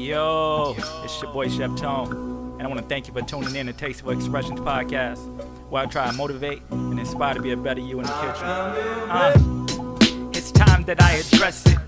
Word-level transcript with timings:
Yo, 0.00 0.74
it's 1.04 1.20
your 1.20 1.30
boy 1.30 1.46
Chef 1.46 1.76
Tone, 1.76 2.54
and 2.54 2.62
I 2.62 2.66
want 2.66 2.80
to 2.80 2.86
thank 2.86 3.06
you 3.06 3.12
for 3.12 3.20
tuning 3.20 3.54
in 3.54 3.66
to 3.66 3.74
Tasteful 3.74 4.12
Expressions 4.12 4.58
podcast, 4.58 5.18
where 5.68 5.82
I 5.82 5.86
try 5.86 6.10
to 6.10 6.16
motivate 6.16 6.62
and 6.70 6.98
inspire 6.98 7.34
to 7.34 7.42
be 7.42 7.50
a 7.50 7.56
better 7.56 7.82
you 7.82 8.00
in 8.00 8.06
the 8.06 8.12
kitchen. 8.12 8.46
Uh, 8.46 10.30
it's 10.32 10.52
time 10.52 10.84
that 10.84 11.02
I 11.02 11.16
address 11.16 11.66
it. 11.66 11.78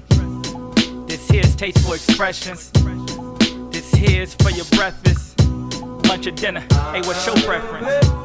This 1.08 1.26
here's 1.30 1.56
Tasteful 1.56 1.94
Expressions. 1.94 2.70
This 3.70 3.90
here's 3.94 4.34
for 4.34 4.50
your 4.50 4.66
breakfast, 4.72 5.42
lunch, 6.06 6.26
or 6.26 6.32
dinner. 6.32 6.60
Hey, 6.92 7.00
what's 7.00 7.24
your 7.26 7.36
preference? 7.36 8.21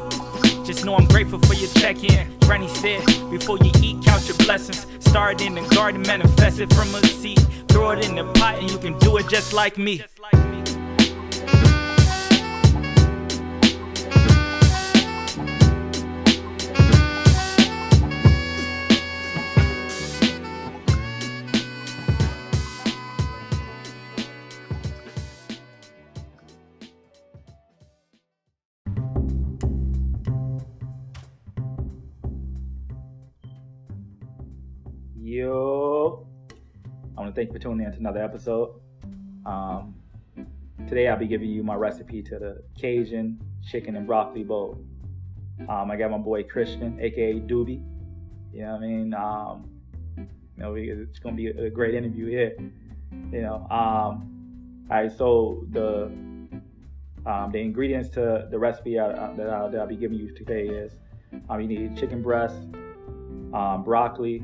Just 0.68 0.84
know 0.84 0.94
I'm 0.96 1.06
grateful 1.06 1.38
for 1.38 1.54
your 1.54 1.70
check 1.76 2.04
in. 2.04 2.38
Granny 2.40 2.68
said, 2.68 3.02
before 3.30 3.56
you 3.56 3.72
eat, 3.82 4.04
count 4.04 4.28
your 4.28 4.36
blessings. 4.36 4.86
Start 5.00 5.40
in 5.40 5.54
the 5.54 5.62
garden, 5.74 6.02
manifest 6.02 6.60
it 6.60 6.70
from 6.74 6.94
a 6.94 7.00
seed. 7.06 7.40
Throw 7.68 7.92
it 7.92 8.06
in 8.06 8.16
the 8.16 8.30
pot, 8.34 8.56
and 8.56 8.70
you 8.70 8.76
can 8.76 8.98
do 8.98 9.16
it 9.16 9.30
just 9.30 9.54
like 9.54 9.78
me. 9.78 10.02
Yo, 10.32 10.57
thank 37.38 37.50
you 37.50 37.52
for 37.52 37.60
tuning 37.60 37.86
in 37.86 37.92
to 37.92 37.98
another 38.00 38.20
episode. 38.20 38.80
Um, 39.46 39.94
today 40.88 41.06
I'll 41.06 41.16
be 41.16 41.28
giving 41.28 41.48
you 41.48 41.62
my 41.62 41.76
recipe 41.76 42.20
to 42.20 42.36
the 42.36 42.64
Cajun 42.76 43.40
chicken 43.62 43.94
and 43.94 44.08
broccoli 44.08 44.42
bowl. 44.42 44.82
Um, 45.68 45.88
I 45.88 45.94
got 45.94 46.10
my 46.10 46.18
boy 46.18 46.42
Christian, 46.42 46.98
aka 47.00 47.34
Doobie. 47.34 47.80
You 48.52 48.62
know 48.62 48.72
what 48.72 48.82
I 48.82 48.86
mean? 48.88 49.14
Um, 49.14 49.70
you 50.16 50.26
know, 50.56 50.74
it's 50.74 51.20
gonna 51.20 51.36
be 51.36 51.46
a 51.46 51.70
great 51.70 51.94
interview 51.94 52.26
here. 52.26 52.56
You 53.30 53.42
know, 53.42 53.68
um, 53.70 54.88
all 54.90 55.02
right. 55.02 55.12
So 55.16 55.64
the 55.70 56.06
um, 57.24 57.50
the 57.52 57.58
ingredients 57.58 58.08
to 58.14 58.48
the 58.50 58.58
recipe 58.58 58.98
I, 58.98 59.10
I, 59.10 59.36
that, 59.36 59.48
I, 59.48 59.68
that 59.68 59.80
I'll 59.80 59.86
be 59.86 59.94
giving 59.94 60.18
you 60.18 60.34
today 60.34 60.66
is 60.66 60.90
um, 61.48 61.60
you 61.60 61.68
need 61.68 61.96
chicken 61.96 62.20
breast, 62.20 62.56
um, 63.54 63.84
broccoli, 63.84 64.42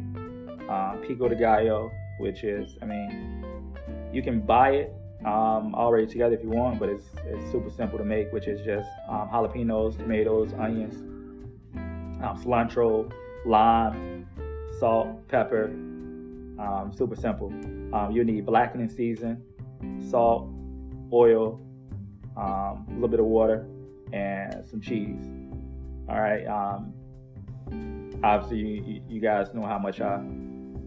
uh, 0.71 0.95
pico 0.99 1.29
de 1.29 1.35
gallo, 1.35 1.91
which 2.19 2.45
is, 2.45 2.77
I 2.83 2.87
mean, 2.87 3.45
you 4.13 4.23
can 4.23 4.41
buy 4.41 4.71
it 4.71 4.95
um, 5.25 5.75
already 5.75 6.07
together 6.07 6.35
if 6.35 6.43
you 6.43 6.51
want, 6.51 6.79
but 6.79 6.89
it's, 6.89 7.07
it's 7.25 7.51
super 7.51 7.71
simple 7.71 7.99
to 7.99 8.05
make, 8.05 8.33
which 8.33 8.47
is 8.47 8.65
just 8.65 8.89
um, 9.09 9.29
jalapenos, 9.33 9.97
tomatoes, 9.97 10.53
onions, 10.59 10.95
um, 11.75 12.41
cilantro, 12.43 13.11
lime, 13.47 14.27
salt, 14.79 15.27
pepper. 15.29 15.67
Um, 16.57 16.93
super 16.97 17.17
simple. 17.17 17.49
Um, 17.93 18.11
you 18.13 18.23
need 18.25 18.47
blackening 18.47 18.89
season, 18.89 19.43
salt, 20.09 20.49
oil, 21.13 21.61
um, 22.37 22.87
a 22.89 22.93
little 22.93 23.09
bit 23.09 23.21
of 23.21 23.27
water, 23.27 23.67
and 24.13 24.65
some 24.65 24.81
cheese. 24.81 25.25
All 26.09 26.21
right. 26.21 26.47
obviously, 28.23 28.59
you, 28.59 29.03
you 29.09 29.21
guys 29.21 29.49
know 29.53 29.67
how 29.67 29.79
much 29.79 30.01
I 30.01 30.21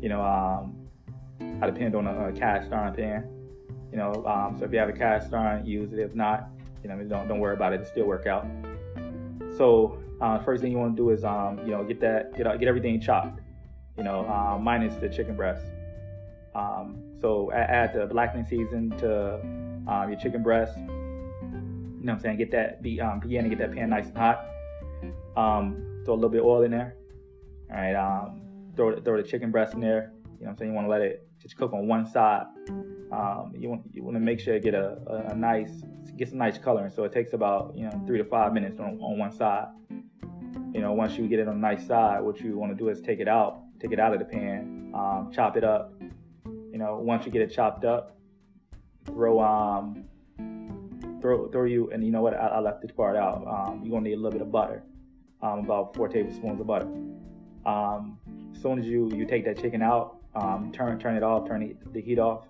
you 0.02 0.10
know, 0.10 0.22
um, 0.22 0.77
I 1.40 1.66
depend 1.66 1.96
on 1.96 2.08
a, 2.08 2.30
a 2.30 2.32
cast 2.32 2.72
iron 2.72 2.94
pan. 2.94 3.28
You 3.92 3.98
know, 3.98 4.26
um, 4.26 4.58
so 4.58 4.66
if 4.66 4.72
you 4.72 4.80
have 4.80 4.90
a 4.90 4.94
cast 4.94 5.34
iron, 5.34 5.66
use 5.66 5.94
it. 5.94 6.00
If 6.00 6.14
not, 6.14 6.50
you 6.84 6.90
know, 6.90 6.98
don't 7.04 7.28
don't 7.28 7.40
worry 7.40 7.56
about 7.56 7.74
it. 7.74 7.82
It 7.82 7.88
still 7.88 8.06
work 8.06 8.28
out. 8.28 8.46
So 9.58 10.00
uh, 10.22 10.40
first 10.40 10.62
thing 10.62 10.72
you 10.72 10.78
want 10.78 10.96
to 10.96 11.02
do 11.02 11.10
is, 11.10 11.24
um, 11.24 11.60
you 11.60 11.72
know, 11.72 11.84
get 11.84 12.00
that 12.02 12.36
get 12.36 12.60
get 12.60 12.68
everything 12.68 13.00
chopped. 13.00 13.40
You 13.98 14.04
know, 14.04 14.26
uh, 14.28 14.60
minus 14.60 14.96
the 14.96 15.10
chicken 15.10 15.36
breast. 15.36 15.66
Um, 16.54 17.04
so 17.20 17.52
add 17.52 17.94
the 17.94 18.06
blackening 18.06 18.46
season 18.46 18.92
to 19.00 19.36
um, 19.88 20.10
your 20.10 20.20
chicken 20.20 20.44
breast. 20.44 20.78
You 20.78 20.84
know 22.04 22.14
what 22.14 22.14
I'm 22.14 22.20
saying? 22.20 22.38
Get 22.38 22.52
that 22.52 22.82
be 22.82 23.02
um, 23.02 23.20
begin 23.20 23.44
to 23.44 23.50
get 23.50 23.60
that 23.60 23.74
pan 23.74 23.90
nice 23.90 24.08
and 24.08 24.18
hot. 24.18 24.46
Um, 25.36 26.02
throw 26.06 26.14
a 26.14 26.16
little 26.16 26.30
bit 26.30 26.42
of 26.42 26.46
oil 26.46 26.64
in 26.64 26.72
there. 26.72 26.96
All 27.72 27.78
right. 27.78 27.96
Um, 27.96 28.42
throw 28.76 29.00
throw 29.02 29.18
the 29.18 29.28
chicken 29.28 29.52
breast 29.52 29.74
in 29.74 29.82
there. 29.82 30.14
You 30.40 30.46
know 30.46 30.46
what 30.46 30.50
I'm 30.50 30.58
saying? 30.58 30.72
You 30.72 30.76
want 30.76 30.86
to 30.86 30.92
let 30.92 31.02
it 31.02 31.27
cook 31.56 31.74
on 31.74 31.88
one 31.88 32.06
side. 32.06 32.46
Um, 33.12 33.54
you 33.58 33.70
want 33.70 33.84
you 33.92 34.04
want 34.04 34.16
to 34.16 34.20
make 34.20 34.40
sure 34.40 34.54
you 34.54 34.60
get 34.60 34.74
a, 34.74 34.98
a, 35.08 35.32
a, 35.32 35.36
nice 35.36 35.72
get 36.18 36.30
some 36.30 36.38
nice 36.38 36.58
coloring. 36.58 36.92
So 36.94 37.04
it 37.06 37.14
takes 37.14 37.34
about 37.34 37.74
you 37.76 37.86
know 37.86 38.04
three 38.06 38.18
to 38.18 38.26
five 38.26 38.54
minutes 38.54 38.80
on, 38.80 39.00
on 39.00 39.18
one 39.18 39.32
side. 39.32 39.68
You 40.74 40.82
know, 40.82 40.94
once 40.94 41.18
you 41.18 41.28
get 41.28 41.40
it 41.40 41.48
on 41.48 41.62
the 41.62 41.68
nice 41.68 41.88
side, 41.88 42.22
what 42.22 42.40
you 42.42 42.58
want 42.58 42.72
to 42.72 42.78
do 42.78 42.90
is 42.90 43.02
take 43.02 43.20
it 43.20 43.28
out, 43.28 43.62
take 43.80 43.92
it 43.92 44.00
out 44.00 44.14
of 44.14 44.20
the 44.20 44.26
pan, 44.26 44.92
um, 44.94 45.32
chop 45.34 45.56
it 45.56 45.64
up. 45.64 45.94
You 46.72 46.78
know, 46.78 46.98
once 46.98 47.26
you 47.26 47.32
get 47.32 47.42
it 47.42 47.52
chopped 47.52 47.86
up, 47.86 48.18
throw 49.06 49.40
um 49.40 50.04
throw 51.22 51.48
throw 51.50 51.64
you 51.64 51.90
and 51.92 52.04
you 52.04 52.12
know 52.12 52.22
what 52.22 52.34
I, 52.34 52.48
I 52.48 52.60
left 52.60 52.82
this 52.82 52.92
part 52.92 53.16
out. 53.16 53.46
Um, 53.48 53.82
you're 53.84 53.92
gonna 53.92 54.10
need 54.10 54.14
a 54.14 54.18
little 54.18 54.32
bit 54.32 54.42
of 54.42 54.52
butter, 54.52 54.84
um, 55.42 55.60
about 55.60 55.96
four 55.96 56.08
tablespoons 56.08 56.60
of 56.60 56.68
butter. 56.68 56.88
Um, 57.66 58.18
as 58.54 58.62
soon 58.62 58.80
as 58.80 58.86
you 58.86 59.10
you 59.14 59.26
take 59.26 59.46
that 59.46 59.60
chicken 59.62 59.82
out, 59.82 60.17
um, 60.38 60.72
turn 60.72 61.00
turn 61.00 61.16
it 61.16 61.24
off, 61.24 61.48
turn 61.48 61.76
the, 61.92 62.02
heat 62.02 62.20
off, 62.20 62.44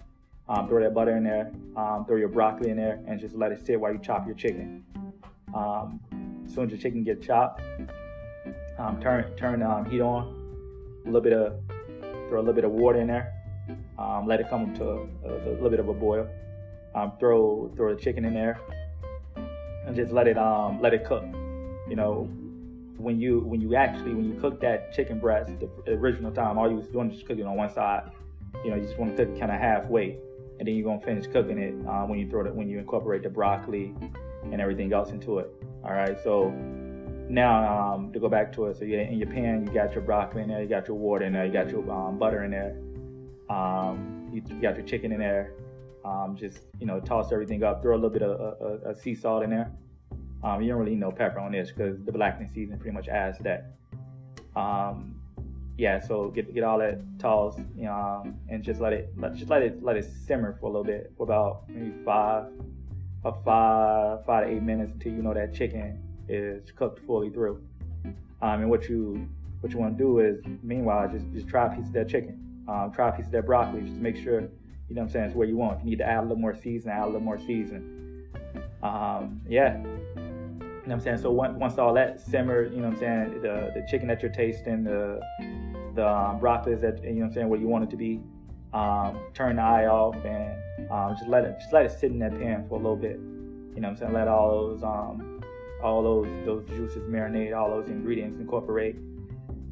um, 0.50 0.68
throw 0.68 0.82
that 0.82 0.94
butter 0.94 1.16
in 1.16 1.24
there, 1.24 1.52
um, 1.76 2.06
throw 2.06 2.18
your 2.18 2.28
broccoli 2.28 2.70
in 2.70 2.78
there, 2.78 3.00
and 3.08 3.20
just 3.20 3.36
let 3.36 3.52
it 3.52 3.66
sit 3.66 3.80
while 3.80 3.94
you 3.94 4.00
chop 4.00 4.26
your 4.26 4.36
chicken. 4.36 4.84
Um, 5.54 6.00
as 6.46 6.54
soon 6.54 6.66
as 6.66 6.72
your 6.72 6.80
chicken 6.80 7.04
gets 7.04 7.26
chopped, 7.26 7.62
um, 8.78 9.00
turn 9.02 9.34
turn 9.38 9.64
um, 9.64 9.86
heat 9.86 10.02
on, 10.02 11.02
a 11.04 11.06
little 11.06 11.22
bit 11.22 11.34
of 11.34 11.54
throw 12.28 12.40
a 12.40 12.42
little 12.42 12.54
bit 12.54 12.66
of 12.66 12.72
water 12.72 13.00
in 13.00 13.08
there, 13.08 13.34
let 14.26 14.42
it 14.42 14.50
come 14.50 14.76
to 14.76 15.10
a, 15.26 15.30
a, 15.30 15.54
little 15.54 15.70
bit 15.70 15.80
of 15.80 15.88
a 15.88 15.94
boil. 15.94 16.28
throw 17.20 17.72
throw 17.76 17.96
the 17.96 18.02
chicken 18.02 18.26
in 18.26 18.34
there, 18.34 18.60
and 19.86 19.96
just 19.96 20.12
let 20.12 20.28
it 20.28 20.38
let 20.82 20.94
it 20.94 21.06
cook. 21.06 21.24
You 21.90 21.96
know, 21.96 22.30
when 22.98 23.20
you 23.20 23.40
when 23.42 23.62
you 23.62 23.76
actually 23.76 24.14
when 24.14 24.26
you 24.26 24.40
cook 24.40 24.60
that 24.62 24.94
chicken 24.94 25.20
breast 25.20 25.52
the 25.60 25.92
original 25.92 26.32
time 26.32 26.58
all 26.58 26.70
you 26.70 26.76
was 26.76 26.88
doing 26.88 27.12
is 27.12 27.22
cooking 27.24 27.46
on 27.46 27.56
one 27.56 27.72
side. 27.74 28.12
You 28.64 28.72
know 28.72 28.78
you 28.78 28.84
just 28.84 28.98
want 28.98 29.16
to 29.16 29.26
cook 29.26 29.36
it 29.36 29.40
kind 29.40 29.52
of 29.52 29.60
halfway 29.60 30.18
and 30.60 30.68
then 30.68 30.76
you're 30.76 30.86
gonna 30.86 31.06
finish 31.06 31.28
cooking 31.28 31.60
it 31.60 31.74
uh, 31.88 32.06
when 32.06 32.18
you 32.18 32.30
throw 32.30 32.46
it 32.46 32.54
when 32.54 32.68
you 32.70 32.80
incorporate 32.80 33.24
the 33.24 33.30
broccoli 33.30 33.94
and 34.44 34.60
everything 34.60 34.92
else 34.94 35.12
into 35.12 35.40
it. 35.40 35.52
All 35.84 35.92
right 35.92 36.18
so 36.24 36.50
now 37.30 37.94
um, 37.94 38.12
to 38.14 38.20
go 38.20 38.30
back 38.30 38.52
to 38.54 38.66
it 38.68 38.78
so 38.78 38.86
you 38.86 38.98
in 39.00 39.18
your 39.18 39.30
pan 39.30 39.66
you 39.66 39.74
got 39.74 39.94
your 39.94 40.02
broccoli 40.02 40.42
in 40.42 40.48
there 40.48 40.64
you 40.64 40.70
got 40.70 40.88
your 40.88 40.96
water 40.96 41.26
in 41.26 41.34
there 41.34 41.46
you 41.46 41.52
got 41.52 41.70
your 41.70 41.90
um, 41.92 42.18
butter 42.18 42.46
in 42.46 42.52
there 42.52 42.78
um, 43.50 44.30
you, 44.32 44.42
got 44.62 44.76
your 44.76 44.86
chicken 44.86 45.12
in 45.12 45.20
there. 45.20 45.54
Um, 46.06 46.38
just 46.38 46.60
you 46.80 46.86
know 46.86 47.02
toss 47.02 47.34
everything 47.34 47.64
up 47.64 47.82
throw 47.82 47.94
a 47.94 47.98
little 47.98 48.10
bit 48.10 48.22
of 48.22 48.40
a, 48.40 48.66
a, 48.66 48.92
a 48.92 48.96
sea 48.96 49.14
salt 49.14 49.44
in 49.44 49.50
there 49.50 49.72
um, 50.44 50.62
you 50.62 50.70
don't 50.70 50.80
really 50.80 50.92
need 50.92 51.00
no 51.00 51.12
pepper 51.12 51.40
on 51.40 51.52
this 51.52 51.72
because 51.72 51.98
the 52.06 52.12
blackening 52.12 52.50
season 52.54 52.78
pretty 52.78 52.96
much 52.96 53.08
adds 53.08 53.38
that. 53.40 53.72
Um, 54.56 55.16
yeah, 55.78 56.00
so 56.00 56.30
get 56.30 56.54
get 56.54 56.64
all 56.64 56.80
that 56.80 57.00
tossed, 57.20 57.60
you 57.76 57.86
know, 57.86 57.94
um, 57.94 58.36
and 58.50 58.64
just 58.64 58.82
let 58.82 58.94
it 58.94 59.14
let 59.18 59.36
just 59.36 59.50
let 59.50 59.62
it 59.62 59.84
let 59.84 59.96
it 59.96 60.10
simmer 60.26 60.58
for 60.60 60.66
a 60.66 60.70
little 60.70 60.84
bit, 60.84 61.12
for 61.18 61.24
about 61.24 61.70
maybe 61.70 61.94
five, 62.04 62.46
a 63.26 63.32
five 63.44 64.26
five 64.26 64.48
to 64.48 64.54
eight 64.54 64.64
minutes 64.64 64.94
until 64.94 65.14
you 65.14 65.22
know 65.22 65.34
that 65.34 65.54
chicken 65.54 66.02
is 66.28 66.72
cooked 66.72 67.06
fully 67.06 67.30
through. 67.30 67.62
Um, 68.42 68.62
and 68.62 68.70
what 68.70 68.90
you 68.90 69.30
what 69.62 69.72
you 69.72 69.80
want 69.80 69.98
to 69.98 70.04
do 70.04 70.20
is, 70.20 70.44
meanwhile, 70.64 71.08
just 71.12 71.26
just 71.34 71.48
try 71.48 71.72
a 71.72 71.76
piece 71.76 71.88
of 71.88 71.94
that 71.94 72.10
chicken, 72.10 72.64
um, 72.68 72.92
try 72.92 73.10
a 73.10 73.12
piece 73.12 73.26
of 73.26 73.32
that 73.34 73.46
broccoli, 73.46 73.82
just 73.82 73.94
make 73.98 74.16
sure, 74.16 74.42
you 74.42 74.50
know 74.96 75.02
what 75.02 75.02
I'm 75.04 75.10
saying, 75.10 75.26
it's 75.26 75.36
where 75.36 75.48
you 75.48 75.58
want. 75.58 75.80
If 75.80 75.84
you 75.84 75.92
need 75.92 76.00
to 76.00 76.06
add 76.08 76.20
a 76.20 76.22
little 76.22 76.38
more 76.38 76.56
season, 76.56 76.92
add 76.92 77.04
a 77.04 77.06
little 77.06 77.22
more 77.22 77.40
season. 77.40 78.28
Um, 78.82 79.42
yeah, 79.48 79.84
you 80.88 80.92
know 80.92 80.96
what 80.96 81.08
I'm 81.08 81.18
saying? 81.18 81.24
So 81.24 81.32
once, 81.32 81.78
all 81.78 81.94
that 81.96 82.22
simmered, 82.22 82.72
you 82.72 82.80
know 82.80 82.88
what 82.88 82.94
I'm 82.94 83.00
saying, 83.02 83.42
the, 83.42 83.74
the 83.76 83.86
chicken 83.90 84.08
that 84.08 84.22
you're 84.22 84.32
tasting, 84.32 84.86
the 84.86 85.20
the 85.96 86.08
um, 86.08 86.40
broccoli 86.40 86.76
that 86.76 87.04
you 87.04 87.10
know 87.10 87.20
what 87.20 87.26
I'm 87.26 87.34
saying, 87.34 87.50
what 87.50 87.60
you 87.60 87.68
want 87.68 87.84
it 87.84 87.90
to 87.90 87.98
be, 87.98 88.22
um, 88.72 89.20
turn 89.34 89.58
the 89.58 89.64
eye 89.64 89.88
off 89.88 90.16
and 90.24 90.90
um, 90.90 91.14
just 91.18 91.28
let 91.28 91.44
it 91.44 91.58
just 91.60 91.74
let 91.74 91.86
it 91.86 91.92
sit 91.92 92.12
in 92.12 92.20
that 92.20 92.32
pan 92.40 92.66
for 92.70 92.76
a 92.76 92.78
little 92.78 92.96
bit. 92.96 93.20
You 93.76 93.82
know 93.82 93.90
what 93.90 93.90
I'm 93.90 93.98
saying? 93.98 94.14
Let 94.14 94.30
all 94.30 94.70
those 94.70 94.82
um, 94.82 95.42
all 95.84 96.02
those 96.02 96.46
those 96.46 96.66
juices 96.70 97.04
marinate, 97.10 97.54
all 97.54 97.70
those 97.70 97.90
ingredients 97.90 98.38
incorporate, 98.38 98.96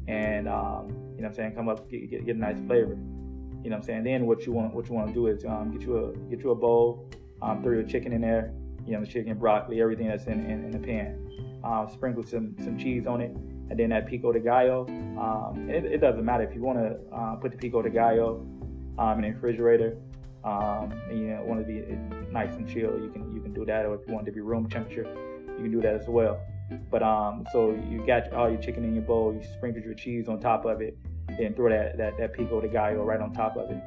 and 0.08 0.46
um, 0.46 0.88
you 1.16 1.22
know 1.22 1.28
I'm 1.28 1.34
saying, 1.34 1.54
come 1.54 1.70
up 1.70 1.90
get, 1.90 2.10
get, 2.10 2.26
get 2.26 2.36
a 2.36 2.38
nice 2.38 2.58
flavor. 2.66 2.92
You 2.92 3.70
know 3.70 3.76
what 3.76 3.76
I'm 3.76 3.82
saying? 3.84 4.04
Then 4.04 4.26
what 4.26 4.44
you 4.44 4.52
want 4.52 4.74
what 4.74 4.86
you 4.86 4.94
want 4.94 5.08
to 5.08 5.14
do 5.14 5.28
is 5.28 5.46
um, 5.46 5.70
get 5.70 5.80
you 5.80 5.96
a 5.96 6.12
get 6.28 6.44
you 6.44 6.50
a 6.50 6.54
bowl, 6.54 7.08
um, 7.40 7.62
throw 7.62 7.72
your 7.72 7.84
chicken 7.84 8.12
in 8.12 8.20
there, 8.20 8.52
you 8.86 8.92
know, 8.92 9.00
the 9.00 9.06
chicken, 9.06 9.36
broccoli, 9.36 9.80
everything 9.80 10.08
that's 10.08 10.26
in, 10.26 10.44
in, 10.46 10.64
in 10.64 10.70
the 10.70 10.78
pan. 10.78 11.22
Um, 11.64 11.88
sprinkle 11.92 12.22
some, 12.22 12.54
some 12.62 12.78
cheese 12.78 13.06
on 13.06 13.20
it, 13.20 13.30
and 13.30 13.78
then 13.78 13.90
that 13.90 14.06
pico 14.06 14.32
de 14.32 14.38
gallo. 14.40 14.86
Um, 15.18 15.68
it, 15.68 15.84
it, 15.84 16.00
doesn't 16.00 16.24
matter 16.24 16.44
if 16.44 16.54
you 16.54 16.62
want 16.62 16.78
to 16.78 16.96
uh, 17.14 17.34
put 17.36 17.50
the 17.50 17.58
pico 17.58 17.82
de 17.82 17.90
gallo 17.90 18.46
um, 18.98 19.18
in 19.18 19.22
the 19.22 19.30
refrigerator. 19.32 19.96
um, 20.44 20.92
and 21.10 21.18
you 21.18 21.26
know, 21.26 21.42
want 21.42 21.60
to 21.60 21.66
be 21.66 21.80
nice 22.30 22.54
and 22.54 22.68
chill, 22.68 23.00
you 23.00 23.10
can 23.12 23.34
you 23.34 23.40
can 23.40 23.52
do 23.52 23.64
that. 23.66 23.84
Or 23.84 23.96
if 23.96 24.06
you 24.06 24.14
want 24.14 24.28
it 24.28 24.30
to 24.30 24.34
be 24.34 24.40
room 24.40 24.68
temperature, 24.68 25.06
you 25.56 25.62
can 25.62 25.72
do 25.72 25.80
that 25.82 25.94
as 25.94 26.06
well. 26.06 26.40
But 26.90 27.02
um, 27.02 27.46
so 27.52 27.72
you 27.90 28.04
got 28.06 28.32
all 28.32 28.48
your 28.48 28.60
chicken 28.60 28.84
in 28.84 28.94
your 28.94 29.02
bowl, 29.04 29.34
you 29.34 29.42
sprinkle 29.54 29.82
your 29.82 29.94
cheese 29.94 30.28
on 30.28 30.40
top 30.40 30.64
of 30.64 30.80
it, 30.80 30.96
then 31.36 31.54
throw 31.54 31.68
that 31.70 31.98
that 31.98 32.16
that 32.18 32.32
pico 32.32 32.60
de 32.60 32.68
gallo 32.68 33.02
right 33.02 33.20
on 33.20 33.32
top 33.32 33.56
of 33.56 33.70
it, 33.70 33.82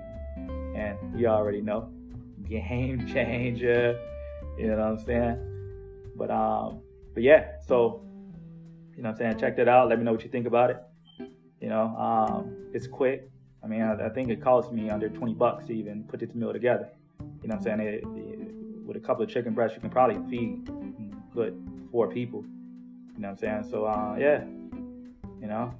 and 0.75 0.97
you 1.17 1.27
already 1.27 1.61
know, 1.61 1.89
game 2.49 3.07
changer. 3.07 3.97
You 4.59 4.67
know 4.67 4.75
what 4.75 4.99
I'm 4.99 5.05
saying? 5.05 6.13
But 6.17 6.29
um, 6.29 6.81
but 7.13 7.23
yeah, 7.23 7.53
so 7.65 8.01
you 8.95 9.03
know 9.03 9.09
what 9.09 9.21
I'm 9.21 9.31
saying, 9.31 9.39
check 9.39 9.55
that 9.55 9.69
out. 9.69 9.87
Let 9.87 9.97
me 9.97 10.03
know 10.03 10.11
what 10.11 10.23
you 10.23 10.29
think 10.29 10.45
about 10.45 10.69
it. 10.69 10.77
You 11.61 11.69
know, 11.69 11.95
um, 11.95 12.55
it's 12.73 12.85
quick. 12.85 13.31
I 13.63 13.67
mean, 13.67 13.81
I, 13.81 14.07
I, 14.07 14.09
think 14.09 14.29
it 14.29 14.41
cost 14.41 14.71
me 14.71 14.89
under 14.89 15.09
20 15.09 15.33
bucks 15.33 15.65
to 15.67 15.73
even 15.73 16.03
put 16.03 16.19
this 16.19 16.33
meal 16.33 16.53
together. 16.53 16.89
You 17.41 17.47
know 17.47 17.55
what 17.55 17.55
I'm 17.55 17.61
saying? 17.61 17.79
It, 17.79 18.03
it, 18.03 18.85
with 18.85 18.97
a 18.97 18.99
couple 18.99 19.23
of 19.23 19.29
chicken 19.29 19.53
breasts, 19.53 19.75
you 19.75 19.81
can 19.81 19.89
probably 19.89 20.17
feed 20.29 20.69
good 21.33 21.87
four 21.91 22.09
people. 22.09 22.43
You 22.43 23.21
know 23.21 23.29
what 23.29 23.31
I'm 23.31 23.37
saying? 23.37 23.71
So 23.71 23.85
uh, 23.85 24.15
yeah, 24.19 24.43
you 25.41 25.47
know, 25.47 25.73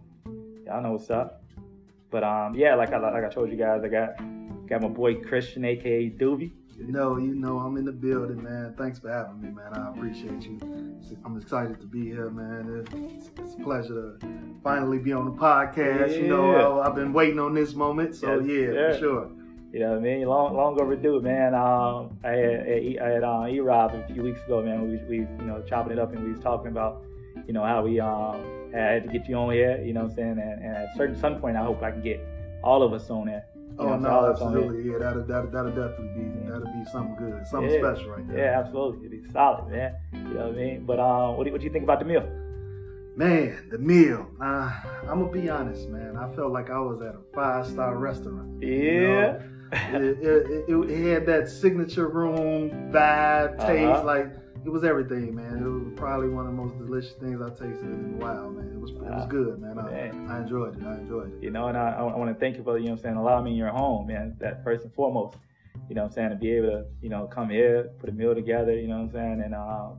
y'all 0.66 0.82
know 0.82 0.94
what's 0.94 1.10
up. 1.10 1.44
But 2.12 2.24
um, 2.24 2.56
yeah, 2.56 2.75
like 2.75 2.94
I 2.94 2.98
like 2.98 3.25
I 3.25 3.30
told 3.30 3.50
you 3.50 3.58
guys, 3.58 3.82
I 3.84 3.90
got 3.90 4.18
got 4.68 4.82
my 4.82 4.88
boy 4.88 5.16
Christian, 5.16 5.66
aka 5.66 6.10
Doobie. 6.10 6.52
You 6.80 6.94
know, 6.94 7.18
you 7.18 7.36
know, 7.36 7.60
I'm 7.60 7.78
in 7.78 7.86
the 7.86 7.92
building, 7.92 8.42
man. 8.42 8.74
Thanks 8.78 9.00
for 9.00 9.12
having 9.12 9.42
me, 9.42 9.50
man. 9.50 9.74
I 9.74 9.90
appreciate 9.90 10.44
you. 10.44 10.58
I'm 11.26 11.38
excited 11.38 11.80
to 11.81 11.86
be 11.86 12.06
here, 12.06 12.30
man. 12.30 12.86
It's, 12.88 13.30
it's 13.38 13.54
a 13.56 13.64
pleasure 13.64 14.18
to 14.20 14.28
finally 14.64 14.98
be 14.98 15.12
on 15.12 15.26
the 15.26 15.31
podcast. 15.31 16.12
Yeah. 16.12 16.18
You 16.18 16.28
know, 16.28 16.80
I, 16.80 16.86
have 16.86 16.96
been 16.96 17.14
waiting 17.14 17.40
on 17.40 17.54
this 17.54 17.76
moment, 17.76 18.16
so 18.16 18.40
yes, 18.40 18.50
yeah, 18.50 18.72
yeah, 18.72 18.94
for 18.94 19.00
sure. 19.00 19.31
You 19.72 19.81
know 19.81 19.90
what 19.90 20.00
I 20.00 20.02
mean? 20.02 20.28
Long, 20.28 20.56
long 20.56 20.81
overdue, 20.81 21.22
man. 21.22 21.54
Um, 21.54 22.18
I 22.24 22.31
had, 22.31 23.00
I 23.02 23.10
had 23.10 23.24
uh, 23.24 23.46
E-Rob 23.48 23.94
a 23.94 24.08
few 24.12 24.24
weeks 24.24 24.42
ago, 24.44 24.64
man. 24.64 24.90
We, 24.90 24.98
we, 25.08 25.18
you 25.18 25.46
know, 25.46 25.62
chopping 25.68 25.92
it 25.92 26.00
up 26.00 26.14
and 26.14 26.24
we 26.24 26.32
was 26.32 26.42
talking 26.42 26.72
about, 26.72 27.04
you 27.46 27.54
know, 27.54 27.64
how 27.64 27.84
we 27.84 28.00
um 28.00 28.72
had 28.74 29.04
to 29.04 29.10
get 29.10 29.28
you 29.28 29.36
on 29.36 29.54
here. 29.54 29.80
You 29.84 29.94
know 29.94 30.04
what 30.04 30.12
I'm 30.12 30.16
saying? 30.16 30.40
And, 30.40 30.64
and 30.64 30.75
at 30.75 30.96
certain 30.98 31.16
some 31.16 31.40
point, 31.40 31.56
I 31.56 31.64
hope 31.64 31.84
I 31.84 31.92
can 31.92 32.02
get 32.02 32.20
all 32.64 32.82
of 32.82 32.94
us 32.94 33.10
on 33.10 33.28
there. 33.28 33.46
Oh 33.80 33.98
no, 33.98 34.30
absolutely, 34.30 34.92
yeah. 34.92 34.98
That'll, 35.00 35.24
that'll 35.24 35.50
that'll 35.52 35.72
definitely 35.72 36.22
be 36.22 36.50
that'll 36.50 36.66
be 36.66 36.86
something 36.92 37.16
good, 37.16 37.48
something 37.48 37.72
yeah. 37.72 37.94
special 37.94 38.12
right 38.12 38.28
there. 38.28 38.38
Yeah, 38.38 38.60
absolutely, 38.60 39.06
it'll 39.06 39.26
be 39.26 39.31
solid, 39.31 39.72
man. 39.72 39.96
You 40.12 40.20
know 40.20 40.48
what 40.48 40.56
I 40.56 40.58
mean? 40.58 40.86
But 40.86 41.00
um, 41.00 41.38
what 41.38 41.46
do, 41.46 41.52
what 41.52 41.62
do 41.62 41.66
you 41.66 41.72
think 41.72 41.84
about 41.84 42.00
the 42.00 42.06
meal? 42.06 42.28
Man, 43.16 43.70
the 43.72 43.78
meal. 43.78 44.28
Uh, 44.42 44.72
I'm 45.04 45.20
gonna 45.20 45.31
be 45.31 45.50
honest, 45.50 45.88
man. 45.88 46.18
I 46.18 46.34
felt 46.36 46.52
like 46.52 46.70
I 46.70 46.80
was 46.80 47.02
at 47.02 47.16
a 47.16 47.22
five 47.34 47.68
star 47.68 47.98
restaurant. 47.98 48.62
Yeah. 48.62 48.70
You 48.70 49.08
know? 49.08 49.42
it, 49.74 50.04
it, 50.04 50.66
it, 50.68 50.90
it, 50.90 51.14
had 51.14 51.25
that 51.28 51.48
signature 51.48 52.08
room 52.08 52.92
vibe, 52.92 53.60
taste, 53.60 53.84
uh-huh. 53.84 54.04
like 54.04 54.49
it 54.66 54.70
was 54.70 54.84
everything, 54.84 55.36
man. 55.36 55.58
It 55.58 55.68
was 55.68 55.94
probably 55.96 56.30
one 56.30 56.46
of 56.46 56.52
the 56.52 56.62
most 56.62 56.78
delicious 56.78 57.14
things 57.14 57.42
I 57.42 57.50
tasted 57.50 57.86
in 57.86 58.16
a 58.16 58.24
while, 58.24 58.50
man. 58.50 58.72
It 58.74 58.80
was 58.80 58.92
it 58.92 59.02
was 59.02 59.28
good, 59.28 59.60
man. 59.60 59.80
I, 59.80 60.34
I 60.34 60.42
enjoyed 60.42 60.78
it. 60.78 60.84
I 60.86 60.96
enjoyed 60.96 61.34
it. 61.34 61.44
You 61.44 61.52
know, 61.52 61.68
and 61.68 61.78
I, 61.78 61.92
I 61.92 62.02
want 62.18 62.34
to 62.34 62.40
thank 62.40 62.58
you 62.58 62.64
for 62.64 62.78
you 62.78 62.88
know 62.88 62.94
I'm 62.94 62.98
saying 62.98 63.16
allowing 63.16 63.46
me 63.46 63.52
in 63.52 63.58
your 63.58 63.70
home, 63.70 64.08
man. 64.08 64.36
That 64.40 64.64
first 64.64 64.84
and 64.84 64.94
foremost. 64.94 65.38
You 65.88 65.96
know 65.96 66.04
what 66.04 66.10
I'm 66.10 66.14
saying 66.14 66.30
to 66.32 66.36
be 66.36 66.52
able 66.52 66.70
to 66.70 66.86
you 67.02 67.10
know 67.10 67.28
come 67.28 67.50
here, 67.50 67.92
put 68.00 68.10
a 68.10 68.12
meal 68.12 68.36
together. 68.36 68.76
You 68.76 68.88
know 68.88 68.98
what 68.98 69.04
I'm 69.04 69.12
saying, 69.12 69.42
and 69.44 69.56
um, 69.56 69.98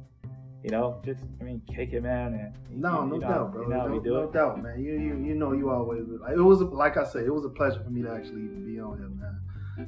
you 0.63 0.71
know, 0.71 1.01
just 1.05 1.25
I 1.41 1.45
mean, 1.45 1.63
kick 1.67 1.93
it, 1.93 2.03
man. 2.03 2.35
And 2.35 2.81
no, 2.83 3.05
no 3.05 3.17
know, 3.17 3.21
doubt, 3.21 3.53
bro. 3.53 3.63
You 3.63 3.69
know, 3.69 3.87
no, 3.89 3.99
no 3.99 4.31
doubt, 4.31 4.63
man. 4.63 4.83
You 4.83 4.93
you 4.93 5.17
you 5.25 5.35
know 5.35 5.53
you 5.53 5.71
always 5.71 6.03
like 6.07 6.35
it 6.35 6.43
was 6.43 6.61
like 6.61 6.97
I 6.97 7.05
said, 7.05 7.25
it 7.25 7.33
was 7.33 7.45
a 7.45 7.49
pleasure 7.49 7.83
for 7.83 7.91
me 7.91 8.03
to 8.03 8.11
actually 8.11 8.43
even 8.43 8.67
be 8.67 8.79
on 8.79 8.99
here, 8.99 9.09
man. 9.09 9.41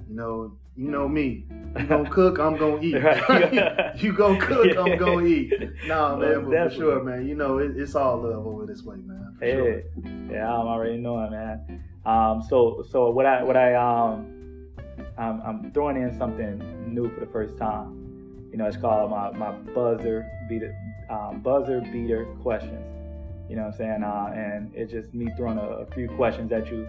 You 0.08 0.14
know, 0.14 0.56
you 0.76 0.88
know 0.88 1.08
me. 1.08 1.44
You 1.78 1.86
gonna 1.86 2.10
cook, 2.10 2.38
I'm 2.38 2.56
gonna 2.56 2.80
eat. 2.80 2.94
you 4.02 4.12
gonna 4.16 4.40
cook. 4.40 4.76
I'm 4.76 4.98
gonna 4.98 5.26
eat. 5.26 5.52
Nah, 5.86 6.16
man, 6.16 6.44
but 6.44 6.70
for 6.70 6.74
sure, 6.74 7.02
man. 7.02 7.26
You 7.26 7.34
know, 7.34 7.58
it, 7.58 7.76
it's 7.76 7.94
all 7.94 8.22
love 8.22 8.46
over 8.46 8.66
this 8.66 8.82
way, 8.82 8.96
man. 8.96 9.36
For 9.38 9.44
hey, 9.44 9.52
sure. 9.52 9.82
yeah, 10.30 10.52
I'm 10.52 10.66
already 10.66 10.98
knowing, 10.98 11.30
man. 11.30 11.84
Um, 12.04 12.42
so 12.48 12.84
so 12.90 13.10
what 13.10 13.26
I 13.26 13.42
what 13.42 13.56
I 13.56 13.74
um, 13.74 14.68
I'm, 15.18 15.40
I'm 15.42 15.72
throwing 15.72 15.96
in 15.96 16.16
something 16.16 16.92
new 16.92 17.12
for 17.14 17.20
the 17.20 17.30
first 17.30 17.56
time. 17.58 18.48
You 18.50 18.58
know, 18.58 18.66
it's 18.66 18.76
called 18.76 19.10
my 19.10 19.30
my 19.32 19.52
buzzer 19.52 20.28
beater 20.48 20.74
um, 21.10 21.40
buzzer 21.40 21.80
beater 21.80 22.26
questions. 22.42 22.86
You 23.48 23.56
know 23.56 23.62
what 23.62 23.72
I'm 23.72 23.76
saying? 23.76 24.02
Uh, 24.02 24.32
and 24.34 24.72
it's 24.74 24.92
just 24.92 25.12
me 25.12 25.30
throwing 25.36 25.58
a, 25.58 25.62
a 25.62 25.86
few 25.86 26.08
questions 26.08 26.52
at 26.52 26.68
you 26.68 26.88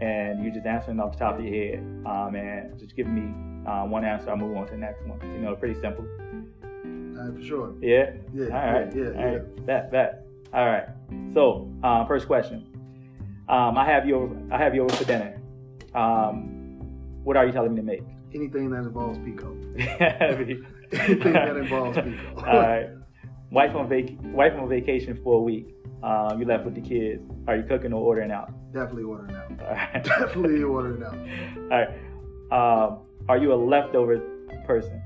and 0.00 0.42
you're 0.44 0.52
just 0.52 0.66
answering 0.66 1.00
off 1.00 1.12
the 1.12 1.18
top 1.18 1.38
of 1.38 1.44
your 1.44 1.54
head, 1.54 1.78
um, 2.06 2.34
and 2.34 2.78
just 2.78 2.94
giving 2.96 3.14
me 3.14 3.70
uh, 3.70 3.84
one 3.84 4.04
answer. 4.04 4.30
I'll 4.30 4.36
move 4.36 4.56
on 4.56 4.66
to 4.66 4.72
the 4.72 4.78
next 4.78 5.04
one. 5.06 5.20
You 5.32 5.38
know, 5.38 5.54
pretty 5.56 5.80
simple. 5.80 6.04
Uh, 7.18 7.32
for 7.34 7.42
sure. 7.42 7.74
Yeah. 7.80 8.12
Yeah. 8.34 8.46
All 8.46 8.72
right. 8.72 8.94
Yeah. 8.94 9.04
Yeah. 9.04 9.18
All 9.18 9.32
right. 9.32 9.66
Bet. 9.66 9.90
Bet. 9.90 10.26
All 10.52 10.66
right. 10.66 10.88
So, 11.34 11.70
uh, 11.82 12.06
first 12.06 12.26
question. 12.26 12.66
Um, 13.48 13.78
I 13.78 13.84
have 13.84 14.06
you. 14.06 14.16
Over, 14.16 14.36
I 14.52 14.58
have 14.58 14.74
you 14.74 14.82
over 14.82 14.94
for 14.94 15.04
dinner. 15.04 15.40
Um, 15.94 16.78
what 17.24 17.36
are 17.36 17.46
you 17.46 17.52
telling 17.52 17.74
me 17.74 17.80
to 17.80 17.86
make? 17.86 18.02
Anything 18.34 18.70
that 18.70 18.78
involves 18.78 19.18
pico. 19.18 19.56
Anything 19.78 20.66
that 21.32 21.56
involves 21.56 21.96
pico. 21.98 22.34
All 22.38 22.60
right. 22.60 22.88
Wife 23.50 23.74
on 23.76 23.88
vac- 23.88 24.16
wife 24.34 24.52
on 24.54 24.68
vacation 24.68 25.18
for 25.22 25.38
a 25.38 25.42
week. 25.42 25.75
Um, 26.02 26.38
you 26.38 26.46
left 26.46 26.64
with 26.64 26.74
the 26.74 26.80
kids. 26.80 27.22
Are 27.48 27.56
you 27.56 27.62
cooking 27.62 27.92
or 27.92 28.02
ordering 28.02 28.30
out? 28.30 28.52
Definitely 28.72 29.04
ordering 29.04 29.34
out. 29.34 29.50
All 29.60 29.74
right. 29.74 30.04
Definitely 30.04 30.62
ordering 30.62 31.02
out. 31.02 31.14
All 31.72 31.78
right. 31.78 31.88
Um, 32.52 32.98
are 33.28 33.38
you 33.38 33.52
a 33.52 33.56
leftover 33.56 34.20
person? 34.66 35.02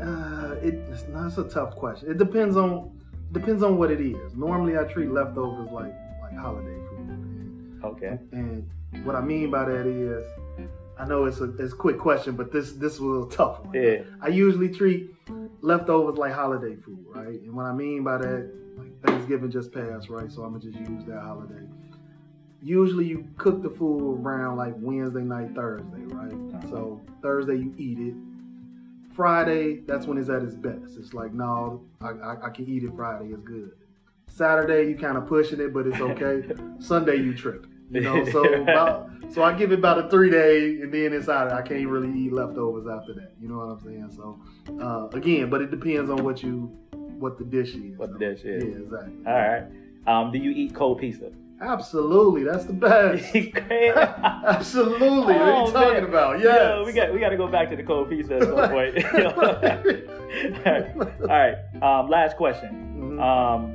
Uh, 0.00 0.56
it, 0.62 0.74
it's, 0.90 1.02
that's 1.08 1.38
a 1.38 1.44
tough 1.44 1.76
question. 1.76 2.10
It 2.10 2.18
depends 2.18 2.56
on 2.56 2.98
depends 3.32 3.62
on 3.62 3.76
what 3.76 3.90
it 3.90 4.00
is. 4.00 4.34
Normally, 4.34 4.78
I 4.78 4.84
treat 4.84 5.10
leftovers 5.10 5.70
like 5.70 5.94
like 6.22 6.36
holiday 6.36 6.78
food. 6.88 7.08
And, 7.08 7.84
okay. 7.84 8.18
And 8.32 8.68
what 9.04 9.14
I 9.14 9.20
mean 9.20 9.50
by 9.50 9.64
that 9.64 9.86
is, 9.86 10.26
I 10.98 11.06
know 11.06 11.26
it's 11.26 11.40
a 11.40 11.50
it's 11.56 11.72
a 11.72 11.76
quick 11.76 11.98
question, 11.98 12.36
but 12.36 12.52
this 12.52 12.72
this 12.72 12.98
was 12.98 13.00
a 13.00 13.04
little 13.04 13.26
tough 13.26 13.64
one. 13.64 13.74
Yeah. 13.74 13.98
I 14.20 14.28
usually 14.28 14.70
treat 14.70 15.10
leftovers 15.66 16.16
like 16.16 16.32
holiday 16.32 16.76
food, 16.76 17.04
right? 17.08 17.40
And 17.40 17.52
what 17.52 17.66
I 17.66 17.72
mean 17.72 18.04
by 18.04 18.18
that 18.18 18.52
Thanksgiving 19.04 19.50
just 19.50 19.72
passed, 19.72 20.08
right? 20.08 20.30
So 20.30 20.42
I'm 20.44 20.52
gonna 20.52 20.62
just 20.62 20.78
use 20.78 21.04
that 21.06 21.20
holiday. 21.20 21.66
Usually 22.62 23.04
you 23.04 23.26
cook 23.36 23.62
the 23.62 23.70
food 23.70 24.20
around 24.20 24.56
like 24.56 24.74
Wednesday 24.76 25.22
night, 25.22 25.54
Thursday, 25.56 26.04
right? 26.04 26.62
So 26.70 27.00
Thursday 27.20 27.56
you 27.56 27.74
eat 27.76 27.98
it. 27.98 28.14
Friday, 29.14 29.80
that's 29.86 30.06
when 30.06 30.18
it's 30.18 30.28
at 30.28 30.42
its 30.42 30.54
best. 30.54 30.96
It's 30.98 31.14
like, 31.14 31.32
no, 31.32 31.82
I, 32.00 32.10
I, 32.10 32.46
I 32.46 32.50
can 32.50 32.68
eat 32.68 32.84
it 32.84 32.92
Friday, 32.94 33.30
it's 33.32 33.42
good. 33.42 33.72
Saturday 34.28 34.88
you 34.88 34.96
kind 34.96 35.16
of 35.16 35.26
pushing 35.26 35.58
it, 35.60 35.72
but 35.72 35.86
it's 35.86 36.00
okay. 36.00 36.54
Sunday 36.78 37.16
you 37.16 37.34
trip. 37.34 37.66
You 37.90 38.00
know, 38.00 38.24
so 38.30 38.62
about, 38.62 39.10
so 39.32 39.42
I 39.42 39.52
give 39.52 39.72
it 39.72 39.78
about 39.78 40.04
a 40.04 40.08
three 40.08 40.30
day, 40.30 40.80
and 40.80 40.92
then 40.92 41.12
it's 41.12 41.28
out. 41.28 41.52
I 41.52 41.62
can't 41.62 41.86
really 41.88 42.12
eat 42.18 42.32
leftovers 42.32 42.86
after 42.86 43.14
that. 43.14 43.32
You 43.40 43.48
know 43.48 43.58
what 43.58 43.64
I'm 43.64 43.80
saying? 43.80 44.10
So 44.14 44.40
uh, 44.80 45.08
again, 45.16 45.50
but 45.50 45.62
it 45.62 45.70
depends 45.70 46.10
on 46.10 46.24
what 46.24 46.42
you 46.42 46.76
what 47.18 47.38
the 47.38 47.44
dish 47.44 47.74
is. 47.74 47.98
What 47.98 48.12
the 48.12 48.18
dish 48.18 48.44
is. 48.44 48.64
Yeah, 48.64 48.82
exactly. 48.82 49.12
All 49.26 49.32
right. 49.32 49.64
Um, 50.06 50.32
do 50.32 50.38
you 50.38 50.50
eat 50.50 50.74
cold 50.74 50.98
pizza? 50.98 51.30
Absolutely, 51.60 52.44
that's 52.44 52.64
the 52.66 52.72
best. 52.72 53.34
Absolutely. 53.34 55.34
Oh, 55.34 55.38
what 55.38 55.40
are 55.40 55.66
you 55.66 55.72
talking 55.72 55.94
man. 55.94 56.04
about? 56.04 56.40
Yes. 56.40 56.44
Yeah, 56.44 56.84
we 56.84 56.92
got 56.92 57.12
we 57.14 57.20
got 57.20 57.30
to 57.30 57.36
go 57.36 57.48
back 57.48 57.70
to 57.70 57.76
the 57.76 57.82
cold 57.82 58.10
pizza 58.10 58.36
at 58.36 58.42
some 58.42 58.70
point. 58.70 59.04
All 59.14 59.22
right. 60.72 60.96
All 61.22 61.26
right. 61.26 61.56
Um, 61.82 62.10
last 62.10 62.36
question. 62.36 62.68
Mm-hmm. 62.98 63.20
Um, 63.20 63.74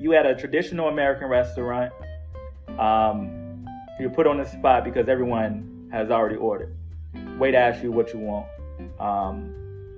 you 0.00 0.10
had 0.10 0.26
a 0.26 0.34
traditional 0.34 0.88
American 0.88 1.28
restaurant. 1.28 1.92
Um, 2.82 3.64
you're 4.00 4.10
put 4.10 4.26
on 4.26 4.38
the 4.38 4.44
spot 4.44 4.84
because 4.84 5.08
everyone 5.08 5.88
has 5.92 6.10
already 6.10 6.36
ordered. 6.36 6.74
Wait 7.38 7.52
to 7.52 7.58
ask 7.58 7.82
you 7.82 7.92
what 7.92 8.12
you 8.12 8.18
want. 8.18 8.46
Um, 8.98 9.54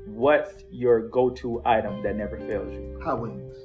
what's 0.07 0.65
your 0.71 1.09
go-to 1.09 1.63
item 1.65 2.03
that 2.03 2.17
never 2.17 2.39
fails 2.41 2.73
you? 2.75 3.01
Hot 3.03 3.21
wings. 3.21 3.57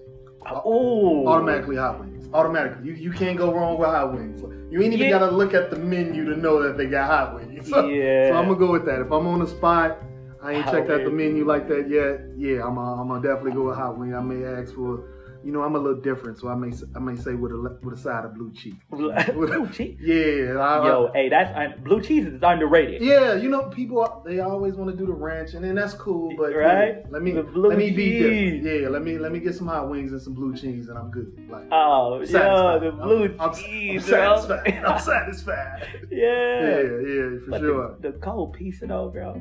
Oh, 0.46 1.28
automatically 1.28 1.76
hot 1.76 2.00
wings. 2.00 2.30
Automatically, 2.34 2.88
you, 2.88 2.94
you 2.94 3.12
can't 3.12 3.38
go 3.38 3.54
wrong 3.54 3.78
with 3.78 3.90
hot 3.90 4.14
wings. 4.14 4.42
You 4.72 4.82
ain't 4.82 4.94
even 4.94 5.08
yeah. 5.08 5.20
gotta 5.20 5.32
look 5.32 5.54
at 5.54 5.70
the 5.70 5.78
menu 5.78 6.24
to 6.26 6.38
know 6.38 6.64
that 6.64 6.78
they 6.78 6.86
got 6.86 7.08
hot 7.08 7.36
wings. 7.36 7.50
So, 7.70 7.88
yeah. 7.88 8.30
So 8.30 8.36
I'm 8.36 8.46
gonna 8.46 8.58
go 8.58 8.72
with 8.72 8.86
that. 8.86 9.02
If 9.02 9.12
I'm 9.12 9.28
on 9.28 9.40
the 9.40 9.48
spot, 9.48 10.02
I 10.42 10.54
ain't 10.54 10.64
hot 10.64 10.74
checked 10.74 10.90
out 10.90 11.04
the 11.04 11.10
menu 11.10 11.44
like 11.44 11.68
that 11.68 11.90
yet. 11.90 12.22
Yeah, 12.38 12.66
I'm, 12.66 12.78
I'm 12.78 13.10
gonna 13.10 13.22
definitely 13.22 13.52
go 13.52 13.68
with 13.68 13.76
hot 13.76 13.98
wings. 13.98 14.16
I 14.16 14.22
may 14.22 14.46
ask 14.46 14.74
for 14.74 15.04
you 15.44 15.52
know, 15.52 15.62
I'm 15.64 15.76
a 15.76 15.80
little 15.80 16.02
different, 16.02 16.38
so 16.38 16.50
I 16.50 16.56
may 16.56 16.72
I 16.96 17.00
may 17.00 17.16
say 17.16 17.34
with 17.34 17.52
a 17.52 17.78
with 17.82 17.94
a 17.98 18.02
side 18.02 18.26
of 18.26 18.34
blue 18.36 18.52
cheese. 18.54 18.74
blue 18.90 19.68
cheese. 19.70 19.98
Yeah, 20.02 20.58
I, 20.60 20.86
Yo, 20.88 21.12
hey, 21.14 21.30
that's 21.30 21.56
un- 21.58 21.82
blue 21.84 22.02
cheese 22.02 22.26
is 22.26 22.42
underrated. 22.44 23.02
yeah, 23.02 23.36
you 23.36 23.48
know, 23.50 23.64
people 23.70 24.02
uh, 24.02 24.22
they 24.26 24.40
always 24.42 24.76
want 24.76 24.92
to 24.92 24.98
do 24.98 25.06
the 25.06 25.14
ranch, 25.14 25.54
and 25.54 25.64
then 25.64 25.76
that's 25.76 25.94
cool. 25.94 26.34
But 26.38 26.54
Right? 26.56 26.98
yeah, 27.00 27.06
let 27.10 27.22
me 27.22 27.32
The 27.32 27.44
blue 27.44 27.70
let 27.70 27.78
me 27.78 27.92
be 27.92 28.20
different. 28.20 28.82
Yeah, 28.82 28.90
let 28.90 29.02
me 29.04 29.18
let 29.18 29.32
me 29.32 29.40
get 29.40 29.56
some 29.56 29.68
hot 29.68 29.90
wings 29.90 30.12
and 30.12 30.22
some 30.22 30.34
blue 30.34 30.56
cheese, 30.56 30.90
and 30.90 30.98
I'm 30.98 31.10
good. 31.12 31.32
Like 31.50 31.66
Oh, 31.72 32.24
satisfied. 32.26 32.82
the 32.82 32.92
blue 32.92 33.36
I'm, 33.40 33.54
cheese, 33.56 34.04
I'm 34.04 34.10
bro. 34.10 34.40
satisfied. 34.42 34.84
I'm 34.86 35.00
satisfied. 35.00 35.88
yeah. 36.12 36.28
Yeah, 36.60 36.82
yeah, 36.82 37.30
for 37.46 37.50
But 37.52 37.60
sure. 37.62 37.96
the, 38.02 38.12
the 38.12 38.18
cold 38.20 38.54
pizza 38.54 38.88
though, 38.88 39.10
bro. 39.10 39.34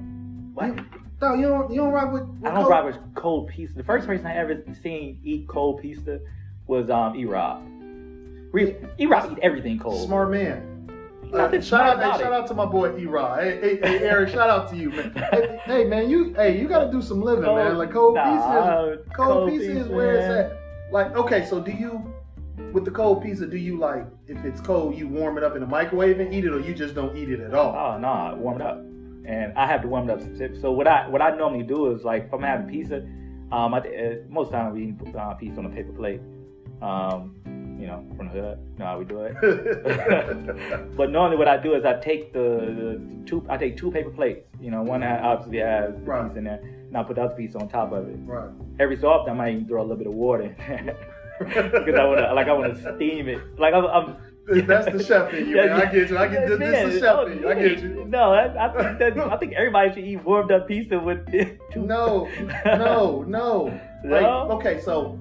What? 0.55 0.79
No, 1.21 1.35
you 1.35 1.43
don't 1.49 1.71
you 1.71 1.77
don't 1.81 1.93
rock 1.93 2.13
with. 2.13 2.23
with 2.23 2.45
I 2.45 2.55
don't 2.55 2.63
cold- 2.63 2.71
rock 2.71 2.85
with 2.87 3.15
cold 3.15 3.49
pizza. 3.49 3.77
The 3.77 3.83
first 3.85 4.07
person 4.07 4.27
I 4.27 4.37
ever 4.37 4.63
seen 4.83 5.21
eat 5.25 5.49
cold 5.49 5.81
pizza 5.83 6.21
was 6.67 6.91
um 6.91 7.17
E 7.17 7.25
Rob. 7.25 7.63
E 8.99 9.07
Rob 9.07 9.33
eat 9.33 9.39
everything 9.43 9.79
cold. 9.79 10.07
Smart 10.07 10.31
man. 10.31 10.75
Uh, 11.33 11.61
shout 11.61 11.99
out, 11.99 12.17
hey, 12.17 12.23
shout 12.23 12.33
out 12.33 12.47
to 12.47 12.55
my 12.55 12.65
boy 12.65 12.97
E 12.99 13.05
Rob. 13.05 13.41
Hey, 13.41 13.61
hey, 13.61 13.77
hey, 13.77 13.99
Eric, 14.09 14.31
shout 14.31 14.49
out 14.49 14.71
to 14.71 14.77
you, 14.77 14.91
man. 14.91 15.13
Hey, 15.31 15.61
hey, 15.65 15.85
man, 15.85 16.09
you, 16.09 16.33
hey, 16.35 16.59
you 16.59 16.67
gotta 16.67 16.91
do 16.91 17.03
some 17.03 17.21
living, 17.21 17.45
man. 17.45 17.77
Like 17.77 17.93
cold 17.93 18.15
Nah, 18.15 18.25
pizza, 18.35 18.93
is, 19.03 19.13
cold, 19.15 19.51
pizza, 19.51 19.71
is 19.81 19.89
where 19.89 20.15
it's 20.15 20.25
at. 20.25 20.59
Like, 20.91 21.15
okay, 21.15 21.45
so 21.45 21.61
do 21.61 21.71
you, 21.71 22.11
with 22.73 22.87
the 22.87 22.91
cold 22.91 23.23
pizza, 23.23 23.47
do 23.47 23.59
you 23.59 23.77
like 23.77 24.07
if 24.27 24.43
it's 24.47 24.63
cold, 24.63 24.97
you 24.97 25.07
warm 25.07 25.37
it 25.37 25.45
up 25.45 25.55
in 25.55 25.61
the 25.61 25.67
microwave 25.67 26.19
and 26.19 26.33
eat 26.33 26.47
it, 26.47 26.53
or 26.55 26.61
you 26.61 26.73
just 26.73 26.95
don't 26.95 27.15
eat 27.15 27.29
it 27.29 27.41
at 27.41 27.53
all? 27.53 27.75
Oh 27.75 27.99
no, 27.99 28.09
I 28.09 28.33
warm 28.33 28.63
it 28.63 28.65
up, 28.67 28.83
and 29.29 29.53
I 29.57 29.67
have 29.67 29.83
to 29.83 29.89
warm 29.89 30.09
it 30.09 30.13
up. 30.13 30.21
So 30.61 30.73
what 30.73 30.89
I 30.89 31.07
what 31.09 31.21
I 31.23 31.37
normally 31.37 31.63
do 31.65 31.93
is 31.93 32.03
like 32.03 32.25
if 32.25 32.33
I'm 32.35 32.43
having 32.43 32.67
pizza, 32.69 32.97
um, 33.53 33.75
I, 33.75 33.79
uh, 33.79 34.15
most 34.29 34.51
time 34.51 34.73
we 34.73 34.89
eat 34.89 35.15
uh, 35.15 35.35
pizza 35.35 35.59
on 35.61 35.67
a 35.67 35.71
paper 35.71 35.93
plate. 35.93 36.21
Um, 36.83 37.37
you 37.79 37.87
know, 37.87 38.05
from 38.17 38.27
the 38.27 38.33
hood. 38.33 38.59
You 38.73 38.79
know 38.81 38.87
how 38.87 38.99
we 38.99 39.05
do 39.05 39.21
it. 39.21 39.37
But 40.97 41.11
normally, 41.11 41.37
what 41.37 41.47
I 41.47 41.57
do 41.57 41.75
is 41.75 41.85
I 41.85 41.95
take 42.01 42.33
the, 42.33 42.39
the 42.79 43.01
two. 43.25 43.47
I 43.49 43.57
take 43.57 43.77
two 43.77 43.91
paper 43.93 44.11
plates. 44.11 44.49
You 44.61 44.73
know, 44.73 44.83
one 44.83 45.01
that 45.01 45.23
obviously 45.23 45.59
has 45.59 45.95
the 45.95 46.01
Right. 46.01 46.29
piece 46.29 46.37
in 46.37 46.45
there, 46.45 46.61
and 46.61 46.97
I 46.97 47.03
put 47.05 47.17
the 47.17 47.23
other 47.23 47.35
piece 47.37 47.55
on 47.55 47.69
top 47.69 47.93
of 47.93 48.09
it. 48.09 48.17
right. 48.25 48.51
Every 48.81 48.97
so 48.97 49.09
often, 49.09 49.33
I 49.35 49.37
might 49.37 49.55
even 49.55 49.69
throw 49.69 49.81
a 49.81 49.85
little 49.85 49.97
bit 49.97 50.09
of 50.09 50.15
water 50.15 50.43
in 50.45 50.57
there 50.57 50.97
because 51.39 51.95
I 51.95 52.05
want 52.05 52.19
to, 52.19 52.35
like, 52.35 52.49
I 52.49 52.53
want 52.53 52.75
to 52.75 52.97
steam 52.97 53.29
it. 53.29 53.41
Like 53.59 53.75
I'm. 53.75 53.85
I'm 53.87 54.17
That's 54.67 54.87
the 54.91 55.03
chef 55.05 55.33
in 55.35 55.49
you, 55.49 55.57
man. 55.57 55.73
I 55.73 55.93
get 55.93 56.09
you. 56.11 56.19
I 56.19 56.29
get 56.29 56.49
this. 56.49 56.59
This 56.59 56.95
is 56.95 57.01
the 57.01 57.07
chef 57.07 57.29
in 57.29 57.39
you. 57.41 57.49
I 57.49 57.55
get 57.55 57.81
you. 57.83 58.05
No, 58.09 58.33
I, 58.33 58.67
I 58.67 58.73
think 58.97 58.99
that, 58.99 59.19
I 59.33 59.37
think 59.37 59.53
everybody 59.55 59.93
should 59.93 60.05
eat 60.05 60.25
warmed 60.25 60.51
up 60.53 60.67
pizza 60.69 60.99
with 60.99 61.31
two. 61.73 61.83
No, 61.83 62.29
no, 62.65 63.23
no. 63.27 63.81
Like, 64.05 64.23
No? 64.23 64.49
okay, 64.53 64.81
so 64.81 65.19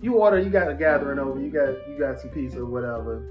you 0.00 0.14
order, 0.14 0.38
you 0.40 0.50
got 0.50 0.68
a 0.68 0.74
gathering 0.74 1.20
over, 1.20 1.40
you 1.40 1.50
got 1.50 1.68
you 1.88 1.96
got 1.98 2.18
some 2.20 2.30
pizza 2.30 2.58
or 2.58 2.66
whatever. 2.66 3.22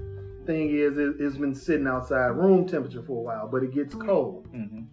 Thing 0.46 0.70
is, 0.70 0.96
it, 0.96 1.16
it's 1.20 1.36
been 1.36 1.54
sitting 1.54 1.86
outside 1.86 2.28
room 2.28 2.66
temperature 2.66 3.02
for 3.02 3.18
a 3.18 3.22
while, 3.22 3.48
but 3.48 3.62
it 3.62 3.72
gets 3.74 3.94
cold. 3.94 4.48
Mhm. 4.52 4.86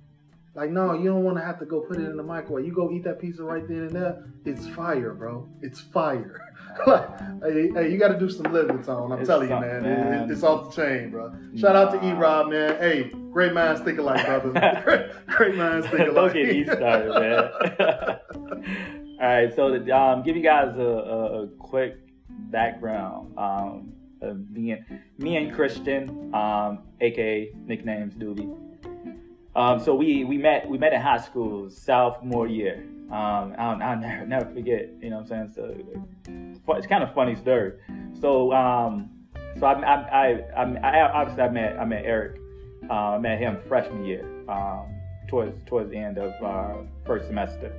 Like, 0.53 0.71
no, 0.71 0.93
you 0.93 1.05
don't 1.05 1.23
want 1.23 1.37
to 1.37 1.43
have 1.43 1.57
to 1.59 1.65
go 1.65 1.79
put 1.79 1.95
it 1.97 2.05
in 2.09 2.17
the 2.17 2.23
microwave. 2.23 2.65
You 2.65 2.73
go 2.73 2.91
eat 2.91 3.03
that 3.05 3.19
pizza 3.19 3.43
right 3.43 3.65
then 3.67 3.77
and 3.83 3.91
there. 3.91 4.25
It's 4.45 4.67
fire, 4.67 5.13
bro. 5.13 5.47
It's 5.61 5.79
fire. 5.79 6.41
hey, 7.43 7.69
hey, 7.73 7.91
you 7.91 7.97
got 7.97 8.09
to 8.09 8.19
do 8.19 8.29
some 8.29 8.51
living, 8.51 8.81
Tone. 8.83 9.11
I'm 9.11 9.19
It's 9.19 9.27
telling 9.27 9.49
you, 9.49 9.55
something, 9.55 9.81
man. 9.83 9.85
It- 10.23 10.23
it- 10.23 10.31
it's 10.31 10.43
off 10.43 10.73
the 10.75 10.81
chain, 10.83 11.09
bro. 11.11 11.31
Shout 11.55 11.75
out 11.75 11.91
to 11.91 12.05
E 12.07 12.11
Nah. 12.11 12.19
Rob, 12.19 12.49
man. 12.49 12.77
Hey, 12.79 13.11
great 13.31 13.53
minds 13.53 13.81
think 13.81 13.99
alike, 13.99 14.25
brother. 14.25 15.13
great 15.27 15.55
minds 15.55 15.87
think 15.87 16.07
alike. 16.09 16.15
Don't 16.15 16.33
get 16.33 16.47
me 16.47 16.63
started, 16.65 17.13
man. 17.19 18.19
All 19.21 19.27
right, 19.27 19.53
so 19.55 19.77
to 19.77 19.91
um, 19.91 20.23
give 20.23 20.35
you 20.37 20.43
guys 20.43 20.75
a, 20.77 20.81
a, 20.81 21.43
a 21.43 21.47
quick 21.57 21.97
background, 22.29 23.37
um, 23.37 23.91
uh, 24.21 24.33
me 24.49 24.71
and 24.71 24.85
me 25.17 25.35
and 25.37 25.53
Christian, 25.53 26.33
um, 26.33 26.83
aka 27.01 27.51
nicknames 27.65 28.13
Doobie. 28.15 28.55
Um, 29.55 29.79
so 29.79 29.93
we 29.95 30.23
we 30.23 30.37
met 30.37 30.69
we 30.69 30.77
met 30.77 30.93
in 30.93 31.01
high 31.01 31.17
school 31.17 31.69
sophomore 31.69 32.47
year. 32.47 32.85
Um, 33.11 33.55
I'll, 33.57 33.81
I'll 33.81 33.99
never 33.99 34.25
never 34.25 34.53
forget. 34.53 34.89
You 35.01 35.09
know 35.09 35.21
what 35.21 35.31
I'm 35.31 35.51
saying? 35.53 36.55
So 36.65 36.75
it's 36.75 36.87
kind 36.87 37.03
of 37.03 37.13
funny 37.13 37.35
story. 37.35 37.73
So 38.19 38.53
um, 38.53 39.09
so 39.59 39.65
I 39.65 39.73
I, 39.73 40.29
I, 40.55 40.63
I, 40.77 41.11
obviously 41.11 41.43
I 41.43 41.49
met 41.49 41.79
I 41.79 41.85
met 41.85 42.05
Eric. 42.05 42.39
Uh, 42.89 42.93
I 42.93 43.17
met 43.19 43.39
him 43.39 43.59
freshman 43.67 44.05
year. 44.05 44.25
Um, 44.49 44.95
towards 45.29 45.63
towards 45.65 45.91
the 45.91 45.97
end 45.97 46.17
of 46.17 46.33
our 46.43 46.85
first 47.05 47.27
semester. 47.27 47.71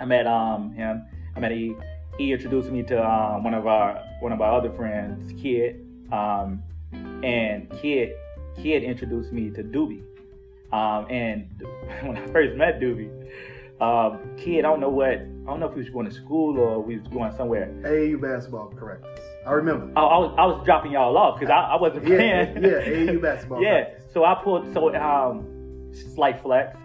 I 0.00 0.04
met 0.04 0.26
um 0.26 0.72
him. 0.72 1.04
I 1.36 1.40
met 1.40 1.52
he 1.52 1.74
he 2.18 2.32
introduced 2.32 2.70
me 2.70 2.82
to 2.84 3.04
um, 3.04 3.44
one 3.44 3.54
of 3.54 3.66
our 3.66 4.02
one 4.20 4.32
of 4.32 4.40
our 4.40 4.58
other 4.58 4.72
friends, 4.72 5.32
Kid. 5.40 5.86
Um, 6.12 6.62
and 6.92 7.70
Kid 7.80 8.12
Kid 8.56 8.82
introduced 8.82 9.32
me 9.32 9.50
to 9.50 9.62
Doobie. 9.62 10.04
Um, 10.72 11.06
and 11.10 11.48
when 12.02 12.16
I 12.16 12.26
first 12.28 12.56
met 12.56 12.80
Doobie, 12.80 13.10
um, 13.82 14.20
Kid, 14.36 14.60
I 14.64 14.68
don't 14.68 14.80
know 14.80 14.88
what 14.88 15.08
I 15.10 15.46
don't 15.46 15.58
know 15.60 15.66
if 15.66 15.74
he 15.74 15.80
was 15.80 15.90
going 15.90 16.06
to 16.06 16.12
school 16.14 16.58
or 16.58 16.80
we 16.80 16.98
was 16.98 17.08
going 17.08 17.32
somewhere. 17.36 17.66
AAU 17.82 18.20
basketball 18.20 18.72
correct? 18.78 19.04
I 19.46 19.50
remember. 19.52 19.90
I, 19.96 20.02
I 20.02 20.18
was 20.18 20.34
I 20.38 20.46
was 20.46 20.64
dropping 20.64 20.92
y'all 20.92 21.16
off 21.16 21.40
because 21.40 21.50
I, 21.52 21.74
I 21.74 21.80
wasn't 21.80 22.06
Yeah, 22.06 22.44
playing. 22.46 22.62
yeah, 22.62 23.12
AAU 23.12 23.20
basketball. 23.20 23.62
yeah. 23.62 23.84
practice. 23.84 24.04
So 24.14 24.24
I 24.24 24.34
pulled 24.42 24.72
so 24.72 24.94
um 24.94 25.44
slight 26.14 26.40
flex. 26.42 26.76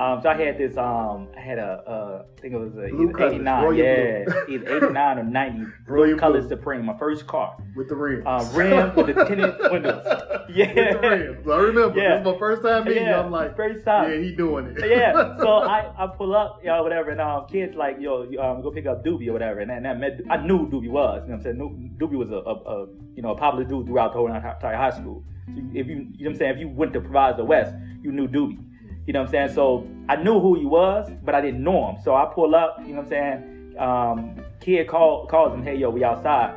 Um, 0.00 0.20
so 0.22 0.28
I 0.28 0.34
had 0.36 0.58
this 0.58 0.76
um 0.76 1.28
I 1.36 1.40
had 1.40 1.58
a 1.58 1.82
uh, 1.86 2.24
I 2.36 2.40
think 2.40 2.54
it 2.54 2.58
was 2.58 2.74
a, 2.74 2.86
either 2.86 3.28
89 3.28 3.62
Royal 3.62 3.74
yeah 3.74 4.24
either 4.48 4.76
89 4.76 5.18
or 5.18 5.22
90 5.22 5.66
Royal 5.86 6.06
blue 6.06 6.16
color 6.18 6.40
Blue. 6.40 6.48
supreme 6.48 6.84
my 6.84 6.98
first 6.98 7.28
car 7.28 7.56
with 7.76 7.88
the 7.88 7.94
rims. 7.94 8.24
Uh, 8.26 8.48
rim 8.54 8.94
with 8.96 9.06
the 9.14 9.24
tinted 9.28 9.54
windows. 9.70 10.04
Yeah. 10.52 10.74
With 10.74 11.00
the 11.00 11.08
rims. 11.08 11.48
I 11.48 11.56
remember. 11.58 11.98
Yeah. 12.00 12.16
This 12.16 12.26
was 12.26 12.34
my 12.34 12.38
first 12.40 12.62
time 12.62 12.84
meeting 12.84 13.04
yeah 13.04 13.20
I'm 13.20 13.30
like, 13.30 13.56
very 13.56 13.80
solid 13.82 14.10
yeah, 14.10 14.20
he 14.20 14.34
doing 14.34 14.66
it. 14.76 14.88
yeah, 14.88 15.12
so 15.38 15.48
I, 15.76 15.92
I 15.96 16.08
pull 16.08 16.34
up, 16.34 16.58
you 16.62 16.70
know, 16.70 16.82
whatever, 16.82 17.10
and 17.10 17.20
um, 17.20 17.46
kids 17.46 17.76
like, 17.76 17.96
yo, 18.00 18.22
um, 18.42 18.62
go 18.62 18.72
pick 18.72 18.86
up 18.86 19.04
Doobie 19.04 19.28
or 19.28 19.32
whatever, 19.32 19.60
and 19.60 19.70
then 19.70 19.86
I 19.86 19.94
met, 19.94 20.20
I 20.28 20.38
knew 20.38 20.68
Doobie 20.68 20.90
was, 20.90 21.22
you 21.24 21.30
know 21.30 21.36
what 21.36 21.36
I'm 21.36 21.42
saying? 21.42 21.96
Doobie 21.98 22.18
was 22.18 22.30
a, 22.30 22.36
a, 22.36 22.54
a, 22.54 22.86
you 23.14 23.22
know, 23.22 23.30
a 23.30 23.36
popular 23.38 23.64
dude 23.64 23.86
throughout 23.86 24.12
the 24.12 24.18
whole 24.18 24.26
entire 24.26 24.76
high 24.76 24.90
school. 24.90 25.22
So 25.54 25.60
if 25.72 25.86
you, 25.86 26.08
you 26.16 26.24
know 26.24 26.30
what 26.30 26.30
I'm 26.30 26.34
saying, 26.36 26.54
if 26.54 26.58
you 26.58 26.68
went 26.68 26.92
to 26.94 27.00
Proviso 27.00 27.44
West, 27.44 27.74
you 28.02 28.10
knew 28.12 28.26
Doobie, 28.26 28.58
you 29.06 29.12
know 29.12 29.20
what 29.20 29.26
I'm 29.26 29.32
saying? 29.32 29.54
So 29.54 29.86
I 30.08 30.16
knew 30.16 30.40
who 30.40 30.58
he 30.58 30.64
was, 30.66 31.10
but 31.22 31.34
I 31.34 31.40
didn't 31.40 31.62
know 31.62 31.90
him. 31.90 31.96
So 32.02 32.14
I 32.14 32.30
pull 32.34 32.54
up, 32.54 32.76
you 32.80 32.88
know 32.94 33.02
what 33.02 33.04
I'm 33.04 33.08
saying? 33.08 33.76
Um, 33.78 34.36
kid 34.60 34.88
call, 34.88 35.26
calls 35.26 35.52
him, 35.52 35.62
hey, 35.62 35.76
yo, 35.76 35.90
we 35.90 36.04
outside. 36.04 36.54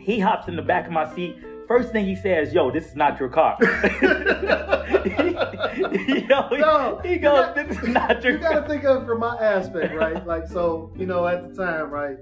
He 0.00 0.18
hops 0.18 0.48
in 0.48 0.56
the 0.56 0.62
back 0.62 0.86
of 0.86 0.92
my 0.92 1.12
seat. 1.14 1.36
First 1.68 1.92
thing 1.92 2.04
he 2.04 2.16
says, 2.16 2.52
yo, 2.52 2.70
this 2.70 2.86
is 2.86 2.96
not 2.96 3.18
your 3.20 3.28
car. 3.28 3.56
yo, 3.62 3.68
No, 6.50 7.00
he 7.02 7.16
goes, 7.16 7.46
got- 7.46 7.54
this 7.54 7.78
is 7.78 7.88
not 7.88 8.22
your 8.22 8.34
you 8.34 8.38
gotta 8.38 8.66
think 8.68 8.84
of 8.84 9.02
it 9.02 9.06
from 9.06 9.20
my 9.20 9.36
aspect, 9.38 9.94
right? 9.94 10.24
Like, 10.26 10.46
so 10.48 10.92
you 10.96 11.06
know, 11.06 11.26
at 11.26 11.48
the 11.48 11.54
time, 11.54 11.90
right? 11.90 12.18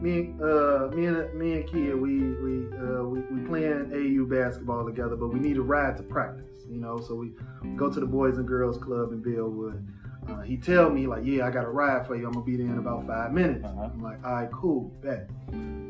Me, 0.00 0.34
uh, 0.42 0.88
me 0.94 1.06
and 1.06 1.34
me 1.38 1.52
and 1.54 1.66
Kid, 1.70 1.94
we 1.94 2.18
we 2.20 2.66
uh, 2.76 3.04
we, 3.04 3.20
we 3.20 3.46
playing 3.46 3.92
AU 3.94 4.24
basketball 4.26 4.84
together, 4.84 5.14
but 5.16 5.28
we 5.28 5.38
need 5.38 5.56
a 5.56 5.62
ride 5.62 5.96
to 5.96 6.02
practice, 6.02 6.51
you 6.72 6.80
know. 6.80 7.00
So 7.00 7.14
we 7.14 7.32
go 7.76 7.90
to 7.90 8.00
the 8.00 8.06
Boys 8.06 8.38
and 8.38 8.46
Girls 8.48 8.78
Club 8.78 9.12
in 9.12 9.20
Bellwood. 9.22 9.86
Uh, 10.28 10.40
he 10.42 10.56
tell 10.56 10.88
me 10.88 11.06
like, 11.06 11.22
yeah, 11.24 11.46
I 11.46 11.50
got 11.50 11.64
a 11.64 11.68
ride 11.68 12.06
for 12.06 12.16
you. 12.16 12.26
I'm 12.26 12.32
gonna 12.32 12.44
be 12.46 12.56
there 12.56 12.66
in 12.66 12.78
about 12.78 13.06
five 13.06 13.32
minutes. 13.32 13.64
Uh-huh. 13.64 13.90
I'm 13.92 14.00
like, 14.02 14.24
all 14.24 14.34
right, 14.34 14.50
cool, 14.52 14.84
bet. 15.02 15.28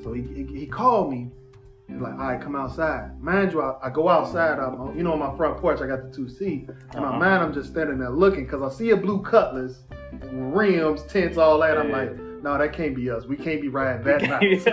So 0.02 0.12
he, 0.14 0.22
he, 0.22 0.44
he 0.60 0.66
called 0.66 1.10
me. 1.12 1.30
He's 1.86 2.00
like, 2.00 2.12
all 2.14 2.18
right, 2.20 2.40
come 2.40 2.56
outside. 2.56 3.20
Mind 3.22 3.52
you, 3.52 3.60
I, 3.60 3.74
I 3.82 3.90
go 3.90 4.08
outside. 4.08 4.58
I'm, 4.58 4.80
on- 4.80 4.96
you 4.96 5.02
know, 5.02 5.12
on 5.12 5.18
my 5.18 5.36
front 5.36 5.58
porch, 5.58 5.80
I 5.82 5.86
got 5.86 6.08
the 6.08 6.16
two 6.16 6.28
seats. 6.28 6.70
In 6.94 7.02
my 7.02 7.08
Uh-huh. 7.08 7.18
mind, 7.18 7.42
I'm 7.42 7.52
just 7.52 7.68
standing 7.70 7.98
there 7.98 8.08
looking 8.08 8.44
because 8.46 8.62
I 8.62 8.74
see 8.74 8.90
a 8.90 8.96
blue 8.96 9.20
Cutlass, 9.22 9.80
rims, 10.32 11.02
tents, 11.04 11.36
all 11.36 11.58
that. 11.58 11.76
I'm 11.76 11.90
like, 11.92 12.16
no, 12.42 12.58
that 12.58 12.72
can't 12.72 12.94
be 12.94 13.10
us. 13.10 13.24
We 13.26 13.36
can't 13.36 13.60
be 13.62 13.68
riding 13.68 14.02
that 14.04 14.22
nice. 14.22 14.64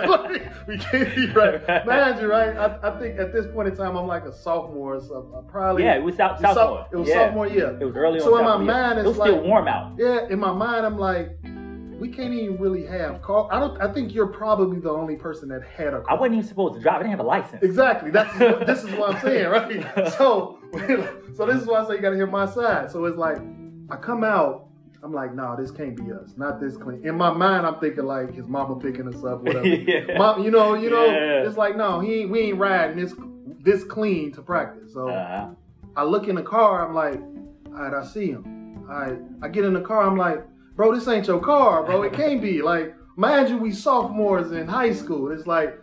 we 0.66 0.78
can't 0.78 1.14
be 1.14 1.26
riding. 1.30 1.86
Mind 1.86 2.20
you, 2.20 2.26
right? 2.30 2.56
I, 2.56 2.78
I 2.82 2.98
think 2.98 3.18
at 3.18 3.32
this 3.32 3.46
point 3.46 3.68
in 3.68 3.76
time, 3.76 3.96
I'm 3.96 4.06
like 4.06 4.24
a 4.24 4.32
sophomore, 4.32 5.00
so 5.00 5.32
I 5.36 5.50
probably 5.50 5.84
Yeah, 5.84 5.96
it 5.96 6.02
was 6.02 6.14
it 6.14 6.18
was 6.20 6.40
Sophomore. 6.40 6.86
It 6.92 6.96
was 6.96 7.08
yeah. 7.08 7.26
sophomore 7.26 7.46
year. 7.46 7.78
It 7.80 7.84
was 7.84 7.96
early 7.96 8.20
So 8.20 8.36
in 8.38 8.44
my 8.44 8.56
year. 8.56 8.64
mind, 8.64 8.98
it 8.98 9.06
it's 9.06 9.16
was 9.18 9.28
still 9.28 9.40
warm 9.42 9.68
out. 9.68 9.94
Yeah, 9.98 10.26
in 10.28 10.38
my 10.38 10.52
mind, 10.52 10.84
I'm 10.84 10.98
like, 10.98 11.36
we 12.00 12.08
can't 12.08 12.32
even 12.32 12.56
really 12.56 12.86
have 12.86 13.20
car. 13.20 13.46
I 13.52 13.60
don't. 13.60 13.80
I 13.80 13.92
think 13.92 14.14
you're 14.14 14.26
probably 14.26 14.80
the 14.80 14.90
only 14.90 15.16
person 15.16 15.48
that 15.50 15.62
had 15.62 15.92
a 15.92 15.98
I 15.98 16.00
car. 16.00 16.18
wasn't 16.18 16.36
even 16.38 16.48
supposed 16.48 16.74
to 16.74 16.80
drive. 16.80 16.96
I 16.96 16.98
didn't 17.00 17.10
have 17.10 17.20
a 17.20 17.24
license. 17.24 17.62
Exactly. 17.62 18.10
That's 18.10 18.36
this 18.66 18.82
is 18.84 18.90
what 18.96 19.14
I'm 19.14 19.20
saying, 19.20 19.48
right? 19.48 20.08
So, 20.16 20.58
so 21.36 21.44
this 21.46 21.60
is 21.60 21.66
why 21.66 21.80
I 21.82 21.86
say 21.86 21.94
you 21.96 22.00
got 22.00 22.10
to 22.10 22.16
hear 22.16 22.26
my 22.26 22.46
side. 22.46 22.90
So 22.90 23.04
it's 23.04 23.18
like, 23.18 23.36
I 23.90 23.96
come 23.96 24.24
out. 24.24 24.69
I'm 25.02 25.12
like, 25.12 25.34
no, 25.34 25.56
this 25.58 25.70
can't 25.70 25.96
be 25.96 26.12
us. 26.12 26.34
Not 26.36 26.60
this 26.60 26.76
clean. 26.76 27.06
In 27.06 27.16
my 27.16 27.32
mind, 27.32 27.66
I'm 27.66 27.80
thinking 27.80 28.04
like 28.04 28.34
his 28.34 28.46
mama 28.46 28.76
picking 28.78 29.08
us 29.08 29.24
up, 29.24 29.42
whatever. 29.44 29.66
Yeah. 29.66 30.18
Mom, 30.18 30.44
you 30.44 30.50
know, 30.50 30.74
you 30.74 30.90
know. 30.90 31.06
Yeah. 31.06 31.46
It's 31.46 31.56
like, 31.56 31.76
no, 31.76 32.00
he 32.00 32.20
ain't, 32.22 32.30
we 32.30 32.40
ain't 32.40 32.58
riding 32.58 32.96
this 32.96 33.14
this 33.62 33.84
clean 33.84 34.32
to 34.32 34.42
practice. 34.42 34.92
So 34.92 35.08
Uh, 35.08 35.50
I 35.96 36.04
look 36.04 36.28
in 36.28 36.34
the 36.36 36.42
car. 36.42 36.86
I'm 36.86 36.94
like, 36.94 37.20
all 37.66 37.82
right, 37.82 37.94
I 37.94 38.04
see 38.06 38.30
him. 38.30 38.86
I 38.90 39.16
I 39.44 39.48
get 39.48 39.64
in 39.64 39.74
the 39.74 39.80
car. 39.80 40.02
I'm 40.02 40.16
like, 40.16 40.44
bro, 40.76 40.94
this 40.94 41.06
ain't 41.08 41.26
your 41.26 41.40
car, 41.40 41.82
bro. 41.84 42.02
It 42.02 42.12
can't 42.12 42.40
be. 42.42 42.60
Like, 42.72 42.94
mind 43.16 43.48
you, 43.48 43.58
we 43.58 43.72
sophomores 43.72 44.52
in 44.52 44.66
high 44.66 44.92
school. 44.92 45.30
It's 45.32 45.46
like, 45.46 45.78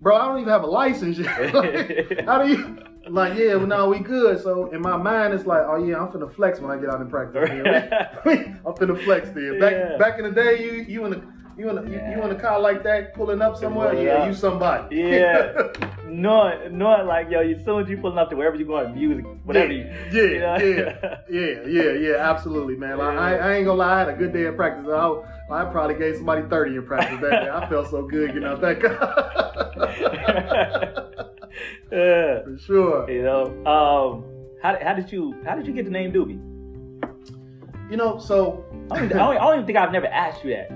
bro, 0.00 0.16
I 0.16 0.26
don't 0.26 0.38
even 0.40 0.50
have 0.50 0.62
a 0.62 0.66
license 0.66 1.18
yet. 1.18 1.54
like, 1.60 2.24
how 2.26 2.42
do 2.42 2.48
you? 2.50 2.78
Like, 3.08 3.36
yeah, 3.36 3.56
well, 3.56 3.66
no, 3.66 3.88
we 3.88 3.98
good. 3.98 4.40
So 4.42 4.70
in 4.72 4.80
my 4.80 4.96
mind, 4.96 5.34
it's 5.34 5.44
like, 5.46 5.62
oh 5.66 5.84
yeah, 5.84 5.98
I'm 5.98 6.08
finna 6.12 6.32
flex 6.34 6.60
when 6.60 6.70
I 6.70 6.80
get 6.80 6.90
out 6.90 7.00
in 7.00 7.08
practice. 7.10 7.50
I'm 8.24 8.74
finna 8.74 9.02
flex 9.04 9.30
there. 9.30 9.58
Back 9.58 9.72
Yeah. 9.72 9.96
back 9.98 10.18
in 10.18 10.24
the 10.24 10.30
day, 10.30 10.64
you 10.64 10.82
you 10.82 11.04
in 11.06 11.12
a 11.14 11.22
you 11.62 11.70
in 11.70 11.78
a 11.78 11.82
you, 11.82 11.92
you 12.16 12.22
in 12.24 12.30
a 12.30 12.34
car 12.34 12.60
like 12.60 12.82
that, 12.82 13.14
pulling 13.14 13.40
up 13.40 13.56
somewhere. 13.56 13.90
Pulling 13.90 14.04
Yeah, 14.06 14.14
up. 14.14 14.26
you 14.28 14.34
somebody. 14.34 14.96
Yeah. 14.96 15.52
knowing, 16.08 16.76
knowing 16.76 17.06
like 17.06 17.30
yo, 17.30 17.40
as 17.40 17.64
soon 17.64 17.82
as 17.82 17.88
you 17.88 17.96
pulling 17.96 18.18
up 18.18 18.28
to 18.30 18.36
wherever 18.36 18.56
you 18.56 18.64
going, 18.66 18.92
music, 18.94 19.24
whatever 19.44 19.72
you, 19.72 19.84
yeah, 20.12 20.22
you 20.22 20.38
know? 20.40 20.56
yeah, 20.56 21.20
yeah, 21.30 21.62
yeah, 21.66 21.92
yeah, 21.92 22.16
absolutely, 22.30 22.76
man. 22.76 22.98
Like, 22.98 23.16
I, 23.16 23.36
I 23.36 23.54
ain't 23.54 23.66
gonna 23.66 23.78
lie, 23.78 23.94
I 23.94 23.98
had 24.00 24.08
a 24.08 24.14
good 24.14 24.32
day 24.32 24.46
in 24.46 24.54
practice. 24.56 24.86
I, 24.92 25.22
I 25.50 25.64
probably 25.66 25.94
gave 25.96 26.16
somebody 26.16 26.42
30 26.48 26.76
in 26.76 26.86
practice 26.86 27.20
that 27.20 27.30
day. 27.30 27.48
I 27.50 27.66
felt 27.70 27.88
so 27.90 28.02
good 28.06 28.28
getting 28.34 28.44
out 28.44 28.60
that 28.60 28.80
car. 28.80 28.98
yeah. 31.90 32.42
For 32.44 32.58
sure. 32.58 33.10
You 33.10 33.22
know, 33.22 33.46
um, 33.66 34.24
how, 34.62 34.76
how 34.82 34.94
did 34.94 35.10
you 35.12 35.34
how 35.44 35.54
did 35.56 35.66
you 35.66 35.72
get 35.72 35.84
the 35.84 35.90
name 35.90 36.12
Doobie? 36.12 36.40
You 37.90 37.96
know, 37.98 38.18
so 38.18 38.64
I 38.90 38.96
don't, 38.96 39.04
even- 39.06 39.18
I 39.18 39.20
don't, 39.26 39.36
I 39.36 39.40
don't 39.44 39.54
even 39.54 39.66
think 39.66 39.78
I've 39.78 39.92
never 39.92 40.06
asked 40.06 40.44
you 40.44 40.50
that. 40.54 40.70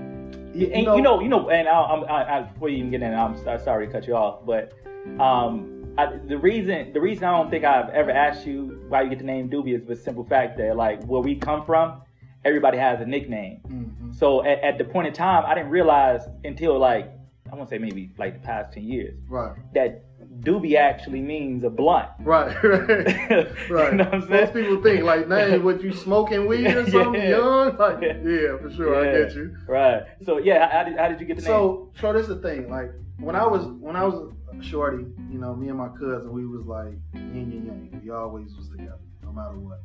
You, 0.57 0.67
And 0.67 0.85
you 0.97 1.01
know, 1.01 1.21
you 1.21 1.29
know, 1.29 1.49
and 1.49 1.67
I, 1.67 1.81
I'm, 1.81 2.03
I, 2.05 2.37
I, 2.37 2.41
before 2.41 2.69
you 2.69 2.77
even 2.77 2.91
get 2.91 3.01
in, 3.01 3.13
I'm 3.13 3.37
sorry 3.63 3.87
to 3.87 3.91
cut 3.91 4.07
you 4.07 4.15
off, 4.15 4.45
but 4.45 4.73
um, 5.19 5.93
I, 5.97 6.17
the 6.27 6.37
reason 6.37 6.93
the 6.93 7.01
reason 7.01 7.23
I 7.23 7.31
don't 7.31 7.49
think 7.49 7.63
I've 7.63 7.89
ever 7.89 8.11
asked 8.11 8.45
you 8.45 8.83
why 8.87 9.01
you 9.01 9.09
get 9.09 9.19
the 9.19 9.25
name 9.25 9.49
Doobie 9.49 9.75
is 9.75 9.87
the 9.87 9.95
simple 9.95 10.23
fact 10.23 10.57
that 10.57 10.75
like 10.75 11.03
where 11.05 11.21
we 11.21 11.35
come 11.35 11.65
from, 11.65 12.01
everybody 12.45 12.77
has 12.77 13.01
a 13.01 13.05
nickname. 13.05 13.61
Mhm. 13.67 14.15
So 14.15 14.43
at, 14.45 14.59
at 14.63 14.77
the 14.77 14.83
point 14.83 15.07
in 15.07 15.13
time, 15.13 15.43
I 15.45 15.55
didn't 15.55 15.71
realize 15.71 16.21
until 16.43 16.77
like 16.77 17.11
I 17.51 17.55
want 17.55 17.69
to 17.69 17.75
say 17.75 17.79
maybe 17.79 18.11
like 18.17 18.33
the 18.33 18.45
past 18.45 18.73
ten 18.73 18.83
years 18.83 19.15
right, 19.29 19.53
that 19.73 20.03
Doobie 20.41 20.75
actually 20.75 21.21
means 21.21 21.63
a 21.63 21.69
blunt. 21.69 22.09
right, 22.19 22.55
right. 22.63 23.47
Right. 23.69 23.91
you 23.91 23.97
know 23.97 24.03
what 24.05 24.13
I'm 24.13 24.21
saying? 24.21 24.29
Most 24.29 24.53
people 24.53 24.81
think 24.83 25.03
like, 25.03 25.27
"Name 25.35 25.63
what 25.63 25.81
you 25.83 25.91
smoking 25.91 26.45
weed 26.47 26.67
or 26.67 26.89
something 26.89 27.21
Yeah. 27.21 27.29
young?" 27.29 27.77
Like, 27.77 28.01
Yeah. 28.01 28.17
yeah, 28.23 28.57
for 28.57 28.71
sure, 28.75 28.95
I 28.95 29.11
get 29.25 29.35
you. 29.35 29.55
Right. 29.67 30.03
So 30.25 30.37
yeah, 30.37 30.69
how 30.69 30.83
did, 30.83 30.97
how 30.97 31.07
did 31.09 31.19
you 31.19 31.25
get 31.25 31.37
the 31.37 31.43
name? 31.43 31.47
So, 31.51 31.91
so 31.99 32.13
this 32.13 32.23
is 32.23 32.29
the 32.29 32.41
thing. 32.41 32.69
Like 32.69 32.91
when 33.19 33.35
I 33.35 33.45
was 33.45 33.65
when 33.79 33.95
I 33.95 34.03
was 34.05 34.31
shorty, 34.61 35.05
you 35.31 35.39
know, 35.39 35.55
me 35.55 35.69
and 35.69 35.77
my 35.77 35.89
cousin, 35.89 36.31
we 36.31 36.45
was 36.45 36.65
like 36.65 36.93
yin 37.13 37.51
and 37.51 37.65
yang. 37.93 38.01
We 38.03 38.09
always 38.11 38.55
was 38.55 38.69
together, 38.69 38.99
no 39.23 39.31
matter 39.31 39.57
what. 39.57 39.81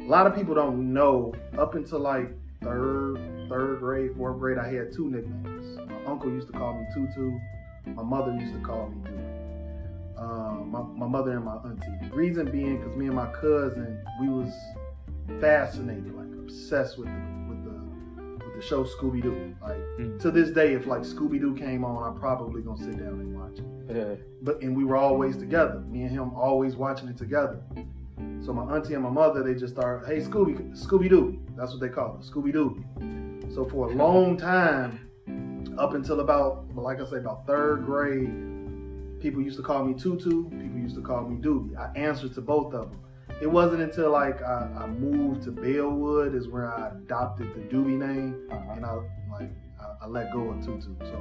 A 0.00 0.04
lot 0.08 0.26
of 0.26 0.34
people 0.34 0.54
don't 0.54 0.92
know. 0.92 1.34
Up 1.58 1.74
until 1.74 2.00
like 2.00 2.30
third 2.62 3.18
third 3.48 3.80
grade, 3.80 4.12
fourth 4.16 4.38
grade, 4.38 4.58
I 4.58 4.72
had 4.72 4.92
two 4.92 5.10
nicknames. 5.10 5.78
My 5.90 6.04
uncle 6.10 6.30
used 6.30 6.46
to 6.46 6.52
call 6.52 6.74
me 6.74 6.86
Tutu. 6.94 7.38
My 7.94 8.02
mother 8.02 8.32
used 8.32 8.54
to 8.54 8.60
call 8.60 8.88
me 8.88 8.96
Dude. 9.04 9.20
Um, 10.22 10.70
my, 10.70 10.82
my 10.82 11.06
mother 11.06 11.32
and 11.32 11.44
my 11.44 11.56
auntie. 11.56 12.14
Reason 12.14 12.48
being, 12.50 12.78
because 12.78 12.94
me 12.96 13.06
and 13.06 13.16
my 13.16 13.26
cousin, 13.32 13.98
we 14.20 14.28
was 14.28 14.52
fascinated, 15.40 16.14
like 16.14 16.26
obsessed 16.44 16.96
with 16.98 17.08
the 17.08 17.22
with 17.48 17.64
the 17.64 18.44
with 18.46 18.54
the 18.54 18.62
show 18.62 18.84
Scooby 18.84 19.20
Doo. 19.22 19.54
Like 19.60 19.78
Mm. 19.98 20.20
to 20.20 20.30
this 20.30 20.50
day, 20.50 20.74
if 20.74 20.86
like 20.86 21.02
Scooby 21.02 21.40
Doo 21.40 21.54
came 21.54 21.84
on, 21.84 22.12
I'm 22.12 22.18
probably 22.18 22.62
gonna 22.62 22.78
sit 22.78 22.98
down 22.98 23.20
and 23.20 23.34
watch 23.38 23.58
it. 23.58 23.96
Uh, 23.96 24.16
But 24.42 24.62
and 24.62 24.76
we 24.76 24.84
were 24.84 24.96
always 24.96 25.36
together. 25.36 25.80
Me 25.80 26.02
and 26.02 26.10
him 26.10 26.32
always 26.34 26.76
watching 26.76 27.08
it 27.08 27.16
together. 27.16 27.60
So 28.44 28.52
my 28.52 28.74
auntie 28.74 28.94
and 28.94 29.02
my 29.02 29.10
mother, 29.10 29.42
they 29.42 29.54
just 29.54 29.74
started, 29.74 30.06
hey 30.06 30.20
Scooby, 30.20 30.54
Scooby 30.78 31.08
Doo. 31.08 31.40
That's 31.56 31.72
what 31.72 31.80
they 31.80 31.88
call 31.88 32.18
it, 32.20 32.22
Scooby 32.30 32.52
Doo. 32.52 32.82
So 33.54 33.64
for 33.64 33.90
a 33.90 33.94
long 33.94 34.36
time, 34.36 35.00
up 35.78 35.94
until 35.94 36.20
about, 36.20 36.66
like 36.74 37.00
I 37.00 37.04
say, 37.06 37.16
about 37.18 37.46
third 37.46 37.84
grade, 37.84 38.30
people 39.22 39.40
used 39.40 39.56
to 39.56 39.62
call 39.62 39.84
me 39.84 39.94
Tutu. 39.94 40.50
People 40.50 40.78
used 40.78 40.96
to 40.96 41.00
call 41.02 41.22
me 41.22 41.40
Doobie. 41.40 41.76
I 41.78 41.96
answered 41.96 42.34
to 42.34 42.40
both 42.40 42.74
of 42.74 42.90
them. 42.90 42.98
It 43.40 43.46
wasn't 43.50 43.82
until 43.82 44.10
like 44.10 44.42
I, 44.42 44.68
I 44.76 44.86
moved 44.86 45.44
to 45.44 45.52
Bellwood 45.52 46.34
is 46.34 46.48
where 46.48 46.72
I 46.72 46.88
adopted 46.88 47.54
the 47.54 47.60
Doobie 47.74 47.98
name 47.98 48.48
uh-huh. 48.50 48.72
and 48.72 48.84
I 48.84 48.94
like 49.30 49.50
I, 49.80 50.04
I 50.04 50.06
let 50.08 50.32
go 50.32 50.50
of 50.50 50.64
Tutu. 50.64 50.94
So, 51.00 51.20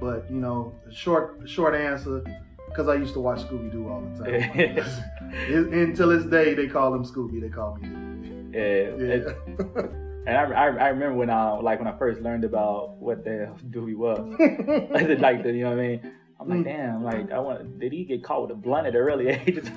but 0.00 0.30
you 0.30 0.38
know, 0.38 0.72
short 0.90 1.40
short 1.48 1.74
answer, 1.74 2.24
because 2.68 2.88
I 2.88 2.94
used 2.94 3.14
to 3.14 3.20
watch 3.20 3.40
Scooby 3.40 3.70
Doo 3.70 3.88
all 3.88 4.00
the 4.00 4.24
time. 4.24 4.76
It- 5.32 5.72
until 5.72 6.08
this 6.08 6.24
day, 6.24 6.54
they 6.54 6.66
call 6.66 6.92
him 6.94 7.04
Scooby. 7.04 7.40
They 7.40 7.48
call 7.48 7.76
me. 7.76 7.88
Doobie. 7.88 8.54
Yeah. 8.54 9.06
Yeah. 9.06 9.84
it- 9.86 9.90
and 10.26 10.36
I, 10.36 10.42
I, 10.42 10.66
I 10.66 10.88
remember 10.88 11.14
when 11.14 11.30
I 11.30 11.52
like 11.58 11.78
when 11.78 11.88
I 11.88 11.96
first 11.98 12.20
learned 12.20 12.44
about 12.44 12.96
what 12.96 13.24
the 13.24 13.52
doobie 13.70 13.96
was. 13.96 14.18
like 15.20 15.42
the, 15.42 15.52
you 15.52 15.64
know 15.64 15.70
what 15.70 15.78
I 15.78 15.88
mean? 15.88 16.12
I'm 16.40 16.48
like, 16.48 16.60
Mm. 16.60 16.64
damn, 16.64 17.04
like 17.04 17.30
I 17.30 17.38
want 17.38 17.78
did 17.78 17.92
he 17.92 18.04
get 18.04 18.24
caught 18.24 18.42
with 18.42 18.50
a 18.50 18.54
blunt 18.54 18.86
at 18.86 18.94
an 18.94 19.00
early 19.00 19.28
age? 19.46 19.70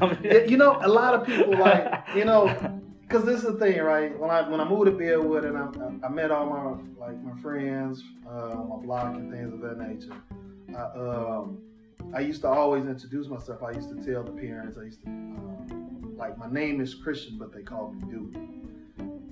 You 0.50 0.58
know, 0.58 0.80
a 0.82 0.88
lot 0.88 1.14
of 1.14 1.28
people 1.28 1.58
like 1.58 2.06
you 2.16 2.24
know, 2.26 2.46
because 3.02 3.26
this 3.26 3.44
is 3.44 3.44
the 3.44 3.60
thing, 3.60 3.82
right? 3.82 4.18
When 4.18 4.30
I 4.30 4.48
when 4.50 4.62
I 4.62 4.68
moved 4.68 4.86
to 4.86 4.92
Bellwood 4.92 5.44
and 5.44 5.58
I, 5.58 5.64
I, 5.66 6.08
I 6.08 6.10
met 6.10 6.32
all 6.32 6.46
my 6.46 7.06
like 7.06 7.22
my 7.22 7.40
friends 7.42 8.02
uh, 8.26 8.52
on 8.52 8.70
my 8.70 8.86
block 8.86 9.16
and 9.16 9.30
things 9.32 9.54
of 9.54 9.60
that 9.62 9.78
nature. 9.78 10.16
I, 10.76 10.82
um, 11.00 11.58
I 12.16 12.22
used 12.22 12.42
to 12.42 12.48
always 12.48 12.86
introduce 12.86 13.28
myself. 13.28 13.62
I 13.62 13.72
used 13.72 13.90
to 13.90 13.96
tell 14.04 14.24
the 14.24 14.32
parents. 14.32 14.78
I 14.78 14.84
used 14.84 15.02
to 15.04 15.08
um, 15.10 16.16
like 16.18 16.38
my 16.38 16.50
name 16.50 16.80
is 16.80 16.96
Christian, 16.96 17.38
but 17.38 17.54
they 17.54 17.62
call 17.62 17.92
me 17.92 18.00
Dude. 18.10 18.38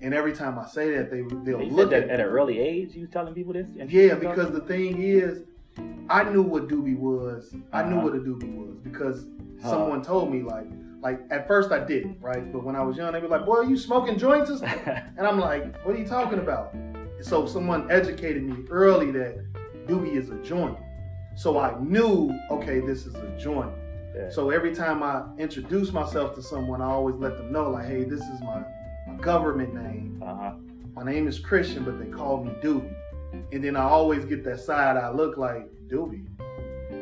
And 0.03 0.13
every 0.15 0.33
time 0.33 0.57
I 0.59 0.67
say 0.67 0.91
that, 0.97 1.11
they 1.11 1.21
they'll 1.45 1.59
said 1.59 1.71
look 1.71 1.89
that 1.91 2.03
at 2.03 2.09
at 2.09 2.19
an 2.19 2.25
early 2.25 2.59
age 2.59 2.93
you 2.95 3.07
telling 3.07 3.33
people 3.35 3.53
this? 3.53 3.69
Yeah, 3.87 4.15
because 4.15 4.51
the 4.51 4.61
thing 4.61 5.01
is, 5.01 5.43
I 6.09 6.23
knew 6.23 6.41
what 6.41 6.67
doobie 6.67 6.97
was. 6.97 7.53
I 7.71 7.83
knew 7.83 7.95
Uh-huh. 7.97 8.05
what 8.07 8.15
a 8.15 8.19
doobie 8.19 8.53
was 8.55 8.75
because 8.83 9.25
Huh. 9.61 9.69
someone 9.69 10.01
told 10.01 10.31
me 10.31 10.41
like 10.43 10.67
like 11.01 11.19
at 11.31 11.47
first 11.47 11.71
I 11.71 11.83
didn't, 11.83 12.17
right? 12.21 12.51
But 12.53 12.63
when 12.63 12.75
I 12.75 12.83
was 12.83 12.95
young, 12.95 13.11
they 13.13 13.19
were 13.19 13.27
like, 13.27 13.45
"Boy, 13.45 13.61
you 13.61 13.75
smoking 13.77 14.17
joints?" 14.17 14.51
or 14.51 14.57
something?" 14.57 14.79
And 15.17 15.25
I'm 15.25 15.39
like, 15.39 15.63
"What 15.83 15.95
are 15.95 15.97
you 15.99 16.05
talking 16.05 16.37
about?" 16.39 16.75
So 17.21 17.45
someone 17.47 17.89
educated 17.89 18.43
me 18.43 18.65
early 18.69 19.09
that 19.11 19.39
doobie 19.87 20.15
is 20.15 20.29
a 20.29 20.35
joint. 20.43 20.77
So 21.35 21.57
I 21.59 21.79
knew, 21.79 22.37
okay, 22.51 22.81
this 22.81 23.05
is 23.07 23.15
a 23.15 23.37
joint. 23.39 23.71
Yeah. 24.15 24.29
So 24.29 24.49
every 24.51 24.75
time 24.75 25.01
I 25.01 25.23
introduce 25.39 25.91
myself 25.93 26.35
to 26.35 26.41
someone, 26.43 26.81
I 26.81 26.85
always 26.91 27.15
let 27.15 27.37
them 27.37 27.51
know, 27.51 27.69
like, 27.71 27.87
"Hey, 27.87 28.03
this 28.03 28.21
is 28.21 28.41
my, 28.41 28.61
my 29.07 29.15
government 29.21 29.73
name. 29.73 30.21
uh-huh. 30.21 30.53
My 30.93 31.03
name 31.03 31.27
is 31.27 31.39
Christian, 31.39 31.83
but 31.85 31.97
they 31.97 32.07
call 32.07 32.43
me 32.43 32.51
Doobie. 32.61 32.93
And 33.51 33.63
then 33.63 33.75
I 33.75 33.83
always 33.83 34.25
get 34.25 34.43
that 34.45 34.59
side 34.59 34.97
eye 34.97 35.11
look 35.11 35.37
like 35.37 35.67
Doobie. 35.87 36.25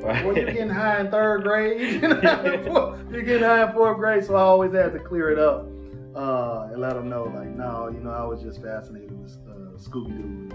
Right. 0.02 0.26
Well, 0.26 0.36
you're 0.36 0.46
getting 0.46 0.70
high 0.70 1.02
in 1.02 1.12
third 1.12 1.44
grade. 1.44 2.02
You're 2.02 2.16
getting 2.16 2.22
high 2.22 2.54
in 2.54 2.64
fourth, 2.64 3.00
you're 3.12 3.22
getting 3.22 3.44
high 3.44 3.68
in 3.68 3.74
fourth 3.74 3.98
grade. 3.98 4.24
So 4.24 4.36
I 4.36 4.42
always 4.42 4.74
had 4.74 4.94
to 4.94 5.00
clear 5.00 5.30
it 5.30 5.40
up 5.40 5.66
uh, 6.16 6.70
and 6.72 6.80
let 6.82 6.94
them 6.94 7.10
know, 7.10 7.24
like, 7.24 7.50
no, 7.50 7.90
you 7.92 8.00
know, 8.00 8.12
I 8.12 8.24
was 8.24 8.42
just 8.42 8.62
fascinated 8.62 9.12
with 9.22 9.38
uh, 9.48 9.78
Scooby 9.78 10.18
Doo. 10.18 10.50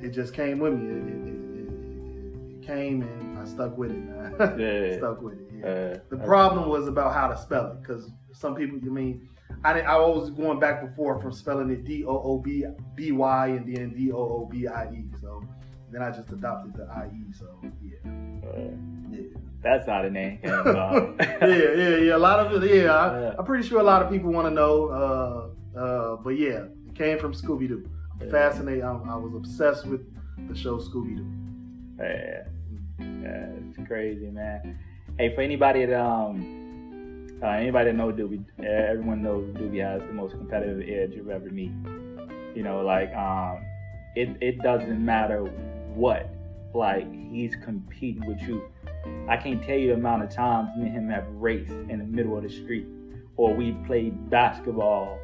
It 0.00 0.10
just 0.10 0.34
came 0.34 0.58
with 0.58 0.74
me. 0.74 0.86
It, 0.86 0.96
it, 0.96 1.28
it, 1.28 2.62
it, 2.62 2.66
came 2.66 3.02
and 3.02 3.38
I 3.38 3.44
stuck 3.44 3.76
with 3.76 3.90
it, 3.90 3.98
man. 3.98 4.34
Yeah. 4.58 4.96
stuck 4.98 5.20
with 5.20 5.34
it. 5.34 5.50
Yeah. 5.58 5.66
Uh, 5.66 5.98
The 6.10 6.24
problem 6.24 6.68
was 6.68 6.88
about 6.88 7.12
how 7.12 7.28
to 7.28 7.36
spell 7.36 7.72
it, 7.72 7.82
because 7.82 8.10
some 8.32 8.54
people, 8.54 8.78
you 8.78 8.90
mean, 8.90 9.28
I 9.62 9.80
I 9.80 9.96
was 9.98 10.30
going 10.30 10.58
back 10.58 10.94
forth 10.96 11.22
from 11.22 11.32
spelling 11.32 11.70
it 11.70 11.84
D 11.84 12.04
O 12.04 12.10
O 12.18 12.38
B 12.38 12.64
B 12.94 13.12
Y 13.12 13.46
and 13.48 13.74
then 13.76 13.94
D 13.94 14.10
O 14.12 14.16
O 14.18 14.48
B 14.50 14.66
I 14.66 14.84
E. 14.90 15.04
So 15.20 15.42
then 15.90 16.02
I 16.02 16.10
just 16.10 16.30
adopted 16.32 16.74
the 16.74 16.84
I 16.84 17.06
E. 17.14 17.32
So 17.32 17.46
yeah, 17.82 18.10
uh, 18.48 18.58
yeah, 19.10 19.20
that's 19.62 19.86
how 19.86 20.02
the 20.02 20.10
name 20.10 20.38
yeah, 20.44 21.16
yeah, 21.40 21.96
yeah. 21.96 22.16
A 22.16 22.18
lot 22.18 22.40
of 22.40 22.62
it, 22.62 22.74
yeah. 22.84 22.92
I, 22.92 23.36
I'm 23.38 23.44
pretty 23.44 23.66
sure 23.66 23.80
a 23.80 23.84
lot 23.84 24.02
of 24.02 24.10
people 24.10 24.32
want 24.32 24.46
to 24.48 24.50
know. 24.54 24.88
Uh, 24.88 25.78
uh, 25.78 26.16
but 26.16 26.30
yeah, 26.38 26.64
it 26.88 26.94
came 26.94 27.18
from 27.18 27.32
Scooby 27.32 27.68
Doo. 27.68 27.88
I'm 28.20 28.26
Yeah. 28.26 28.32
fascinated. 28.32 28.84
I'm, 28.84 29.08
I 29.08 29.16
was 29.16 29.34
obsessed 29.34 29.86
with 29.86 30.02
the 30.48 30.54
show 30.54 30.78
Scooby 30.78 31.16
Doo. 31.16 31.26
Yeah. 31.98 32.44
yeah, 33.00 33.46
it's 33.68 33.78
crazy, 33.86 34.26
man. 34.30 34.78
Hey, 35.18 35.34
for 35.34 35.40
anybody 35.42 35.84
that 35.86 36.00
um, 36.00 36.63
uh, 37.44 37.48
anybody 37.48 37.90
that 37.90 37.96
knows 37.96 38.14
Doobie, 38.14 38.44
uh, 38.60 38.62
everyone 38.62 39.22
knows 39.22 39.44
Doobie 39.54 39.82
has 39.82 40.00
the 40.00 40.14
most 40.14 40.32
competitive 40.32 40.80
edge 40.80 41.14
you'll 41.14 41.30
ever 41.30 41.50
meet. 41.50 41.72
You 42.56 42.62
know, 42.62 42.80
like 42.82 43.12
um, 43.14 43.62
it 44.16 44.36
it 44.40 44.62
doesn't 44.62 45.04
matter 45.04 45.42
what, 45.94 46.34
like 46.72 47.06
he's 47.30 47.54
competing 47.56 48.26
with 48.26 48.40
you. 48.42 48.62
I 49.28 49.36
can't 49.36 49.62
tell 49.62 49.76
you 49.76 49.88
the 49.88 49.94
amount 49.94 50.22
of 50.22 50.30
times 50.30 50.70
me 50.78 50.86
and 50.86 50.94
him 50.94 51.10
have 51.10 51.26
raced 51.28 51.70
in 51.70 51.98
the 51.98 52.04
middle 52.04 52.36
of 52.36 52.44
the 52.44 52.48
street, 52.48 52.86
or 53.36 53.52
we 53.52 53.72
played 53.86 54.30
basketball. 54.30 55.18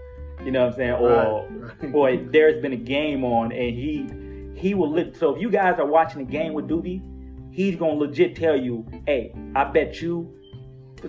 You 0.44 0.50
know 0.50 0.66
what 0.66 0.72
I'm 0.72 0.76
saying? 0.76 0.92
Or 0.92 1.46
Right, 1.48 1.74
right. 1.80 1.92
boy, 1.92 2.26
there's 2.30 2.60
been 2.60 2.72
a 2.72 2.76
game 2.76 3.24
on 3.24 3.52
and 3.52 3.74
he 3.74 4.06
he 4.60 4.74
will 4.74 4.90
lit 4.90 5.16
so 5.16 5.34
if 5.34 5.40
you 5.40 5.50
guys 5.50 5.78
are 5.78 5.86
watching 5.86 6.20
a 6.22 6.24
game 6.24 6.52
with 6.52 6.68
Doobie, 6.68 7.02
he's 7.52 7.76
gonna 7.76 7.92
legit 7.92 8.36
tell 8.36 8.56
you, 8.56 8.84
hey, 9.06 9.32
I 9.54 9.64
bet 9.64 10.02
you 10.02 10.34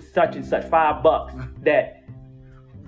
such 0.00 0.36
and 0.36 0.44
such 0.44 0.64
five 0.68 1.02
bucks 1.02 1.34
that 1.62 2.02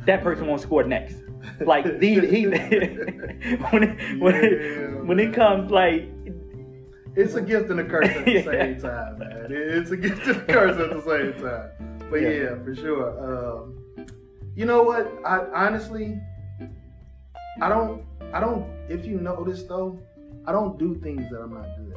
that 0.07 0.23
person 0.23 0.47
won't 0.47 0.61
score 0.61 0.85
next. 0.85 1.17
Like 1.61 1.99
these 1.99 2.23
he 2.31 2.47
when 2.47 2.62
it, 2.62 4.21
when 4.21 4.35
Yeah, 4.35 4.40
it, 4.40 5.05
when 5.05 5.21
it 5.21 5.35
comes 5.35 5.71
like 5.71 6.09
it's 7.17 7.35
a 7.35 7.40
gift 7.43 7.71
and 7.71 7.79
a 7.81 7.85
curse 7.85 8.09
at 8.09 8.25
the 8.25 8.43
same 8.45 8.81
time, 8.81 9.19
man. 9.19 9.47
It's 9.51 9.90
a 9.90 9.97
gift 9.97 10.27
and 10.27 10.37
a 10.37 10.53
curse 10.53 10.77
at 10.79 10.90
the 10.90 11.03
same 11.03 11.40
time. 11.43 12.09
But 12.11 12.23
yeah, 12.23 12.29
Yeah. 12.31 12.62
for 12.64 12.75
sure. 12.75 13.09
Um, 13.25 14.07
you 14.57 14.64
know 14.67 14.83
what? 14.83 15.12
I 15.25 15.40
honestly, 15.67 16.19
I 17.61 17.69
don't, 17.69 18.05
I 18.33 18.40
don't. 18.40 18.67
If 18.88 19.05
you 19.07 19.21
notice 19.21 19.62
though, 19.64 20.01
I 20.47 20.53
don't 20.53 20.79
do 20.79 20.95
things 20.97 21.31
that 21.31 21.40
I'm 21.40 21.55
not 21.55 21.67
good. 21.79 21.93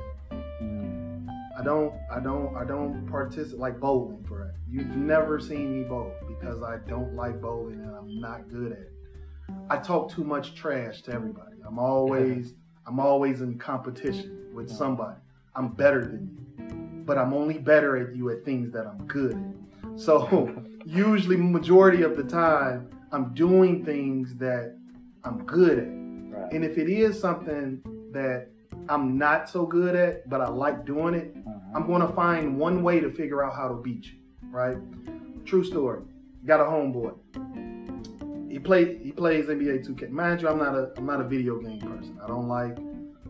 I 1.57 1.63
don't, 1.63 1.93
I 2.11 2.19
don't, 2.19 2.55
I 2.55 2.63
don't 2.65 3.07
participate 3.07 3.59
like 3.59 3.79
bowling 3.79 4.23
for 4.27 4.45
it. 4.45 4.53
You've 4.69 4.95
never 4.95 5.39
seen 5.39 5.81
me 5.81 5.87
bowl 5.87 6.13
because 6.27 6.61
I 6.61 6.77
don't 6.87 7.15
like 7.15 7.41
bowling 7.41 7.81
and 7.81 7.95
I'm 7.95 8.19
not 8.19 8.47
good 8.47 8.73
at 8.73 8.77
it. 8.77 8.93
I 9.67 9.77
talk 9.77 10.11
too 10.11 10.23
much 10.23 10.53
trash 10.53 11.01
to 11.03 11.13
everybody. 11.13 11.57
I'm 11.65 11.79
always, 11.79 12.53
I'm 12.85 12.99
always 12.99 13.41
in 13.41 13.57
competition 13.57 14.49
with 14.53 14.69
somebody. 14.69 15.19
I'm 15.55 15.69
better 15.69 16.05
than 16.05 16.29
you, 16.29 17.03
but 17.05 17.17
I'm 17.17 17.33
only 17.33 17.57
better 17.57 17.97
at 17.97 18.15
you 18.15 18.29
at 18.29 18.45
things 18.45 18.71
that 18.73 18.85
I'm 18.85 19.07
good 19.07 19.33
at. 19.33 19.99
So 19.99 20.63
usually, 20.85 21.37
majority 21.37 22.03
of 22.03 22.15
the 22.15 22.23
time, 22.23 22.91
I'm 23.11 23.33
doing 23.33 23.83
things 23.83 24.35
that 24.35 24.77
I'm 25.23 25.43
good 25.45 25.79
at. 25.79 26.39
Right. 26.39 26.53
And 26.53 26.63
if 26.63 26.77
it 26.77 26.87
is 26.87 27.19
something 27.19 27.81
that 28.11 28.49
I'm 28.89 29.17
not 29.17 29.49
so 29.49 29.65
good 29.65 29.95
at, 29.95 30.29
but 30.29 30.41
I 30.41 30.47
like 30.47 30.85
doing 30.85 31.13
it, 31.13 31.35
Uh-huh. 31.45 31.59
I'm 31.75 31.85
going 31.87 32.01
to 32.01 32.13
find 32.13 32.57
one 32.57 32.83
way 32.83 32.99
to 32.99 33.11
figure 33.11 33.43
out 33.43 33.53
how 33.53 33.67
to 33.67 33.75
beat 33.75 34.05
you, 34.05 34.19
right? 34.49 34.77
True 35.45 35.63
story. 35.63 36.01
Got 36.45 36.61
a 36.61 36.63
homeboy. 36.63 37.13
He 38.49 38.59
play 38.59 38.97
he 38.97 39.11
plays 39.11 39.45
NBA 39.47 39.85
2K. 39.87 40.09
Mind 40.09 40.41
you, 40.41 40.47
I'm 40.49 40.57
not 40.57 40.73
a 40.73 40.91
I'm 40.97 41.05
not 41.05 41.21
a 41.21 41.23
video 41.27 41.59
game 41.59 41.79
person. 41.79 42.17
I 42.23 42.27
don't 42.27 42.47
like 42.47 42.77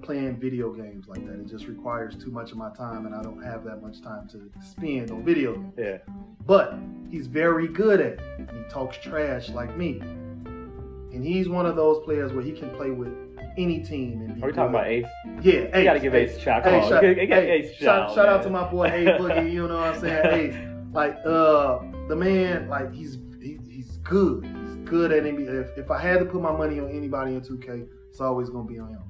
playing 0.02 0.38
video 0.40 0.72
games 0.72 1.08
like 1.08 1.26
that. 1.26 1.40
It 1.40 1.48
just 1.48 1.66
requires 1.66 2.16
too 2.16 2.32
much 2.32 2.52
of 2.52 2.58
my 2.58 2.70
time, 2.76 3.06
and 3.08 3.14
I 3.16 3.22
don't 3.24 3.44
have 3.44 3.64
that 3.66 3.82
much 3.82 4.02
time 4.02 4.28
to 4.30 4.50
spend 4.64 5.12
on 5.12 5.26
video 5.26 5.56
games. 5.56 5.74
Yeah. 5.78 5.98
But 6.46 6.76
he's 7.10 7.28
very 7.28 7.68
good 7.68 8.00
at 8.00 8.14
it. 8.14 8.50
He 8.54 8.64
talks 8.70 8.98
trash 8.98 9.50
like 9.50 9.76
me, 9.76 10.00
and 10.00 11.26
he's 11.26 11.50
one 11.50 11.66
of 11.66 11.76
those 11.76 12.04
players 12.06 12.32
where 12.32 12.44
he 12.44 12.52
can 12.54 12.70
play 12.76 12.92
with 12.92 13.12
any 13.58 13.80
team. 13.80 14.40
Are 14.42 14.48
we 14.48 14.54
talking 14.54 14.70
about 14.76 14.88
Ace? 14.88 15.06
Yeah, 15.42 15.78
You 15.78 15.84
gotta 15.84 16.00
give 16.00 16.16
Ace 16.16 16.36
a 16.38 16.40
shout. 16.40 16.64
Come 16.64 16.74
Hey, 16.74 16.82
on. 16.82 16.90
shout, 16.90 17.02
Get- 17.02 17.28
get 17.28 17.44
Ace 17.44 17.72
shout, 17.76 18.10
shout, 18.10 18.16
shout 18.16 18.30
out 18.30 18.44
to 18.44 18.50
my 18.50 18.70
boy 18.70 18.86
A 18.86 19.06
Boogie. 19.20 19.52
You 19.58 19.68
know 19.68 19.76
what 19.78 19.96
I'm 19.96 20.00
saying? 20.00 20.26
Ace, 20.54 20.56
like 20.94 21.18
uh, 21.26 21.80
the 22.08 22.16
man, 22.16 22.70
like 22.70 22.94
he's 22.94 23.18
he, 23.42 23.58
he's 23.70 23.98
good. 23.98 24.46
He's 24.46 24.76
good 24.90 25.12
at 25.12 25.24
NBA. 25.24 25.70
If, 25.72 25.78
if 25.78 25.92
I 25.92 26.00
had 26.00 26.20
to 26.20 26.26
put 26.26 26.42
my 26.42 26.52
money 26.52 26.80
on 26.80 26.90
anybody 26.90 27.34
in 27.36 27.42
2K, 27.42 27.88
it's 28.10 28.22
always 28.22 28.50
gonna 28.50 28.68
be 28.68 28.80
on 28.80 28.90
him. 28.90 29.02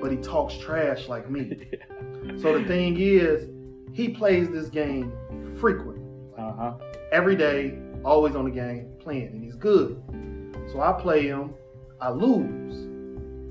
But 0.00 0.10
he 0.10 0.16
talks 0.18 0.56
trash 0.58 1.08
like 1.08 1.30
me. 1.30 1.68
So 2.40 2.58
the 2.58 2.64
thing 2.66 2.96
is, 2.98 3.50
he 3.92 4.08
plays 4.08 4.48
this 4.48 4.68
game 4.70 5.12
frequently 5.60 6.00
Uh-huh. 6.38 6.72
every 7.12 7.36
day, 7.36 7.78
always 8.02 8.34
on 8.34 8.46
the 8.46 8.50
game, 8.50 8.88
playing, 8.98 9.26
and 9.26 9.44
he's 9.44 9.56
good. 9.56 10.02
So 10.72 10.80
I 10.80 10.92
play 10.98 11.26
him, 11.26 11.52
I 12.00 12.08
lose. 12.08 12.88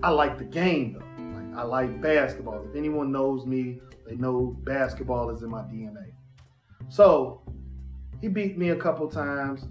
I 0.04 0.10
like 0.10 0.38
the 0.38 0.44
game 0.44 0.94
though. 0.94 1.34
Like 1.40 1.58
I 1.58 1.64
like 1.64 2.02
basketball. 2.02 2.66
If 2.70 2.76
anyone 2.76 3.12
knows 3.12 3.46
me, 3.46 3.80
they 4.06 4.16
know 4.16 4.58
basketball 4.64 5.30
is 5.30 5.44
in 5.44 5.50
my 5.50 5.62
DNA. 5.62 6.12
So 6.90 7.42
he 8.20 8.28
beat 8.28 8.58
me 8.58 8.70
a 8.70 8.76
couple 8.76 9.08
times. 9.08 9.66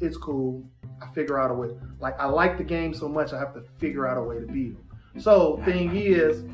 It's 0.00 0.16
cool. 0.16 0.64
I 1.02 1.12
figure 1.12 1.40
out 1.40 1.50
a 1.50 1.54
way. 1.54 1.70
Like 1.98 2.18
I 2.20 2.26
like 2.26 2.56
the 2.56 2.62
game 2.62 2.94
so 2.94 3.08
much, 3.08 3.32
I 3.32 3.38
have 3.40 3.52
to 3.54 3.62
figure 3.78 4.06
out 4.06 4.16
a 4.16 4.22
way 4.22 4.38
to 4.38 4.46
beat 4.46 4.74
him. 4.74 4.84
So 5.18 5.60
thing 5.64 5.96
is, 5.96 6.44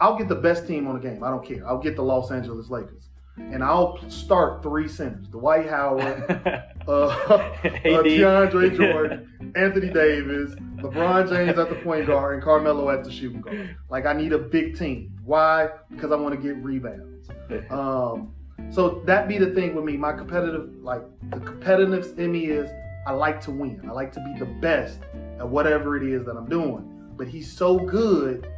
I'll 0.00 0.18
get 0.18 0.28
the 0.28 0.34
best 0.34 0.66
team 0.66 0.88
on 0.88 0.94
the 0.94 1.00
game. 1.00 1.22
I 1.22 1.30
don't 1.30 1.44
care. 1.44 1.64
I'll 1.66 1.78
get 1.78 1.94
the 1.94 2.02
Los 2.02 2.32
Angeles 2.32 2.70
Lakers. 2.70 3.08
And 3.36 3.62
I'll 3.62 3.98
start 4.10 4.62
three 4.62 4.88
centers: 4.88 5.28
Dwight 5.28 5.68
Howard, 5.68 6.64
uh, 6.88 6.90
uh. 7.28 7.52
DeAndre 7.62 8.76
Jordan, 8.76 9.52
Anthony 9.56 9.90
Davis, 9.90 10.54
LeBron 10.76 11.28
James 11.28 11.58
at 11.58 11.68
the 11.68 11.76
point 11.76 12.06
guard, 12.06 12.34
and 12.34 12.42
Carmelo 12.42 12.90
at 12.90 13.04
the 13.04 13.10
shooting 13.10 13.40
guard. 13.40 13.76
Like 13.88 14.06
I 14.06 14.12
need 14.12 14.32
a 14.32 14.38
big 14.38 14.78
team. 14.78 15.18
Why? 15.24 15.68
Because 15.90 16.12
I 16.12 16.16
want 16.16 16.34
to 16.34 16.40
get 16.40 16.56
rebounds. 16.62 17.28
Um, 17.70 18.34
so 18.70 19.02
that 19.06 19.28
be 19.28 19.36
the 19.36 19.50
thing 19.50 19.74
with 19.74 19.84
me. 19.84 19.96
My 19.96 20.12
competitive, 20.12 20.70
like 20.80 21.02
the 21.30 21.36
competitiveness 21.36 22.16
in 22.18 22.32
me 22.32 22.46
is 22.46 22.70
I 23.06 23.12
like 23.12 23.40
to 23.42 23.50
win. 23.50 23.82
I 23.86 23.92
like 23.92 24.12
to 24.12 24.20
be 24.20 24.38
the 24.38 24.46
best 24.46 25.00
at 25.38 25.48
whatever 25.48 25.96
it 25.96 26.02
is 26.02 26.24
that 26.24 26.36
I'm 26.36 26.48
doing. 26.48 26.88
But 27.16 27.28
he's 27.28 27.50
so 27.50 27.78
good, 27.78 28.48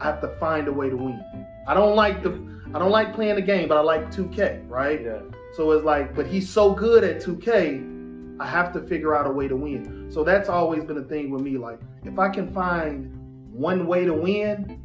I 0.00 0.04
have 0.04 0.20
to 0.22 0.28
find 0.40 0.66
a 0.68 0.72
way 0.72 0.88
to 0.88 0.96
win. 0.96 1.22
I 1.66 1.74
don't 1.74 1.94
like 1.94 2.22
the 2.22 2.30
I 2.74 2.78
don't 2.78 2.90
like 2.90 3.14
playing 3.14 3.36
the 3.36 3.42
game, 3.42 3.68
but 3.68 3.78
I 3.78 3.80
like 3.80 4.10
2K, 4.10 4.68
right? 4.68 5.00
yeah. 5.02 5.20
So 5.54 5.70
it's 5.72 5.84
like, 5.84 6.14
but 6.14 6.26
he's 6.26 6.48
so 6.48 6.72
good 6.72 7.04
at 7.04 7.22
2K, 7.22 8.38
I 8.40 8.46
have 8.46 8.72
to 8.74 8.80
figure 8.80 9.16
out 9.16 9.26
a 9.26 9.30
way 9.30 9.48
to 9.48 9.56
win. 9.56 10.06
So 10.10 10.22
that's 10.22 10.48
always 10.48 10.84
been 10.84 10.98
a 10.98 11.02
thing 11.02 11.30
with 11.30 11.42
me. 11.42 11.58
Like, 11.58 11.80
if 12.04 12.18
I 12.18 12.28
can 12.28 12.52
find 12.52 13.12
one 13.52 13.86
way 13.86 14.04
to 14.04 14.14
win, 14.14 14.80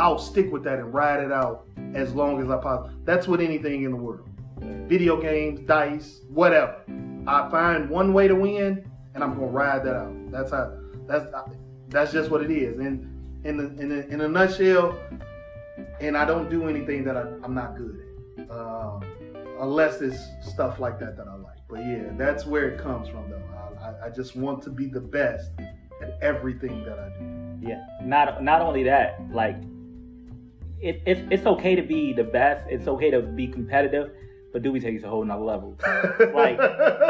I'll 0.00 0.18
stick 0.18 0.52
with 0.52 0.64
that 0.64 0.78
and 0.78 0.92
ride 0.92 1.22
it 1.22 1.30
out 1.30 1.68
as 1.94 2.12
long 2.14 2.42
as 2.42 2.50
I 2.50 2.56
possibly. 2.56 2.96
That's 3.04 3.28
with 3.28 3.40
anything 3.40 3.84
in 3.84 3.92
the 3.92 3.96
world. 3.96 4.28
Video 4.88 5.20
games, 5.20 5.60
dice, 5.60 6.20
whatever. 6.28 6.82
I 7.26 7.48
find 7.50 7.88
one 7.88 8.12
way 8.12 8.28
to 8.28 8.34
win, 8.34 8.90
and 9.14 9.22
I'm 9.22 9.34
gonna 9.34 9.46
ride 9.46 9.84
that 9.84 9.94
out. 9.94 10.30
That's 10.30 10.50
how. 10.50 10.72
That's 11.06 11.26
that's 11.88 12.12
just 12.12 12.30
what 12.30 12.42
it 12.42 12.50
is. 12.50 12.78
And 12.78 13.44
in 13.44 13.56
the, 13.56 13.64
in 13.80 13.88
the, 13.88 14.06
in 14.08 14.20
a 14.20 14.28
nutshell, 14.28 14.98
and 16.00 16.16
I 16.16 16.24
don't 16.24 16.50
do 16.50 16.68
anything 16.68 17.04
that 17.04 17.16
I, 17.16 17.22
I'm 17.42 17.54
not 17.54 17.76
good 17.76 18.00
at. 18.38 18.50
Um, 18.50 19.04
unless 19.60 20.00
it's 20.00 20.28
stuff 20.42 20.78
like 20.78 20.98
that 21.00 21.16
that 21.16 21.28
I 21.28 21.34
like. 21.36 21.58
But 21.68 21.80
yeah, 21.80 22.10
that's 22.16 22.46
where 22.46 22.68
it 22.68 22.80
comes 22.80 23.08
from, 23.08 23.30
though. 23.30 23.42
I, 23.80 24.06
I, 24.06 24.10
just 24.10 24.36
want 24.36 24.62
to 24.62 24.70
be 24.70 24.86
the 24.86 25.00
best 25.00 25.50
at 26.00 26.18
everything 26.22 26.84
that 26.84 26.98
I 26.98 27.08
do. 27.18 27.68
Yeah. 27.68 27.84
Not 28.02 28.42
not 28.42 28.62
only 28.62 28.84
that, 28.84 29.20
like 29.32 29.56
it, 30.80 31.02
it's 31.06 31.20
it's 31.30 31.46
okay 31.46 31.74
to 31.74 31.82
be 31.82 32.12
the 32.12 32.24
best. 32.24 32.64
It's 32.68 32.86
okay 32.86 33.10
to 33.10 33.22
be 33.22 33.48
competitive, 33.48 34.10
but 34.52 34.62
Doobie 34.62 34.82
takes 34.82 34.98
it 34.98 35.02
to 35.02 35.06
a 35.08 35.10
whole 35.10 35.24
nother 35.24 35.42
level. 35.42 35.76
Like, 36.34 36.58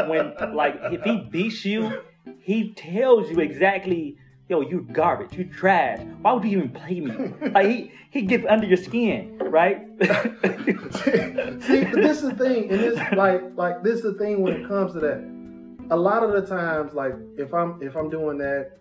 When 0.09 0.55
like 0.55 0.77
if 0.93 1.03
he 1.03 1.29
beats 1.31 1.65
you, 1.65 2.01
he 2.41 2.73
tells 2.75 3.31
you 3.31 3.41
exactly, 3.41 4.19
yo, 4.49 4.61
you 4.61 4.87
garbage, 4.93 5.37
you 5.37 5.45
trash. 5.45 6.01
Why 6.23 6.33
would 6.33 6.45
you 6.45 6.59
even 6.59 6.71
play 6.71 7.01
me? 7.01 7.13
Like 7.51 7.67
he 7.67 7.93
he 8.11 8.23
gets 8.23 8.47
under 8.49 8.67
your 8.67 8.77
skin, 8.77 9.39
right? 9.39 9.79
See, 10.01 11.85
but 11.85 11.95
this 12.03 12.23
is 12.23 12.31
the 12.31 12.35
thing, 12.39 12.71
and 12.71 12.81
this 12.81 12.99
like 13.17 13.43
like 13.57 13.83
this 13.83 13.97
is 13.97 14.03
the 14.03 14.15
thing 14.15 14.43
when 14.43 14.53
it 14.55 14.69
comes 14.69 14.93
to 14.95 15.01
that. 15.01 15.25
A 15.91 15.97
lot 15.97 16.23
of 16.23 16.33
the 16.33 16.43
times, 16.47 16.95
like 16.95 17.15
if 17.37 17.53
I'm 17.55 17.81
if 17.83 17.97
I'm 17.97 18.11
doing 18.11 18.39
that, 18.39 18.79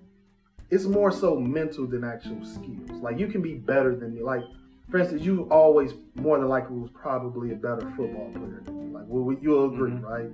it's 0.69 0.85
more 0.85 1.11
so 1.11 1.35
mental 1.39 1.85
than 1.87 2.03
actual 2.03 2.43
skills. 2.45 2.89
Like 3.01 3.19
you 3.19 3.27
can 3.27 3.41
be 3.41 3.53
better 3.55 3.95
than 3.95 4.15
me. 4.15 4.21
Like 4.21 4.41
for 4.89 4.99
instance, 4.99 5.23
you 5.23 5.43
always 5.51 5.93
more 6.15 6.37
than 6.39 6.47
likely 6.47 6.77
was 6.77 6.91
probably 6.91 7.51
a 7.51 7.55
better 7.55 7.91
football 7.95 8.29
player 8.33 8.61
than 8.65 8.87
me. 8.89 8.93
Like 8.93 9.05
well, 9.07 9.35
you'll 9.41 9.73
agree, 9.73 9.91
Mhm. 9.91 10.03
right? 10.03 10.29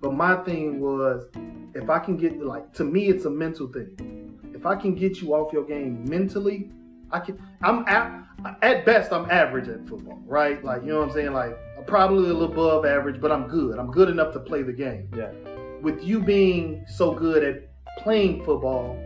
But 0.00 0.14
my 0.14 0.36
thing 0.44 0.80
was, 0.80 1.26
if 1.74 1.88
I 1.88 1.98
can 2.00 2.16
get 2.16 2.42
like 2.44 2.72
to 2.74 2.84
me, 2.84 3.06
it's 3.08 3.24
a 3.24 3.30
mental 3.30 3.68
thing. 3.68 4.31
If 4.62 4.66
I 4.66 4.76
can 4.76 4.94
get 4.94 5.20
you 5.20 5.34
off 5.34 5.52
your 5.52 5.64
game 5.64 6.08
mentally, 6.08 6.70
I 7.10 7.18
can. 7.18 7.36
I'm 7.62 7.84
at, 7.88 8.28
at 8.62 8.86
best, 8.86 9.12
I'm 9.12 9.28
average 9.28 9.66
at 9.66 9.88
football, 9.88 10.22
right? 10.24 10.62
Like 10.64 10.82
you 10.82 10.92
know 10.92 11.00
what 11.00 11.08
I'm 11.08 11.12
saying? 11.12 11.32
Like 11.32 11.58
I'm 11.76 11.84
probably 11.84 12.30
a 12.30 12.32
little 12.32 12.44
above 12.44 12.86
average, 12.86 13.20
but 13.20 13.32
I'm 13.32 13.48
good. 13.48 13.76
I'm 13.76 13.90
good 13.90 14.08
enough 14.08 14.32
to 14.34 14.38
play 14.38 14.62
the 14.62 14.72
game. 14.72 15.08
yeah. 15.16 15.32
With 15.80 16.04
you 16.04 16.20
being 16.20 16.84
so 16.86 17.12
good 17.12 17.42
at 17.42 17.72
playing 18.04 18.44
football, 18.44 18.96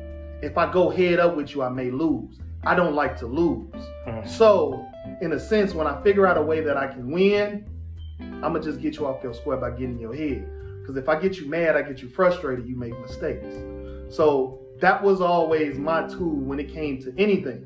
if 0.43 0.59
I 0.59 0.71
go 0.71 0.91
head 0.91 1.21
up 1.21 1.37
with 1.37 1.55
you, 1.55 1.63
I 1.63 1.71
may 1.71 1.91
lose. 1.91 2.39
I 2.65 2.75
don't 2.75 2.95
like 2.95 3.19
to 3.21 3.27
lose. 3.27 3.73
Uh-huh. 4.07 4.27
So, 4.27 4.87
in 5.23 5.33
a 5.33 5.41
sense, 5.41 5.73
when 5.73 5.87
I 5.87 6.03
figure 6.03 6.27
out 6.27 6.37
a 6.37 6.43
way 6.43 6.61
that 6.61 6.77
I 6.77 6.87
can 6.87 7.11
win, 7.11 7.65
I'm 8.21 8.53
gonna 8.53 8.61
just 8.61 8.83
get 8.83 8.97
you 8.97 9.07
off 9.07 9.25
your 9.25 9.33
square 9.33 9.57
by 9.57 9.71
getting 9.71 9.99
your 9.99 10.15
head. 10.15 10.51
Because 10.83 10.99
if 10.99 11.09
I 11.09 11.19
get 11.19 11.39
you 11.39 11.49
mad, 11.49 11.77
I 11.77 11.81
get 11.83 12.03
you 12.03 12.11
frustrated, 12.11 12.69
you 12.69 12.77
make 12.77 12.93
mistakes. 13.01 13.47
So 14.15 14.61
that 14.81 15.03
was 15.03 15.21
always 15.21 15.79
my 15.79 16.07
tool 16.07 16.37
when 16.37 16.61
it 16.61 16.73
came 16.73 17.01
to 17.03 17.15
anything. 17.17 17.65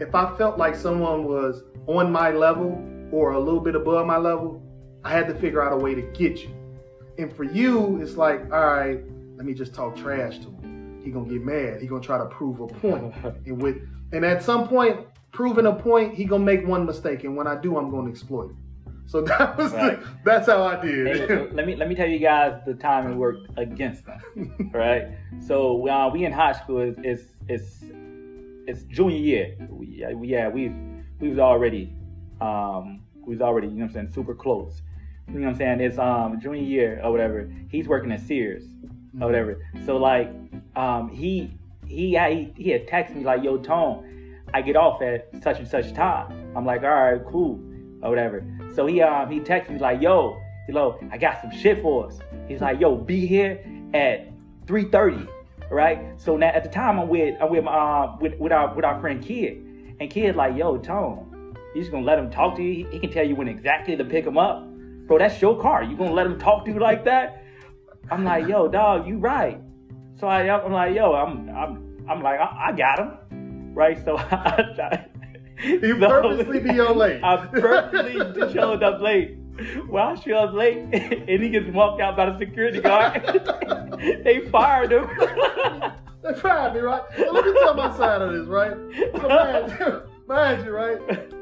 If 0.00 0.14
I 0.14 0.36
felt 0.36 0.58
like 0.58 0.74
someone 0.74 1.24
was 1.24 1.62
on 1.86 2.12
my 2.12 2.30
level 2.30 2.82
or 3.10 3.32
a 3.32 3.40
little 3.40 3.60
bit 3.60 3.74
above 3.74 4.06
my 4.06 4.18
level, 4.18 4.62
I 5.04 5.10
had 5.10 5.26
to 5.28 5.34
figure 5.34 5.62
out 5.62 5.72
a 5.72 5.76
way 5.76 5.94
to 5.94 6.02
get 6.02 6.42
you. 6.42 6.50
And 7.18 7.34
for 7.34 7.44
you, 7.44 8.00
it's 8.02 8.16
like, 8.16 8.42
all 8.52 8.66
right, 8.66 9.00
let 9.36 9.46
me 9.46 9.54
just 9.54 9.74
talk 9.74 9.96
trash 9.96 10.38
to 10.38 10.44
him. 10.44 11.00
He 11.02 11.10
gonna 11.10 11.28
get 11.28 11.42
mad. 11.42 11.80
He 11.80 11.86
gonna 11.86 12.02
try 12.02 12.18
to 12.18 12.26
prove 12.26 12.60
a 12.60 12.66
point. 12.66 13.14
And 13.46 13.60
with 13.60 13.76
and 14.12 14.24
at 14.24 14.42
some 14.42 14.68
point, 14.68 15.06
proving 15.32 15.66
a 15.66 15.72
point, 15.72 16.14
he 16.14 16.24
gonna 16.24 16.44
make 16.44 16.66
one 16.66 16.84
mistake. 16.84 17.24
And 17.24 17.36
when 17.36 17.46
I 17.46 17.60
do, 17.60 17.76
I'm 17.76 17.90
gonna 17.90 18.10
exploit 18.10 18.50
it. 18.50 18.56
So 19.12 19.20
that 19.32 19.58
was 19.58 19.72
Right. 19.74 20.00
the, 20.00 20.08
that's 20.24 20.46
how 20.46 20.62
I 20.62 20.80
did. 20.80 21.28
look, 21.30 21.50
let 21.52 21.66
me 21.66 21.76
let 21.76 21.86
me 21.86 21.94
tell 21.94 22.08
you 22.08 22.18
guys 22.18 22.58
the 22.64 22.72
time 22.72 23.12
it 23.12 23.14
worked 23.14 23.50
against 23.58 24.08
us, 24.08 24.22
right? 24.72 25.08
So 25.46 25.86
uh, 25.86 26.08
we 26.10 26.24
in 26.24 26.32
high 26.32 26.52
school 26.52 26.80
is 26.80 26.96
is 27.04 27.26
is 27.46 27.84
it's 28.66 28.84
junior 28.84 29.18
year. 29.18 29.56
We, 29.68 29.86
yeah, 29.86 30.14
we 30.14 30.28
yeah 30.28 30.48
we 30.48 30.72
we 31.20 31.28
was 31.28 31.38
already, 31.38 31.92
um, 32.40 33.02
we 33.26 33.34
was 33.34 33.42
already, 33.42 33.66
you 33.68 33.74
know 33.74 33.80
what 33.80 33.88
I'm 33.90 34.08
saying, 34.08 34.12
super 34.14 34.34
close. 34.34 34.80
You 35.28 35.34
know 35.34 35.40
what 35.40 35.50
I'm 35.50 35.56
saying? 35.56 35.80
It's 35.82 35.98
um 35.98 36.40
junior 36.40 36.62
year 36.62 37.00
or 37.04 37.12
whatever. 37.12 37.52
He's 37.68 37.86
working 37.86 38.12
at 38.12 38.20
Sears 38.20 38.64
or 39.20 39.26
whatever. 39.26 39.62
So 39.84 39.98
like, 39.98 40.30
um, 40.74 41.10
he 41.10 41.52
he 41.86 42.16
he 42.16 42.52
he 42.56 42.70
had 42.70 42.88
texted 42.88 43.16
me 43.16 43.24
like, 43.24 43.42
"Yo, 43.44 43.58
Tone, 43.58 44.40
I 44.54 44.62
get 44.62 44.74
off 44.76 45.02
at 45.02 45.28
such 45.42 45.58
and 45.58 45.68
such 45.68 45.92
time." 45.92 46.32
I'm 46.56 46.64
like, 46.64 46.82
"All 46.82 46.88
right, 46.88 47.20
cool," 47.30 47.60
or 48.02 48.10
whatever. 48.10 48.44
So 48.74 48.86
he 48.86 49.00
um 49.00 49.30
he 49.30 49.40
texted 49.40 49.70
me 49.70 49.78
like, 49.78 50.02
"Yo, 50.02 50.40
hello, 50.66 50.98
I 51.10 51.18
got 51.18 51.40
some 51.40 51.50
shit 51.50 51.82
for 51.82 52.06
us." 52.06 52.18
He's 52.48 52.60
like, 52.60 52.80
"Yo, 52.80 52.96
be 52.96 53.26
here 53.26 53.64
at 53.94 54.28
3:30." 54.66 55.28
Right. 55.70 56.20
So 56.20 56.36
now 56.36 56.48
at 56.48 56.64
the 56.64 56.68
time 56.70 57.00
I'm 57.00 57.08
with 57.08 57.40
I'm 57.40 57.50
with 57.50 57.64
my 57.64 57.72
uh, 57.72 58.16
with 58.20 58.38
with 58.38 58.52
our 58.52 58.74
with 58.74 58.84
our 58.84 59.00
friend 59.00 59.22
Kid, 59.22 59.96
and 60.00 60.10
Kid 60.10 60.36
like, 60.36 60.56
"Yo, 60.56 60.76
Tone, 60.76 61.54
you 61.74 61.80
just 61.80 61.90
gonna 61.90 62.04
let 62.04 62.18
him 62.18 62.30
talk 62.30 62.56
to 62.56 62.62
you? 62.62 62.86
He, 62.86 62.92
he 62.92 62.98
can 62.98 63.10
tell 63.10 63.26
you 63.26 63.34
when 63.34 63.48
exactly 63.48 63.96
to 63.96 64.04
pick 64.04 64.26
him 64.26 64.36
up." 64.36 64.68
Bro, 65.06 65.18
that's 65.18 65.40
your 65.42 65.60
car. 65.60 65.82
You 65.82 65.96
gonna 65.96 66.12
let 66.12 66.26
him 66.26 66.38
talk 66.38 66.64
to 66.66 66.72
you 66.72 66.78
like 66.78 67.04
that? 67.04 67.42
I'm 68.10 68.24
like, 68.24 68.46
yo, 68.48 68.68
dog, 68.68 69.06
you 69.06 69.18
right. 69.18 69.60
So 70.18 70.26
I, 70.26 70.48
I'm 70.48 70.72
like, 70.72 70.94
yo, 70.94 71.12
I'm, 71.14 71.48
I'm, 71.50 72.06
I'm 72.08 72.22
like, 72.22 72.38
I, 72.38 72.68
I 72.68 72.72
got 72.72 72.98
him, 72.98 73.74
right? 73.74 74.02
So 74.04 74.16
I, 74.18 75.06
You 75.62 75.96
purposely 75.96 76.60
be 76.60 76.80
on 76.80 76.96
late. 76.96 77.22
I 77.24 77.46
purposely 77.46 78.52
showed 78.52 78.82
up 78.82 79.00
late. 79.00 79.36
Well, 79.88 80.08
I 80.08 80.14
showed 80.16 80.48
up 80.48 80.54
late, 80.54 80.78
and 80.92 81.42
he 81.42 81.50
gets 81.50 81.66
walked 81.68 82.00
out 82.00 82.16
by 82.16 82.30
the 82.30 82.38
security 82.38 82.80
guard. 82.80 83.22
they 84.24 84.40
fired 84.50 84.92
him. 84.92 85.08
They 86.22 86.34
fired 86.34 86.74
me, 86.74 86.80
right? 86.80 87.02
So 87.16 87.30
let 87.32 87.44
me 87.44 87.52
tell 87.52 87.74
my 87.74 87.96
side 87.96 88.22
of 88.22 88.32
this, 88.32 88.46
right? 88.46 88.72
So 89.20 89.28
mind, 89.28 89.76
you- 89.78 90.02
mind 90.26 90.64
you, 90.64 90.70
right? 90.70 90.98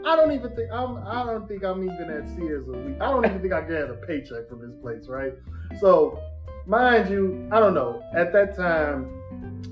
I 0.07 0.17
don't 0.17 0.33
even 0.33 0.55
think 0.57 0.71
I'm. 0.73 0.97
I 1.07 1.25
don't 1.25 1.47
think 1.47 1.63
I'm 1.63 1.83
even 1.85 2.11
at 2.11 2.29
Sears 2.35 2.67
a 2.67 2.73
week. 2.73 2.97
I 3.01 3.11
don't 3.11 3.25
even 3.25 3.41
think 3.41 3.53
I 3.53 3.61
get 3.61 3.91
a 3.91 3.95
paycheck 4.07 4.49
from 4.49 4.61
this 4.61 4.75
place, 4.83 5.07
right? 5.07 5.35
So, 5.79 6.19
mind 6.67 7.11
you, 7.11 7.47
I 7.53 7.61
don't 7.61 7.75
know. 7.75 8.03
At 8.15 8.33
that 8.33 8.57
time, 8.57 9.20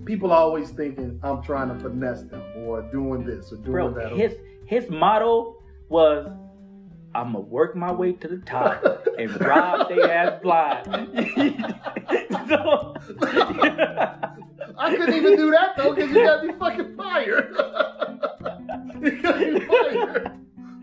people 0.04 0.32
always 0.32 0.70
thinking 0.70 1.18
I'm 1.22 1.42
trying 1.42 1.68
to 1.68 1.78
finesse 1.78 2.22
them 2.22 2.42
or 2.56 2.82
doing 2.90 3.24
this 3.24 3.52
or 3.52 3.56
doing 3.56 3.72
Bro, 3.72 3.94
that. 3.94 4.12
his 4.12 4.34
his 4.66 4.88
motto 4.90 5.56
was, 5.88 6.26
"I'm 7.14 7.32
gonna 7.32 7.40
work 7.40 7.74
my 7.76 7.92
way 7.92 8.12
to 8.12 8.28
the 8.28 8.38
top 8.38 8.84
and 9.18 9.40
rob 9.44 9.88
they 9.88 10.02
ass 10.02 10.40
blind." 10.42 10.86
so, 12.48 12.94
I 14.78 14.94
couldn't 14.96 15.14
even 15.14 15.36
do 15.36 15.50
that 15.50 15.76
though 15.76 15.94
because 15.94 16.10
you 16.10 16.24
got 16.24 16.44
me 16.44 16.52
fucking 16.58 16.96
fired. 16.96 17.54
you 19.02 19.22
got 19.22 19.40
me 19.40 19.60
fired. 19.60 20.32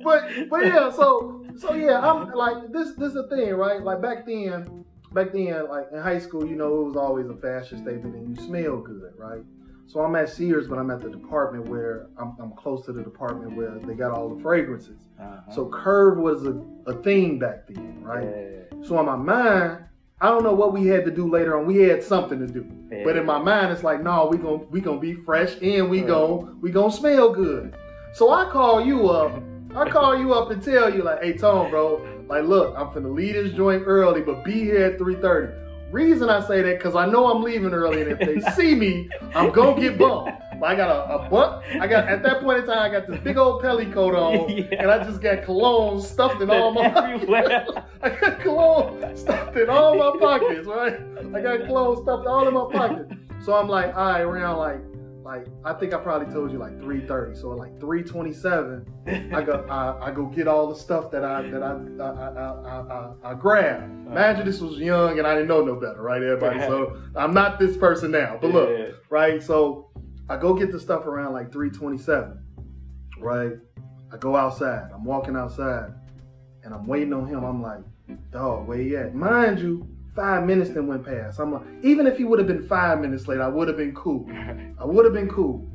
But 0.04 0.50
but 0.50 0.66
yeah, 0.66 0.92
so 0.92 1.44
so 1.58 1.74
yeah, 1.74 2.00
I'm 2.00 2.32
like 2.32 2.72
this 2.72 2.94
this 2.96 3.12
is 3.12 3.16
a 3.16 3.28
thing, 3.28 3.54
right? 3.54 3.82
Like 3.82 4.02
back 4.02 4.26
then, 4.26 4.86
back 5.16 5.32
then, 5.34 5.68
like 5.68 5.88
in 5.92 6.00
high 6.00 6.20
school, 6.20 6.46
you 6.46 6.56
know, 6.56 6.82
it 6.82 6.84
was 6.84 6.96
always 6.98 7.28
a 7.28 7.36
fashion 7.36 7.82
statement 7.82 8.16
and 8.16 8.38
you 8.38 8.46
smell 8.46 8.78
good, 8.78 9.14
right? 9.18 9.44
So 9.88 10.02
I'm 10.02 10.16
at 10.16 10.30
Sears, 10.30 10.68
but 10.68 10.78
I'm 10.78 10.92
at 10.92 11.02
the 11.02 11.10
department 11.10 11.70
where 11.70 12.08
I'm, 12.18 12.36
I'm 12.40 12.52
close 12.52 12.86
to 12.86 12.92
the 12.92 13.04
department 13.04 13.56
where 13.56 13.80
they 13.80 13.94
got 13.94 14.12
all 14.12 14.36
the 14.36 14.42
fragrances. 14.42 15.00
Uh-huh. 15.20 15.52
So 15.52 15.70
Curve 15.70 16.18
was 16.18 16.46
a, 16.46 16.62
a 16.88 16.94
thing 17.02 17.40
back 17.40 17.68
then, 17.68 18.04
right? 18.04 18.28
Yeah. 18.28 18.84
So 18.84 19.00
in 19.00 19.06
my 19.06 19.16
mind, 19.16 19.86
I 20.22 20.30
don't 20.30 20.44
know 20.44 20.54
what 20.54 20.74
we 20.74 20.88
had 20.88 21.06
to 21.06 21.12
do 21.12 21.30
later 21.30 21.58
on. 21.58 21.66
We 21.66 21.78
had 21.78 22.04
something 22.04 22.40
to 22.40 22.48
do. 22.48 22.70
Yeah. 22.92 23.04
But 23.04 23.18
in 23.18 23.26
my 23.26 23.38
mind, 23.38 23.72
it's 23.72 23.84
like, 23.84 24.02
no, 24.02 24.28
we 24.32 24.38
gon' 24.38 24.66
we 24.72 24.82
gonna 24.82 25.00
be 25.00 25.14
fresh 25.14 25.56
and 25.62 25.90
we 25.90 26.02
gon' 26.02 26.60
we 26.62 26.72
gonna 26.72 26.92
smell 26.92 27.32
good. 27.32 27.76
So 28.14 28.32
I 28.32 28.50
call 28.50 28.84
you 28.84 29.10
up. 29.10 29.42
I 29.76 29.90
call 29.98 30.18
you 30.18 30.34
up 30.34 30.52
and 30.52 30.64
tell 30.64 30.94
you 30.94 31.04
like, 31.04 31.22
hey 31.22 31.34
Tone, 31.34 31.70
bro, 31.70 32.15
like 32.28 32.46
look, 32.46 32.76
I'm 32.78 32.88
finna 32.88 33.14
leave 33.14 33.34
this 33.36 33.54
joint 33.54 33.84
early, 33.86 34.22
but 34.22 34.44
be 34.44 34.54
here 34.54 34.86
at 34.86 35.00
3:30. 35.00 35.62
Reason 35.92 36.30
I 36.30 36.46
say 36.46 36.62
that 36.64 36.78
because 36.80 36.96
I 36.96 37.06
know 37.06 37.28
I'm 37.32 37.42
leaving 37.44 37.72
early, 37.74 38.02
and 38.02 38.12
if 38.12 38.20
they 38.20 38.40
see 38.56 38.76
me, 38.76 39.10
I'm 39.34 39.52
gonna 39.52 39.80
get 39.80 39.98
bumped. 39.98 40.32
But 40.60 40.66
I 40.66 40.76
got 40.76 40.90
a, 40.90 41.14
a 41.16 41.30
butt. 41.30 41.64
I 41.80 41.88
got 41.88 42.08
at 42.08 42.24
that 42.24 42.42
point 42.42 42.60
in 42.60 42.66
time, 42.66 42.80
I 42.80 42.90
got 42.90 43.08
this 43.08 43.20
big 43.22 43.38
old 43.38 43.62
Pelle 43.62 43.86
coat 43.92 44.16
on, 44.16 44.50
Yeah. 44.58 44.66
and 44.80 44.92
I 44.92 45.04
just 45.04 45.22
got 45.22 45.44
cologne 45.44 46.02
stuffed 46.02 46.42
in 46.42 46.50
all 46.50 46.72
my 46.74 46.86
Everywhere. 47.14 47.66
I 48.02 48.10
got 48.10 48.40
cologne 48.40 49.16
stuffed 49.16 49.56
in 49.58 49.70
all 49.70 49.96
my 49.98 50.18
pockets, 50.20 50.66
right? 50.68 51.00
I 51.34 51.42
got 51.42 51.68
clothes 51.68 52.02
stuffed 52.04 52.26
all 52.28 52.48
in 52.48 52.54
my 52.54 52.68
pockets. 52.72 53.14
So 53.46 53.54
I'm 53.54 53.68
like, 53.68 53.96
all 53.96 54.06
right, 54.08 54.22
around 54.22 54.58
like, 54.58 54.80
like 55.26 55.48
I 55.64 55.74
think 55.74 55.92
I 55.92 55.98
probably 55.98 56.32
told 56.32 56.52
you 56.52 56.60
like 56.60 56.80
3:30. 56.80 57.42
So 57.42 57.50
like 57.50 57.74
3:27, 57.80 59.34
I 59.34 59.42
go, 59.42 59.66
I, 59.68 60.08
I 60.08 60.12
go 60.12 60.28
get 60.28 60.48
all 60.48 60.68
the 60.68 60.76
stuff 60.80 61.10
that 61.12 61.26
I 61.26 61.42
that 61.50 61.64
I 61.64 61.72
I 62.00 62.06
I, 62.06 62.30
I, 62.30 62.82
I, 62.94 63.32
I 63.32 63.34
grabbed. 63.34 64.08
Imagine 64.08 64.46
this 64.46 64.62
was 64.62 64.78
young 64.78 65.18
and 65.18 65.28
I 65.28 65.34
didn't 65.34 65.48
know 65.48 65.66
no 65.66 65.76
better, 65.80 66.02
right, 66.04 66.22
everybody? 66.22 66.60
So 66.60 67.02
I'm 67.16 67.34
not 67.34 67.58
this 67.58 67.76
person 67.76 68.12
now, 68.12 68.38
but 68.40 68.52
look, 68.52 68.70
Yeah. 68.70 68.92
right? 69.10 69.42
So 69.42 69.90
I 70.30 70.38
go 70.38 70.54
get 70.54 70.72
the 70.72 70.80
stuff 70.80 71.08
around 71.08 71.34
like 71.34 71.52
327, 71.52 72.40
right? 73.18 73.54
I 74.14 74.18
go 74.18 74.36
outside. 74.36 74.92
I'm 74.94 75.04
walking 75.04 75.36
outside 75.36 75.92
and 76.64 76.72
I'm 76.72 76.86
waiting 76.86 77.14
on 77.14 77.28
him. 77.28 77.44
I'm 77.44 77.64
like, 77.64 77.82
dog, 78.32 78.68
where 78.68 78.78
he 78.78 78.96
at? 78.96 79.16
Mind 79.16 79.60
you, 79.60 79.88
five 80.16 80.46
minutes 80.46 80.70
then 80.70 80.88
went 80.88 81.06
past. 81.06 81.40
I'm 81.40 81.54
like, 81.54 81.64
even 81.84 82.08
if 82.08 82.18
he 82.18 82.24
would 82.24 82.40
have 82.40 82.48
been 82.48 82.68
five 82.68 83.00
minutes 83.00 83.28
late, 83.28 83.42
I 83.42 83.48
would 83.48 83.68
have 83.68 83.78
been 83.78 83.94
cool. 83.94 84.28
I 84.80 84.86
would 84.86 85.06
have 85.06 85.14
been 85.14 85.30
cool. 85.30 85.68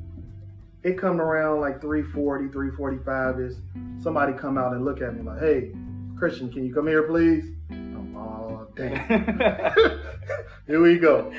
It 0.82 0.96
come 0.98 1.20
around 1.20 1.60
like 1.60 1.80
340, 1.80 2.48
345 2.48 3.40
is 3.40 3.58
somebody 4.02 4.32
come 4.32 4.56
out 4.56 4.72
and 4.72 4.84
look 4.84 5.02
at 5.02 5.14
me 5.14 5.22
like, 5.22 5.40
hey, 5.40 5.72
Christian, 6.18 6.50
can 6.50 6.64
you 6.64 6.74
come 6.74 6.86
here, 6.86 7.02
please? 7.02 7.44
I'm, 7.70 8.16
oh, 8.16 8.66
damn. 8.74 9.06
Here 10.66 10.80
we 10.80 10.98
go. 10.98 11.32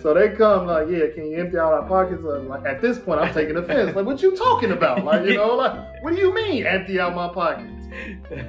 So 0.00 0.14
they 0.14 0.30
come 0.30 0.66
like, 0.66 0.88
yeah, 0.88 1.08
can 1.14 1.30
you 1.30 1.36
empty 1.38 1.58
out 1.58 1.72
our 1.72 1.86
pockets? 1.86 2.22
Uh, 2.24 2.40
like 2.42 2.64
at 2.64 2.80
this 2.80 2.98
point, 2.98 3.20
I'm 3.20 3.34
taking 3.34 3.56
offense. 3.56 3.94
Like, 3.94 4.06
what 4.06 4.22
you 4.22 4.36
talking 4.36 4.70
about? 4.70 5.04
Like, 5.04 5.26
you 5.26 5.34
know, 5.34 5.54
like, 5.54 6.02
what 6.02 6.14
do 6.14 6.20
you 6.20 6.32
mean 6.32 6.66
empty 6.66 7.00
out 7.00 7.14
my 7.14 7.28
pockets? 7.28 7.86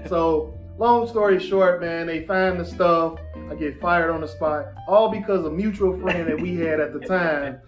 So, 0.08 0.54
long 0.78 1.08
story 1.08 1.40
short, 1.40 1.82
man, 1.82 2.08
they 2.08 2.26
find 2.26 2.60
the 2.60 2.66
stuff. 2.66 3.20
I 3.50 3.56
get 3.56 3.82
fired 3.82 4.12
on 4.12 4.22
the 4.22 4.28
spot, 4.28 4.68
all 4.88 5.10
because 5.10 5.46
a 5.46 5.50
mutual 5.50 6.00
friend 6.00 6.28
that 6.28 6.40
we 6.40 6.56
had 6.56 6.80
at 6.80 6.94
the 6.94 7.00
time 7.00 7.60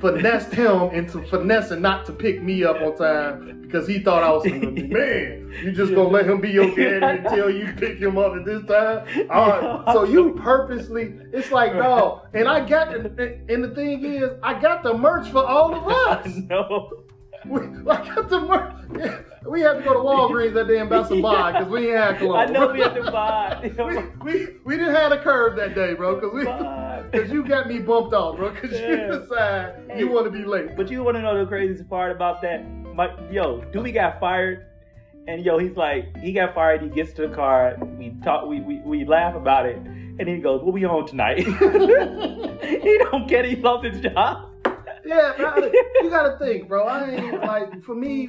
finessed 0.00 0.52
him 0.52 0.90
into 0.90 1.22
finessing 1.26 1.82
not 1.82 2.06
to 2.06 2.12
pick 2.12 2.42
me 2.42 2.64
up 2.64 2.76
on 2.76 2.96
time 2.96 3.62
because 3.62 3.86
he 3.86 3.98
thought 3.98 4.22
I 4.22 4.30
was 4.30 4.44
gonna 4.44 4.70
be 4.70 4.82
man. 4.88 5.52
You 5.62 5.72
just 5.72 5.94
gonna 5.94 6.08
let 6.08 6.28
him 6.28 6.40
be 6.40 6.50
your 6.50 6.74
daddy 6.74 7.18
until 7.24 7.50
you 7.50 7.72
pick 7.74 7.98
him 7.98 8.16
up 8.16 8.34
at 8.34 8.44
this 8.44 8.64
time? 8.64 9.28
All 9.30 9.48
right. 9.48 9.92
So 9.92 10.04
you 10.04 10.34
purposely, 10.34 11.14
it's 11.32 11.50
like 11.50 11.74
no. 11.74 12.22
And 12.32 12.48
I 12.48 12.66
got, 12.66 13.16
the, 13.16 13.38
and 13.48 13.64
the 13.64 13.74
thing 13.74 14.04
is, 14.04 14.30
I 14.42 14.60
got 14.60 14.82
the 14.82 14.94
merch 14.94 15.28
for 15.30 15.44
all 15.44 15.74
of 15.74 15.88
us. 15.88 16.36
no. 16.48 17.04
We, 17.48 17.60
I 17.90 18.14
got 18.14 18.28
the. 18.28 18.40
Yeah, 18.98 19.20
we 19.50 19.60
had 19.60 19.74
to 19.74 19.82
go 19.82 19.92
to 19.94 19.98
Walgreens 20.00 20.54
that 20.54 20.68
day 20.68 20.78
and 20.78 20.88
buy 20.90 21.06
some 21.06 21.20
buy 21.22 21.52
because 21.52 21.68
we 21.68 21.88
ain't 21.90 21.96
had 21.98 22.18
cologne. 22.18 22.48
I 22.48 22.52
know 22.52 22.72
we 22.72 22.80
had 22.80 22.94
to 22.94 23.02
buy. 23.12 23.60
we, 24.24 24.32
we, 24.32 24.46
we 24.64 24.76
didn't 24.76 24.94
have 24.94 25.12
a 25.12 25.18
curve 25.18 25.56
that 25.56 25.74
day, 25.74 25.94
bro, 25.94 26.16
because 26.16 26.32
we. 26.34 26.44
Cause 26.44 27.30
you 27.30 27.44
got 27.46 27.68
me 27.68 27.78
bumped 27.78 28.12
off, 28.14 28.36
bro. 28.36 28.50
Cause 28.52 28.72
Yeah. 28.72 28.90
you 29.12 29.20
decide 29.20 29.74
Hey. 29.90 30.00
you 30.00 30.08
want 30.08 30.26
to 30.26 30.30
be 30.30 30.44
late. 30.44 30.76
But 30.76 30.90
you 30.90 31.02
want 31.04 31.16
to 31.16 31.22
know 31.22 31.38
the 31.38 31.46
craziest 31.46 31.88
part 31.88 32.10
about 32.10 32.42
that? 32.42 32.64
My, 32.94 33.08
yo, 33.30 33.60
Doobie 33.72 33.94
got 33.94 34.18
fired, 34.18 34.66
and 35.28 35.44
yo, 35.44 35.58
he's 35.58 35.76
like, 35.76 36.16
he 36.18 36.32
got 36.32 36.54
fired. 36.54 36.82
He 36.82 36.88
gets 36.88 37.12
to 37.14 37.28
the 37.28 37.34
car. 37.34 37.76
We 37.98 38.16
talk. 38.24 38.46
We 38.48 38.60
we, 38.60 38.80
we 38.84 39.04
laugh 39.04 39.34
about 39.36 39.66
it, 39.66 39.76
and 39.76 40.26
he 40.28 40.38
goes, 40.38 40.62
"We'll 40.64 40.72
be 40.72 40.82
home 40.82 41.06
tonight?" 41.06 41.38
he 41.38 42.98
don't 43.10 43.28
get. 43.28 43.44
He 43.44 43.56
lost 43.56 43.84
his 43.86 44.00
job. 44.00 44.50
Yeah, 45.06 45.32
man, 45.38 45.72
you 46.02 46.10
gotta 46.10 46.36
think, 46.38 46.68
bro. 46.68 46.84
I 46.84 47.10
ain't 47.10 47.40
like 47.44 47.82
for 47.84 47.94
me, 47.94 48.28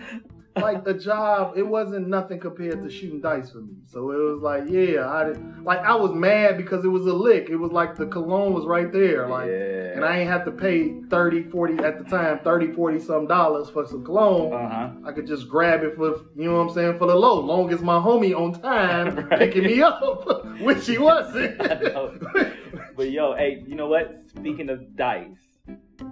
like 0.55 0.87
a 0.87 0.93
job, 0.93 1.53
it 1.55 1.61
wasn't 1.67 2.07
nothing 2.07 2.39
compared 2.39 2.81
to 2.83 2.89
shooting 2.89 3.21
dice 3.21 3.51
for 3.51 3.59
me. 3.59 3.73
So 3.85 4.11
it 4.11 4.17
was 4.17 4.41
like, 4.41 4.63
yeah, 4.67 5.07
I 5.09 5.23
did, 5.25 5.63
like 5.63 5.79
I 5.79 5.95
was 5.95 6.13
mad 6.13 6.57
because 6.57 6.83
it 6.85 6.87
was 6.89 7.05
a 7.05 7.13
lick. 7.13 7.49
It 7.49 7.55
was 7.57 7.71
like 7.71 7.95
the 7.95 8.07
cologne 8.07 8.53
was 8.53 8.65
right 8.65 8.91
there, 8.91 9.27
like, 9.27 9.47
Yeah. 9.47 9.93
and 9.95 10.05
I 10.05 10.19
ain't 10.19 10.29
have 10.29 10.45
to 10.45 10.51
pay 10.51 11.01
30, 11.09 11.43
40 11.49 11.83
at 11.83 11.97
the 11.97 12.03
time, 12.05 12.39
30, 12.43 12.73
40 12.73 12.99
some 12.99 13.27
dollars 13.27 13.69
for 13.69 13.85
some 13.85 14.03
cologne. 14.03 14.53
Uh 14.53 14.69
huh. 14.69 14.89
I 15.05 15.11
could 15.11 15.27
just 15.27 15.47
grab 15.49 15.83
it 15.83 15.95
for, 15.95 16.21
you 16.35 16.45
know 16.45 16.55
what 16.57 16.69
I'm 16.69 16.73
saying, 16.73 16.97
for 16.97 17.07
the 17.07 17.15
low, 17.15 17.39
long 17.39 17.71
as 17.71 17.81
my 17.81 17.95
homie 17.97 18.35
on 18.35 18.53
time 18.59 19.15
Right. 19.29 19.39
picking 19.39 19.63
me 19.63 19.81
up, 19.81 20.45
which 20.61 20.87
he 20.87 20.97
wasn't. 20.97 21.59
But 22.95 23.11
yo, 23.11 23.35
hey, 23.35 23.63
you 23.67 23.75
know 23.75 23.87
what? 23.87 24.23
Speaking 24.35 24.69
of 24.71 24.95
dice, 24.95 25.37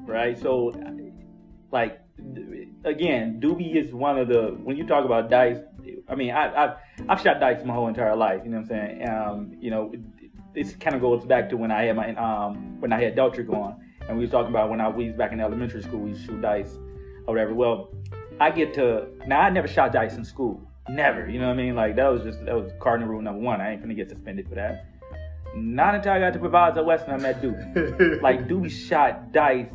right? 0.05 0.37
So, 0.37 0.73
like, 1.71 1.99
again, 2.83 3.39
Doobie 3.41 3.75
is 3.75 3.93
one 3.93 4.17
of 4.17 4.27
the 4.27 4.57
when 4.63 4.77
you 4.77 4.85
talk 4.85 5.05
about 5.05 5.29
dice. 5.29 5.57
I 6.07 6.15
mean, 6.15 6.31
I, 6.31 6.63
I've 6.63 6.77
I've 7.09 7.21
shot 7.21 7.39
dice 7.39 7.63
my 7.65 7.73
whole 7.73 7.87
entire 7.87 8.15
life. 8.15 8.41
You 8.43 8.51
know 8.51 8.57
what 8.57 8.71
I'm 8.71 8.99
saying? 8.99 9.09
Um, 9.09 9.55
you 9.59 9.71
know, 9.71 9.93
this 10.53 10.73
kind 10.75 10.95
of 10.95 11.01
goes 11.01 11.25
back 11.25 11.49
to 11.49 11.57
when 11.57 11.71
I 11.71 11.83
had 11.83 11.95
my 11.95 12.15
um 12.15 12.79
when 12.79 12.93
I 12.93 13.01
had 13.01 13.15
Deltric 13.15 13.49
on, 13.49 13.81
and 14.07 14.17
we 14.17 14.21
was 14.21 14.31
talking 14.31 14.49
about 14.49 14.69
when 14.69 14.81
I 14.81 14.89
we 14.89 15.07
was 15.07 15.15
back 15.15 15.31
in 15.31 15.39
elementary 15.39 15.83
school, 15.83 15.99
we 15.99 16.17
shoot 16.17 16.41
dice 16.41 16.77
or 17.27 17.33
whatever. 17.33 17.53
Well, 17.53 17.89
I 18.39 18.51
get 18.51 18.73
to 18.75 19.07
now. 19.27 19.41
I 19.41 19.49
never 19.49 19.67
shot 19.67 19.91
dice 19.91 20.15
in 20.15 20.23
school. 20.23 20.61
Never. 20.87 21.27
You 21.27 21.39
know 21.39 21.47
what 21.47 21.53
I 21.53 21.57
mean? 21.57 21.75
Like 21.75 21.95
that 21.95 22.07
was 22.07 22.23
just 22.23 22.43
that 22.45 22.55
was 22.55 22.71
cardinal 22.79 23.09
rule 23.09 23.21
number 23.21 23.41
one. 23.41 23.61
I 23.61 23.71
ain't 23.71 23.81
gonna 23.81 23.93
get 23.93 24.09
suspended 24.09 24.47
for 24.47 24.55
that. 24.55 24.85
Not 25.55 25.95
until 25.95 26.11
I 26.11 26.19
got 26.19 26.33
to 26.33 26.39
Proviso 26.39 26.83
Western, 26.83 27.13
I 27.13 27.17
met 27.17 27.41
Duke. 27.41 28.21
like 28.21 28.47
Duke 28.47 28.69
shot 28.69 29.31
dice 29.31 29.67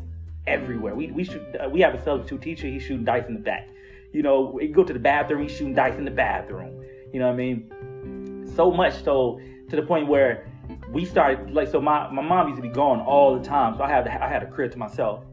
everywhere. 0.46 0.94
We 0.94 1.10
we 1.10 1.24
shoot. 1.24 1.42
Uh, 1.56 1.68
we 1.68 1.80
have 1.80 1.94
a 1.94 2.02
substitute 2.04 2.42
teacher. 2.42 2.66
He's 2.66 2.82
shooting 2.82 3.04
dice 3.04 3.26
in 3.28 3.34
the 3.34 3.40
back. 3.40 3.68
You 4.12 4.22
know, 4.22 4.50
we 4.54 4.68
go 4.68 4.84
to 4.84 4.92
the 4.92 4.98
bathroom. 4.98 5.42
He's 5.42 5.56
shooting 5.56 5.74
dice 5.74 5.96
in 5.96 6.04
the 6.04 6.10
bathroom. 6.10 6.84
You 7.12 7.20
know 7.20 7.26
what 7.26 7.34
I 7.34 7.36
mean? 7.36 8.52
So 8.54 8.70
much 8.70 9.02
so 9.02 9.40
to 9.70 9.76
the 9.76 9.82
point 9.82 10.08
where 10.08 10.46
we 10.90 11.04
started 11.04 11.50
like 11.52 11.68
so. 11.68 11.80
My 11.80 12.10
my 12.10 12.22
mom 12.22 12.48
used 12.48 12.60
to 12.60 12.68
be 12.68 12.74
gone 12.74 13.00
all 13.00 13.38
the 13.38 13.44
time, 13.44 13.76
so 13.76 13.82
I 13.82 13.88
had 13.88 14.06
I 14.06 14.28
had 14.28 14.42
a 14.42 14.46
crib 14.46 14.72
to 14.72 14.78
myself 14.78 15.24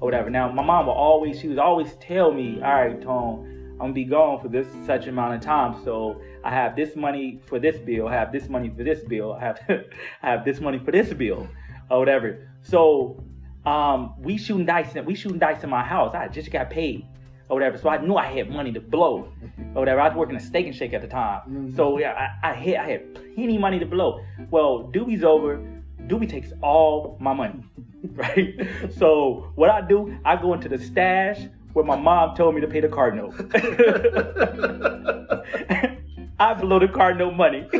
or 0.00 0.06
whatever. 0.06 0.30
Now 0.30 0.50
my 0.50 0.62
mom 0.62 0.86
would 0.86 0.92
always 0.92 1.40
she 1.40 1.48
would 1.48 1.58
always 1.58 1.94
tell 1.94 2.32
me, 2.32 2.60
all 2.62 2.72
right, 2.72 3.00
Tom, 3.00 3.44
I'm 3.72 3.78
gonna 3.78 3.92
be 3.92 4.04
gone 4.04 4.40
for 4.40 4.48
this 4.48 4.66
such 4.86 5.06
amount 5.06 5.34
of 5.34 5.40
time, 5.40 5.82
so 5.84 6.20
I 6.44 6.50
have 6.50 6.76
this 6.76 6.94
money 6.94 7.40
for 7.46 7.58
this 7.58 7.78
bill, 7.78 8.06
I 8.08 8.12
have 8.14 8.30
this 8.30 8.48
money 8.48 8.70
for 8.76 8.84
this 8.84 9.02
bill, 9.02 9.32
I 9.32 9.40
have 9.40 9.58
I 10.22 10.30
have 10.30 10.44
this 10.44 10.60
money 10.60 10.78
for 10.78 10.92
this 10.92 11.12
bill, 11.12 11.48
or 11.90 11.98
whatever. 11.98 12.48
So 12.62 13.22
um, 13.64 14.14
we 14.20 14.36
shooting 14.36 14.66
dice, 14.66 14.94
we 15.06 15.14
shooting 15.14 15.38
dice 15.38 15.64
in 15.64 15.70
my 15.70 15.82
house. 15.82 16.14
I 16.14 16.28
just 16.28 16.50
got 16.50 16.68
paid 16.70 17.06
or 17.48 17.56
whatever, 17.56 17.78
so 17.78 17.88
I 17.88 17.98
knew 17.98 18.16
I 18.16 18.26
had 18.26 18.50
money 18.50 18.72
to 18.72 18.80
blow 18.80 19.28
or 19.74 19.80
whatever. 19.82 20.00
I 20.00 20.08
was 20.08 20.16
working 20.16 20.36
a 20.36 20.40
steak 20.40 20.66
and 20.66 20.74
shake 20.74 20.92
at 20.92 21.02
the 21.02 21.08
time, 21.08 21.40
Mhm. 21.48 21.76
so 21.76 21.98
yeah, 21.98 22.30
I, 22.42 22.50
I 22.50 22.54
had 22.54 22.76
I 22.76 22.90
had 22.90 23.14
plenty 23.14 23.58
money 23.58 23.78
to 23.78 23.86
blow. 23.86 24.20
Well, 24.50 24.90
Doobie's 24.92 25.24
over. 25.24 25.60
Doobie 26.06 26.28
takes 26.28 26.52
all 26.62 27.16
my 27.20 27.32
money, 27.32 27.64
right? 28.12 28.54
So 28.98 29.50
what 29.54 29.70
I 29.70 29.80
do, 29.80 30.14
I 30.26 30.36
go 30.36 30.52
into 30.52 30.68
the 30.68 30.78
stash 30.78 31.40
where 31.72 31.84
my 31.86 31.96
mom 31.96 32.36
told 32.36 32.54
me 32.54 32.60
to 32.60 32.68
pay 32.68 32.80
the 32.80 32.88
card 32.88 33.16
note. 33.16 33.34
I 36.38 36.54
blow 36.54 36.78
the 36.80 36.88
car 36.88 37.14
no 37.14 37.30
money. 37.30 37.68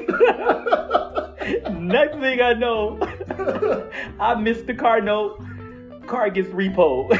Next 1.70 2.18
thing 2.18 2.40
I 2.40 2.54
know, 2.54 2.98
I 4.20 4.34
missed 4.36 4.66
the 4.66 4.74
car 4.74 5.00
note. 5.00 5.42
Car 6.06 6.30
gets 6.30 6.48
repoed. 6.50 7.10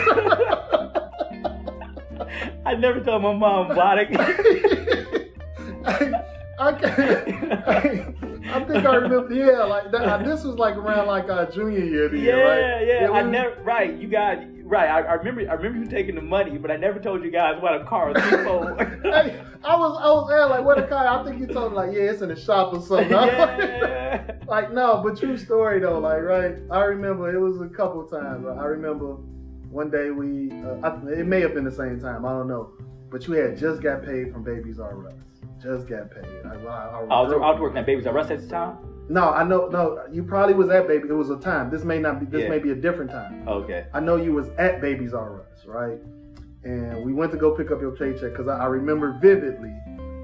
I 2.67 2.75
never 2.75 3.01
told 3.01 3.23
my 3.23 3.35
mom 3.35 3.71
about 3.71 3.99
it. 3.99 4.09
I, 5.87 6.25
I, 6.59 6.69
I, 6.69 8.15
I 8.55 8.65
think 8.65 8.87
I 8.87 8.95
remember. 8.97 9.35
Yeah, 9.35 9.65
like 9.65 9.91
that, 9.91 10.25
this 10.25 10.45
was 10.45 10.57
like 10.57 10.77
around 10.77 11.07
like 11.07 11.29
our 11.29 11.51
junior 11.51 11.85
year, 11.85 12.15
yeah, 12.15 12.23
year, 12.23 12.45
right? 12.47 12.87
yeah. 12.87 13.11
I 13.11 13.23
never. 13.23 13.61
Right, 13.63 13.95
you 13.95 14.09
got 14.09 14.39
right. 14.65 14.89
I, 14.89 15.01
I 15.01 15.13
remember. 15.15 15.43
I 15.49 15.55
remember 15.55 15.79
you 15.79 15.87
taking 15.87 16.15
the 16.15 16.23
money, 16.23 16.59
but 16.59 16.71
I 16.71 16.77
never 16.77 16.99
told 16.99 17.23
you 17.23 17.31
guys 17.31 17.61
what 17.61 17.81
a 17.81 17.85
car 17.85 18.13
was. 18.13 18.81
Hey, 19.05 19.41
I 19.63 19.77
was, 19.77 19.99
I 20.03 20.09
was 20.09 20.29
there 20.29 20.47
like, 20.49 20.65
what 20.65 20.79
a 20.79 20.87
car? 20.87 21.07
I 21.07 21.25
think 21.25 21.39
you 21.39 21.47
told 21.47 21.73
me 21.73 21.77
like, 21.77 21.93
yeah, 21.93 22.11
it's 22.11 22.23
in 22.23 22.31
the 22.31 22.37
shop 22.37 22.73
or 22.73 22.81
something. 22.81 23.11
yeah. 23.11 24.33
like 24.49 24.73
no, 24.73 25.03
but 25.03 25.19
true 25.19 25.37
story 25.37 25.81
though. 25.81 25.99
Like 25.99 26.23
right, 26.23 26.57
I 26.71 26.81
remember 26.83 27.35
it 27.35 27.41
was 27.41 27.61
a 27.61 27.69
couple 27.69 28.03
times. 28.07 28.45
Right? 28.45 28.59
I 28.59 28.65
remember 28.65 29.17
one 29.71 29.91
day 29.91 30.11
we, 30.11 30.51
uh, 30.63 30.89
I, 30.89 31.21
it 31.21 31.27
may 31.27 31.41
have 31.41 31.55
been 31.55 31.65
the 31.65 31.73
same 31.73 32.01
time. 32.01 32.25
I 32.25 32.31
don't 32.31 32.49
know, 32.49 32.73
but 33.11 33.27
you 33.27 33.35
had 33.35 33.59
just 33.59 33.83
got 33.83 34.05
paid 34.05 34.33
from 34.33 34.43
Babies 34.43 34.79
R 34.79 35.07
Us. 35.07 35.15
Just 35.63 35.89
got 35.89 36.11
paid. 36.11 36.27
I, 36.45 36.55
I, 36.55 36.55
I 36.55 37.01
was, 37.03 37.33
I 37.33 37.51
was 37.51 37.61
working 37.61 37.79
at 37.79 37.87
Babies 37.87 38.07
R 38.07 38.19
Us 38.19 38.31
at 38.31 38.41
the 38.41 38.49
time. 38.49 38.94
No, 39.09 39.31
I 39.31 39.45
know. 39.45 39.69
No, 39.69 40.03
you 40.11 40.23
probably 40.23 40.55
was 40.55 40.71
at 40.71 40.89
Baby. 40.89 41.09
It 41.09 41.13
was 41.13 41.31
a 41.31 41.39
time. 41.39 41.71
This 41.71 41.85
may 41.85 41.99
not 41.99 42.21
be. 42.21 42.27
This 42.27 42.43
Yeah. 42.43 42.49
may 42.49 42.59
be 42.59 42.71
a 42.71 42.75
different 42.75 43.11
time. 43.11 43.47
Okay. 43.47 43.87
I 43.93 44.01
know 44.01 44.17
you 44.17 44.33
was 44.33 44.49
at 44.59 44.81
Babies 44.81 45.13
R 45.13 45.43
Us, 45.43 45.67
right? 45.67 45.99
And 46.65 47.05
we 47.05 47.13
went 47.13 47.31
to 47.33 47.39
go 47.39 47.51
pick 47.51 47.71
up 47.71 47.81
your 47.81 47.91
paycheck 47.93 48.31
because 48.33 48.49
I, 48.49 48.61
I 48.61 48.67
remember 48.67 49.19
vividly 49.21 49.75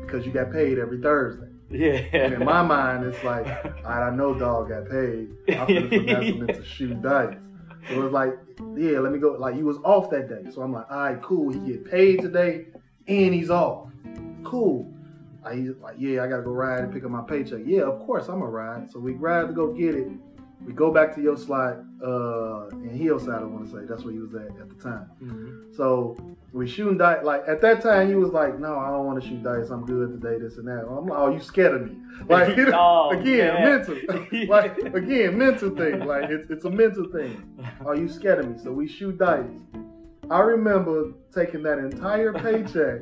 because 0.03 0.25
you 0.25 0.33
got 0.33 0.51
paid 0.51 0.79
every 0.79 0.99
Thursday. 1.01 1.47
Yeah. 1.71 2.03
And 2.13 2.35
in 2.35 2.45
my 2.45 2.63
mind, 2.63 3.05
it's 3.05 3.23
like, 3.23 3.47
all 3.47 3.71
right, 3.85 4.09
I 4.09 4.11
know 4.15 4.35
dog 4.35 4.71
got 4.71 4.89
paid. 4.89 5.29
I'm 5.51 5.67
gonna 5.69 5.89
finesse 5.89 6.25
him 6.25 6.49
into 6.49 6.65
shooting 6.65 7.03
dice. 7.03 7.37
It 7.91 7.97
was 7.99 8.13
like, 8.13 8.33
yeah, 8.77 8.99
let 8.99 9.13
me 9.13 9.19
go. 9.19 9.33
Like 9.33 9.57
you 9.57 9.65
was 9.67 9.77
off 9.85 10.11
that 10.11 10.29
day, 10.29 10.51
so 10.51 10.63
I'm 10.63 10.73
like, 10.73 10.91
all 10.91 10.99
right, 10.99 11.23
cool. 11.23 11.51
He 11.53 11.59
get 11.61 11.85
paid 11.91 12.21
today, 12.23 12.67
and 13.07 13.35
he's 13.35 13.51
off. 13.51 13.89
Cool. 14.43 14.91
I 15.45 15.55
he's 15.55 15.77
like, 15.81 15.97
yeah, 15.99 16.23
I 16.23 16.29
gotta 16.29 16.43
go 16.43 16.51
ride 16.51 16.81
and 16.85 16.93
pick 16.93 17.05
up 17.05 17.11
my 17.11 17.23
paycheck. 17.23 17.61
Yeah, 17.65 17.83
of 17.83 17.99
course 18.01 18.29
I'm 18.29 18.41
gonna 18.41 18.51
ride. 18.51 18.91
So 18.91 18.99
we 18.99 19.13
ride 19.13 19.49
to 19.49 19.53
go 19.53 19.73
get 19.73 19.95
it. 19.95 20.09
We 20.67 20.75
go 20.75 20.93
back 20.93 21.15
to 21.15 21.23
your 21.23 21.39
slot 21.39 21.79
uh, 22.05 22.69
in 22.83 22.91
Hillside. 22.91 23.41
I 23.43 23.45
want 23.47 23.65
to 23.71 23.73
say 23.73 23.87
that's 23.89 24.05
where 24.05 24.13
he 24.13 24.19
was 24.19 24.35
at 24.35 24.49
at 24.61 24.69
the 24.69 24.75
time. 24.83 25.07
Mhm. 25.23 25.75
So 25.75 26.17
we 26.53 26.69
shooting 26.69 26.99
dice. 26.99 27.25
Like 27.25 27.45
at 27.49 27.63
that 27.63 27.81
time, 27.81 28.11
you 28.11 28.19
was 28.19 28.33
like, 28.33 28.59
"No, 28.59 28.77
I 28.77 28.91
don't 28.91 29.07
want 29.07 29.23
to 29.23 29.27
shoot 29.27 29.43
dice. 29.43 29.71
I'm 29.71 29.87
good 29.87 30.21
today. 30.21 30.39
This 30.39 30.59
and 30.59 30.69
that." 30.69 30.85
I'm 30.87 31.07
like, 31.07 31.19
"Oh, 31.19 31.31
you 31.31 31.41
scared 31.41 31.75
of 31.81 31.87
me?" 31.89 31.97
Like 32.29 32.59
Oh, 32.75 33.09
again, 33.19 33.55
man. 33.55 33.65
mental. 33.79 33.97
like 34.49 34.77
again, 34.95 35.39
mental 35.39 35.71
thing. 35.75 36.01
Like 36.05 36.29
it's 36.29 36.51
it's 36.51 36.67
a 36.67 36.71
mental 36.71 37.07
thing. 37.11 37.43
Oh, 37.87 37.93
you 37.93 38.09
scared 38.09 38.41
of 38.41 38.51
me? 38.51 38.59
So 38.63 38.71
we 38.71 38.87
shoot 38.87 39.17
dice. 39.17 39.47
I 40.31 40.41
remember 40.41 41.13
taking 41.35 41.63
that 41.63 41.79
entire 41.79 42.35
paycheck 42.35 43.01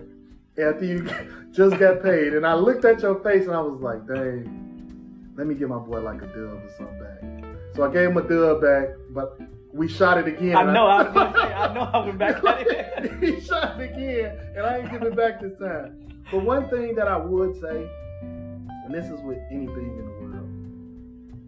after 0.58 0.84
you 0.84 1.08
just 1.52 1.78
got 1.78 2.02
paid, 2.02 2.34
and 2.34 2.46
I 2.46 2.54
looked 2.54 2.84
at 2.84 3.00
your 3.00 3.22
face 3.22 3.46
and 3.46 3.54
I 3.54 3.60
was 3.60 3.80
like, 3.80 4.06
"Dang, 4.06 5.32
let 5.36 5.46
me 5.46 5.54
give 5.54 5.68
my 5.68 5.78
boy 5.78 6.00
like 6.00 6.22
a 6.22 6.26
dub 6.26 6.36
or 6.36 6.70
something 6.76 6.98
back." 6.98 7.44
So 7.74 7.84
I 7.84 7.92
gave 7.92 8.10
him 8.10 8.16
a 8.16 8.22
dub 8.22 8.60
back, 8.60 8.88
but 9.10 9.38
we 9.72 9.88
shot 9.88 10.18
it 10.18 10.26
again. 10.26 10.56
I 10.56 10.72
know. 10.72 10.86
I 10.86 11.02
was 11.02 11.14
gonna 11.14 11.32
say. 11.36 11.54
I 11.54 11.74
know. 11.74 11.80
I 11.82 12.06
went 12.06 12.18
back 12.18 12.44
at 12.44 13.04
it. 13.04 13.12
he 13.20 13.40
shot 13.40 13.80
it 13.80 13.92
again, 13.92 14.38
and 14.56 14.66
I 14.66 14.78
ain't 14.78 14.90
giving 14.90 15.14
back 15.14 15.40
this 15.40 15.56
time. 15.58 16.22
But 16.30 16.44
one 16.44 16.68
thing 16.68 16.94
that 16.96 17.08
I 17.08 17.16
would 17.16 17.60
say, 17.60 17.88
and 18.20 18.92
this 18.94 19.06
is 19.06 19.20
with 19.22 19.38
anything 19.50 19.96
in 19.98 20.04
the 20.04 20.12
world, 20.20 20.48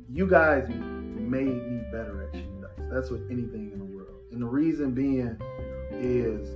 you 0.09 0.27
guys 0.27 0.69
made 0.69 1.47
me 1.47 1.83
better 1.93 2.25
at 2.29 2.35
shooting 2.35 2.61
dice. 2.61 2.89
That's 2.91 3.11
with 3.11 3.31
anything 3.31 3.71
in 3.73 3.79
the 3.79 3.85
world, 3.85 4.21
and 4.33 4.41
the 4.41 4.47
reason 4.47 4.93
being 4.93 5.37
is 5.93 6.49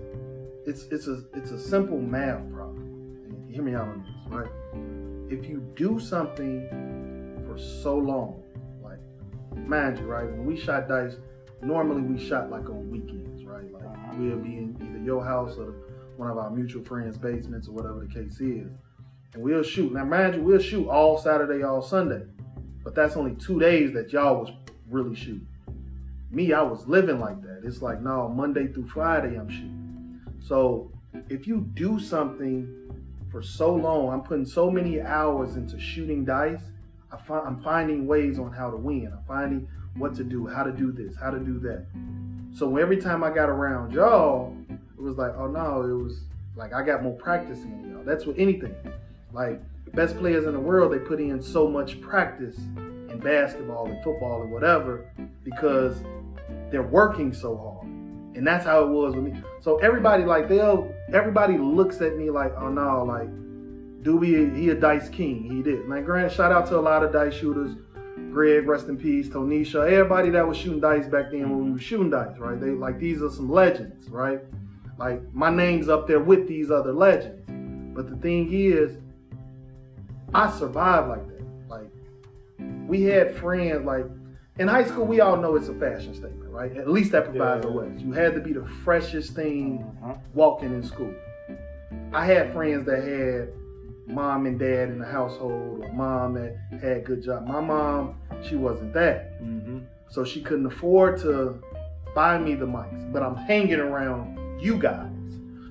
it's 0.67 0.85
it's 0.85 1.07
a 1.09 1.23
it's 1.35 1.51
a 1.51 1.59
simple 1.59 2.01
math 2.01 2.51
problem. 2.53 3.47
Hear 3.51 3.63
me 3.63 3.75
out 3.75 3.89
on 3.89 4.03
this, 4.03 4.33
right? 4.33 4.51
If 5.31 5.49
you 5.49 5.61
do 5.77 5.99
something 6.01 6.69
for 7.47 7.59
so 7.59 7.97
long, 7.97 8.43
like 8.83 8.99
mind 9.67 9.99
you, 9.99 10.07
right? 10.07 10.25
When 10.25 10.45
we 10.45 10.59
shot 10.59 10.89
dice, 10.89 11.17
normally 11.63 12.03
we 12.03 12.19
shot 12.19 12.51
like 12.51 12.69
on 12.69 12.91
weekends, 12.91 13.45
right? 13.45 13.71
Like 13.73 13.85
Uh-huh. 13.85 14.15
we'll 14.17 14.39
be 14.39 14.57
in 14.57 14.77
either 14.81 15.05
your 15.05 15.25
house 15.25 15.57
or 15.57 15.75
one 16.17 16.31
of 16.31 16.39
our 16.39 16.51
mutual 16.51 16.85
friends' 16.85 17.19
basements 17.19 17.69
or 17.69 17.73
whatever 17.73 18.01
the 18.01 18.13
case 18.13 18.41
is, 18.41 18.71
and 19.35 19.43
we'll 19.43 19.63
shoot. 19.63 19.93
Now, 19.93 20.05
mind 20.05 20.37
you, 20.37 20.43
we'll 20.43 20.61
shoot 20.61 20.89
all 20.89 21.19
Saturday, 21.19 21.63
all 21.63 21.83
Sunday, 21.83 22.23
but 22.83 22.95
that's 22.95 23.17
only 23.17 23.35
two 23.35 23.59
days 23.61 23.93
that 23.95 24.13
y'all 24.13 24.41
was 24.41 24.51
really 24.91 25.15
shooting. 25.15 25.47
Me, 26.31 26.53
I 26.53 26.63
was 26.63 26.87
living 26.89 27.21
like 27.21 27.41
that. 27.43 27.63
It's 27.65 27.83
like 27.83 28.01
no, 28.01 28.29
Monday 28.29 28.67
through 28.69 28.89
Friday 28.89 29.37
I'm 29.37 29.49
shooting. 29.49 29.84
So 30.47 30.91
if 31.31 31.47
you 31.47 31.67
do 31.75 31.99
something 31.99 32.69
for 33.31 33.43
so 33.43 33.75
long, 33.75 34.13
I'm 34.13 34.21
putting 34.21 34.45
so 34.45 34.71
many 34.71 35.01
hours 35.01 35.57
into 35.57 35.81
shooting 35.81 36.25
dice. 36.25 36.61
I 37.11 37.17
find, 37.17 37.47
I'm 37.47 37.63
finding 37.63 38.07
ways 38.07 38.39
on 38.39 38.53
how 38.53 38.71
to 38.71 38.77
win. 38.77 39.11
I'm 39.13 39.25
finding 39.27 39.69
what 39.97 40.15
to 40.17 40.25
do, 40.25 40.47
how 40.47 40.63
to 40.63 40.73
do 40.73 40.93
this, 40.93 41.17
how 41.17 41.31
to 41.31 41.39
do 41.39 41.59
that. 41.61 41.87
So 42.57 42.77
every 42.77 42.99
time 42.99 43.25
I 43.25 43.31
got 43.31 43.49
around 43.49 43.93
y'all, 43.93 44.55
it 44.69 45.01
was 45.01 45.17
like, 45.17 45.33
oh 45.37 45.47
no, 45.47 45.83
it 45.83 46.03
was 46.03 46.21
like 46.57 46.75
I 46.75 46.83
got 46.83 47.03
more 47.03 47.17
practice 47.17 47.63
in 47.63 47.91
y'all. 47.91 48.05
That's 48.05 48.27
with 48.27 48.39
anything. 48.39 48.75
Like 49.33 49.63
best 49.95 50.19
players 50.19 50.45
in 50.45 50.53
the 50.53 50.61
world, 50.61 50.93
they 50.93 50.99
put 50.99 51.21
in 51.21 51.43
so 51.43 51.67
much 51.69 52.01
practice 52.01 52.57
in 52.59 53.19
basketball 53.23 53.87
and 53.87 54.03
football 54.05 54.43
and 54.43 54.53
whatever 54.53 55.11
because 55.43 55.97
they're 56.71 56.83
working 56.83 57.33
so 57.33 57.57
hard. 57.57 57.74
And 58.35 58.47
that's 58.47 58.65
how 58.65 58.83
it 58.83 58.89
was 58.89 59.15
with 59.15 59.25
me. 59.25 59.41
So 59.61 59.79
everybody 59.79 60.25
like 60.25 60.49
they'll 60.49 60.93
everybody 61.13 61.57
looks 61.57 62.01
at 62.01 62.17
me 62.17 62.31
like, 62.31 62.53
oh 62.57 62.69
no, 62.69 63.05
like 63.05 63.29
Doobie, 64.03 64.55
he 64.57 64.71
a 64.71 64.75
dice 64.75 65.09
king. 65.09 65.45
He 65.45 65.63
did. 65.63 65.89
Like 65.89 66.05
granted, 66.05 66.33
shout 66.33 66.53
out 66.53 66.67
to 66.69 66.79
a 66.79 66.81
lot 66.81 67.03
of 67.03 67.13
dice 67.13 67.35
shooters. 67.35 67.77
Greg, 68.31 68.67
rest 68.67 68.89
in 68.89 68.97
peace, 68.97 69.29
Tonisha, 69.29 69.89
everybody 69.91 70.29
that 70.31 70.47
was 70.47 70.57
shooting 70.57 70.81
dice 70.81 71.07
back 71.07 71.31
then 71.31 71.43
when 71.43 71.51
we 71.51 71.65
mm-hmm. 71.65 71.73
were 71.75 71.79
shooting 71.79 72.11
dice, 72.11 72.37
right? 72.37 72.61
They 72.61 72.71
like 72.71 72.99
these 72.99 73.23
are 73.23 73.31
some 73.31 73.49
legends, 73.49 74.09
right? 74.09 74.41
Like 74.99 75.23
my 75.33 75.51
name's 75.51 75.89
up 75.89 76.09
there 76.09 76.19
with 76.19 76.49
these 76.49 76.71
other 76.71 76.93
legends. 76.93 77.43
But 77.95 78.11
the 78.11 78.17
thing 78.17 78.53
is, 78.53 78.99
I 80.35 80.51
survived 80.51 81.09
like 81.09 81.29
that. 81.29 81.69
Like 81.69 81.91
we 82.89 83.03
had 83.03 83.37
friends 83.37 83.85
like 83.85 84.07
in 84.59 84.69
high 84.69 84.85
school, 84.85 85.05
we 85.05 85.21
all 85.21 85.37
know 85.37 85.57
it's 85.57 85.69
a 85.69 85.75
fashion 85.75 86.15
statement, 86.15 86.51
right? 86.51 86.77
At 86.77 86.89
least 86.89 87.13
that 87.13 87.25
Proviso 87.25 87.69
Yeah. 87.69 87.75
a 87.75 87.77
West. 87.89 88.05
You 88.05 88.13
had 88.13 88.35
to 88.35 88.41
be 88.41 88.53
the 88.53 88.65
freshest 88.85 89.35
thing 89.35 89.85
Uh-huh. 90.03 90.15
walking 90.35 90.73
in 90.73 90.83
school. 90.83 91.13
I 92.13 92.25
had 92.25 92.53
friends 92.53 92.87
that 92.87 93.03
had 93.03 93.49
mom 94.07 94.47
and 94.47 94.59
dad 94.59 94.91
in 94.91 94.99
the 94.99 95.07
household, 95.07 95.83
or 95.85 95.93
mom 95.93 96.35
that 96.35 96.55
had 96.81 97.05
good 97.05 97.23
job. 97.23 97.47
My 97.47 97.61
mom, 97.61 98.17
she 98.43 98.55
wasn't 98.55 98.93
that, 98.93 99.43
Mhm. 99.43 99.83
so 100.09 100.23
she 100.25 100.41
couldn't 100.43 100.67
afford 100.67 101.17
to 101.19 101.57
buy 102.15 102.39
me 102.39 102.55
the 102.55 102.67
mics. 102.67 103.11
But 103.13 103.23
I'm 103.23 103.35
hanging 103.35 103.81
around 103.81 104.39
you 104.61 104.77
guys, 104.77 105.11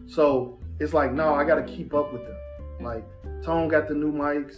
so 0.07 0.57
it's 0.79 0.93
like 0.93 1.13
no, 1.13 1.33
I 1.33 1.45
gotta 1.45 1.63
keep 1.63 1.93
up 1.93 2.11
with 2.11 2.23
them. 2.25 2.35
Like 2.81 3.05
Tone 3.43 3.67
got 3.69 3.87
the 3.87 3.93
new 3.93 4.11
mics, 4.11 4.55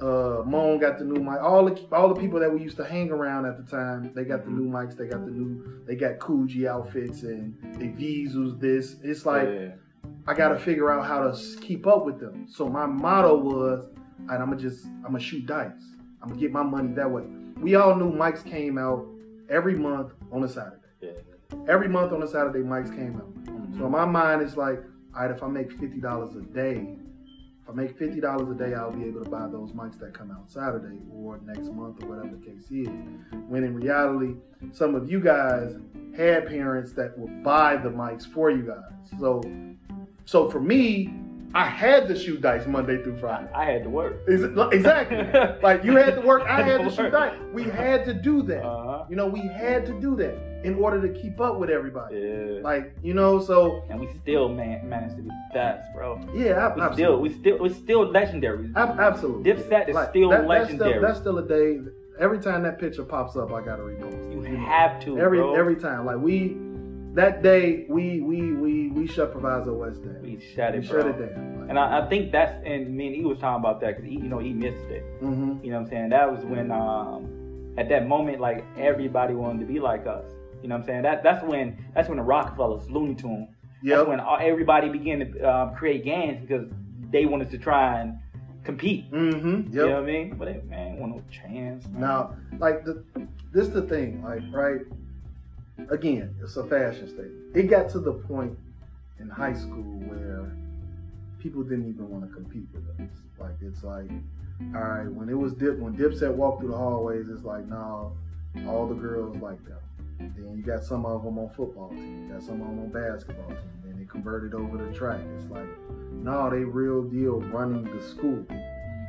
uh, 0.00 0.42
Moan 0.46 0.78
got 0.78 0.98
the 0.98 1.04
new 1.04 1.22
mic. 1.22 1.40
All 1.40 1.64
the 1.66 1.80
all 1.92 2.12
the 2.12 2.18
people 2.20 2.40
that 2.40 2.52
we 2.52 2.62
used 2.62 2.76
to 2.78 2.84
hang 2.84 3.10
around 3.10 3.44
at 3.46 3.56
the 3.56 3.70
time, 3.70 4.12
they 4.14 4.24
got 4.24 4.44
the 4.44 4.50
new 4.50 4.68
mics. 4.68 4.96
They 4.96 5.06
got 5.06 5.24
the 5.24 5.30
new, 5.30 5.82
they 5.86 5.94
got 5.94 6.18
Coogi 6.18 6.66
outfits 6.66 7.22
and 7.22 7.54
they 7.78 7.88
Visus 7.88 8.58
this. 8.58 8.96
It's 9.02 9.26
like 9.26 9.48
yeah. 9.48 9.68
I 10.26 10.34
gotta 10.34 10.58
figure 10.58 10.90
out 10.90 11.06
how 11.06 11.30
to 11.30 11.60
keep 11.60 11.86
up 11.86 12.06
with 12.06 12.18
them. 12.18 12.46
So 12.48 12.68
my 12.68 12.86
motto 12.86 13.36
was, 13.36 13.86
and 14.18 14.30
I'm 14.30 14.50
gonna 14.50 14.56
just 14.56 14.86
I'm 14.86 15.12
gonna 15.12 15.20
shoot 15.20 15.46
dice. 15.46 15.72
I'm 16.22 16.28
gonna 16.28 16.40
get 16.40 16.52
my 16.52 16.62
money 16.62 16.94
that 16.94 17.10
way. 17.10 17.24
We 17.58 17.74
all 17.74 17.94
knew 17.94 18.10
mics 18.10 18.44
came 18.44 18.78
out 18.78 19.06
every 19.50 19.74
month 19.74 20.12
on 20.32 20.44
a 20.44 20.48
Saturday. 20.48 20.76
Yeah. 21.00 21.10
Every 21.68 21.88
month 21.88 22.12
on 22.12 22.22
a 22.22 22.28
Saturday, 22.28 22.60
mics 22.60 22.94
came 22.94 23.16
out. 23.16 23.34
Mhm. 23.44 23.78
So 23.78 23.86
in 23.86 23.92
my 23.92 24.04
mind, 24.06 24.40
it's 24.40 24.56
like, 24.56 24.82
all 25.14 25.22
right, 25.22 25.30
if 25.30 25.42
I 25.42 25.48
make 25.48 25.72
fifty 25.72 26.00
dollars 26.00 26.36
a 26.36 26.40
day, 26.40 26.96
I 27.70 27.72
make 27.72 27.96
fifty 27.96 28.20
dollars 28.20 28.50
a 28.50 28.54
day, 28.54 28.74
I'll 28.74 28.90
be 28.90 29.04
able 29.04 29.22
to 29.22 29.30
buy 29.30 29.46
those 29.46 29.70
mics 29.70 29.96
that 30.00 30.12
come 30.12 30.32
out 30.32 30.50
Saturday 30.50 30.98
or 31.08 31.38
next 31.44 31.70
month 31.70 32.02
or 32.02 32.08
whatever 32.08 32.34
the 32.36 32.44
case 32.44 32.64
is. 32.70 32.88
When 33.46 33.62
in 33.62 33.74
reality, 33.74 34.34
some 34.72 34.96
of 34.96 35.08
you 35.08 35.20
guys 35.20 35.76
had 36.16 36.48
parents 36.48 36.92
that 36.94 37.16
would 37.16 37.44
buy 37.44 37.76
the 37.76 37.88
mics 37.88 38.26
for 38.26 38.50
you 38.50 38.62
guys. 38.62 39.20
So, 39.20 39.40
so 40.24 40.50
for 40.50 40.60
me, 40.60 41.14
I 41.54 41.66
had 41.66 42.06
to 42.08 42.16
shoot 42.18 42.40
dice 42.40 42.66
Monday 42.66 43.02
through 43.02 43.18
Friday. 43.18 43.50
I 43.52 43.64
had 43.64 43.82
to 43.84 43.90
work. 43.90 44.20
Exactly. 44.28 45.18
like 45.62 45.82
you 45.84 45.96
had 45.96 46.14
to 46.14 46.20
work, 46.20 46.44
I 46.46 46.62
had 46.62 46.78
to 46.82 46.90
shoot 46.90 47.10
dice. 47.10 47.36
We 47.52 47.64
had 47.64 48.04
to 48.04 48.14
do 48.14 48.42
that. 48.44 48.64
Uh-huh. 48.64 49.04
You 49.08 49.16
know, 49.16 49.26
we 49.26 49.40
had 49.40 49.84
to 49.86 49.92
do 50.00 50.14
that 50.16 50.36
in 50.64 50.76
order 50.76 51.00
to 51.00 51.08
keep 51.20 51.40
up 51.40 51.58
with 51.58 51.70
everybody. 51.70 52.18
Yeah. 52.18 52.60
Like, 52.62 52.94
you 53.02 53.14
know, 53.14 53.40
so 53.40 53.82
and 53.90 53.98
we 53.98 54.08
still 54.22 54.48
man 54.48 54.88
managed 54.88 55.16
to 55.16 55.22
be 55.22 55.30
best, 55.52 55.88
bro. 55.94 56.20
yeah, 56.34 56.72
We 56.74 56.82
absolutely. 56.82 56.94
still, 56.94 57.18
we 57.18 57.28
still, 57.30 57.58
we're 57.58 57.74
still 57.74 58.06
legendary. 58.10 58.70
Ab- 58.76 59.00
absolutely. 59.00 59.52
Dipset 59.52 59.88
is 59.88 59.94
Like, 59.94 60.10
still 60.10 60.28
that- 60.30 60.46
legendary. 60.46 61.00
That's 61.00 61.18
still, 61.18 61.38
that's 61.38 61.46
still 61.48 61.74
a 61.74 61.82
day. 61.82 61.90
Every 62.20 62.38
time 62.38 62.62
that 62.64 62.78
picture 62.78 63.02
pops 63.02 63.34
up, 63.36 63.50
I 63.50 63.62
gotta 63.64 63.82
repost. 63.82 64.32
you 64.46 64.56
have 64.56 65.02
to, 65.04 65.18
every 65.18 65.38
bro. 65.38 65.54
every 65.54 65.76
time. 65.76 66.04
Like 66.04 66.18
we, 66.18 66.50
that 67.14 67.42
day 67.42 67.86
we 67.88 68.20
we 68.20 68.52
we 68.52 68.88
we 68.88 69.06
shut 69.06 69.32
Proviso 69.32 69.74
West 69.74 70.02
down. 70.04 70.22
we 70.22 70.38
shut 70.54 70.72
We 70.72 70.78
it, 70.78 70.88
bro. 70.88 71.02
shut 71.02 71.20
it 71.20 71.34
down. 71.34 71.60
Like, 71.60 71.70
And 71.70 71.78
I, 71.78 72.00
I 72.04 72.08
think 72.08 72.32
that's 72.32 72.54
and 72.64 72.94
me 72.96 73.08
and 73.08 73.16
he 73.16 73.24
was 73.24 73.38
talking 73.38 73.60
about 73.62 73.80
that 73.80 73.96
because 73.96 74.10
you 74.10 74.20
know 74.20 74.38
he 74.38 74.52
missed 74.52 74.86
it. 74.90 75.02
hmm 75.20 75.58
You 75.62 75.70
know 75.70 75.76
what 75.78 75.84
I'm 75.84 75.88
saying? 75.88 76.08
That 76.10 76.30
was 76.30 76.44
when 76.44 76.70
um 76.70 77.74
at 77.78 77.88
that 77.88 78.06
moment 78.06 78.40
like 78.40 78.64
everybody 78.78 79.34
wanted 79.34 79.60
to 79.60 79.66
be 79.66 79.80
like 79.80 80.06
us. 80.06 80.24
You 80.62 80.68
know 80.68 80.74
what 80.76 80.82
I'm 80.82 80.86
saying? 80.86 81.02
That 81.02 81.22
that's 81.22 81.42
when 81.44 81.84
that's 81.94 82.08
when 82.08 82.18
the 82.18 82.24
Rockefellers, 82.24 82.88
Looney 82.90 83.14
Tune. 83.14 83.48
Yep. 83.82 83.96
That's 83.96 84.08
when 84.08 84.20
all, 84.20 84.38
everybody 84.40 84.88
began 84.90 85.20
to 85.20 85.50
um, 85.50 85.74
create 85.74 86.04
gangs 86.04 86.40
because 86.42 86.68
they 87.10 87.24
wanted 87.24 87.50
to 87.50 87.58
try 87.58 88.00
and 88.00 88.18
compete. 88.62 89.10
Mm-hmm. 89.10 89.56
Yep. 89.62 89.72
You 89.72 89.80
know 89.80 89.92
what 89.94 90.02
I 90.02 90.06
mean? 90.06 90.36
But 90.36 90.44
they, 90.44 90.60
man, 90.68 90.98
want 90.98 91.16
no 91.16 91.22
chance. 91.30 91.86
Man. 91.88 92.00
Now, 92.02 92.36
like 92.58 92.84
the 92.84 93.02
this 93.52 93.68
the 93.68 93.82
thing, 93.82 94.22
like 94.22 94.42
right. 94.52 94.82
Again, 95.90 96.34
it's 96.42 96.56
a 96.56 96.64
fashion 96.64 97.08
statement. 97.08 97.56
It 97.56 97.64
got 97.64 97.88
to 97.90 98.00
the 98.00 98.12
point 98.12 98.56
in 99.18 99.28
high 99.28 99.54
school 99.54 100.00
where 100.06 100.52
people 101.38 101.62
didn't 101.62 101.88
even 101.88 102.08
want 102.08 102.28
to 102.28 102.34
compete 102.34 102.66
with 102.72 102.84
us. 103.00 103.16
Like 103.38 103.56
it's 103.62 103.82
like, 103.82 104.10
all 104.74 104.82
right, 104.82 105.08
when 105.10 105.28
it 105.28 105.38
was 105.38 105.54
Dip, 105.54 105.78
when 105.78 105.96
Dipset 105.96 106.32
walked 106.32 106.60
through 106.60 106.72
the 106.72 106.76
hallways, 106.76 107.26
it's 107.30 107.44
like, 107.44 107.66
no, 107.66 108.12
all 108.66 108.86
the 108.86 108.94
girls 108.94 109.36
like 109.38 109.64
them. 109.64 109.78
Then 110.18 110.54
you 110.54 110.62
got 110.62 110.84
some 110.84 111.06
of 111.06 111.24
them 111.24 111.38
on 111.38 111.48
football 111.56 111.88
team, 111.90 112.26
you 112.26 112.34
got 112.34 112.42
some 112.42 112.60
of 112.60 112.68
them 112.68 112.78
on 112.80 112.88
basketball 112.90 113.48
team. 113.48 113.58
and 113.84 113.98
they 114.00 114.04
converted 114.04 114.54
over 114.54 114.76
to 114.76 114.92
track. 114.92 115.20
It's 115.38 115.50
like, 115.50 115.68
no, 116.12 116.50
they 116.50 116.58
real 116.58 117.02
deal 117.02 117.40
running 117.40 117.84
the 117.84 118.02
school. 118.02 118.44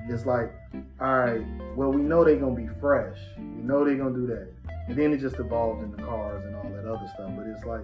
It's 0.07 0.25
like, 0.25 0.53
all 1.01 1.19
right, 1.19 1.45
well, 1.75 1.91
we 1.91 2.01
know 2.01 2.23
they're 2.23 2.37
gonna 2.37 2.55
be 2.55 2.69
fresh. 2.79 3.17
We 3.37 3.63
know 3.63 3.83
they're 3.83 3.97
gonna 3.97 4.15
do 4.15 4.27
that. 4.27 4.53
And 4.87 4.97
then 4.97 5.13
it 5.13 5.17
just 5.19 5.39
evolved 5.39 5.83
into 5.83 5.97
cars 6.03 6.43
and 6.45 6.55
all 6.55 6.63
that 6.69 6.85
other 6.85 7.07
stuff. 7.13 7.31
But 7.37 7.47
it's 7.47 7.63
like 7.65 7.81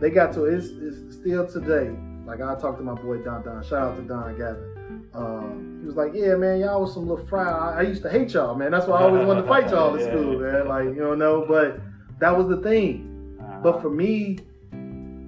they 0.00 0.10
got 0.10 0.32
to 0.34 0.44
it's, 0.44 0.66
it's 0.68 1.16
still 1.16 1.46
today. 1.46 1.90
Like 2.26 2.40
I 2.40 2.54
talked 2.60 2.78
to 2.78 2.84
my 2.84 2.94
boy 2.94 3.18
Don 3.18 3.42
Don. 3.42 3.62
Shout 3.62 3.92
out 3.92 3.96
to 3.96 4.02
Don 4.02 4.36
Gavin. 4.38 5.06
Um, 5.14 5.78
he 5.80 5.86
was 5.86 5.96
like, 5.96 6.12
"Yeah, 6.14 6.34
man, 6.36 6.60
y'all 6.60 6.82
was 6.82 6.94
some 6.94 7.08
little 7.08 7.26
fry. 7.26 7.50
I, 7.50 7.78
I 7.78 7.82
used 7.82 8.02
to 8.02 8.10
hate 8.10 8.32
y'all, 8.34 8.54
man. 8.54 8.70
That's 8.70 8.86
why 8.86 9.00
I 9.00 9.02
always 9.04 9.26
wanted 9.26 9.42
to 9.42 9.48
fight 9.48 9.70
y'all 9.70 9.94
in 9.94 10.00
Yeah. 10.04 10.10
school, 10.10 10.38
man. 10.38 10.68
Like 10.68 10.84
you 10.84 10.94
don't 10.96 11.18
know, 11.18 11.44
but 11.48 11.80
that 12.20 12.36
was 12.36 12.48
the 12.48 12.58
thing. 12.62 13.36
Uh-huh. 13.40 13.60
But 13.62 13.82
for 13.82 13.90
me, 13.90 14.38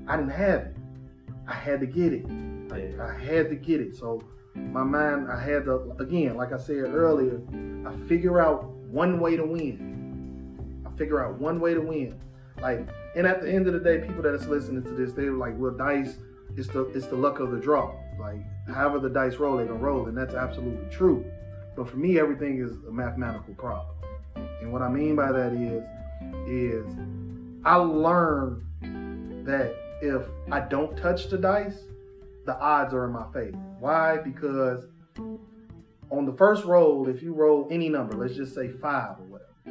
I 0.07 0.17
didn't 0.17 0.31
have 0.33 0.61
it. 0.61 0.77
I 1.49 1.55
had 1.55 1.81
to 1.81 1.87
get 1.87 2.13
it. 2.13 2.27
Yeah. 2.29 3.05
I 3.05 3.19
had 3.19 3.49
to 3.51 3.57
get 3.57 3.81
it. 3.81 3.97
So 3.97 4.23
my 4.55 4.85
mind, 4.85 5.29
I 5.31 5.43
had 5.43 5.65
to 5.65 5.95
again, 5.99 6.37
like 6.37 6.53
I 6.53 6.59
said 6.59 6.77
earlier, 6.85 7.41
I 7.87 7.97
figure 8.09 8.41
out 8.41 8.65
one 8.91 9.19
way 9.19 9.37
to 9.37 9.45
win. 9.45 9.89
Figure 10.97 11.25
out 11.25 11.39
one 11.39 11.61
way 11.61 11.75
to 11.75 11.81
win. 11.81 12.21
Like, 12.61 12.89
and 13.17 13.27
at 13.27 13.43
the 13.43 13.51
end 13.51 13.67
of 13.67 13.73
the 13.73 13.81
day, 13.81 13.99
people 13.99 14.23
that 14.23 14.35
is 14.35 14.47
listening 14.47 14.83
to 14.85 14.91
this, 14.91 15.13
they're 15.13 15.33
like, 15.33 15.55
"Well, 15.59 15.73
dice, 15.73 16.19
it's 16.57 16.69
the 16.69 16.85
it's 16.89 17.07
the 17.07 17.17
luck 17.17 17.41
of 17.41 17.51
the 17.51 17.59
draw. 17.59 17.95
Like, 18.19 18.45
however 18.69 18.99
the 18.99 19.09
dice 19.09 19.37
roll, 19.37 19.57
they 19.57 19.65
gonna 19.65 19.79
roll, 19.79 20.07
and 20.07 20.17
that's 20.17 20.35
absolutely 20.35 20.89
true. 20.91 21.25
But 21.77 21.89
for 21.89 21.97
me, 21.97 22.19
everything 22.19 22.59
is 22.59 22.73
a 22.89 22.93
mathematical 22.93 23.55
problem. 23.55 23.97
And 24.61 24.73
what 24.73 24.83
I 24.83 24.89
mean 24.89 25.17
by 25.17 25.33
that 25.33 25.53
is, 25.53 25.83
is 26.47 26.97
I 27.65 27.77
learned 27.77 28.65
that 29.47 29.75
if 30.03 30.27
I 30.51 30.61
don't 30.61 30.97
touch 30.97 31.29
the 31.29 31.39
dice, 31.39 31.85
the 32.45 32.59
odds 32.59 32.93
are 32.93 33.07
in 33.07 33.13
my 33.13 33.25
favor. 33.33 33.57
Why? 33.79 34.19
Because 34.19 34.87
on 36.11 36.27
the 36.27 36.33
first 36.33 36.65
roll, 36.65 37.09
if 37.09 37.23
you 37.23 37.33
roll 37.33 37.69
any 37.71 37.89
number, 37.89 38.17
let's 38.17 38.35
just 38.35 38.55
say 38.55 38.69
five 38.69 39.19
or 39.19 39.25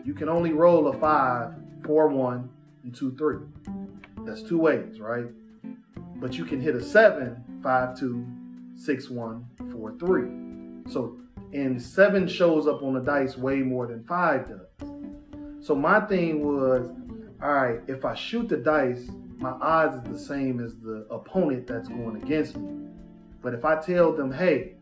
you 0.06 0.14
can 0.14 0.30
only 0.30 0.54
roll 0.54 0.88
a 0.88 0.98
five, 0.98 1.54
four, 1.86 2.08
one, 2.08 2.50
and 2.84 2.96
two, 2.96 3.16
three. 3.18 3.40
That's 4.26 4.42
two 4.42 4.60
ways, 4.60 5.00
right? 5.00 5.26
But 6.16 6.38
you 6.38 6.46
can 6.46 6.62
hit 6.62 6.76
a 6.76 6.84
seven, 6.84 7.44
five, 7.64 7.98
two, 7.98 8.26
six, 8.76 9.10
one, 9.10 9.46
four, 9.72 9.96
three. 10.00 10.30
So, 10.92 11.18
and 11.54 11.82
seven 11.82 12.28
shows 12.28 12.68
up 12.68 12.82
on 12.82 12.94
the 12.94 13.02
dice 13.02 13.38
way 13.38 13.58
more 13.58 13.88
than 13.88 14.04
five 14.06 14.48
does. 14.48 14.90
So 15.62 15.76
my 15.76 16.00
thing 16.02 16.46
was, 16.46 16.90
all 17.42 17.54
right, 17.54 17.80
if 17.88 18.06
I 18.06 18.16
shoot 18.16 18.50
the 18.50 18.58
dice, 18.58 19.10
my 19.38 19.52
odds 19.52 19.98
is 19.98 20.04
the 20.04 20.20
same 20.20 20.60
as 20.60 20.76
the 20.78 21.06
opponent 21.10 21.68
that's 21.68 21.88
going 21.88 22.16
against 22.16 22.56
me. 22.56 22.88
But 23.42 23.54
if 23.54 23.66
I 23.66 23.82
tell 23.82 24.12
them, 24.12 24.32
hey, 24.32 24.76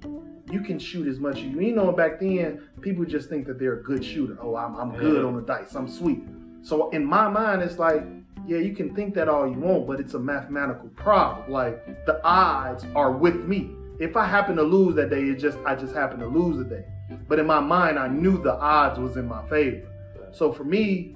you 0.51 0.61
can 0.61 0.79
shoot 0.79 1.07
as 1.07 1.19
much 1.19 1.37
as 1.37 1.43
you, 1.43 1.59
you 1.61 1.75
know, 1.75 1.91
back 1.91 2.19
then 2.19 2.61
people 2.81 3.05
just 3.05 3.29
think 3.29 3.47
that 3.47 3.59
they're 3.59 3.79
a 3.79 3.83
good 3.83 4.03
shooter. 4.03 4.37
Oh, 4.41 4.55
I'm, 4.55 4.75
I'm 4.75 4.95
good 4.95 5.25
on 5.25 5.35
the 5.35 5.41
dice. 5.41 5.75
I'm 5.75 5.87
sweet. 5.87 6.23
So 6.61 6.89
in 6.89 7.05
my 7.05 7.29
mind, 7.29 7.61
it's 7.61 7.79
like, 7.79 8.03
yeah, 8.45 8.57
you 8.57 8.75
can 8.75 8.95
think 8.95 9.13
that 9.15 9.29
all 9.29 9.47
you 9.47 9.59
want, 9.59 9.87
but 9.87 9.99
it's 9.99 10.13
a 10.13 10.19
mathematical 10.19 10.89
problem. 10.89 11.51
Like 11.51 12.05
the 12.05 12.23
odds 12.23 12.85
are 12.95 13.11
with 13.11 13.35
me. 13.45 13.71
If 13.99 14.15
I 14.15 14.25
happen 14.25 14.55
to 14.55 14.63
lose 14.63 14.95
that 14.95 15.09
day, 15.09 15.21
it 15.23 15.35
just 15.35 15.57
I 15.65 15.75
just 15.75 15.93
happen 15.93 16.19
to 16.19 16.27
lose 16.27 16.57
the 16.57 16.63
day. 16.63 16.85
But 17.27 17.39
in 17.39 17.45
my 17.45 17.59
mind, 17.59 17.99
I 17.99 18.07
knew 18.07 18.41
the 18.41 18.53
odds 18.53 18.99
was 18.99 19.17
in 19.17 19.27
my 19.27 19.47
favor. 19.49 19.87
So 20.31 20.51
for 20.51 20.63
me, 20.63 21.15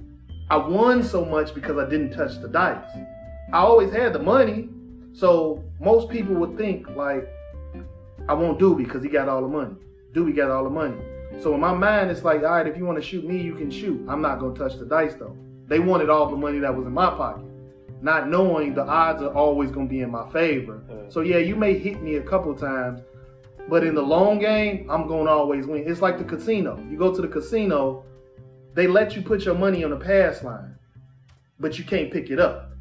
I 0.50 0.56
won 0.56 1.02
so 1.02 1.24
much 1.24 1.54
because 1.54 1.78
I 1.78 1.88
didn't 1.88 2.10
touch 2.12 2.40
the 2.40 2.48
dice. 2.48 2.84
I 3.52 3.58
always 3.58 3.92
had 3.92 4.12
the 4.12 4.18
money. 4.18 4.68
So 5.12 5.64
most 5.80 6.10
people 6.10 6.34
would 6.34 6.56
think 6.58 6.88
like 6.90 7.28
I 8.28 8.34
won't 8.34 8.58
do 8.58 8.74
because 8.74 9.02
he 9.02 9.08
got 9.08 9.28
all 9.28 9.42
the 9.42 9.48
money. 9.48 9.74
Doobie 10.12 10.36
got 10.36 10.50
all 10.50 10.64
the 10.64 10.70
money. 10.70 10.96
So 11.42 11.54
in 11.54 11.60
my 11.60 11.74
mind, 11.74 12.10
it's 12.10 12.24
like, 12.24 12.38
all 12.42 12.50
right, 12.50 12.66
if 12.66 12.76
you 12.76 12.84
want 12.84 12.96
to 12.96 13.04
shoot 13.04 13.24
me, 13.24 13.40
you 13.40 13.54
can 13.54 13.70
shoot. 13.70 14.04
I'm 14.08 14.22
not 14.22 14.40
gonna 14.40 14.54
touch 14.54 14.78
the 14.78 14.86
dice 14.86 15.14
though. 15.14 15.36
They 15.66 15.78
wanted 15.78 16.10
all 16.10 16.28
the 16.28 16.36
money 16.36 16.58
that 16.60 16.74
was 16.74 16.86
in 16.86 16.92
my 16.92 17.10
pocket, 17.10 17.44
not 18.02 18.28
knowing 18.28 18.74
the 18.74 18.84
odds 18.84 19.22
are 19.22 19.32
always 19.32 19.70
gonna 19.70 19.88
be 19.88 20.00
in 20.00 20.10
my 20.10 20.30
favor. 20.30 20.82
Uh. 20.90 21.10
So 21.10 21.20
yeah, 21.20 21.38
you 21.38 21.56
may 21.56 21.78
hit 21.78 22.02
me 22.02 22.16
a 22.16 22.22
couple 22.22 22.54
times, 22.54 23.00
but 23.68 23.84
in 23.84 23.94
the 23.94 24.02
long 24.02 24.38
game, 24.38 24.88
I'm 24.90 25.06
gonna 25.08 25.30
always 25.30 25.66
win. 25.66 25.84
It's 25.86 26.02
like 26.02 26.18
the 26.18 26.24
casino. 26.24 26.78
You 26.90 26.98
go 26.98 27.14
to 27.14 27.22
the 27.22 27.28
casino, 27.28 28.04
they 28.74 28.86
let 28.86 29.16
you 29.16 29.22
put 29.22 29.44
your 29.44 29.54
money 29.54 29.84
on 29.84 29.90
the 29.90 29.96
pass 29.96 30.42
line, 30.42 30.74
but 31.60 31.78
you 31.78 31.84
can't 31.84 32.12
pick 32.12 32.30
it 32.30 32.40
up. 32.40 32.72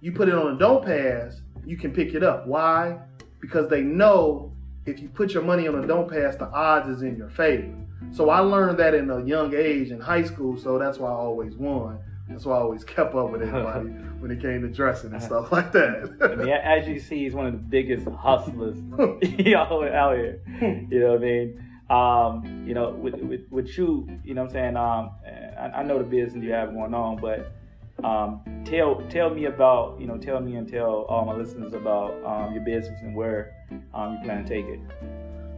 You 0.00 0.12
put 0.12 0.28
it 0.28 0.34
on 0.34 0.54
a 0.54 0.58
don't 0.58 0.84
pass, 0.84 1.40
you 1.64 1.76
can 1.76 1.92
pick 1.92 2.14
it 2.14 2.22
up. 2.22 2.46
Why? 2.46 2.98
Because 3.40 3.68
they 3.68 3.82
know 3.82 4.49
if 4.90 5.00
you 5.00 5.08
put 5.08 5.32
your 5.32 5.42
money 5.42 5.66
on 5.68 5.82
a 5.82 5.86
don't 5.86 6.08
pass, 6.10 6.36
the 6.36 6.46
odds 6.50 6.88
is 6.88 7.02
in 7.02 7.16
your 7.16 7.30
favor. 7.30 7.72
So 8.12 8.30
I 8.30 8.40
learned 8.40 8.78
that 8.78 8.94
in 8.94 9.08
a 9.10 9.24
young 9.24 9.54
age 9.54 9.90
in 9.90 10.00
high 10.00 10.24
school, 10.24 10.58
so 10.58 10.78
that's 10.78 10.98
why 10.98 11.08
I 11.08 11.14
always 11.14 11.54
won. 11.56 11.98
That's 12.28 12.44
why 12.44 12.56
I 12.56 12.60
always 12.60 12.84
kept 12.84 13.14
up 13.14 13.30
with 13.30 13.42
everybody 13.42 13.88
when 14.20 14.30
it 14.30 14.40
came 14.40 14.62
to 14.62 14.68
dressing 14.68 15.12
and 15.12 15.22
stuff 15.22 15.50
like 15.52 15.74
I 15.74 16.34
mean, 16.36 16.46
that. 16.46 16.64
as 16.64 16.86
you 16.88 17.00
see, 17.00 17.24
he's 17.24 17.34
one 17.34 17.46
of 17.46 17.52
the 17.52 17.58
biggest 17.58 18.06
hustlers 18.08 18.76
y'all 19.38 19.84
out 19.84 20.16
here. 20.16 20.40
You 20.90 21.00
know 21.00 21.12
what 21.12 21.18
I 21.18 21.24
mean? 21.24 21.64
Um, 21.90 22.64
you 22.68 22.74
know, 22.74 22.90
with, 22.90 23.16
with 23.16 23.40
with 23.50 23.76
you, 23.78 24.08
you 24.24 24.34
know 24.34 24.42
what 24.42 24.50
I'm 24.50 24.54
saying? 24.54 24.76
Um, 24.76 25.10
I, 25.58 25.80
I 25.80 25.82
know 25.82 25.98
the 25.98 26.04
business 26.04 26.44
you 26.44 26.52
have 26.52 26.72
going 26.72 26.94
on, 26.94 27.16
but 27.20 27.52
Um, 28.02 28.40
tell 28.64 29.02
tell 29.10 29.28
me 29.30 29.44
about 29.46 30.00
you 30.00 30.06
know 30.06 30.16
tell 30.16 30.40
me 30.40 30.56
and 30.56 30.66
tell 30.68 31.04
all 31.08 31.24
my 31.26 31.34
listeners 31.34 31.74
about 31.74 32.12
um, 32.24 32.54
your 32.54 32.64
business 32.64 32.98
and 33.02 33.14
where 33.14 33.52
um, 33.94 34.14
you 34.14 34.24
plan 34.24 34.44
to 34.44 34.48
take 34.48 34.66
it. 34.66 34.80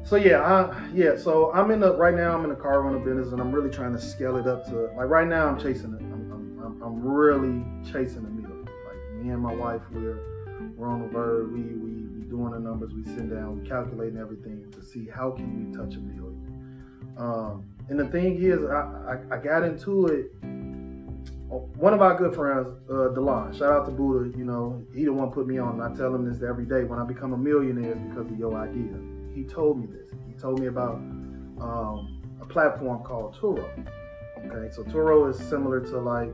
So 0.05 0.17
yeah, 0.17 0.41
I, 0.41 0.89
yeah. 0.93 1.17
So 1.17 1.53
I'm 1.53 1.71
in 1.71 1.81
the 1.81 1.97
right 1.97 2.15
now. 2.15 2.37
I'm 2.37 2.45
in 2.45 2.51
the 2.51 2.57
car 2.57 2.83
rental 2.83 3.01
business, 3.01 3.33
and 3.33 3.41
I'm 3.41 3.53
really 3.53 3.71
trying 3.71 3.93
to 3.93 4.01
scale 4.01 4.37
it 4.37 4.47
up 4.47 4.65
to 4.67 4.91
like 4.97 5.09
right 5.09 5.29
now. 5.29 5.47
I'm 5.47 5.59
chasing 5.59 5.95
it. 5.95 6.01
I'm, 6.01 6.61
I'm, 6.63 6.83
I'm, 6.83 7.03
really 7.03 7.65
chasing 7.85 8.25
a 8.25 8.31
million. 8.31 8.65
Like 8.65 9.25
me 9.25 9.31
and 9.31 9.41
my 9.41 9.55
wife, 9.55 9.83
we're 9.93 10.19
we're 10.77 10.89
on 10.89 11.03
the 11.03 11.09
verge. 11.09 11.53
We 11.53 11.61
we 11.61 11.91
we 12.03 12.25
doing 12.29 12.51
the 12.53 12.59
numbers. 12.59 12.93
We 12.93 13.05
sit 13.05 13.31
down, 13.31 13.63
we 13.63 13.69
calculating 13.69 14.19
everything 14.19 14.71
to 14.73 14.83
see 14.83 15.07
how 15.07 15.31
can 15.31 15.71
we 15.71 15.77
touch 15.77 15.95
a 15.95 16.01
million. 16.01 17.13
Um, 17.17 17.65
and 17.89 17.99
the 17.99 18.07
thing 18.07 18.43
is, 18.43 18.59
I, 18.65 19.27
I, 19.31 19.37
I 19.37 19.39
got 19.39 19.63
into 19.63 20.07
it. 20.07 20.33
One 21.53 21.93
of 21.93 22.01
our 22.01 22.17
good 22.17 22.35
friends, 22.35 22.67
uh, 22.89 23.13
Delon, 23.15 23.57
shout 23.57 23.73
out 23.73 23.85
to 23.85 23.93
Buddha. 23.93 24.37
You 24.39 24.45
know, 24.45 24.83
he 24.95 25.05
the 25.05 25.13
one 25.13 25.31
put 25.31 25.47
me 25.47 25.59
on. 25.59 25.81
I 25.81 25.95
tell 25.95 26.15
him 26.15 26.25
this 26.31 26.43
every 26.43 26.65
day. 26.65 26.85
When 26.85 26.99
I 26.99 27.05
become 27.05 27.35
a 27.35 27.39
millionaire, 27.39 27.95
because 27.95 28.31
of 28.31 28.39
your 28.39 28.57
idea 28.57 28.97
he 29.35 29.45
told 29.45 29.79
me 29.79 29.87
this. 29.87 30.11
He 30.27 30.35
told 30.35 30.61
me 30.61 30.67
about 30.67 30.95
um, 30.95 32.23
a 32.41 32.47
platform 32.47 33.03
called 33.03 33.37
Turo. 33.37 33.69
Okay, 34.39 34.75
so 34.75 34.83
Turo 34.85 35.31
is 35.31 35.39
similar 35.49 35.81
to 35.81 35.99
like 35.99 36.33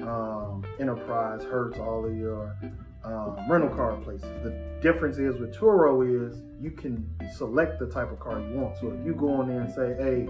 um, 0.00 0.64
Enterprise, 0.78 1.42
Hertz, 1.42 1.78
all 1.78 2.04
of 2.04 2.16
your 2.16 2.56
um, 3.04 3.38
rental 3.48 3.70
car 3.70 3.96
places. 3.98 4.28
The 4.42 4.50
difference 4.82 5.18
is 5.18 5.36
with 5.36 5.54
Turo 5.54 6.02
is 6.28 6.42
you 6.60 6.70
can 6.70 7.08
select 7.36 7.78
the 7.78 7.86
type 7.86 8.10
of 8.10 8.20
car 8.20 8.40
you 8.40 8.54
want. 8.54 8.76
So 8.78 8.90
if 8.90 9.06
you 9.06 9.14
go 9.14 9.40
in 9.42 9.48
there 9.48 9.60
and 9.60 9.72
say, 9.72 9.94
hey, 10.02 10.26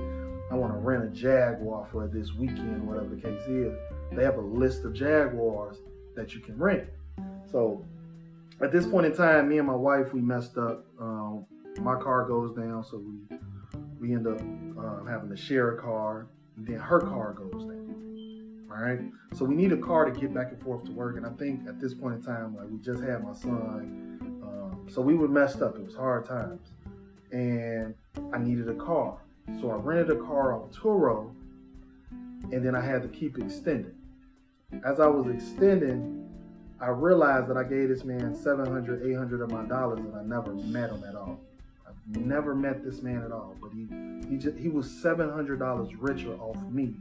I 0.51 0.55
want 0.55 0.73
to 0.73 0.79
rent 0.79 1.05
a 1.05 1.09
Jaguar 1.09 1.89
for 1.91 2.07
this 2.07 2.33
weekend, 2.35 2.87
whatever 2.87 3.15
the 3.15 3.21
case 3.21 3.43
is, 3.49 3.77
they 4.13 4.25
have 4.25 4.37
a 4.37 4.43
list 4.43 4.85
of 4.85 4.93
Jaguars 4.93 5.79
that 6.17 6.35
you 6.35 6.41
can 6.41 6.59
rent. 6.59 6.89
So 7.51 7.85
at 8.61 8.73
this 8.73 8.87
point 8.87 9.07
in 9.07 9.15
time, 9.15 9.49
me 9.49 9.59
and 9.59 9.67
my 9.67 9.75
wife, 9.75 10.13
we 10.13 10.21
messed 10.21 10.59
up. 10.59 10.85
Um, 11.01 11.47
my 11.81 11.95
car 11.95 12.25
goes 12.25 12.57
down, 12.57 12.85
so 12.85 12.99
we 12.99 13.39
we 14.01 14.15
end 14.15 14.27
up 14.27 14.41
uh, 14.79 15.05
having 15.05 15.29
to 15.29 15.37
share 15.37 15.77
a 15.77 15.81
car, 15.81 16.27
and 16.57 16.67
then 16.67 16.77
her 16.77 17.01
car 17.01 17.33
goes 17.33 17.65
down. 17.65 18.67
All 18.71 18.85
right, 18.85 19.01
so 19.35 19.45
we 19.45 19.55
need 19.55 19.73
a 19.73 19.77
car 19.77 20.05
to 20.05 20.21
get 20.21 20.33
back 20.35 20.51
and 20.51 20.63
forth 20.63 20.85
to 20.85 20.93
work, 20.93 21.17
and 21.17 21.27
I 21.27 21.31
think 21.31 21.67
at 21.69 21.81
this 21.81 21.95
point 21.95 22.17
in 22.17 22.23
time, 22.23 22.57
like 22.57 22.69
we 22.69 22.79
just 22.79 23.03
had 23.03 23.25
my 23.25 23.33
son, 23.33 24.19
um, 24.43 24.87
so 24.89 25.01
we 25.01 25.15
were 25.15 25.29
messed 25.29 25.63
up. 25.63 25.77
It 25.77 25.85
was 25.85 25.95
hard 25.95 26.27
times, 26.27 26.69
and 27.33 27.95
I 28.33 28.39
needed 28.39 28.69
a 28.69 28.75
car, 28.75 29.19
so 29.61 29.71
I 29.71 29.77
rented 29.77 30.17
a 30.17 30.21
car 30.21 30.55
off 30.55 30.71
Turo, 30.71 31.31
and 32.11 32.65
then 32.65 32.75
I 32.75 32.81
had 32.81 33.03
to 33.03 33.09
keep 33.09 33.39
extending. 33.39 33.95
As 34.85 35.01
I 35.01 35.07
was 35.07 35.27
extending, 35.35 36.29
I 36.81 36.89
realized 36.89 37.49
that 37.49 37.57
I 37.57 37.65
gave 37.65 37.89
this 37.89 38.05
man 38.05 38.35
700, 38.35 39.03
800 39.11 39.41
of 39.41 39.51
my 39.51 39.65
dollars, 39.65 39.99
and 40.01 40.15
I 40.15 40.23
never 40.23 40.55
met 40.55 40.91
him 40.91 41.03
at 41.09 41.17
all. 41.17 41.41
I've 41.87 42.17
never 42.17 42.55
met 42.55 42.85
this 42.85 43.03
man 43.03 43.23
at 43.23 43.33
all, 43.33 43.57
but 43.61 43.73
he 43.73 43.89
he 44.29 44.37
just, 44.37 44.57
he 44.57 44.69
was 44.69 44.89
seven 44.89 45.31
hundred 45.31 45.59
dollars 45.59 45.95
richer 45.97 46.35
off 46.35 46.57
me 46.71 46.95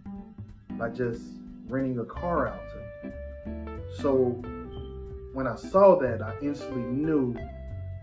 by 0.71 0.89
just 0.89 1.21
renting 1.67 1.99
a 1.99 2.05
car 2.05 2.47
out 2.47 2.61
to 2.69 3.09
him. 3.09 3.81
So 3.99 4.41
when 5.33 5.45
I 5.45 5.55
saw 5.55 5.99
that, 5.99 6.21
I 6.21 6.35
instantly 6.41 6.81
knew 6.81 7.35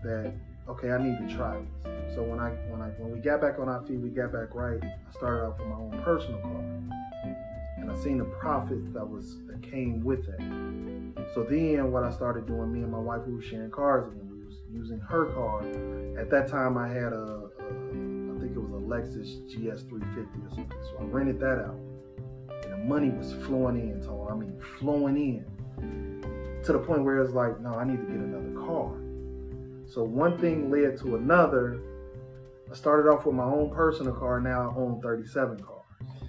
that 0.03 0.31
okay, 0.69 0.91
I 0.91 1.01
need 1.01 1.27
to 1.27 1.35
try 1.35 1.57
this. 1.83 2.15
So 2.15 2.23
when 2.23 2.39
I 2.39 2.51
when 2.69 2.81
I 2.81 2.89
when 2.99 3.11
we 3.11 3.19
got 3.19 3.41
back 3.41 3.59
on 3.59 3.67
our 3.67 3.81
feet, 3.81 3.97
we 3.97 4.09
got 4.09 4.31
back 4.31 4.53
right. 4.53 4.81
I 4.83 5.17
started 5.17 5.43
out 5.43 5.59
with 5.59 5.67
my 5.67 5.75
own 5.75 6.01
personal 6.03 6.39
car, 6.39 6.63
and 7.85 7.95
I 7.95 8.01
seen 8.01 8.17
the 8.17 8.25
profit 8.25 8.93
that 8.93 9.07
was 9.07 9.37
that 9.47 9.61
came 9.61 10.03
with 10.03 10.25
that. 10.25 10.39
So 11.33 11.43
then, 11.43 11.91
what 11.91 12.03
I 12.03 12.11
started 12.11 12.47
doing, 12.47 12.73
me 12.73 12.81
and 12.81 12.91
my 12.91 12.99
wife, 12.99 13.21
we 13.27 13.33
were 13.33 13.41
sharing 13.41 13.69
cars 13.69 14.07
again 14.07 14.25
using 14.71 14.99
her 14.99 15.25
car. 15.33 15.61
At 16.19 16.29
that 16.31 16.47
time, 16.47 16.77
I 16.77 16.87
had 16.87 17.13
a, 17.13 17.49
a 17.59 17.75
I 18.35 18.39
think 18.39 18.55
it 18.55 18.59
was 18.59 18.71
a 18.71 18.85
Lexus 18.85 19.49
GS350 19.49 20.17
or 20.17 20.55
something. 20.55 20.77
So 20.83 20.97
I 20.99 21.03
rented 21.03 21.39
that 21.39 21.59
out, 21.59 21.79
and 22.63 22.73
the 22.73 22.77
money 22.77 23.09
was 23.09 23.33
flowing 23.45 23.77
in. 23.77 24.01
So 24.01 24.27
I 24.29 24.35
mean, 24.35 24.59
flowing 24.79 25.15
in 25.15 26.61
to 26.63 26.73
the 26.73 26.79
point 26.79 27.03
where 27.03 27.21
it's 27.21 27.33
like, 27.33 27.59
no, 27.61 27.75
I 27.75 27.85
need 27.85 27.97
to 27.97 28.05
get 28.05 28.15
another 28.15 28.65
car. 28.65 28.91
So 29.87 30.03
one 30.03 30.37
thing 30.39 30.71
led 30.71 30.97
to 30.99 31.15
another. 31.15 31.79
I 32.71 32.73
started 32.73 33.07
off 33.07 33.27
with 33.27 33.35
my 33.35 33.43
own 33.43 33.69
personal 33.69 34.13
car. 34.13 34.41
Now 34.41 34.71
I 34.71 34.75
own 34.75 34.99
37 35.01 35.59
cars. 35.59 35.81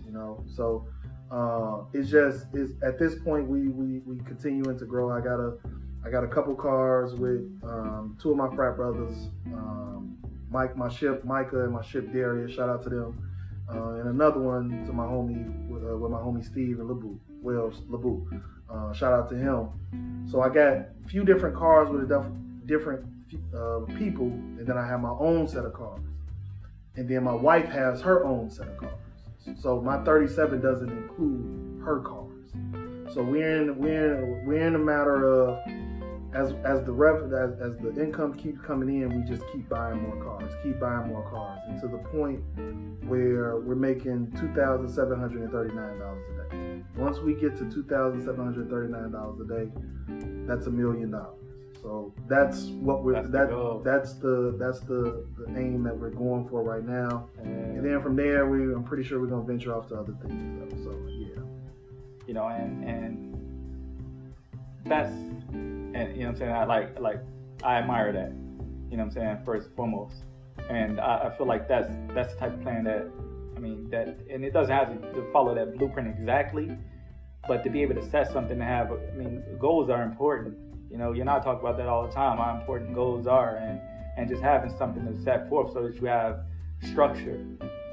You 0.04 0.12
know, 0.12 0.44
so 0.46 0.86
uh, 1.30 1.84
it's 1.92 2.10
just 2.10 2.46
at 2.82 2.98
this 2.98 3.16
point 3.16 3.48
we 3.48 3.68
we 3.68 3.98
we 4.00 4.22
continuing 4.24 4.78
to 4.78 4.84
grow. 4.84 5.10
I 5.10 5.20
got 5.20 5.40
a 5.40 5.56
I 6.04 6.10
got 6.10 6.22
a 6.22 6.28
couple 6.28 6.54
cars 6.54 7.14
with 7.14 7.40
um, 7.64 8.16
two 8.22 8.30
of 8.30 8.36
my 8.36 8.54
frat 8.54 8.76
brothers, 8.76 9.28
um, 9.46 10.16
Mike, 10.50 10.76
my 10.76 10.88
ship, 10.88 11.24
Micah, 11.24 11.64
and 11.64 11.72
my 11.72 11.82
ship 11.82 12.12
Darius. 12.12 12.52
Shout 12.52 12.68
out 12.68 12.82
to 12.84 12.88
them. 12.88 13.30
Uh, 13.68 13.94
and 13.94 14.08
another 14.10 14.38
one 14.38 14.84
to 14.86 14.92
my 14.92 15.02
homie 15.02 15.68
with, 15.68 15.82
uh, 15.82 15.96
with 15.96 16.12
my 16.12 16.18
homie 16.18 16.44
Steve 16.44 16.78
and 16.78 16.88
Lebu, 16.88 17.18
Wells 17.42 17.82
Lebu. 17.90 18.40
Uh, 18.70 18.92
shout 18.92 19.12
out 19.12 19.28
to 19.28 19.36
him. 19.36 19.68
So 20.30 20.40
I 20.40 20.48
got 20.48 20.72
a 20.72 20.86
few 21.08 21.24
different 21.24 21.56
cars 21.56 21.88
with 21.90 22.08
def- 22.08 22.30
different 22.66 23.04
uh, 23.52 23.80
people, 23.98 24.26
and 24.26 24.64
then 24.64 24.78
I 24.78 24.86
have 24.86 25.00
my 25.00 25.14
own 25.18 25.48
set 25.48 25.64
of 25.64 25.72
cars. 25.72 26.00
And 26.94 27.08
then 27.08 27.24
my 27.24 27.34
wife 27.34 27.66
has 27.66 28.00
her 28.02 28.24
own 28.24 28.48
set 28.48 28.68
of 28.68 28.76
cars. 28.76 28.92
So 29.54 29.80
my 29.80 30.02
37 30.04 30.60
doesn't 30.60 30.90
include 30.90 31.82
her 31.84 32.00
cars. 32.00 32.32
So 33.14 33.22
we're 33.22 33.62
in 33.62 33.78
we're 33.78 34.14
in, 34.14 34.46
we're 34.46 34.66
in 34.66 34.74
a 34.74 34.78
matter 34.78 35.24
of 35.24 35.58
as 36.34 36.52
as 36.64 36.84
the 36.84 36.92
rev 36.92 37.32
as, 37.32 37.58
as 37.60 37.76
the 37.78 38.02
income 38.02 38.34
keeps 38.34 38.60
coming 38.60 39.00
in, 39.00 39.08
we 39.08 39.26
just 39.26 39.42
keep 39.52 39.68
buying 39.68 40.02
more 40.02 40.22
cars, 40.22 40.52
keep 40.62 40.78
buying 40.78 41.08
more 41.08 41.22
cars, 41.30 41.60
and 41.68 41.80
to 41.80 41.88
the 41.88 41.98
point 41.98 42.40
where 43.08 43.56
we're 43.60 43.74
making 43.74 44.32
two 44.32 44.52
thousand 44.54 44.88
seven 44.88 45.18
hundred 45.18 45.42
and 45.42 45.52
thirty 45.52 45.74
nine 45.74 45.98
dollars 45.98 46.24
a 46.28 46.50
day. 46.50 46.82
Once 46.96 47.18
we 47.20 47.34
get 47.34 47.56
to 47.56 47.70
two 47.70 47.84
thousand 47.84 48.22
seven 48.22 48.44
hundred 48.44 48.68
thirty 48.68 48.92
nine 48.92 49.12
dollars 49.12 49.40
a 49.40 49.44
day, 49.44 49.70
that's 50.46 50.66
a 50.66 50.70
million 50.70 51.10
dollars. 51.10 51.45
So 51.86 52.12
that's 52.26 52.62
what 52.82 53.04
we're 53.04 53.14
that's 53.14 53.30
that 53.30 53.50
the 53.50 53.80
that's 53.84 54.14
the 54.14 54.56
that's 54.58 54.80
the, 54.80 55.24
the 55.38 55.46
aim 55.56 55.84
that 55.84 55.96
we're 55.96 56.10
going 56.10 56.48
for 56.48 56.64
right 56.64 56.84
now. 56.84 57.28
And, 57.38 57.76
and 57.76 57.86
then 57.86 58.02
from 58.02 58.16
there, 58.16 58.48
we 58.48 58.74
I'm 58.74 58.82
pretty 58.82 59.04
sure 59.04 59.20
we're 59.20 59.28
gonna 59.28 59.44
venture 59.44 59.72
off 59.72 59.86
to 59.90 59.94
other 59.94 60.12
things. 60.20 60.74
Though, 60.74 60.82
so 60.82 60.98
yeah, 61.06 61.40
you 62.26 62.34
know, 62.34 62.48
and 62.48 62.82
and 62.84 64.34
that's 64.84 65.12
and 65.12 66.16
you 66.16 66.24
know 66.24 66.26
what 66.26 66.28
I'm 66.30 66.36
saying. 66.38 66.50
I 66.50 66.64
like 66.64 66.98
like 66.98 67.20
I 67.62 67.76
admire 67.76 68.12
that. 68.12 68.32
You 68.90 68.96
know 68.96 69.04
what 69.04 69.10
I'm 69.10 69.10
saying. 69.12 69.38
First 69.44 69.68
and 69.68 69.76
foremost, 69.76 70.24
and 70.68 70.98
I, 71.00 71.28
I 71.28 71.36
feel 71.36 71.46
like 71.46 71.68
that's 71.68 71.94
that's 72.14 72.34
the 72.34 72.40
type 72.40 72.54
of 72.54 72.62
plan 72.62 72.82
that 72.82 73.06
I 73.56 73.60
mean 73.60 73.88
that, 73.90 74.08
and 74.28 74.44
it 74.44 74.52
doesn't 74.52 74.74
have 74.74 74.88
to, 74.88 75.12
to 75.12 75.32
follow 75.32 75.54
that 75.54 75.78
blueprint 75.78 76.08
exactly, 76.08 76.76
but 77.46 77.62
to 77.62 77.70
be 77.70 77.80
able 77.82 77.94
to 77.94 78.10
set 78.10 78.32
something 78.32 78.58
to 78.58 78.64
have. 78.64 78.90
I 78.90 79.14
mean, 79.14 79.44
goals 79.60 79.88
are 79.88 80.02
important. 80.02 80.65
You 80.90 80.98
know, 80.98 81.12
you're 81.12 81.24
not 81.24 81.42
talking 81.42 81.60
about 81.60 81.76
that 81.78 81.88
all 81.88 82.06
the 82.06 82.12
time. 82.12 82.38
How 82.38 82.58
important 82.58 82.94
goals 82.94 83.26
are, 83.26 83.56
and 83.56 83.80
and 84.16 84.28
just 84.28 84.42
having 84.42 84.76
something 84.76 85.04
to 85.06 85.22
set 85.22 85.48
forth 85.48 85.72
so 85.72 85.82
that 85.82 85.96
you 85.96 86.06
have 86.06 86.40
structure. 86.82 87.44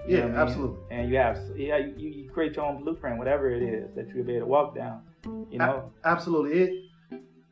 You 0.08 0.18
yeah, 0.18 0.26
absolutely. 0.36 0.80
And 0.92 1.10
you 1.10 1.18
have, 1.18 1.40
yeah, 1.56 1.78
you, 1.78 2.10
you 2.10 2.30
create 2.30 2.56
your 2.56 2.66
own 2.66 2.84
blueprint, 2.84 3.18
whatever 3.18 3.50
it 3.50 3.64
is 3.64 3.94
that 3.96 4.10
you'll 4.14 4.26
be 4.26 4.34
able 4.34 4.48
to 4.48 4.52
walk 4.52 4.76
down. 4.76 5.02
You 5.50 5.60
know, 5.60 5.92
a- 6.04 6.08
absolutely. 6.08 6.60
It 6.60 6.72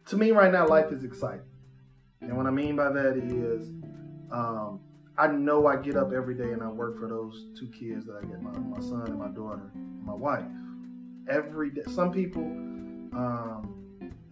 to 0.07 0.17
me 0.17 0.31
right 0.31 0.51
now, 0.51 0.67
life 0.67 0.91
is 0.91 1.03
exciting. 1.03 1.45
And 2.21 2.35
what 2.37 2.45
I 2.45 2.51
mean 2.51 2.75
by 2.75 2.91
that 2.91 3.17
is, 3.17 3.67
um, 4.31 4.81
I 5.17 5.27
know 5.27 5.67
I 5.67 5.77
get 5.77 5.95
up 5.95 6.11
every 6.13 6.35
day 6.35 6.51
and 6.51 6.61
I 6.61 6.67
work 6.67 6.99
for 6.99 7.07
those 7.07 7.45
two 7.57 7.67
kids 7.67 8.05
that 8.05 8.19
I 8.21 8.25
get, 8.25 8.41
my, 8.41 8.51
my 8.51 8.79
son 8.79 9.03
and 9.07 9.17
my 9.17 9.29
daughter, 9.29 9.71
and 9.73 10.05
my 10.05 10.13
wife. 10.13 10.43
Every 11.29 11.71
day. 11.71 11.83
Some 11.87 12.11
people, 12.11 12.43
um, 13.13 13.80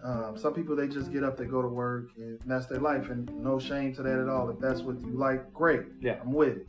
um, 0.04 0.38
some 0.38 0.54
people 0.54 0.76
they 0.76 0.88
just 0.88 1.12
get 1.12 1.24
up, 1.24 1.38
they 1.38 1.45
go 1.45 1.62
to 1.62 1.68
work, 1.68 2.10
and 2.18 2.39
that's 2.45 2.68
their 2.68 2.80
life, 2.80 3.10
and 3.10 3.30
no 3.43 3.60
shame 3.60 3.93
to 3.95 4.04
that 4.04 4.20
at 4.20 4.30
all. 4.30 4.50
If 4.50 4.60
that's 4.60 4.82
what 4.82 5.00
you 5.02 5.12
like, 5.12 5.54
great. 5.54 5.82
Yeah, 6.02 6.20
I'm 6.22 6.32
with 6.32 6.58
it. 6.58 6.68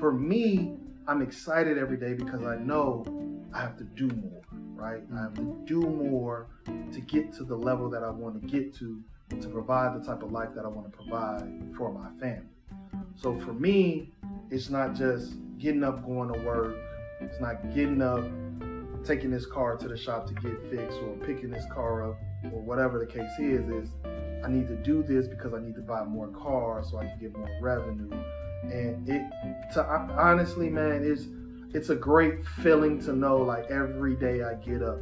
For 0.00 0.12
me, 0.12 0.76
I'm 1.06 1.22
excited 1.22 1.78
every 1.78 1.96
day 1.96 2.14
because 2.14 2.44
I 2.44 2.56
know 2.56 3.04
I 3.52 3.60
have 3.60 3.76
to 3.78 3.84
do 3.84 4.08
more 4.08 4.36
right? 4.76 5.02
I 5.16 5.22
have 5.22 5.34
to 5.34 5.56
do 5.66 5.80
more 5.80 6.48
to 6.92 7.00
get 7.00 7.32
to 7.34 7.44
the 7.44 7.56
level 7.56 7.88
that 7.90 8.02
I 8.02 8.10
want 8.10 8.40
to 8.40 8.46
get 8.46 8.74
to 8.76 9.02
to 9.40 9.48
provide 9.48 10.00
the 10.00 10.06
type 10.06 10.22
of 10.22 10.30
life 10.30 10.50
that 10.54 10.64
I 10.64 10.68
want 10.68 10.92
to 10.92 10.96
provide 10.96 11.48
for 11.76 11.92
my 11.92 12.08
family. 12.20 12.46
So 13.16 13.36
for 13.40 13.52
me, 13.52 14.12
it's 14.50 14.70
not 14.70 14.94
just 14.94 15.34
getting 15.58 15.82
up, 15.82 16.06
going 16.06 16.32
to 16.32 16.38
work. 16.40 16.76
It's 17.20 17.40
not 17.40 17.74
getting 17.74 18.00
up, 18.02 18.24
taking 19.06 19.30
this 19.30 19.46
car 19.46 19.76
to 19.76 19.88
the 19.88 19.96
shop 19.96 20.26
to 20.26 20.34
get 20.34 20.60
fixed 20.70 20.98
or 20.98 21.16
picking 21.24 21.50
this 21.50 21.64
car 21.72 22.10
up 22.10 22.18
or 22.52 22.60
whatever 22.60 22.98
the 22.98 23.06
case 23.06 23.30
is, 23.38 23.68
is 23.68 23.88
I 24.44 24.48
need 24.48 24.68
to 24.68 24.76
do 24.76 25.02
this 25.02 25.26
because 25.26 25.54
I 25.54 25.60
need 25.60 25.74
to 25.76 25.80
buy 25.80 26.04
more 26.04 26.28
cars 26.28 26.90
so 26.90 26.98
I 26.98 27.06
can 27.06 27.18
get 27.20 27.36
more 27.36 27.50
revenue. 27.60 28.10
And 28.64 29.08
it, 29.08 29.22
to 29.74 29.84
honestly, 29.84 30.68
man, 30.68 31.04
is 31.04 31.28
it's 31.74 31.90
a 31.90 31.94
great 31.94 32.44
feeling 32.62 33.00
to 33.02 33.12
know 33.12 33.38
like 33.38 33.70
every 33.70 34.14
day 34.16 34.42
I 34.42 34.54
get 34.54 34.82
up 34.82 34.98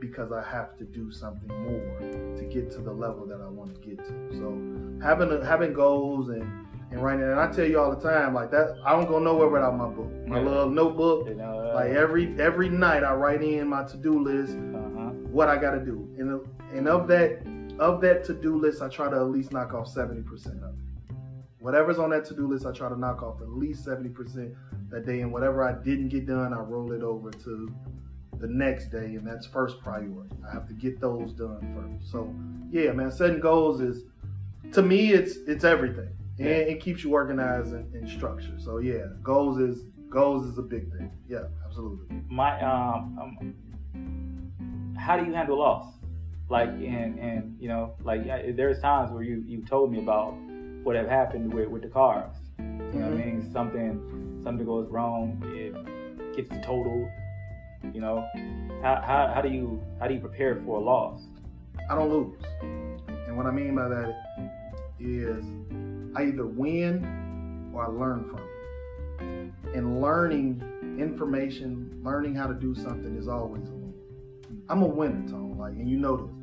because 0.00 0.30
I 0.30 0.42
have 0.42 0.76
to 0.78 0.84
do 0.84 1.10
something 1.10 1.48
more 1.62 2.36
to 2.36 2.44
get 2.44 2.70
to 2.72 2.78
the 2.78 2.92
level 2.92 3.26
that 3.26 3.40
I 3.40 3.48
want 3.48 3.74
to 3.74 3.80
get 3.88 3.98
to. 3.98 4.12
So 4.32 5.02
having 5.02 5.32
a, 5.32 5.44
having 5.44 5.72
goals 5.72 6.28
and 6.28 6.65
and 6.90 7.02
writing, 7.02 7.22
and 7.24 7.38
I 7.40 7.50
tell 7.50 7.66
you 7.66 7.80
all 7.80 7.94
the 7.94 8.00
time, 8.00 8.32
like 8.34 8.50
that, 8.52 8.76
I 8.84 8.92
don't 8.92 9.06
go 9.08 9.18
nowhere 9.18 9.48
without 9.48 9.76
my 9.76 9.88
book, 9.88 10.10
my 10.26 10.38
Yeah. 10.38 10.44
little 10.48 10.70
notebook. 10.70 11.28
You 11.28 11.34
know, 11.34 11.70
uh, 11.70 11.74
Like 11.74 11.90
every 11.90 12.34
every 12.40 12.68
night, 12.68 13.02
I 13.04 13.14
write 13.14 13.42
in 13.42 13.68
my 13.68 13.84
to 13.84 13.96
do 13.96 14.22
list, 14.22 14.56
uh-huh. 14.56 15.10
what 15.30 15.48
I 15.48 15.56
got 15.56 15.72
to 15.72 15.84
do, 15.84 16.08
and 16.18 16.40
and 16.76 16.88
of 16.88 17.08
that 17.08 17.42
of 17.78 18.00
that 18.00 18.24
to 18.24 18.34
do 18.34 18.56
list, 18.56 18.82
I 18.82 18.88
try 18.88 19.10
to 19.10 19.16
at 19.16 19.30
least 19.30 19.52
knock 19.52 19.74
off 19.74 19.88
seventy 19.88 20.22
percent 20.22 20.62
of 20.62 20.70
it. 20.70 21.14
Whatever's 21.58 21.98
on 21.98 22.10
that 22.10 22.24
to 22.26 22.34
do 22.34 22.46
list, 22.46 22.64
I 22.64 22.72
try 22.72 22.88
to 22.88 22.98
knock 22.98 23.22
off 23.22 23.40
at 23.42 23.48
least 23.48 23.84
seventy 23.84 24.08
percent 24.10 24.54
that 24.90 25.04
day, 25.04 25.20
and 25.22 25.32
whatever 25.32 25.64
I 25.64 25.72
didn't 25.72 26.08
get 26.08 26.26
done, 26.26 26.52
I 26.52 26.60
roll 26.60 26.92
it 26.92 27.02
over 27.02 27.30
to 27.30 27.74
the 28.38 28.46
next 28.46 28.90
day, 28.90 29.16
and 29.16 29.26
that's 29.26 29.46
first 29.46 29.80
priority. 29.80 30.36
I 30.48 30.52
have 30.52 30.66
to 30.68 30.74
get 30.74 31.00
those 31.00 31.32
done 31.32 31.60
first. 31.74 32.12
So 32.12 32.32
yeah, 32.70 32.92
man, 32.92 33.10
setting 33.10 33.40
goals 33.40 33.80
is 33.80 34.04
to 34.72 34.82
me 34.82 35.12
it's 35.12 35.36
it's 35.48 35.64
everything, 35.64 36.10
and 36.38 36.48
it 36.48 36.80
keeps 36.80 37.02
you 37.02 37.12
organized 37.12 37.72
and, 37.72 37.92
and 37.94 38.08
structured. 38.08 38.60
So 38.60 38.78
yeah, 38.78 39.06
goals 39.22 39.58
is 39.58 39.84
goals 40.08 40.46
is 40.46 40.58
a 40.58 40.62
big 40.62 40.90
thing. 40.92 41.10
Yeah, 41.28 41.44
absolutely. 41.64 42.22
my 42.28 42.60
um, 42.60 43.18
um 43.20 44.94
how 44.96 45.16
do 45.16 45.24
you 45.24 45.32
handle 45.32 45.58
loss 45.58 45.94
like 46.48 46.68
and 46.68 47.18
and 47.18 47.56
you 47.60 47.68
know 47.68 47.94
like 48.02 48.24
there's 48.56 48.80
times 48.80 49.12
where 49.12 49.22
you 49.22 49.42
you 49.46 49.64
told 49.64 49.92
me 49.92 49.98
about 49.98 50.32
what 50.82 50.96
have 50.96 51.08
happened 51.08 51.52
with 51.52 51.68
with 51.68 51.82
the 51.82 51.88
cars 51.88 52.34
you 52.58 52.64
know 52.64 53.08
what 53.08 53.20
i 53.20 53.24
mean 53.24 53.50
something 53.52 54.40
something 54.44 54.64
goes 54.64 54.88
wrong 54.88 55.42
it 55.56 55.74
gets 56.36 56.48
totaled 56.64 57.08
you 57.92 58.00
know 58.00 58.26
how, 58.82 59.02
how 59.04 59.32
how 59.34 59.40
do 59.40 59.48
you 59.48 59.82
how 59.98 60.06
do 60.06 60.14
you 60.14 60.20
prepare 60.20 60.60
for 60.64 60.78
a 60.78 60.80
loss 60.80 61.22
I 61.88 61.94
don't 61.94 62.10
lose. 62.10 62.34
And 63.28 63.36
what 63.36 63.46
I 63.46 63.52
mean 63.52 63.76
by 63.76 63.88
that 63.88 64.14
is 64.98 65.44
I 66.16 66.22
either 66.22 66.46
win 66.46 67.70
or 67.74 67.84
I 67.84 67.88
learn 67.88 68.24
from 68.24 68.40
it. 68.40 69.76
And 69.76 70.00
learning 70.00 70.62
information, 70.98 72.00
learning 72.02 72.34
how 72.34 72.46
to 72.46 72.54
do 72.54 72.74
something 72.74 73.16
is 73.16 73.28
always 73.28 73.68
a 73.68 73.72
win. 73.72 73.94
I'm 74.70 74.82
a 74.82 74.86
winner, 74.86 75.28
Tone, 75.28 75.58
like, 75.58 75.74
and 75.74 75.88
you 75.88 75.98
know 75.98 76.16
this. 76.16 76.34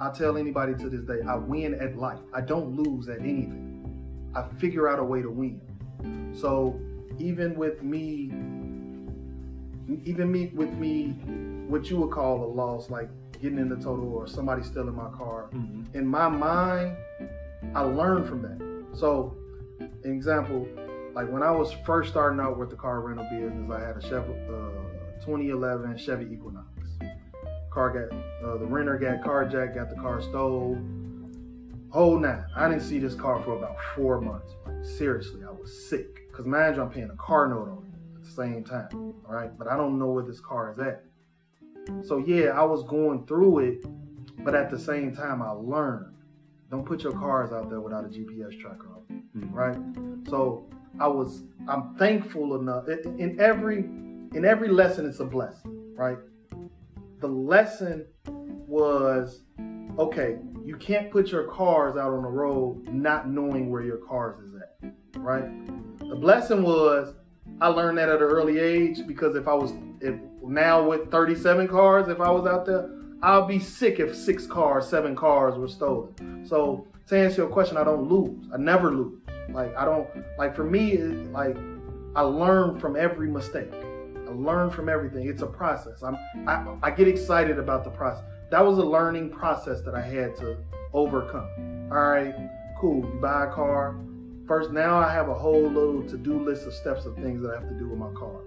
I 0.00 0.10
tell 0.10 0.36
anybody 0.36 0.74
to 0.74 0.88
this 0.88 1.04
day, 1.04 1.24
I 1.26 1.36
win 1.36 1.74
at 1.74 1.96
life. 1.96 2.18
I 2.34 2.40
don't 2.40 2.74
lose 2.74 3.08
at 3.08 3.20
anything. 3.20 4.32
I 4.34 4.42
figure 4.58 4.88
out 4.88 4.98
a 4.98 5.04
way 5.04 5.22
to 5.22 5.30
win. 5.30 5.60
So 6.34 6.80
even 7.18 7.54
with 7.54 7.84
me, 7.84 8.32
even 10.04 10.32
me 10.32 10.50
with 10.52 10.72
me, 10.72 11.10
what 11.68 11.88
you 11.88 11.98
would 11.98 12.10
call 12.10 12.42
a 12.42 12.50
loss, 12.50 12.90
like 12.90 13.08
getting 13.40 13.58
in 13.58 13.68
the 13.68 13.76
total 13.76 14.12
or 14.12 14.26
somebody 14.26 14.64
stealing 14.64 14.96
my 14.96 15.10
car, 15.10 15.48
mm-hmm. 15.52 15.96
in 15.96 16.06
my 16.06 16.28
mind, 16.28 16.96
I 17.72 17.82
learned 17.82 18.26
from 18.26 18.42
that. 18.42 18.71
So, 18.94 19.36
an 19.80 20.12
example, 20.12 20.66
like 21.14 21.30
when 21.30 21.42
I 21.42 21.50
was 21.50 21.72
first 21.84 22.10
starting 22.10 22.40
out 22.40 22.58
with 22.58 22.70
the 22.70 22.76
car 22.76 23.00
rental 23.00 23.26
business, 23.30 23.70
I 23.70 23.80
had 23.80 23.96
a 23.96 24.02
Chevy, 24.02 24.32
uh, 24.48 25.20
2011 25.24 25.96
Chevy 25.98 26.32
Equinox. 26.32 26.66
Car 27.70 27.90
got 27.90 28.16
uh, 28.46 28.58
the 28.58 28.66
renter 28.66 28.98
got 28.98 29.22
carjacked, 29.22 29.74
got 29.74 29.88
the 29.88 29.96
car 29.96 30.20
stole. 30.20 30.78
Whole 31.90 32.18
nine. 32.18 32.44
I 32.56 32.68
didn't 32.68 32.82
see 32.82 32.98
this 32.98 33.14
car 33.14 33.42
for 33.42 33.56
about 33.56 33.76
four 33.94 34.20
months. 34.20 34.54
Like 34.66 34.84
seriously, 34.84 35.42
I 35.46 35.50
was 35.50 35.88
sick. 35.88 36.30
Cause 36.32 36.46
mind 36.46 36.76
you, 36.76 36.82
I'm 36.82 36.90
paying 36.90 37.10
a 37.10 37.16
car 37.16 37.48
note 37.48 37.68
on 37.68 37.84
it 37.86 38.16
at 38.16 38.24
the 38.24 38.30
same 38.30 38.64
time. 38.64 38.88
All 38.92 39.34
right, 39.34 39.56
but 39.58 39.68
I 39.68 39.76
don't 39.76 39.98
know 39.98 40.08
where 40.08 40.24
this 40.24 40.40
car 40.40 40.72
is 40.72 40.78
at. 40.78 41.04
So 42.06 42.18
yeah, 42.18 42.50
I 42.50 42.62
was 42.62 42.82
going 42.84 43.26
through 43.26 43.58
it, 43.60 43.84
but 44.44 44.54
at 44.54 44.70
the 44.70 44.78
same 44.78 45.14
time, 45.14 45.42
I 45.42 45.50
learned. 45.50 46.11
Don't 46.72 46.86
put 46.86 47.02
your 47.02 47.12
cars 47.12 47.52
out 47.52 47.68
there 47.68 47.82
without 47.82 48.06
a 48.06 48.08
GPS 48.08 48.58
tracker 48.58 48.88
on, 48.88 49.22
Mm-hmm. 49.36 49.54
right? 49.54 49.76
So 50.28 50.66
I 50.98 51.06
was, 51.06 51.42
I'm 51.68 51.94
thankful 51.96 52.58
enough. 52.58 52.88
In 52.88 53.38
every, 53.38 53.78
in 53.78 54.44
every 54.46 54.68
lesson, 54.68 55.06
it's 55.06 55.20
a 55.20 55.24
blessing, 55.26 55.94
right? 55.94 56.16
The 57.20 57.28
lesson 57.28 58.06
was, 58.26 59.42
okay, 59.98 60.38
you 60.64 60.76
can't 60.76 61.10
put 61.10 61.28
your 61.28 61.44
cars 61.44 61.98
out 61.98 62.12
on 62.14 62.22
the 62.22 62.28
road 62.28 62.88
not 62.88 63.28
knowing 63.28 63.70
where 63.70 63.82
your 63.82 63.98
cars 63.98 64.38
is 64.40 64.54
at, 64.54 64.92
right? 65.18 65.44
The 65.98 66.16
blessing 66.16 66.62
was, 66.62 67.14
I 67.60 67.68
learned 67.68 67.98
that 67.98 68.08
at 68.08 68.16
an 68.16 68.22
early 68.22 68.58
age 68.58 69.06
because 69.06 69.36
if 69.36 69.46
I 69.46 69.52
was, 69.54 69.72
if 70.00 70.14
now 70.42 70.82
with 70.88 71.10
37 71.10 71.68
cars, 71.68 72.08
if 72.08 72.18
I 72.20 72.30
was 72.30 72.46
out 72.46 72.64
there, 72.64 72.88
I'll 73.22 73.46
be 73.46 73.60
sick 73.60 74.00
if 74.00 74.16
six 74.16 74.46
cars, 74.46 74.88
seven 74.88 75.14
cars 75.14 75.56
were 75.56 75.68
stolen. 75.68 76.44
So 76.44 76.86
to 77.08 77.16
answer 77.16 77.42
your 77.42 77.50
question, 77.50 77.76
I 77.76 77.84
don't 77.84 78.08
lose. 78.08 78.48
I 78.52 78.56
never 78.56 78.90
lose. 78.90 79.20
Like 79.50 79.76
I 79.76 79.84
don't 79.84 80.08
like 80.38 80.56
for 80.56 80.64
me, 80.64 80.92
it, 80.92 81.32
like 81.32 81.56
I 82.16 82.22
learn 82.22 82.80
from 82.80 82.96
every 82.96 83.28
mistake. 83.28 83.72
I 83.72 84.32
learn 84.32 84.70
from 84.70 84.88
everything. 84.88 85.28
It's 85.28 85.42
a 85.42 85.46
process. 85.46 86.02
I'm 86.02 86.16
I, 86.48 86.76
I 86.82 86.90
get 86.90 87.06
excited 87.06 87.58
about 87.58 87.84
the 87.84 87.90
process. 87.90 88.24
That 88.50 88.64
was 88.64 88.78
a 88.78 88.84
learning 88.84 89.30
process 89.30 89.82
that 89.82 89.94
I 89.94 90.02
had 90.02 90.36
to 90.36 90.56
overcome. 90.92 91.48
All 91.92 91.98
right, 91.98 92.34
cool. 92.80 93.04
You 93.04 93.20
buy 93.20 93.46
a 93.46 93.52
car. 93.52 93.96
First, 94.48 94.72
now 94.72 94.98
I 94.98 95.12
have 95.12 95.28
a 95.28 95.34
whole 95.34 95.68
little 95.68 96.02
to-do 96.02 96.42
list 96.42 96.66
of 96.66 96.74
steps 96.74 97.04
of 97.04 97.14
things 97.16 97.42
that 97.42 97.50
I 97.50 97.60
have 97.60 97.68
to 97.68 97.78
do 97.78 97.88
with 97.88 97.98
my 97.98 98.10
car. 98.12 98.40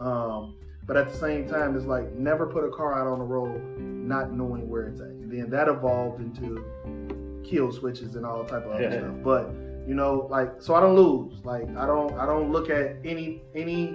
Um, 0.00 0.56
but 0.86 0.96
at 0.96 1.10
the 1.10 1.16
same 1.16 1.48
time, 1.48 1.76
it's 1.76 1.86
like 1.86 2.12
never 2.12 2.46
put 2.46 2.64
a 2.64 2.70
car 2.70 2.92
out 2.98 3.06
on 3.06 3.18
the 3.18 3.24
road 3.24 3.60
not 3.78 4.32
knowing 4.32 4.68
where 4.68 4.88
it's 4.88 5.00
at. 5.00 5.06
And 5.06 5.30
then 5.30 5.50
that 5.50 5.68
evolved 5.68 6.20
into 6.20 7.42
kill 7.44 7.72
switches 7.72 8.16
and 8.16 8.26
all 8.26 8.44
type 8.44 8.64
of 8.66 8.72
other 8.72 8.90
stuff. 8.90 9.14
But 9.22 9.50
you 9.88 9.94
know, 9.94 10.26
like 10.30 10.60
so 10.60 10.74
I 10.74 10.80
don't 10.80 10.94
lose. 10.96 11.44
Like 11.44 11.68
I 11.76 11.86
don't 11.86 12.12
I 12.18 12.26
don't 12.26 12.52
look 12.52 12.70
at 12.70 12.96
any 13.04 13.42
any 13.54 13.88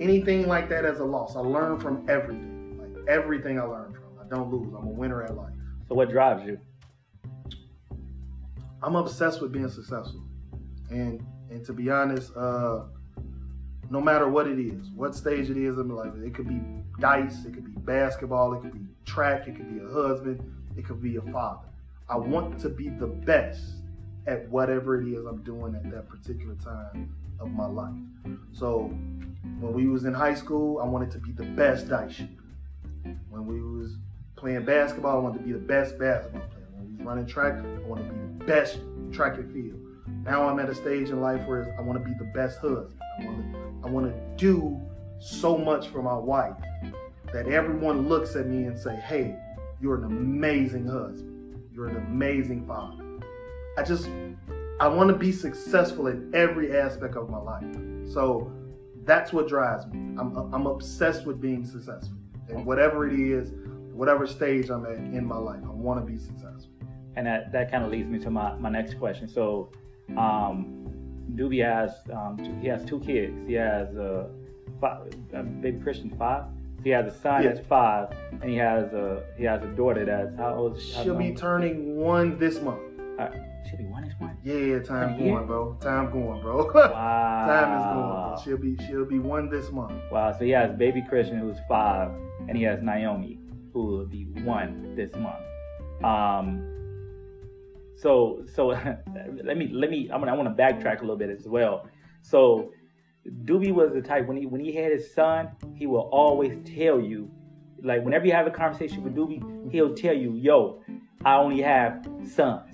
anything 0.00 0.46
like 0.46 0.68
that 0.68 0.84
as 0.84 1.00
a 1.00 1.04
loss. 1.04 1.36
I 1.36 1.40
learn 1.40 1.78
from 1.78 2.08
everything. 2.08 2.78
Like 2.80 3.08
everything 3.08 3.58
I 3.58 3.64
learn 3.64 3.92
from. 3.92 4.02
I 4.20 4.28
don't 4.28 4.50
lose. 4.50 4.72
I'm 4.76 4.86
a 4.86 4.90
winner 4.90 5.22
at 5.22 5.36
life. 5.36 5.52
so 5.88 5.94
what 5.94 6.10
drives 6.10 6.44
you 6.44 6.58
I'm 8.82 8.96
obsessed 8.96 9.40
with 9.40 9.52
being 9.52 9.68
successful. 9.68 10.22
And 10.90 11.24
and 11.50 11.64
to 11.66 11.72
be 11.72 11.90
honest, 11.90 12.34
uh 12.36 12.84
no 13.92 14.00
matter 14.00 14.26
what 14.26 14.46
it 14.46 14.58
is, 14.58 14.88
what 14.96 15.14
stage 15.14 15.50
it 15.50 15.58
is 15.58 15.76
in 15.76 15.88
life, 15.90 16.14
it 16.24 16.34
could 16.34 16.48
be 16.48 16.58
dice, 16.98 17.44
it 17.44 17.52
could 17.52 17.66
be 17.66 17.78
basketball, 17.82 18.54
it 18.54 18.62
could 18.62 18.72
be 18.72 18.86
track, 19.04 19.46
it 19.46 19.54
could 19.54 19.70
be 19.70 19.84
a 19.84 19.88
husband, 19.88 20.40
it 20.78 20.86
could 20.86 21.02
be 21.02 21.16
a 21.16 21.20
father. 21.30 21.68
I 22.08 22.16
want 22.16 22.58
to 22.60 22.70
be 22.70 22.88
the 22.88 23.06
best 23.06 23.60
at 24.26 24.48
whatever 24.48 24.98
it 24.98 25.06
is 25.06 25.26
I'm 25.26 25.42
doing 25.42 25.74
at 25.74 25.90
that 25.90 26.08
particular 26.08 26.54
time 26.54 27.14
of 27.38 27.50
my 27.50 27.66
life. 27.66 27.92
So 28.52 28.84
when 29.60 29.74
we 29.74 29.88
was 29.88 30.06
in 30.06 30.14
high 30.14 30.34
school, 30.34 30.78
I 30.78 30.86
wanted 30.86 31.10
to 31.10 31.18
be 31.18 31.32
the 31.32 31.44
best 31.44 31.90
dice 31.90 32.12
shooter. 32.12 32.30
When 33.28 33.46
we 33.46 33.60
was 33.60 33.96
playing 34.36 34.64
basketball, 34.64 35.18
I 35.18 35.20
wanted 35.20 35.40
to 35.40 35.44
be 35.44 35.52
the 35.52 35.58
best 35.58 35.98
basketball 35.98 36.40
player. 36.48 36.66
When 36.72 36.86
we 36.88 36.96
was 36.96 37.06
running 37.06 37.26
track, 37.26 37.62
I 37.62 37.86
want 37.86 38.06
to 38.06 38.10
be 38.10 38.38
the 38.38 38.44
best 38.46 38.78
track 39.12 39.36
and 39.36 39.52
field. 39.52 39.80
Now 40.24 40.48
I'm 40.48 40.58
at 40.60 40.70
a 40.70 40.74
stage 40.74 41.10
in 41.10 41.20
life 41.20 41.46
where 41.46 41.74
I 41.78 41.82
want 41.82 42.02
to 42.02 42.08
be 42.08 42.16
the 42.16 42.30
best 42.32 42.58
husband. 42.58 42.94
I 43.18 43.26
want 43.26 43.52
to, 43.52 43.61
I 43.84 43.88
want 43.88 44.06
to 44.06 44.14
do 44.36 44.80
so 45.18 45.56
much 45.56 45.88
for 45.88 46.02
my 46.02 46.16
wife 46.16 46.56
that 47.32 47.46
everyone 47.48 48.08
looks 48.08 48.36
at 48.36 48.46
me 48.46 48.64
and 48.64 48.78
say, 48.78 48.96
"Hey, 48.96 49.36
you're 49.80 49.96
an 49.96 50.04
amazing 50.04 50.86
husband. 50.86 51.62
You're 51.72 51.88
an 51.88 51.96
amazing 51.96 52.66
father." 52.66 53.04
I 53.78 53.82
just, 53.82 54.08
I 54.80 54.88
want 54.88 55.08
to 55.08 55.16
be 55.16 55.32
successful 55.32 56.08
in 56.08 56.30
every 56.34 56.76
aspect 56.78 57.16
of 57.16 57.30
my 57.30 57.38
life. 57.38 57.64
So 58.12 58.52
that's 59.04 59.32
what 59.32 59.48
drives 59.48 59.86
me. 59.86 59.98
I'm, 60.18 60.36
I'm 60.52 60.66
obsessed 60.66 61.24
with 61.26 61.40
being 61.40 61.64
successful, 61.64 62.16
and 62.48 62.66
whatever 62.66 63.08
it 63.08 63.18
is, 63.18 63.52
whatever 63.92 64.26
stage 64.26 64.68
I'm 64.70 64.84
at 64.86 64.98
in 64.98 65.24
my 65.24 65.38
life, 65.38 65.60
I 65.64 65.70
want 65.70 66.04
to 66.04 66.12
be 66.12 66.18
successful. 66.18 66.70
and 67.16 67.26
that 67.26 67.52
that 67.52 67.70
kind 67.70 67.84
of 67.84 67.90
leads 67.90 68.08
me 68.08 68.18
to 68.18 68.30
my 68.30 68.54
my 68.54 68.70
next 68.70 68.94
question 68.98 69.28
so 69.28 69.70
um 70.16 70.88
Doobie 71.34 71.64
has 71.64 71.92
um 72.12 72.36
two, 72.38 72.54
he 72.60 72.68
has 72.68 72.84
two 72.84 73.00
kids 73.00 73.34
he 73.46 73.54
has 73.54 73.94
a, 73.96 74.28
five, 74.80 75.12
a 75.32 75.42
baby 75.42 75.78
Christian 75.80 76.10
five 76.18 76.44
he 76.84 76.90
has 76.90 77.06
a 77.06 77.16
son 77.18 77.42
Yeah. 77.42 77.52
that's 77.52 77.66
five 77.66 78.08
and 78.40 78.50
he 78.50 78.56
has 78.56 78.92
a 78.92 79.22
he 79.38 79.44
has 79.44 79.62
a 79.62 79.68
daughter 79.68 80.04
that's 80.04 80.36
how 80.36 80.54
old 80.54 80.80
She'll 80.80 81.14
be 81.16 81.28
long? 81.28 81.34
turning 81.36 81.96
one 81.96 82.38
this 82.38 82.60
month. 82.60 82.80
Uh, 83.18 83.28
she'll 83.68 83.78
be 83.78 83.84
one 83.84 84.04
this 84.04 84.14
month 84.20 84.36
Yeah, 84.42 84.80
time 84.80 85.18
Yeah. 85.20 85.30
going, 85.32 85.46
bro. 85.46 85.76
Time 85.80 86.10
going, 86.10 86.40
bro. 86.42 86.64
wow 86.74 87.46
time 87.46 87.78
is 87.78 87.84
going. 87.94 88.44
She'll 88.44 88.56
be 88.78 88.84
she'll 88.86 89.04
be 89.04 89.18
one 89.20 89.48
this 89.48 89.70
month. 89.70 89.92
wow 90.10 90.32
so 90.32 90.44
he 90.44 90.50
has 90.50 90.76
baby 90.76 91.02
Christian 91.08 91.38
who's 91.38 91.58
five 91.68 92.10
and 92.48 92.56
he 92.56 92.64
has 92.64 92.82
Naomi 92.82 93.38
who 93.72 93.86
will 93.86 94.06
be 94.06 94.24
one 94.44 94.94
this 94.96 95.12
month 95.14 95.44
um 96.04 96.68
so 98.02 98.44
so 98.54 98.66
let 99.44 99.56
me 99.56 99.68
let 99.72 99.88
me 99.90 100.10
I'm 100.12 100.20
gonna 100.20 100.32
I 100.32 100.36
want 100.36 100.48
to 100.56 100.62
backtrack 100.62 100.98
a 100.98 101.02
little 101.02 101.16
bit 101.24 101.30
as 101.30 101.46
well. 101.46 101.86
So 102.22 102.72
Doobie 103.44 103.72
was 103.72 103.92
the 103.92 104.02
type 104.02 104.26
when 104.26 104.36
he 104.36 104.46
when 104.46 104.60
he 104.60 104.72
had 104.74 104.90
his 104.92 105.12
son, 105.14 105.48
he 105.74 105.86
will 105.86 106.08
always 106.20 106.54
tell 106.76 107.00
you 107.00 107.30
like 107.82 108.04
whenever 108.04 108.26
you 108.26 108.32
have 108.32 108.46
a 108.46 108.50
conversation 108.50 109.02
with 109.04 109.14
Doobie, 109.14 109.40
he'll 109.72 109.94
tell 109.94 110.14
you, 110.14 110.34
"Yo, 110.34 110.82
I 111.24 111.36
only 111.36 111.60
have 111.62 112.06
sons." 112.36 112.70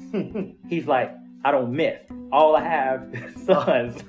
He's 0.68 0.87
like, 0.87 1.11
"I 1.45 1.51
don't 1.51 1.72
miss. 1.72 2.01
All 2.33 2.57
I 2.57 2.64
have 2.64 3.09
is 3.14 3.45
sons." 3.47 4.03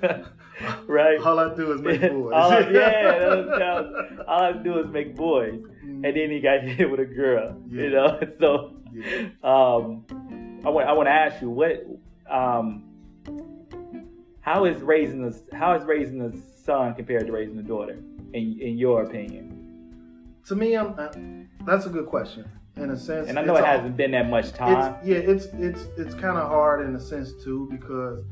right? 0.88 1.18
All 1.22 1.40
I 1.40 1.56
do 1.56 1.72
is 1.74 1.82
make 1.82 2.02
boys. 2.02 2.34
all, 2.34 2.52
I- 2.52 2.60
yeah, 2.60 3.18
that 3.20 3.60
was- 3.60 4.20
all 4.28 4.42
I 4.44 4.52
do 4.54 4.80
is 4.80 4.88
make 4.92 5.16
boys, 5.16 5.60
and 5.84 6.04
then 6.04 6.32
he 6.32 6.40
got 6.42 6.64
hit 6.64 6.90
with 6.90 7.00
a 7.00 7.06
girl. 7.06 7.56
You 7.70 7.90
know, 7.92 8.20
so 8.42 8.76
Yeah. 8.92 9.30
um, 9.44 10.06
I 10.66 10.70
want 10.70 10.88
I 10.88 10.94
want 10.94 11.08
to 11.08 11.12
ask 11.12 11.42
you 11.42 11.50
what 11.50 11.86
um, 12.30 12.84
how 14.42 14.66
is 14.66 14.82
raising 14.82 15.24
a 15.26 15.56
how 15.56 15.74
is 15.76 15.84
raising 15.86 16.22
a 16.22 16.32
son 16.66 16.94
compared 16.96 17.26
to 17.28 17.32
raising 17.32 17.58
a 17.60 17.64
daughter 17.64 17.98
in 18.34 18.60
in 18.60 18.78
your 18.78 19.04
opinion? 19.04 19.56
To 20.48 20.56
me, 20.56 20.76
I'm, 20.76 20.96
uh, 20.98 21.10
that's 21.66 21.86
a 21.86 21.90
good 21.90 22.08
question. 22.08 22.50
In 22.76 22.92
a 22.92 22.98
sense, 22.98 23.28
And 23.30 23.38
I 23.38 23.42
know 23.44 23.56
it 23.58 23.66
hasn't 23.66 23.98
been 23.98 24.12
that 24.12 24.30
much 24.30 24.54
time. 24.54 24.96
It's, 24.96 25.08
yeah, 25.08 25.18
it's 25.18 25.46
it's 25.54 25.88
it's 25.98 26.16
kind 26.16 26.38
of 26.38 26.48
hard 26.48 26.86
in 26.88 26.96
a 26.96 27.00
sense 27.00 27.34
too 27.44 27.68
because 27.70 28.24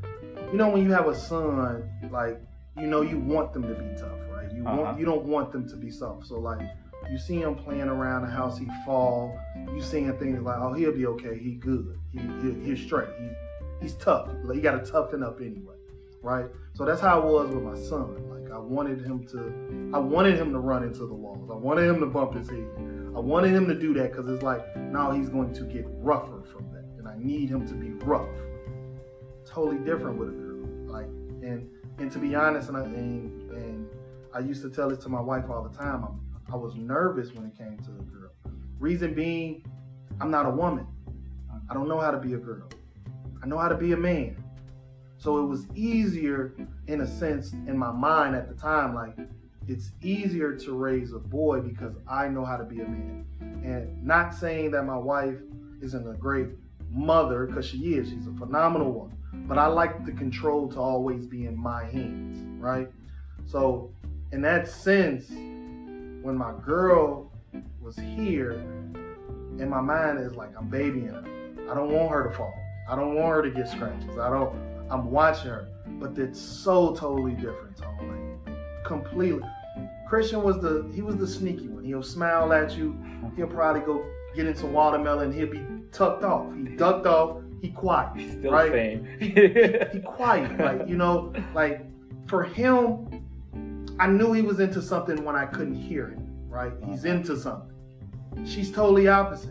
you 0.50 0.56
know 0.56 0.70
when 0.70 0.82
you 0.82 0.90
have 0.92 1.06
a 1.06 1.14
son, 1.14 1.88
like 2.10 2.40
you 2.76 2.86
know 2.86 3.02
you 3.02 3.18
want 3.18 3.52
them 3.52 3.62
to 3.62 3.74
be 3.74 4.00
tough, 4.00 4.18
right? 4.30 4.50
You 4.52 4.64
Uh-huh. 4.66 4.76
want 4.82 4.98
you 4.98 5.04
don't 5.04 5.24
want 5.24 5.52
them 5.52 5.68
to 5.68 5.76
be 5.76 5.90
soft. 5.90 6.26
So 6.26 6.38
like 6.38 6.60
you 7.10 7.18
see 7.18 7.40
him 7.40 7.54
playing 7.54 7.88
around 7.88 8.22
the 8.22 8.30
house, 8.30 8.58
he 8.58 8.66
fall. 8.84 9.38
You 9.72 9.80
seeing 9.80 10.12
things 10.18 10.40
like, 10.42 10.58
oh, 10.58 10.72
he'll 10.74 10.94
be 10.94 11.06
okay. 11.06 11.38
He 11.38 11.52
good. 11.52 11.98
He, 12.12 12.18
he 12.18 12.52
he's 12.64 12.84
straight. 12.84 13.08
He 13.18 13.28
he's 13.80 13.94
tough. 13.94 14.28
Like 14.44 14.62
got 14.62 14.84
to 14.84 14.90
toughen 14.90 15.22
up 15.22 15.40
anyway, 15.40 15.76
right? 16.22 16.46
So 16.74 16.84
that's 16.84 17.00
how 17.00 17.20
it 17.20 17.24
was 17.24 17.50
with 17.54 17.62
my 17.62 17.76
son. 17.76 18.28
Like 18.28 18.52
I 18.52 18.58
wanted 18.58 19.00
him 19.00 19.26
to, 19.28 19.90
I 19.94 19.98
wanted 19.98 20.38
him 20.38 20.52
to 20.52 20.58
run 20.58 20.82
into 20.82 21.06
the 21.06 21.14
walls. 21.14 21.50
I 21.50 21.54
wanted 21.56 21.88
him 21.88 22.00
to 22.00 22.06
bump 22.06 22.34
his 22.34 22.48
head. 22.48 22.68
I 23.16 23.20
wanted 23.20 23.52
him 23.52 23.66
to 23.66 23.74
do 23.74 23.94
that 23.94 24.12
because 24.12 24.30
it's 24.30 24.42
like 24.42 24.76
now 24.76 25.10
he's 25.10 25.28
going 25.28 25.52
to 25.54 25.64
get 25.64 25.86
rougher 25.88 26.42
from 26.52 26.70
that, 26.72 26.84
and 26.98 27.08
I 27.08 27.16
need 27.18 27.48
him 27.48 27.66
to 27.66 27.74
be 27.74 27.90
rough. 28.04 28.28
Totally 29.46 29.78
different 29.78 30.18
with 30.18 30.28
a 30.28 30.32
girl. 30.32 30.66
Like 30.86 31.06
and 31.42 31.68
and 31.98 32.12
to 32.12 32.18
be 32.18 32.34
honest, 32.34 32.68
and 32.68 32.76
I, 32.76 32.84
and, 32.84 33.50
and 33.50 33.88
I 34.32 34.40
used 34.40 34.62
to 34.62 34.70
tell 34.70 34.88
this 34.88 34.98
to 35.00 35.08
my 35.08 35.20
wife 35.20 35.44
all 35.50 35.62
the 35.62 35.76
time. 35.76 36.04
I'm, 36.04 36.20
I 36.50 36.56
was 36.56 36.74
nervous 36.76 37.32
when 37.32 37.46
it 37.46 37.56
came 37.56 37.78
to 37.78 37.90
a 37.90 38.04
girl. 38.04 38.30
Reason 38.78 39.14
being, 39.14 39.64
I'm 40.20 40.30
not 40.30 40.46
a 40.46 40.50
woman. 40.50 40.86
I 41.70 41.74
don't 41.74 41.88
know 41.88 42.00
how 42.00 42.10
to 42.10 42.18
be 42.18 42.34
a 42.34 42.38
girl. 42.38 42.68
I 43.42 43.46
know 43.46 43.58
how 43.58 43.68
to 43.68 43.76
be 43.76 43.92
a 43.92 43.96
man. 43.96 44.42
So 45.18 45.38
it 45.38 45.46
was 45.46 45.66
easier, 45.74 46.54
in 46.86 47.00
a 47.02 47.06
sense, 47.06 47.52
in 47.52 47.76
my 47.76 47.90
mind 47.90 48.34
at 48.34 48.48
the 48.48 48.54
time, 48.54 48.94
like 48.94 49.16
it's 49.66 49.90
easier 50.00 50.54
to 50.56 50.72
raise 50.74 51.12
a 51.12 51.18
boy 51.18 51.60
because 51.60 51.94
I 52.08 52.28
know 52.28 52.44
how 52.44 52.56
to 52.56 52.64
be 52.64 52.80
a 52.80 52.88
man. 52.88 53.26
And 53.40 54.02
not 54.02 54.34
saying 54.34 54.70
that 54.70 54.84
my 54.84 54.96
wife 54.96 55.36
isn't 55.82 56.08
a 56.08 56.14
great 56.14 56.48
mother, 56.90 57.46
because 57.46 57.66
she 57.66 57.94
is, 57.94 58.08
she's 58.08 58.26
a 58.26 58.32
phenomenal 58.32 58.92
one. 58.92 59.12
But 59.46 59.58
I 59.58 59.66
like 59.66 60.06
the 60.06 60.12
control 60.12 60.68
to 60.68 60.80
always 60.80 61.26
be 61.26 61.46
in 61.46 61.56
my 61.56 61.84
hands, 61.84 62.38
right? 62.58 62.88
So, 63.44 63.92
in 64.32 64.40
that 64.42 64.68
sense, 64.68 65.30
when 66.22 66.36
my 66.36 66.52
girl 66.64 67.32
was 67.80 67.96
here, 67.96 68.52
in 69.58 69.68
my 69.68 69.80
mind 69.80 70.18
is 70.20 70.34
like 70.34 70.50
I'm 70.58 70.68
babying 70.68 71.08
her. 71.08 71.24
I 71.70 71.74
don't 71.74 71.90
want 71.90 72.10
her 72.12 72.28
to 72.28 72.34
fall. 72.36 72.54
I 72.88 72.96
don't 72.96 73.14
want 73.14 73.28
her 73.36 73.42
to 73.42 73.50
get 73.50 73.68
scratches. 73.68 74.18
I 74.18 74.30
don't. 74.30 74.54
I'm 74.90 75.10
watching 75.10 75.50
her, 75.50 75.68
but 76.00 76.18
it's 76.18 76.40
so 76.40 76.94
totally 76.94 77.34
different, 77.34 77.76
Tone. 77.76 78.40
Like 78.46 78.84
completely. 78.84 79.42
Christian 80.08 80.42
was 80.42 80.58
the 80.60 80.90
he 80.94 81.02
was 81.02 81.16
the 81.16 81.26
sneaky 81.26 81.68
one. 81.68 81.84
He'll 81.84 82.02
smile 82.02 82.52
at 82.52 82.76
you. 82.76 82.98
He'll 83.36 83.46
probably 83.46 83.82
go 83.82 84.04
get 84.34 84.46
into 84.46 84.66
watermelon. 84.66 85.32
He'll 85.32 85.50
be 85.50 85.64
tucked 85.92 86.24
off. 86.24 86.54
He 86.56 86.62
ducked 86.76 87.06
off. 87.06 87.42
He 87.60 87.70
quiet. 87.70 88.16
He's 88.16 88.32
Still 88.32 88.52
right? 88.52 88.72
the 88.72 89.16
He 89.26 89.34
same. 89.34 90.02
quiet. 90.02 90.58
Like 90.58 90.88
you 90.88 90.96
know, 90.96 91.32
like 91.54 91.84
for 92.26 92.44
him, 92.44 93.27
I 94.00 94.06
knew 94.06 94.32
he 94.32 94.42
was 94.42 94.60
into 94.60 94.80
something 94.80 95.24
when 95.24 95.36
I 95.36 95.46
couldn't 95.46 95.74
hear 95.74 96.08
him. 96.08 96.26
Right? 96.48 96.72
He's 96.88 97.04
into 97.04 97.36
something. 97.36 97.74
She's 98.46 98.70
totally 98.70 99.08
opposite. 99.08 99.50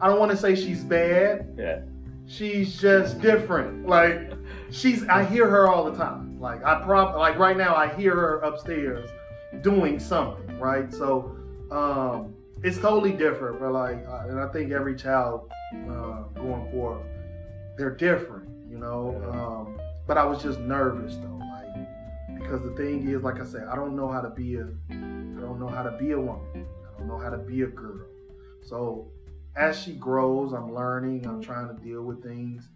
I 0.00 0.08
don't 0.08 0.18
want 0.18 0.30
to 0.30 0.36
say 0.36 0.54
she's 0.54 0.84
bad. 0.84 1.54
yeah. 1.58 1.80
She's 2.26 2.78
just 2.78 3.20
different. 3.22 3.86
Like 3.88 4.32
she's 4.70 5.06
I 5.08 5.24
hear 5.24 5.48
her 5.48 5.66
all 5.66 5.90
the 5.90 5.96
time. 5.96 6.38
Like 6.38 6.62
I 6.64 6.82
prob 6.84 7.16
like 7.16 7.38
right 7.38 7.56
now 7.56 7.74
I 7.74 7.88
hear 7.94 8.14
her 8.14 8.38
upstairs 8.40 9.08
doing 9.62 9.98
something, 9.98 10.58
right? 10.58 10.92
So 10.92 11.34
um 11.70 12.34
it's 12.62 12.76
totally 12.78 13.12
different, 13.12 13.60
but 13.60 13.72
like 13.72 14.04
and 14.28 14.38
I 14.38 14.46
think 14.48 14.72
every 14.72 14.94
child 14.94 15.50
uh, 15.90 16.22
going 16.34 16.70
forward 16.70 17.06
they're 17.78 17.96
different, 17.96 18.46
you 18.70 18.76
know. 18.78 19.20
Um 19.32 19.80
but 20.06 20.18
I 20.18 20.24
was 20.24 20.42
just 20.42 20.58
nervous 20.60 21.16
though, 21.16 21.37
because 22.38 22.62
the 22.62 22.74
thing 22.76 23.08
is 23.08 23.22
like 23.22 23.40
I 23.40 23.44
said, 23.44 23.66
I 23.70 23.76
don't 23.76 23.96
know 23.96 24.08
how 24.08 24.20
to 24.20 24.30
be 24.30 24.56
a 24.56 24.68
I 24.90 24.94
don't 25.40 25.60
know 25.60 25.68
how 25.68 25.82
to 25.82 25.96
be 25.98 26.12
a 26.12 26.20
woman. 26.20 26.44
I 26.54 26.98
don't 26.98 27.08
know 27.08 27.18
how 27.18 27.30
to 27.30 27.38
be 27.38 27.62
a 27.62 27.66
girl. 27.66 28.06
So 28.62 29.08
as 29.56 29.78
she 29.78 29.92
grows, 29.92 30.52
I'm 30.52 30.74
learning. 30.74 31.26
I'm 31.26 31.42
trying 31.42 31.68
to 31.68 31.82
deal 31.82 32.02
with 32.02 32.22
things. 32.22 32.68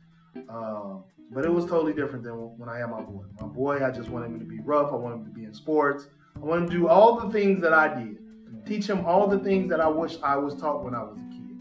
Um, 0.48 1.04
but 1.30 1.44
it 1.44 1.52
was 1.52 1.64
totally 1.64 1.92
different 1.92 2.24
than 2.24 2.34
when 2.58 2.68
I 2.68 2.78
had 2.78 2.90
my 2.90 3.00
boy. 3.00 3.24
My 3.40 3.46
boy, 3.46 3.84
I 3.84 3.90
just 3.90 4.10
wanted 4.10 4.26
him 4.26 4.40
to 4.40 4.44
be 4.44 4.60
rough. 4.60 4.92
I 4.92 4.96
wanted 4.96 5.16
him 5.16 5.24
to 5.26 5.30
be 5.30 5.44
in 5.44 5.54
sports. 5.54 6.06
I 6.36 6.40
wanted 6.40 6.64
him 6.64 6.70
to 6.70 6.76
do 6.76 6.88
all 6.88 7.20
the 7.20 7.30
things 7.32 7.62
that 7.62 7.72
I 7.72 7.94
did. 7.94 8.18
Teach 8.66 8.86
him 8.86 9.04
all 9.06 9.26
the 9.26 9.38
things 9.38 9.68
that 9.70 9.80
I 9.80 9.88
wish 9.88 10.18
I 10.22 10.36
was 10.36 10.54
taught 10.54 10.84
when 10.84 10.94
I 10.94 11.02
was 11.02 11.18
a 11.18 11.32
kid. 11.32 11.56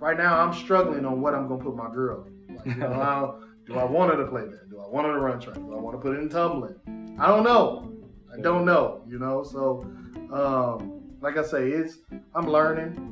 Right 0.00 0.16
now, 0.16 0.38
I'm 0.40 0.52
struggling 0.52 1.04
on 1.04 1.20
what 1.20 1.34
I'm 1.34 1.48
gonna 1.48 1.62
put 1.62 1.76
my 1.76 1.88
girl. 1.90 2.26
Like, 2.48 2.66
you 2.66 2.74
know, 2.76 3.40
do 3.66 3.78
I 3.78 3.84
want 3.84 4.12
her 4.12 4.22
to 4.22 4.30
play 4.30 4.42
that? 4.42 4.70
Do 4.70 4.80
I 4.80 4.88
want 4.88 5.06
her 5.06 5.12
to 5.14 5.18
run 5.18 5.40
track? 5.40 5.56
Do 5.56 5.72
I 5.74 5.80
want 5.80 5.96
to 5.96 6.00
put 6.00 6.14
her 6.14 6.20
in 6.20 6.28
tumbling? 6.28 6.74
I 7.18 7.28
don't 7.28 7.44
know. 7.44 7.92
I 8.32 8.40
don't 8.40 8.64
know. 8.64 9.02
You 9.08 9.18
know, 9.18 9.42
so 9.42 9.86
um, 10.32 11.02
like 11.20 11.36
I 11.36 11.42
say, 11.44 11.70
it's 11.70 11.98
I'm 12.34 12.46
learning 12.48 13.10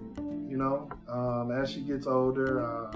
you 0.53 0.59
know. 0.59 0.89
Um, 1.09 1.51
as 1.51 1.71
she 1.71 1.81
gets 1.81 2.07
older, 2.07 2.63
uh, 2.63 2.91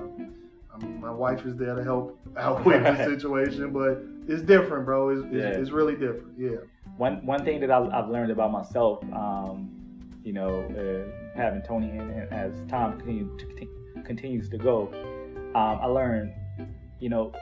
um, 0.74 1.00
my 1.00 1.10
wife 1.10 1.46
is 1.46 1.56
there 1.56 1.74
to 1.74 1.82
help 1.82 2.18
out 2.36 2.62
with 2.66 2.82
the 2.82 2.96
situation, 3.16 3.72
but 3.72 4.02
it's 4.28 4.42
different, 4.42 4.84
bro. 4.84 5.08
It's, 5.08 5.24
it's, 5.24 5.34
Yeah. 5.34 5.60
it's 5.60 5.70
really 5.70 5.94
different. 5.94 6.38
Yeah. 6.38 6.56
one 6.98 7.24
one 7.24 7.44
thing 7.46 7.60
that 7.60 7.70
I've, 7.70 7.88
I've 7.92 8.10
learned 8.10 8.30
about 8.30 8.52
myself, 8.52 9.02
um, 9.12 9.70
you 10.22 10.34
know, 10.34 10.50
uh, 10.64 11.36
having 11.38 11.62
Tony 11.62 11.88
in 11.90 12.00
and 12.00 12.30
as 12.32 12.52
time 12.68 12.98
continue 12.98 13.34
to, 13.38 14.02
continues 14.04 14.50
to 14.50 14.58
go, 14.58 14.88
um, 15.54 15.78
I 15.80 15.86
learned, 15.86 16.34
you 17.00 17.08
know, 17.08 17.32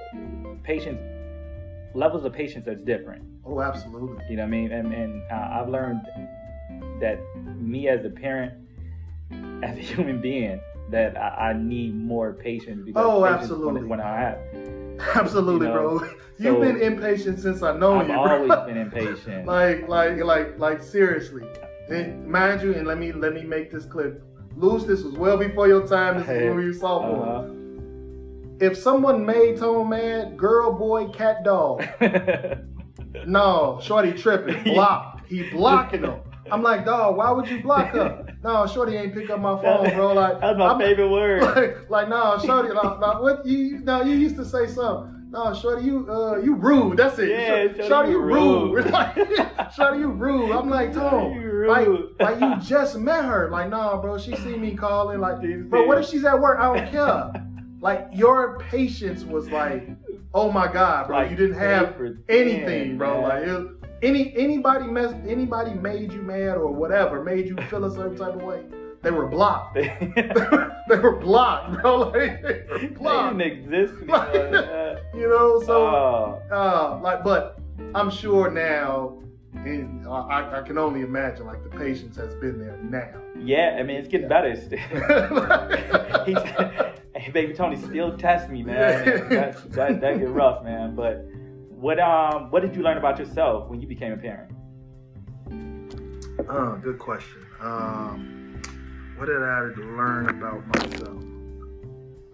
patience 0.63 1.01
levels 1.95 2.25
of 2.25 2.33
patience 2.33 2.65
that's 2.67 2.81
different. 2.83 3.23
Oh, 3.47 3.61
absolutely. 3.61 4.25
You 4.29 4.37
know 4.37 4.43
what 4.43 4.49
I 4.49 4.51
mean? 4.51 4.73
And, 4.73 4.93
and 4.93 5.23
uh, 5.31 5.61
I've 5.61 5.69
learned 5.69 6.01
that 7.01 7.21
me 7.61 7.89
as 7.89 8.05
a 8.05 8.11
parent, 8.11 8.55
as 9.63 9.77
a 9.77 9.81
human 9.81 10.21
being, 10.21 10.61
that 10.91 11.17
I, 11.17 11.51
I 11.51 11.53
need 11.53 11.95
more 11.95 12.33
patience 12.33 12.83
because 12.85 13.05
Oh, 13.05 13.23
patience 13.23 13.43
absolutely. 13.43 13.73
When, 13.83 13.89
when 13.91 14.01
I 14.01 14.19
have, 14.19 14.39
Absolutely, 15.17 15.67
You 15.67 15.73
know, 15.73 15.99
bro. 15.99 16.09
You've 16.39 16.55
so- 16.57 16.61
been 16.61 16.81
impatient 16.83 17.39
since 17.41 17.63
I 17.63 17.77
know 17.77 17.95
you. 17.95 18.01
I've 18.03 18.09
you, 18.09 18.15
always 18.15 18.67
been 18.67 18.77
impatient. 18.87 19.47
like, 19.47 19.89
like, 19.89 20.19
like, 20.19 20.59
like, 20.59 20.83
seriously. 20.83 21.43
And 21.89 22.27
mind 22.27 22.63
you, 22.63 22.75
and 22.75 22.87
let 22.87 22.99
me 22.99 23.13
let 23.13 23.35
me 23.35 23.43
make 23.43 23.71
this 23.71 23.85
clear. 23.85 24.23
Luce, 24.57 24.85
this 24.85 25.03
was 25.03 25.15
well 25.15 25.37
before 25.37 25.69
your 25.69 25.87
time. 25.87 26.19
This 26.19 26.29
is 26.29 26.29
when 26.29 26.61
you 26.61 26.67
were 26.69 26.73
sophomore. 26.73 27.51
If 28.61 28.77
someone 28.79 29.25
made 29.27 29.59
Tone 29.59 29.89
mad, 29.89 30.37
girl, 30.37 30.73
boy, 30.73 31.09
cat, 31.09 31.45
dog, 31.45 31.85
No, 33.27 33.79
Shorty 33.83 34.13
tripping. 34.13 34.63
Block. 34.65 35.27
He 35.29 35.49
blocking 35.51 36.03
them. 36.03 36.21
I'm 36.51 36.63
like, 36.63 36.85
dog, 36.85 37.17
why 37.17 37.31
would 37.31 37.49
you 37.49 37.63
block 37.63 37.89
her? 37.89 38.27
No, 38.43 38.67
Shorty 38.67 38.97
ain't 38.97 39.15
pick 39.15 39.31
up 39.31 39.41
my 39.41 39.61
phone, 39.63 39.95
bro. 39.95 40.13
Like, 40.13 40.41
That's 40.41 40.59
my 40.59 40.67
I'm- 40.69 40.79
favorite 40.79 41.09
word. 41.09 41.43
Like, 41.57 41.91
like 41.91 42.09
no, 42.09 42.39
Shorty, 42.45 42.69
no, 42.69 42.99
no, 42.99 43.21
what 43.23 43.47
you? 43.47 43.79
No, 43.79 44.03
you 44.03 44.15
used 44.17 44.37
to 44.37 44.45
say 44.45 44.67
something. 44.67 45.13
No, 45.31 45.53
Shorty, 45.55 45.87
you, 45.87 46.07
uh, 46.09 46.37
you 46.37 46.55
rude. 46.55 46.97
That's 46.99 47.19
it. 47.19 47.31
Yeah, 47.31 47.63
Shorty, 47.73 47.89
Shorty, 47.89 48.11
you 48.11 48.21
rude. 48.21 48.75
rude. 48.85 48.87
Like, 48.93 49.73
Shorty, 49.73 49.99
you 50.01 50.09
rude. 50.09 50.53
I'm 50.53 50.69
like, 50.69 50.93
Tone, 50.93 51.67
like, 51.67 51.89
like 52.21 52.41
you 52.41 52.57
just 52.69 52.99
met 52.99 53.25
her. 53.25 53.49
Like, 53.51 53.71
nah, 53.71 54.01
bro. 54.01 54.19
She 54.19 54.37
see 54.37 54.57
me 54.57 54.75
calling. 54.77 55.19
Like, 55.21 55.39
bro, 55.71 55.87
what 55.87 55.99
if 55.99 56.07
she's 56.09 56.25
at 56.25 56.39
work? 56.39 56.59
I 56.61 56.77
don't 56.77 56.91
care. 56.91 57.47
Like, 57.85 58.09
your 58.15 58.59
patience 58.61 59.25
was 59.25 59.51
like, 59.51 59.87
oh 60.33 60.51
my 60.51 60.73
god, 60.73 61.07
bro. 61.07 61.19
Like, 61.19 61.31
you 61.31 61.37
didn't 61.37 61.59
have 61.59 61.95
anything, 62.31 62.97
bro. 62.97 63.21
man. 63.21 63.29
Like 63.29 63.43
it, 63.47 63.67
any 64.03 64.35
anybody 64.35 64.87
mess 64.87 65.13
anybody 65.29 65.75
made 65.75 66.11
you 66.11 66.23
mad 66.23 66.57
or 66.57 66.73
whatever, 66.73 67.23
made 67.23 67.47
you 67.47 67.59
feel 67.69 67.85
a 67.85 67.91
certain 67.91 68.17
type 68.17 68.37
of 68.37 68.43
way. 68.43 68.63
They 69.03 69.11
were 69.11 69.27
blocked. 69.27 69.75
they 70.89 70.97
were 70.97 71.17
blocked, 71.17 71.83
bro. 71.83 71.99
Like 72.11 72.41
they 72.41 72.65
were 72.71 72.79
they 72.79 72.87
blocked. 72.87 73.37
didn't 73.37 73.53
exist. 73.53 73.93
anymore. 74.01 75.01
You 75.15 75.29
know, 75.29 75.63
so 75.67 75.77
Oh, 75.77 76.41
uh, 76.51 77.01
like, 77.03 77.23
but 77.23 77.59
I'm 77.95 78.09
sure 78.11 78.51
now 78.51 79.21
and 79.55 80.09
I, 80.09 80.61
I 80.61 80.63
can 80.63 80.79
only 80.79 81.03
imagine 81.03 81.45
like 81.45 81.63
the 81.63 81.69
patience 81.69 82.17
has 82.17 82.35
been 82.37 82.59
there 82.59 82.79
now. 82.83 83.21
Yeah, 83.39 83.77
I 83.79 83.83
mean 83.83 83.97
it's 83.97 84.09
getting 84.09 84.29
better. 84.29 84.55
Hey, 87.25 87.31
baby 87.33 87.55
Tony 87.55 87.77
still 87.77 88.17
test 88.19 88.51
me, 88.51 88.63
man. 88.63 89.29
That, 89.31 89.73
that 89.73 90.01
that 90.01 90.19
get 90.19 90.29
rough, 90.29 90.63
man. 90.63 90.95
But 90.95 91.25
what 91.71 91.99
um 91.99 92.51
what 92.51 92.61
did 92.63 92.77
you 92.77 92.83
learn 92.83 92.99
about 92.99 93.19
yourself 93.19 93.69
when 93.69 93.81
you 93.81 93.89
became 93.89 94.13
a 94.13 94.17
parent? 94.17 94.53
Uh, 96.49 96.77
good 96.77 96.99
question. 96.99 97.39
Um, 97.61 98.61
what 99.17 99.27
did 99.27 99.43
I 99.43 99.61
learn 99.79 100.29
about 100.29 100.67
myself? 100.67 101.23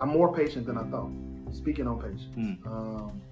I'm 0.00 0.08
more 0.08 0.34
patient 0.34 0.66
than 0.66 0.76
I 0.78 0.84
thought. 0.90 1.10
Speaking 1.52 1.86
on 1.86 2.00
patience, 2.00 2.26
Hmm. 2.34 2.68
um, 2.68 3.22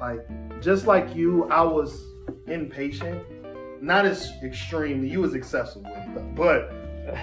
like 0.00 0.20
just 0.60 0.86
like 0.86 1.14
you, 1.14 1.44
I 1.50 1.62
was 1.62 2.02
impatient. 2.46 3.22
Not 3.82 4.06
as 4.06 4.32
extreme. 4.42 5.04
You 5.04 5.20
was 5.20 5.34
excessive 5.34 5.82
with 5.82 6.16
it, 6.16 6.34
but 6.34 6.72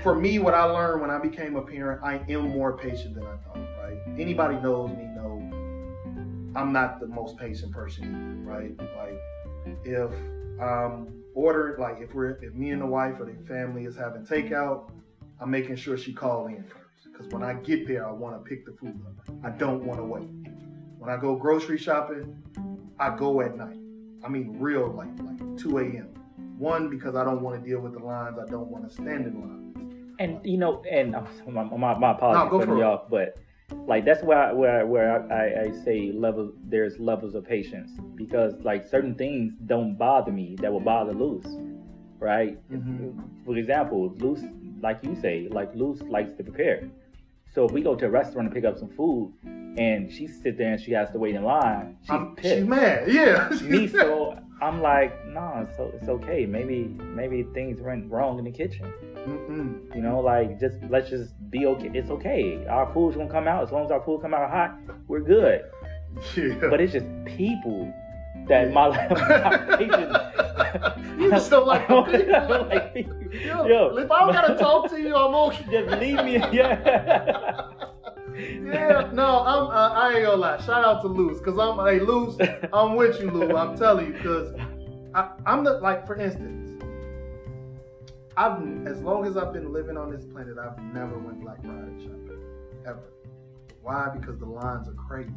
for 0.03 0.15
me, 0.15 0.39
what 0.39 0.53
I 0.53 0.63
learned 0.63 1.01
when 1.01 1.09
I 1.09 1.19
became 1.19 1.55
a 1.55 1.61
parent, 1.61 2.01
I 2.03 2.21
am 2.29 2.49
more 2.49 2.77
patient 2.77 3.15
than 3.15 3.25
I 3.25 3.35
thought. 3.37 3.57
Right? 3.81 3.97
Anybody 4.19 4.55
knows 4.55 4.89
me 4.91 5.05
know 5.05 5.61
I'm 6.55 6.73
not 6.73 6.99
the 6.99 7.07
most 7.07 7.37
patient 7.37 7.71
person, 7.71 8.45
right? 8.45 8.77
Like 8.97 9.19
if 9.85 10.11
um 10.61 11.07
order 11.33 11.77
like 11.79 12.01
if 12.01 12.13
we're 12.13 12.31
if 12.31 12.53
me 12.53 12.71
and 12.71 12.81
the 12.81 12.85
wife 12.85 13.19
or 13.19 13.25
the 13.25 13.45
family 13.47 13.85
is 13.85 13.95
having 13.95 14.25
takeout, 14.25 14.91
I'm 15.39 15.49
making 15.49 15.77
sure 15.77 15.97
she 15.97 16.13
call 16.13 16.47
in 16.47 16.63
first. 16.63 17.11
Because 17.11 17.27
when 17.27 17.43
I 17.43 17.53
get 17.53 17.87
there, 17.87 18.07
I 18.07 18.11
want 18.11 18.43
to 18.43 18.49
pick 18.49 18.65
the 18.65 18.73
food 18.73 18.99
up. 19.07 19.35
I 19.43 19.49
don't 19.49 19.83
want 19.85 19.99
to 19.99 20.03
wait. 20.03 20.29
When 20.97 21.09
I 21.09 21.17
go 21.17 21.35
grocery 21.35 21.77
shopping, 21.77 22.41
I 22.99 23.15
go 23.15 23.41
at 23.41 23.55
night. 23.55 23.77
I 24.23 24.27
mean, 24.27 24.57
real 24.59 24.91
like 24.91 25.17
like 25.19 25.57
2 25.57 25.77
a.m. 25.79 26.09
One 26.57 26.89
because 26.89 27.15
I 27.15 27.23
don't 27.23 27.41
want 27.41 27.61
to 27.61 27.67
deal 27.67 27.79
with 27.79 27.93
the 27.93 27.99
lines. 27.99 28.37
I 28.37 28.49
don't 28.51 28.67
want 28.67 28.87
to 28.87 28.93
stand 28.93 29.25
in 29.25 29.41
lines. 29.41 29.60
And 30.19 30.39
you 30.45 30.57
know, 30.57 30.83
and 30.89 31.15
um, 31.15 31.27
my, 31.49 31.63
my, 31.63 31.97
my 31.97 32.11
apologies 32.11 32.43
No, 32.43 32.49
for 32.49 32.49
for 32.49 32.59
cutting 32.65 32.77
you 32.77 32.83
it. 32.83 32.85
off, 32.85 33.09
but 33.09 33.37
like 33.87 34.05
that's 34.05 34.21
where 34.23 34.37
I, 34.37 34.51
where 34.53 34.81
I, 34.81 34.83
where 34.83 35.31
I, 35.31 35.69
I 35.69 35.83
say 35.85 36.11
level 36.13 36.51
there's 36.65 36.99
levels 36.99 37.33
of 37.35 37.45
patience 37.45 37.91
because 38.15 38.53
like 38.63 38.85
certain 38.87 39.15
things 39.15 39.53
don't 39.65 39.97
bother 39.97 40.31
me 40.31 40.55
that 40.61 40.71
will 40.71 40.79
bother 40.81 41.13
Luce, 41.13 41.47
right? 42.19 42.57
Mhm. 42.71 43.17
For 43.45 43.55
example, 43.57 44.13
Luce, 44.19 44.43
like 44.81 44.99
you 45.03 45.15
say, 45.21 45.47
like 45.51 45.73
Luce 45.75 46.01
likes 46.03 46.33
to 46.33 46.43
prepare. 46.43 46.89
So 47.53 47.65
if 47.65 47.71
we 47.71 47.81
go 47.81 47.95
to 47.95 48.05
a 48.05 48.09
restaurant 48.09 48.47
and 48.47 48.53
pick 48.55 48.63
up 48.65 48.77
some 48.77 48.89
food, 48.89 49.33
and 49.77 50.11
she 50.11 50.27
sit 50.27 50.57
there 50.57 50.71
and 50.73 50.81
she 50.81 50.91
has 50.91 51.09
to 51.11 51.17
wait 51.17 51.35
in 51.35 51.43
line, 51.43 51.97
she's 52.01 52.09
I'm- 52.11 52.35
pissed. 52.35 52.55
she's 52.55 52.65
mad. 52.65 53.09
Yeah. 53.11 53.49
me, 53.63 53.87
so 53.87 54.37
I'm 54.61 54.81
like, 54.81 55.13
no, 55.27 55.65
it's, 55.67 55.75
so, 55.77 55.91
it's 55.95 56.07
okay. 56.09 56.45
Maybe 56.45 56.83
maybe 57.15 57.43
things 57.53 57.81
went 57.81 58.09
wrong 58.11 58.37
in 58.37 58.45
the 58.45 58.51
kitchen. 58.51 58.91
Mm-mm. 59.27 59.95
You 59.95 60.01
know, 60.01 60.19
like 60.19 60.59
just 60.59 60.77
let's 60.89 61.09
just 61.09 61.33
be 61.51 61.65
okay. 61.65 61.91
It's 61.93 62.09
okay. 62.09 62.65
Our 62.67 62.91
food's 62.93 63.15
gonna 63.15 63.29
come 63.29 63.47
out 63.47 63.63
as 63.63 63.71
long 63.71 63.85
as 63.85 63.91
our 63.91 64.03
food 64.03 64.21
come 64.21 64.33
out 64.33 64.49
hot. 64.49 64.77
We're 65.07 65.21
good. 65.21 65.61
Yeah. 66.35 66.69
But 66.69 66.81
it's 66.81 66.93
just 66.93 67.05
people 67.25 67.93
that 68.47 68.73
my, 68.73 68.89
my 69.09 69.77
patience. 69.77 70.17
You 71.17 71.29
just 71.29 71.51
don't 71.51 71.67
like 71.67 71.85
people. 71.87 72.03
Don't 72.03 72.69
like 72.69 72.93
people. 72.93 73.15
Yo, 73.33 73.65
Yo, 73.67 73.97
if 73.97 74.09
I 74.09 74.19
don't 74.21 74.33
gotta 74.33 74.55
talk 74.55 74.89
to 74.89 74.99
you, 74.99 75.15
I'm 75.15 75.35
okay. 75.35 75.65
just 75.69 75.99
leave 75.99 76.23
me. 76.23 76.37
Yeah. 76.51 77.67
Yeah, 78.33 79.09
no, 79.13 79.41
I'm. 79.41 79.67
Uh, 79.67 79.89
I 79.93 80.13
ain't 80.13 80.25
gonna 80.25 80.37
lie. 80.37 80.57
Shout 80.61 80.83
out 80.83 81.01
to 81.01 81.07
Luz, 81.07 81.41
cause 81.41 81.59
I'm. 81.59 81.85
Hey, 81.85 81.99
Luz, 81.99 82.37
I'm 82.73 82.95
with 82.95 83.19
you, 83.19 83.29
Lou. 83.29 83.55
I'm 83.55 83.77
telling 83.77 84.07
you, 84.07 84.13
cause 84.23 84.55
I, 85.13 85.31
I'm 85.45 85.63
the 85.63 85.73
like. 85.73 86.07
For 86.07 86.15
instance, 86.15 86.70
I've 88.41 88.87
as 88.87 88.99
long 89.03 89.27
as 89.27 89.37
I've 89.37 89.53
been 89.53 89.71
living 89.71 89.97
on 89.97 90.09
this 90.11 90.25
planet, 90.25 90.57
I've 90.57 90.79
never 90.81 91.19
went 91.19 91.41
Black 91.41 91.61
Friday 91.61 91.93
shopping, 92.03 92.41
ever. 92.87 93.13
Why? 93.83 94.09
Because 94.17 94.39
the 94.39 94.47
lines 94.47 94.87
are 94.87 94.93
crazy. 94.93 95.31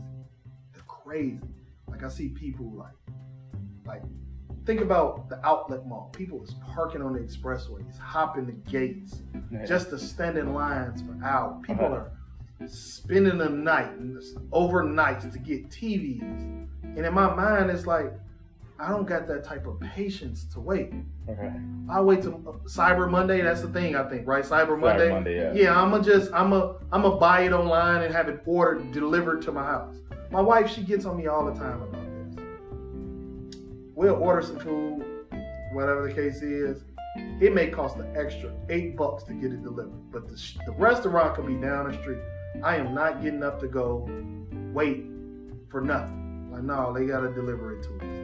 They're 0.72 0.82
crazy. 0.86 1.38
Like 1.86 2.02
I 2.02 2.08
see 2.08 2.28
people 2.30 2.72
like, 2.74 2.94
like. 3.84 4.02
Think 4.64 4.80
about 4.80 5.28
the 5.28 5.46
outlet 5.46 5.86
mall. 5.86 6.08
People 6.16 6.42
is 6.42 6.54
parking 6.74 7.02
on 7.02 7.12
the 7.12 7.18
expressways, 7.18 7.98
hopping 7.98 8.46
the 8.46 8.52
gates, 8.70 9.20
just 9.66 9.90
to 9.90 9.98
stand 9.98 10.38
in 10.38 10.54
lines 10.54 11.02
for 11.02 11.22
hours. 11.22 11.60
People 11.66 11.84
Uh-huh. 11.84 12.04
are 12.60 12.66
spending 12.66 13.36
the 13.36 13.50
night 13.50 13.92
and 13.98 14.16
overnights 14.52 15.30
to 15.30 15.38
get 15.38 15.68
TVs. 15.68 16.22
And 16.82 17.04
in 17.04 17.12
my 17.12 17.34
mind, 17.34 17.70
it's 17.70 17.86
like, 17.86 18.10
I 18.78 18.88
don't 18.90 19.06
got 19.06 19.28
that 19.28 19.44
type 19.44 19.66
of 19.66 19.78
patience 19.80 20.44
to 20.52 20.60
wait. 20.60 20.92
Okay. 21.28 21.52
I 21.88 22.00
wait 22.00 22.22
to 22.22 22.30
Cyber 22.64 23.08
Monday. 23.08 23.40
That's 23.40 23.60
the 23.60 23.68
thing 23.68 23.94
I 23.94 24.08
think, 24.08 24.26
right? 24.26 24.44
Cyber 24.44 24.78
Monday. 24.78 25.08
Cyber 25.08 25.10
Monday, 25.10 25.36
yeah. 25.36 25.52
Yeah, 25.52 25.80
I'ma 25.80 26.00
just 26.00 26.32
I'ma 26.32 26.74
I'ma 26.90 27.16
buy 27.16 27.42
it 27.42 27.52
online 27.52 28.02
and 28.02 28.12
have 28.12 28.28
it 28.28 28.42
ordered 28.46 28.90
delivered 28.92 29.42
to 29.42 29.52
my 29.52 29.62
house. 29.62 29.96
My 30.30 30.40
wife, 30.40 30.68
she 30.70 30.82
gets 30.82 31.04
on 31.04 31.16
me 31.16 31.28
all 31.28 31.44
the 31.44 31.54
time 31.54 31.82
about 31.82 32.36
this. 32.36 32.44
We'll 33.94 34.16
order 34.16 34.42
some 34.42 34.58
food, 34.58 35.04
whatever 35.72 36.08
the 36.08 36.12
case 36.12 36.42
is. 36.42 36.82
It 37.40 37.54
may 37.54 37.68
cost 37.68 37.96
an 37.98 38.12
extra 38.16 38.52
eight 38.68 38.96
bucks 38.96 39.22
to 39.24 39.34
get 39.34 39.52
it 39.52 39.62
delivered, 39.62 40.10
but 40.10 40.26
the, 40.26 40.34
the 40.66 40.72
restaurant 40.72 41.36
could 41.36 41.46
be 41.46 41.54
down 41.54 41.92
the 41.92 41.96
street. 42.00 42.18
I 42.64 42.76
am 42.76 42.92
not 42.92 43.22
getting 43.22 43.44
up 43.44 43.60
to 43.60 43.68
go 43.68 44.08
wait 44.72 45.04
for 45.68 45.80
nothing. 45.80 46.50
Like 46.50 46.64
no, 46.64 46.92
they 46.92 47.06
gotta 47.06 47.32
deliver 47.32 47.78
it 47.78 47.84
to 47.84 47.96
us. 47.98 48.23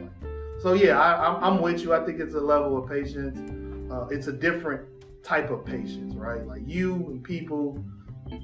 So 0.61 0.73
yeah, 0.73 0.99
I, 0.99 1.27
I'm, 1.27 1.43
I'm 1.43 1.61
with 1.61 1.81
you. 1.81 1.93
I 1.93 2.05
think 2.05 2.19
it's 2.19 2.35
a 2.35 2.39
level 2.39 2.77
of 2.77 2.87
patience. 2.87 3.91
Uh, 3.91 4.05
it's 4.09 4.27
a 4.27 4.31
different 4.31 4.87
type 5.23 5.49
of 5.49 5.65
patience, 5.65 6.13
right? 6.15 6.45
Like 6.45 6.61
you 6.65 6.93
and 6.93 7.23
people. 7.23 7.83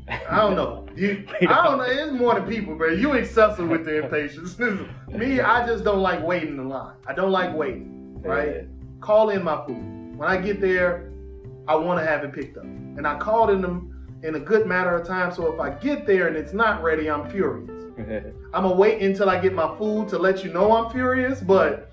I 0.07 0.37
don't 0.37 0.55
know. 0.55 0.85
You, 0.97 1.27
I 1.41 1.63
don't 1.63 1.77
know. 1.77 1.83
It's 1.83 2.11
more 2.11 2.33
than 2.33 2.49
people, 2.49 2.75
but 2.75 2.97
you 2.97 3.13
excessive 3.13 3.69
with 3.69 3.85
the 3.85 4.03
impatience. 4.03 4.57
Me, 5.09 5.39
I 5.39 5.63
just 5.67 5.83
don't 5.83 6.01
like 6.01 6.23
waiting 6.23 6.57
in 6.57 6.67
line. 6.67 6.95
I 7.05 7.13
don't 7.13 7.31
like 7.31 7.53
waiting. 7.53 8.19
Right? 8.19 8.65
Call 8.99 9.29
in 9.29 9.43
my 9.43 9.63
food. 9.67 10.17
When 10.17 10.27
I 10.27 10.37
get 10.37 10.59
there, 10.59 11.11
I 11.67 11.75
want 11.75 11.99
to 11.99 12.05
have 12.05 12.23
it 12.23 12.33
picked 12.33 12.57
up, 12.57 12.63
and 12.63 13.05
I 13.05 13.19
called 13.19 13.51
in 13.51 13.61
them 13.61 14.19
in 14.23 14.33
a 14.33 14.39
good 14.39 14.65
matter 14.65 14.95
of 14.95 15.05
time. 15.07 15.31
So 15.31 15.53
if 15.53 15.59
I 15.59 15.69
get 15.69 16.07
there 16.07 16.27
and 16.27 16.35
it's 16.35 16.51
not 16.53 16.81
ready, 16.81 17.11
I'm 17.11 17.29
furious. 17.29 17.69
I'm 18.53 18.63
gonna 18.63 18.73
wait 18.73 19.01
until 19.03 19.29
I 19.29 19.39
get 19.39 19.53
my 19.53 19.77
food 19.77 20.07
to 20.09 20.17
let 20.17 20.43
you 20.43 20.51
know 20.51 20.75
I'm 20.75 20.91
furious. 20.91 21.41
But 21.41 21.86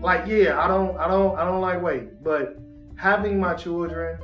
like, 0.00 0.26
yeah, 0.26 0.58
I 0.60 0.68
don't, 0.68 0.96
I 0.96 1.06
don't, 1.08 1.38
I 1.38 1.44
don't 1.44 1.60
like 1.60 1.80
waiting. 1.82 2.16
But 2.22 2.58
having 2.96 3.38
my 3.40 3.54
children 3.54 4.18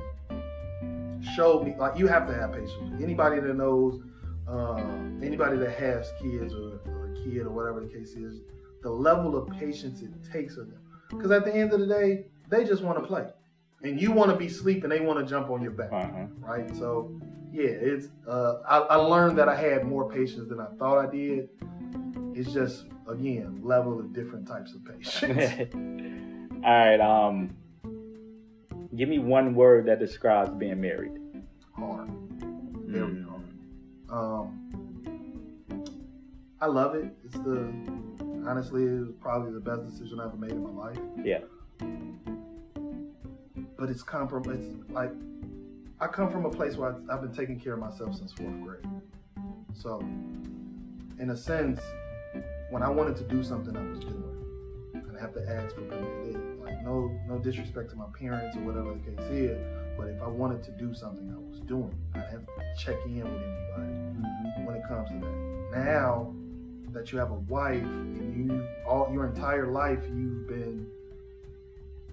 showed 1.34 1.64
me 1.64 1.74
like 1.78 1.98
you 1.98 2.06
have 2.06 2.26
to 2.28 2.34
have 2.34 2.52
patience. 2.52 3.00
Anybody 3.02 3.40
that 3.40 3.54
knows, 3.54 4.00
uh, 4.48 4.76
anybody 5.22 5.56
that 5.58 5.72
has 5.78 6.12
kids 6.22 6.54
or, 6.54 6.80
or 6.86 7.12
a 7.12 7.14
kid 7.24 7.42
or 7.46 7.50
whatever 7.50 7.80
the 7.80 7.88
case 7.88 8.12
is, 8.14 8.40
the 8.82 8.90
level 8.90 9.36
of 9.36 9.48
patience 9.58 10.02
it 10.02 10.10
takes 10.32 10.56
of 10.56 10.68
them. 10.70 10.80
Because 11.10 11.30
at 11.30 11.44
the 11.44 11.54
end 11.54 11.72
of 11.72 11.80
the 11.80 11.86
day, 11.86 12.26
they 12.48 12.64
just 12.64 12.82
want 12.82 12.98
to 12.98 13.04
play, 13.06 13.26
and 13.82 14.00
you 14.00 14.12
want 14.12 14.30
to 14.30 14.36
be 14.36 14.48
sleeping. 14.48 14.88
They 14.90 15.00
want 15.00 15.18
to 15.18 15.26
jump 15.26 15.50
on 15.50 15.60
your 15.62 15.72
back 15.72 15.92
Uh-huh. 15.92 16.26
right? 16.40 16.74
So, 16.76 17.18
yeah, 17.52 17.64
it's. 17.70 18.08
Uh, 18.26 18.56
I, 18.68 18.78
I 18.78 18.96
learned 18.96 19.36
that 19.38 19.48
I 19.48 19.56
had 19.56 19.84
more 19.86 20.10
patience 20.10 20.48
than 20.48 20.60
I 20.60 20.66
thought 20.78 20.98
I 21.04 21.10
did. 21.10 21.48
It's 22.34 22.52
just 22.52 22.84
again 23.08 23.60
level 23.62 23.98
of 23.98 24.12
different 24.12 24.46
types 24.46 24.74
of 24.74 24.84
patients. 24.84 25.74
All 26.64 26.70
right. 26.70 27.00
Um, 27.00 27.56
give 28.96 29.08
me 29.08 29.18
one 29.18 29.54
word 29.54 29.86
that 29.86 29.98
describes 29.98 30.50
being 30.50 30.80
married. 30.80 31.12
hard, 31.76 32.08
very 32.86 33.00
Mm. 33.12 33.28
hard. 33.28 33.42
Um, 34.10 35.84
I 36.60 36.66
love 36.66 36.94
it. 36.94 37.06
It's 37.24 37.34
the 37.38 37.72
honestly, 38.46 38.84
it 38.84 39.00
was 39.00 39.10
probably 39.20 39.52
the 39.52 39.60
best 39.60 39.84
decision 39.86 40.20
I 40.20 40.24
ever 40.26 40.36
made 40.36 40.50
in 40.52 40.62
my 40.62 40.70
life. 40.86 40.98
Yeah. 41.22 41.40
But 43.78 43.90
it's 43.90 44.02
compromise. 44.02 44.64
Like 44.88 45.12
I 46.00 46.06
come 46.08 46.30
from 46.32 46.44
a 46.46 46.50
place 46.50 46.76
where 46.76 46.96
I've 47.10 47.20
been 47.20 47.32
taking 47.34 47.60
care 47.60 47.74
of 47.74 47.78
myself 47.80 48.16
since 48.16 48.32
fourth 48.32 48.60
grade. 48.62 48.86
So, 49.74 50.00
in 51.20 51.30
a 51.30 51.36
sense, 51.36 51.80
when 52.70 52.82
I 52.82 52.88
wanted 52.90 53.16
to 53.16 53.24
do 53.24 53.42
something, 53.42 53.76
I 53.76 53.82
was 53.82 54.00
doing. 54.00 54.24
And 54.94 55.16
I 55.16 55.20
have 55.20 55.32
to 55.34 55.48
ask 55.48 55.74
for 55.74 55.82
permission. 55.82 56.60
Like 56.62 56.82
no, 56.84 57.10
no 57.26 57.38
disrespect 57.38 57.90
to 57.90 57.96
my 57.96 58.06
parents 58.18 58.56
or 58.56 58.60
whatever 58.60 58.94
the 58.94 59.00
case 59.00 59.30
is, 59.30 59.58
but 59.96 60.08
if 60.08 60.20
I 60.22 60.28
wanted 60.28 60.62
to 60.64 60.70
do 60.72 60.94
something, 60.94 61.32
I 61.34 61.38
was 61.50 61.60
doing. 61.60 61.94
I 62.14 62.18
have 62.18 62.46
to 62.46 62.52
check 62.78 62.96
in 63.06 63.24
with 63.24 63.42
anybody 63.42 63.92
mm-hmm. 63.92 64.64
when 64.64 64.76
it 64.76 64.82
comes 64.86 65.08
to 65.10 65.14
that. 65.14 65.78
Now 65.78 66.34
that 66.92 67.12
you 67.12 67.18
have 67.18 67.30
a 67.30 67.40
wife 67.48 67.82
and 67.82 68.50
you 68.50 68.66
all 68.86 69.10
your 69.12 69.26
entire 69.26 69.66
life 69.66 70.02
you've 70.08 70.48
been 70.48 70.86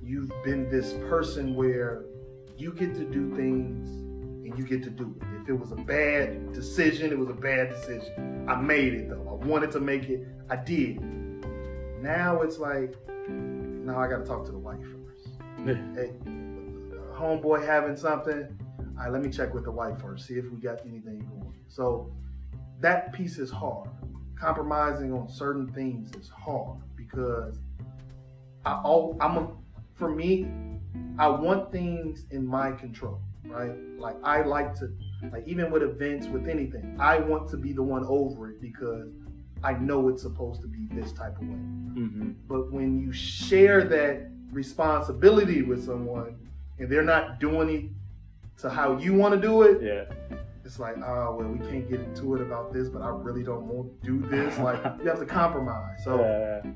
you've 0.03 0.31
been 0.43 0.69
this 0.69 0.93
person 1.09 1.55
where 1.55 2.03
you 2.57 2.71
get 2.73 2.93
to 2.95 3.05
do 3.05 3.33
things 3.35 3.87
and 4.45 4.57
you 4.57 4.65
get 4.65 4.83
to 4.83 4.89
do 4.89 5.15
it. 5.21 5.34
It 5.47 5.53
was 5.53 5.71
a 5.71 5.75
bad 5.75 6.53
decision, 6.53 7.11
it 7.11 7.19
was 7.19 7.29
a 7.29 7.33
bad 7.33 7.69
decision. 7.69 8.45
I 8.47 8.55
made 8.55 8.93
it 8.93 9.09
though. 9.09 9.39
I 9.41 9.45
wanted 9.45 9.71
to 9.71 9.79
make 9.79 10.09
it. 10.09 10.25
I 10.49 10.55
did. 10.55 11.01
Now 12.01 12.41
it's 12.41 12.57
like 12.57 12.95
now 13.29 13.99
I 13.99 14.07
got 14.07 14.17
to 14.17 14.25
talk 14.25 14.45
to 14.45 14.51
the 14.51 14.57
wife 14.57 14.79
first. 14.79 15.29
hey, 15.65 16.13
homeboy 17.13 17.65
having 17.65 17.95
something. 17.95 18.57
All 18.79 19.03
right, 19.03 19.11
let 19.11 19.21
me 19.21 19.29
check 19.29 19.53
with 19.53 19.65
the 19.65 19.71
wife 19.71 19.99
first, 20.01 20.25
see 20.27 20.35
if 20.35 20.49
we 20.49 20.57
got 20.59 20.79
anything 20.85 21.19
going. 21.19 21.53
So 21.67 22.11
that 22.79 23.13
piece 23.13 23.37
is 23.37 23.51
hard. 23.51 23.89
Compromising 24.35 25.13
on 25.13 25.29
certain 25.29 25.67
things 25.73 26.11
is 26.15 26.29
hard 26.29 26.79
because 26.95 27.59
I 28.65 28.81
all 28.83 29.15
I'm 29.21 29.37
a, 29.37 29.51
for 29.93 30.09
me, 30.09 30.47
I 31.17 31.27
want 31.27 31.71
things 31.71 32.25
in 32.31 32.45
my 32.45 32.71
control, 32.71 33.19
right? 33.45 33.75
Like 33.97 34.15
I 34.23 34.41
like 34.41 34.73
to 34.75 34.91
like 35.31 35.47
even 35.47 35.71
with 35.71 35.83
events, 35.83 36.27
with 36.27 36.47
anything, 36.47 36.95
I 36.99 37.19
want 37.19 37.49
to 37.51 37.57
be 37.57 37.73
the 37.73 37.83
one 37.83 38.05
over 38.07 38.49
it 38.49 38.61
because 38.61 39.07
I 39.63 39.73
know 39.73 40.09
it's 40.09 40.21
supposed 40.21 40.61
to 40.61 40.67
be 40.67 40.87
this 40.91 41.11
type 41.11 41.35
of 41.37 41.47
way. 41.47 41.55
Mm-hmm. 41.55 42.31
But 42.47 42.71
when 42.71 42.99
you 42.99 43.11
share 43.11 43.83
that 43.85 44.29
responsibility 44.51 45.61
with 45.61 45.85
someone 45.85 46.35
and 46.79 46.89
they're 46.91 47.03
not 47.03 47.39
doing 47.39 47.69
it 47.69 48.61
to 48.61 48.69
how 48.69 48.97
you 48.97 49.13
want 49.13 49.33
to 49.33 49.39
do 49.41 49.63
it, 49.63 49.81
Yeah. 49.81 50.37
it's 50.63 50.79
like, 50.79 50.97
oh 50.97 51.35
well, 51.37 51.47
we 51.47 51.59
can't 51.69 51.89
get 51.89 51.99
into 52.01 52.35
it 52.35 52.41
about 52.41 52.73
this, 52.73 52.89
but 52.89 53.01
I 53.01 53.09
really 53.09 53.43
don't 53.43 53.65
want 53.67 54.01
to 54.03 54.07
do 54.07 54.27
this. 54.27 54.57
Like 54.59 54.81
you 55.01 55.09
have 55.09 55.19
to 55.19 55.25
compromise. 55.25 56.03
So 56.03 56.19
Uh, 56.19 56.67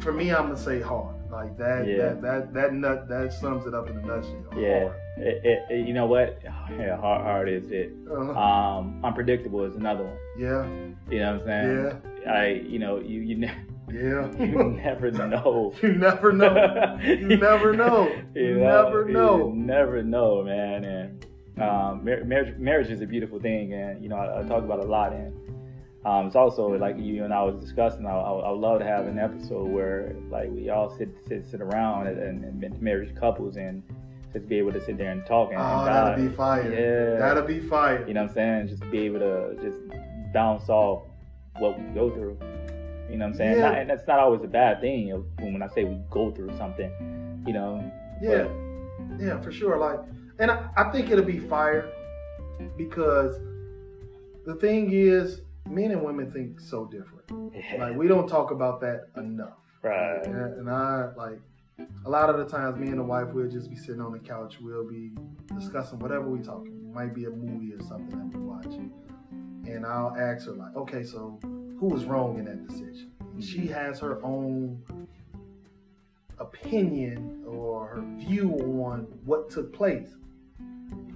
for 0.00 0.12
me, 0.12 0.30
I'm 0.32 0.44
gonna 0.44 0.56
say 0.56 0.80
hard. 0.80 1.14
Like 1.30 1.58
that, 1.58 1.86
Yeah. 1.86 1.96
that, 2.14 2.22
that, 2.22 2.54
that 2.54 2.72
nut, 2.72 3.06
that 3.08 3.32
sums 3.34 3.66
it 3.66 3.74
up 3.74 3.90
in 3.90 3.98
a 3.98 4.00
nutshell. 4.02 4.44
yeah. 4.56 4.90
It, 5.18 5.44
it, 5.44 5.58
it- 5.70 5.86
you 5.86 5.92
know 5.94 6.06
what? 6.06 6.38
Yeah, 6.78 6.96
hard, 6.98 7.22
hard 7.22 7.48
is 7.48 7.70
it. 7.70 7.92
Uh-huh. 8.10 8.32
Um, 8.38 9.00
unpredictable 9.04 9.64
is 9.64 9.74
another 9.76 10.04
one. 10.04 10.16
yeah, 10.38 10.66
You 11.10 11.20
know 11.20 11.32
what 11.32 11.40
I'm 11.42 11.46
saying? 11.46 12.02
yeah, 12.24 12.30
I, 12.32 12.46
you 12.48 12.78
know, 12.78 12.98
you 13.00 13.20
you, 13.20 13.36
ne- 13.36 13.54
yeah. 13.90 14.30
you 14.38 14.78
never 14.82 15.10
know. 15.28 15.72
you 15.82 15.92
never 15.94 16.32
know. 16.32 16.98
You 17.02 17.36
never 17.38 17.72
know. 17.74 18.08
You 18.34 18.54
never 18.58 19.04
know. 19.06 19.48
You 19.48 19.52
never 19.54 20.02
know, 20.02 20.42
man. 20.44 20.84
And 20.84 21.26
um, 21.60 22.04
mar- 22.04 22.24
marriage, 22.24 22.56
marriage 22.58 22.90
is 22.90 23.00
a 23.00 23.06
beautiful 23.06 23.40
thing, 23.40 23.72
and 23.72 24.02
you 24.02 24.08
know, 24.10 24.16
I, 24.16 24.40
I 24.40 24.42
talk 24.46 24.62
about 24.62 24.78
it 24.80 24.84
a 24.84 24.88
lot. 24.88 25.12
And 25.14 25.32
um, 26.04 26.26
it's 26.26 26.36
also 26.36 26.68
like 26.68 26.96
you 26.98 27.24
and 27.24 27.34
I 27.34 27.42
was 27.42 27.56
discussing. 27.56 28.06
I, 28.06 28.10
I, 28.10 28.32
I 28.32 28.50
would 28.50 28.60
love 28.60 28.78
to 28.80 28.84
have 28.86 29.06
an 29.06 29.18
episode 29.18 29.68
where 29.68 30.14
like 30.30 30.50
we 30.50 30.70
all 30.70 30.96
sit 30.96 31.08
sit, 31.26 31.46
sit 31.50 31.60
around 31.60 32.06
and, 32.06 32.18
and, 32.44 32.64
and 32.64 32.82
married 32.82 33.18
couples 33.18 33.56
and 33.56 33.82
just 34.32 34.48
be 34.48 34.56
able 34.58 34.72
to 34.72 34.84
sit 34.84 34.98
there 34.98 35.10
and 35.10 35.24
talk 35.26 35.50
and, 35.50 35.58
Oh, 35.60 35.78
and 35.80 35.86
that'll 35.88 36.28
be 36.28 36.34
fire. 36.36 36.70
Yeah. 36.70 37.18
That'll 37.18 37.42
be 37.42 37.60
fire. 37.60 38.06
You 38.06 38.14
know 38.14 38.22
what 38.22 38.30
I'm 38.30 38.34
saying? 38.34 38.68
Just 38.68 38.88
be 38.90 38.98
able 39.00 39.20
to 39.20 39.56
just 39.62 39.80
bounce 40.32 40.68
off 40.68 41.02
what 41.58 41.78
we 41.78 41.84
go 41.94 42.10
through. 42.10 42.38
You 43.10 43.16
know 43.16 43.24
what 43.24 43.32
I'm 43.32 43.36
saying? 43.38 43.56
Yeah. 43.56 43.68
Not, 43.70 43.78
and 43.78 43.90
that's 43.90 44.06
not 44.06 44.18
always 44.18 44.42
a 44.44 44.48
bad 44.48 44.80
thing 44.80 45.10
when 45.38 45.62
I 45.62 45.68
say 45.68 45.84
we 45.84 45.98
go 46.10 46.30
through 46.30 46.56
something. 46.58 47.42
You 47.46 47.54
know? 47.54 47.90
Yeah, 48.20 48.48
yeah, 49.18 49.40
for 49.40 49.50
sure. 49.50 49.78
Like, 49.78 50.00
and 50.38 50.50
I, 50.50 50.68
I 50.76 50.90
think 50.90 51.10
it'll 51.10 51.24
be 51.24 51.38
fire 51.38 51.90
because 52.76 53.40
the 54.44 54.56
thing 54.56 54.90
is, 54.92 55.40
men 55.68 55.90
and 55.90 56.02
women 56.02 56.30
think 56.32 56.60
so 56.60 56.86
different. 56.86 57.54
Like, 57.78 57.96
we 57.96 58.08
don't 58.08 58.28
talk 58.28 58.50
about 58.50 58.80
that 58.80 59.08
enough. 59.16 59.58
right. 59.82 60.24
And, 60.24 60.36
and 60.36 60.70
I 60.70 61.12
like 61.16 61.40
a 62.04 62.10
lot 62.10 62.30
of 62.30 62.38
the 62.38 62.44
times, 62.44 62.78
me 62.78 62.88
and 62.88 62.98
the 62.98 63.04
wife 63.04 63.32
will 63.32 63.48
just 63.48 63.70
be 63.70 63.76
sitting 63.76 64.00
on 64.00 64.12
the 64.12 64.18
couch. 64.18 64.56
We'll 64.60 64.88
be 64.88 65.12
discussing 65.56 65.98
whatever 65.98 66.28
we 66.28 66.40
talking. 66.40 66.72
It 66.72 66.94
might 66.94 67.14
be 67.14 67.26
a 67.26 67.30
movie 67.30 67.72
or 67.72 67.82
something 67.82 68.18
that 68.18 68.36
we 68.36 68.44
watch, 68.44 68.74
and 69.66 69.86
I'll 69.86 70.16
ask 70.16 70.46
her 70.46 70.52
like, 70.52 70.74
"Okay, 70.74 71.04
so 71.04 71.38
who 71.42 71.86
was 71.86 72.04
wrong 72.04 72.38
in 72.38 72.46
that 72.46 72.66
decision?" 72.66 73.12
And 73.20 73.44
she 73.44 73.60
mm-hmm. 73.60 73.74
has 73.74 74.00
her 74.00 74.22
own 74.24 74.82
opinion 76.38 77.44
or 77.46 77.86
her 77.86 78.04
view 78.16 78.52
on 78.84 79.06
what 79.24 79.50
took 79.50 79.72
place. 79.72 80.14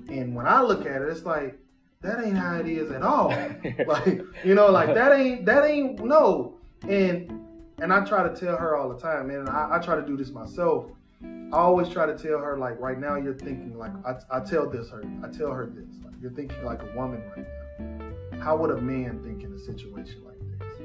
And 0.09 0.35
when 0.35 0.47
I 0.47 0.63
look 0.63 0.85
at 0.87 1.03
it, 1.03 1.09
it's 1.09 1.25
like 1.25 1.59
that 2.03 2.25
ain't 2.25 2.37
how 2.37 2.57
it 2.59 2.67
is 2.69 2.91
at 2.91 3.03
all. 3.03 3.31
Like 3.87 4.23
you 4.45 4.55
know 4.55 4.71
like 4.71 4.95
that 4.95 5.13
ain't 5.13 5.47
that 5.47 5.65
ain't 5.65 6.05
no. 6.05 6.55
And 6.89 7.41
and 7.81 7.93
i 7.93 8.05
try 8.05 8.29
to 8.29 8.35
tell 8.35 8.57
her 8.57 8.77
all 8.77 8.89
the 8.89 8.99
time 8.99 9.31
and 9.31 9.49
I, 9.49 9.71
I 9.73 9.79
try 9.79 9.97
to 9.97 10.07
do 10.07 10.17
this 10.17 10.31
myself. 10.31 10.87
I 11.23 11.57
always 11.57 11.89
try 11.89 12.07
to 12.07 12.17
tell 12.17 12.39
her 12.39 12.57
like 12.59 12.79
right 12.81 12.99
now 12.99 13.17
you're 13.17 13.35
thinking 13.35 13.77
like 13.79 13.93
i, 14.05 14.15
I 14.31 14.41
tell 14.41 14.69
this 14.69 14.91
her 14.91 15.05
i 15.25 15.29
tell 15.29 15.53
her 15.53 15.67
this 15.67 15.97
like 16.05 16.15
you're 16.21 16.33
thinking 16.33 16.65
like 16.65 16.83
a 16.83 16.97
woman 16.97 17.23
right 17.37 17.47
now. 17.79 18.41
How 18.41 18.57
would 18.57 18.71
a 18.71 18.81
man 18.81 19.23
think 19.23 19.43
in 19.45 19.53
a 19.53 19.59
situation 19.59 20.23
like 20.25 20.39
this? 20.59 20.81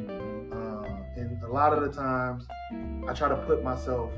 Uh, 0.51 0.87
and 1.15 1.41
a 1.43 1.47
lot 1.47 1.73
of 1.73 1.81
the 1.81 1.89
times 1.89 2.45
i 3.07 3.13
try 3.13 3.27
to 3.27 3.37
put 3.47 3.63
myself 3.63 4.11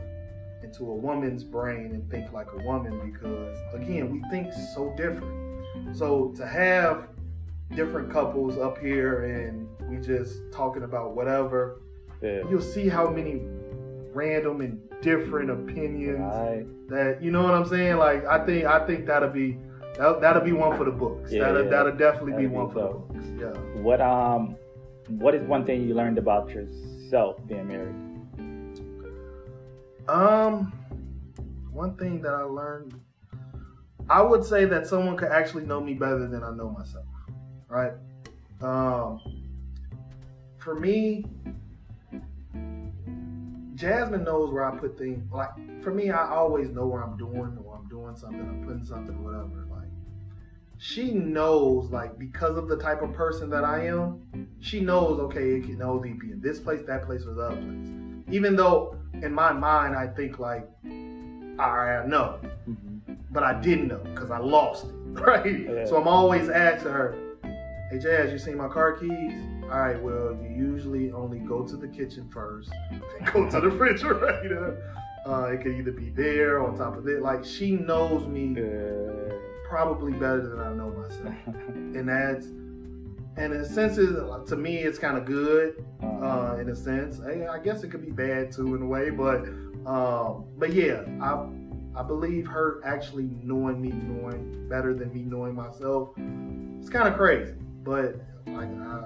into 0.64 0.84
a 0.90 0.96
woman's 0.96 1.44
brain 1.44 1.92
and 1.94 2.10
think 2.12 2.32
like 2.34 2.48
a 2.52 2.64
woman 2.64 3.12
because 3.12 3.58
again 3.74 4.12
we 4.12 4.22
think 4.30 4.52
so 4.76 4.94
different 4.98 5.49
so 5.94 6.34
to 6.38 6.48
have 6.48 7.08
different 7.76 8.12
couples 8.12 8.58
up 8.58 8.78
here 8.80 9.26
and 9.26 9.68
we 9.90 9.98
just 9.98 10.40
talking 10.52 10.84
about 10.84 11.16
whatever, 11.16 11.82
yeah. 12.22 12.42
you'll 12.50 12.62
see 12.62 12.88
how 12.90 13.10
many 13.10 13.42
random 14.14 14.62
and 14.62 14.82
different 15.02 15.50
opinions 15.50 16.20
Right. 16.20 16.66
that 16.90 17.22
you 17.22 17.32
know 17.32 17.44
what 17.44 17.54
I'm 17.54 17.66
saying. 17.68 17.98
Like 17.98 18.26
I 18.26 18.46
think 18.46 18.66
I 18.66 18.86
think 18.86 19.06
that'll 19.06 19.30
be 19.30 19.58
that'll, 19.98 20.20
that'll 20.20 20.44
be 20.44 20.52
one 20.52 20.78
for 20.78 20.84
the 20.84 20.92
books. 20.92 21.32
Yeah, 21.32 21.52
that'll 21.52 21.70
that'll 21.70 21.96
definitely 21.96 22.34
be 22.34 22.48
That'll 22.48 22.50
be 22.50 22.56
one 22.56 22.72
for 22.72 22.82
the 22.82 23.20
books. 23.22 23.26
Yeah. 23.40 23.82
What 23.82 24.02
um, 24.02 24.56
what 25.08 25.36
is 25.36 25.44
one 25.48 25.66
thing 25.66 25.88
you 25.88 25.94
learned 25.94 26.18
about 26.18 26.50
yourself 26.50 27.38
being 27.48 27.68
married? 27.68 27.96
Um, 30.08 30.74
one 31.72 31.96
thing 31.96 32.22
that 32.24 32.34
I 32.34 32.42
learned, 32.42 33.00
I 34.10 34.22
would 34.22 34.44
say 34.44 34.66
that 34.66 34.88
someone 34.88 35.16
could 35.18 35.32
actually 35.32 35.66
know 35.66 35.80
me 35.80 35.94
better 35.94 36.28
than 36.28 36.44
I 36.44 36.52
know 36.52 36.70
myself. 36.70 37.06
Right. 37.68 37.94
Um, 38.62 39.22
for 40.58 40.80
me, 40.80 41.26
Jasmine 43.76 44.24
knows 44.24 44.52
where 44.52 44.66
I 44.66 44.76
put 44.76 44.98
things. 44.98 45.32
Like 45.32 45.50
for 45.84 45.94
me, 45.94 46.10
I 46.10 46.28
always 46.28 46.70
know 46.70 46.88
where 46.88 47.02
I'm 47.02 47.18
doing, 47.18 47.58
or 47.64 47.78
I'm 47.78 47.88
doing 47.88 48.16
something, 48.16 48.42
I'm 48.42 48.64
putting 48.66 48.84
something, 48.84 49.24
whatever. 49.24 49.68
Like 49.70 49.88
she 50.80 51.12
knows, 51.14 51.90
like 51.92 52.18
because 52.18 52.58
of 52.58 52.68
the 52.68 52.78
type 52.78 53.02
of 53.02 53.14
person 53.14 53.50
that 53.52 53.64
I 53.64 53.86
am, 53.86 54.50
she 54.60 54.82
knows. 54.82 55.20
Okay, 55.20 55.52
it 55.54 55.66
can 55.66 55.82
only 55.82 56.14
be 56.14 56.32
in 56.32 56.42
this 56.42 56.60
place, 56.60 56.82
that 56.88 57.06
place, 57.06 57.26
or 57.26 57.36
the 57.36 57.44
other 57.44 57.56
place. 57.56 57.90
Even 58.32 58.56
though 58.56 58.98
in 59.22 59.34
my 59.34 59.54
mind 59.54 59.96
I 59.96 60.08
think 60.08 60.40
like, 60.40 60.68
all 61.60 61.78
right, 61.78 62.02
I 62.04 62.06
know, 62.06 62.40
but 63.32 63.44
I 63.44 63.60
didn't 63.60 63.88
know 63.88 64.00
because 64.00 64.32
I 64.32 64.40
lost 64.40 64.86
it. 64.86 64.96
Right. 65.10 65.62
Yeah. 65.68 65.86
So 65.86 65.98
I'm 66.00 66.08
always 66.08 66.50
asking 66.50 66.92
her, 66.92 67.16
"Hey 67.92 67.98
Jazz, 67.98 68.32
you 68.32 68.38
seen 68.38 68.58
my 68.58 68.68
car 68.68 68.94
keys?" 68.94 69.34
All 69.64 69.70
right. 69.70 70.00
Well, 70.02 70.38
you 70.42 70.50
usually 70.50 71.12
only 71.12 71.40
go 71.40 71.64
to 71.64 71.76
the 71.76 71.88
kitchen 71.88 72.30
first, 72.32 72.70
then 72.92 73.02
go 73.34 73.50
to 73.50 73.60
the 73.60 73.70
refrigerator. 73.70 74.96
Uh, 75.26 75.52
it 75.52 75.62
could 75.62 75.74
either 75.74 75.92
be 75.92 76.10
there 76.12 76.64
on 76.66 76.78
top 76.78 76.96
of 76.96 77.06
it. 77.08 77.22
Like 77.22 77.44
she 77.44 77.72
knows 77.72 78.26
me 78.26 78.56
Uh, 78.58 79.34
probably 79.68 80.14
better 80.14 80.48
than 80.48 80.60
I 80.60 80.74
know 80.74 80.92
myself, 80.92 81.36
and 81.58 82.08
that's 82.08 82.46
and 83.40 83.54
in 83.54 83.62
a 83.62 83.66
sense, 83.66 83.96
to 83.96 84.56
me, 84.56 84.78
it's 84.78 84.98
kind 84.98 85.18
of 85.18 85.26
good 85.26 85.84
uh, 86.02 86.58
in 86.60 86.70
a 86.70 86.76
sense. 86.76 87.20
I, 87.20 87.48
I 87.48 87.60
guess 87.60 87.84
it 87.84 87.90
could 87.92 88.04
be 88.04 88.12
bad 88.12 88.52
too 88.52 88.76
in 88.76 88.82
a 88.82 88.86
way, 88.86 89.10
but 89.10 89.46
um, 89.86 90.46
but 90.58 90.74
yeah, 90.74 91.04
I 91.22 91.46
I 91.96 92.04
believe 92.04 92.48
her 92.48 92.82
actually 92.86 93.30
knowing 93.44 93.82
me, 93.82 93.90
knowing 93.90 94.68
better 94.70 94.94
than 94.94 95.14
me 95.14 95.22
knowing 95.24 95.56
myself. 95.56 96.10
It's 96.80 96.90
kind 96.90 97.08
of 97.08 97.16
crazy, 97.16 97.54
but 97.84 98.16
like 98.48 98.70
I, 98.70 99.06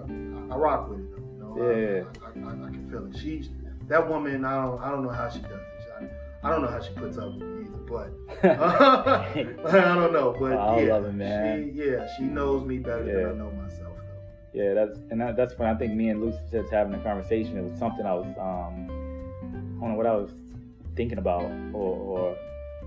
I 0.51 0.55
rock 0.55 0.89
with 0.89 0.99
it. 0.99 1.11
Though, 1.39 1.55
you 1.55 1.63
know, 1.63 1.79
Yeah. 1.79 2.03
I, 2.45 2.49
I, 2.49 2.51
I, 2.67 2.69
can 2.69 2.87
feel 2.89 3.05
it. 3.07 3.17
She's 3.17 3.49
that 3.87 4.07
woman. 4.07 4.45
I 4.45 4.63
don't 4.63 4.81
I 4.81 4.91
don't 4.91 5.03
know 5.03 5.09
how 5.09 5.29
she 5.29 5.39
does 5.39 5.51
it. 5.51 6.09
I, 6.43 6.47
I 6.47 6.51
don't 6.51 6.61
know 6.61 6.67
how 6.67 6.81
she 6.81 6.93
puts 6.93 7.17
up 7.17 7.33
with 7.33 7.43
me 7.43 7.65
either, 7.65 7.77
but 7.87 8.11
I 9.75 9.95
don't 9.95 10.13
know. 10.13 10.35
But 10.37 10.53
I 10.57 10.81
yeah, 10.81 10.93
love 10.93 11.05
it, 11.05 11.13
man. 11.13 11.71
She, 11.73 11.81
yeah, 11.89 12.07
she 12.17 12.23
knows 12.23 12.65
me 12.65 12.77
better 12.79 13.05
Yeah. 13.05 13.13
than 13.13 13.25
I 13.27 13.33
know 13.43 13.51
myself. 13.51 13.95
Though. 13.97 14.61
Yeah, 14.61 14.73
that's 14.73 14.99
and 15.09 15.21
that, 15.21 15.35
that's 15.35 15.57
when 15.57 15.69
I 15.69 15.75
think 15.75 15.93
me 15.93 16.09
and 16.09 16.21
Lucy 16.21 16.37
just 16.51 16.69
having 16.71 16.93
a 16.93 16.99
conversation. 17.03 17.57
It 17.57 17.63
was 17.63 17.79
something 17.79 18.05
I 18.05 18.13
was 18.13 18.27
um, 18.37 18.87
I 19.77 19.81
don't 19.81 19.91
know 19.91 19.95
what 19.95 20.05
I 20.05 20.15
was 20.15 20.31
thinking 20.95 21.17
about, 21.17 21.43
or, 21.73 21.97
or 21.97 22.37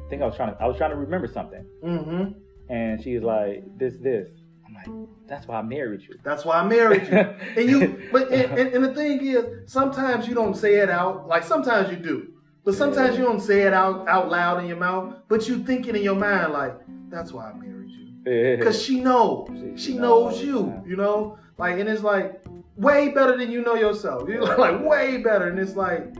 think 0.08 0.22
I 0.22 0.26
was 0.26 0.36
trying 0.36 0.54
to 0.54 0.62
I 0.62 0.66
was 0.66 0.76
trying 0.76 0.90
to 0.90 0.96
remember 0.96 1.26
something, 1.28 1.64
Mm-hmm. 1.84 2.72
and 2.72 3.02
she 3.02 3.14
was 3.14 3.24
like, 3.24 3.64
"This, 3.78 3.94
this." 4.00 4.28
I'm 4.66 4.74
like, 4.74 5.08
"That's 5.28 5.46
why 5.46 5.58
I 5.58 5.62
married 5.62 6.02
you." 6.02 6.16
That's 6.24 6.44
why 6.44 6.58
I 6.60 6.66
married 6.66 7.06
you. 7.08 7.18
and 7.56 7.70
you, 7.70 8.08
but 8.12 8.30
and, 8.32 8.58
and, 8.58 8.74
and 8.74 8.84
the 8.84 8.94
thing 8.94 9.24
is, 9.24 9.44
sometimes 9.70 10.26
you 10.28 10.34
don't 10.34 10.56
say 10.56 10.76
it 10.76 10.90
out. 10.90 11.26
Like 11.28 11.44
sometimes 11.44 11.90
you 11.90 11.96
do, 11.96 12.28
but 12.64 12.74
sometimes 12.74 13.14
Yeah. 13.14 13.20
you 13.20 13.24
don't 13.26 13.40
say 13.40 13.62
it 13.62 13.72
out 13.72 14.08
out 14.08 14.28
loud 14.30 14.60
in 14.62 14.66
your 14.66 14.76
mouth. 14.78 15.14
But 15.28 15.48
you 15.48 15.62
think 15.62 15.86
it 15.88 15.94
in 15.96 16.02
your 16.02 16.16
mind, 16.16 16.52
like 16.52 16.74
that's 17.10 17.32
why 17.32 17.50
I 17.50 17.54
married 17.54 17.90
you, 17.90 18.56
because 18.56 18.80
she 18.82 19.00
knows. 19.00 19.48
She- 19.48 19.76
She 19.76 19.94
knows 19.94 20.34
knows, 20.34 20.42
you. 20.42 20.82
You 20.86 20.96
know, 20.96 21.38
like 21.58 21.78
and 21.78 21.88
it's 21.88 22.02
like 22.02 22.42
way 22.76 23.10
better 23.10 23.36
than 23.36 23.50
you 23.50 23.62
know 23.62 23.74
yourself. 23.74 24.28
You're 24.28 24.56
like 24.56 24.82
way 24.84 25.18
better, 25.18 25.48
and 25.48 25.58
it's 25.58 25.76
like 25.76 26.14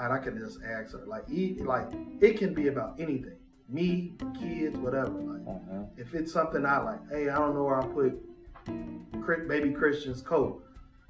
and 0.00 0.12
I 0.12 0.18
can 0.18 0.38
just 0.38 0.58
ask 0.62 0.92
her 0.92 1.04
like, 1.06 1.24
like 1.28 1.88
it 2.20 2.38
can 2.38 2.54
be 2.54 2.68
about 2.68 2.94
anything, 2.98 3.36
me, 3.68 4.12
kids, 4.38 4.76
whatever. 4.78 5.10
Like, 5.10 5.46
Uh-huh. 5.46 5.82
if 5.96 6.14
it's 6.14 6.32
something 6.32 6.64
I 6.66 6.78
like, 6.82 7.00
hey, 7.10 7.28
I 7.28 7.36
don't 7.38 7.54
know 7.54 7.64
where 7.64 7.80
I 7.80 7.86
put 7.86 8.12
baby 9.48 9.70
Christian's 9.70 10.22
coat. 10.22 10.64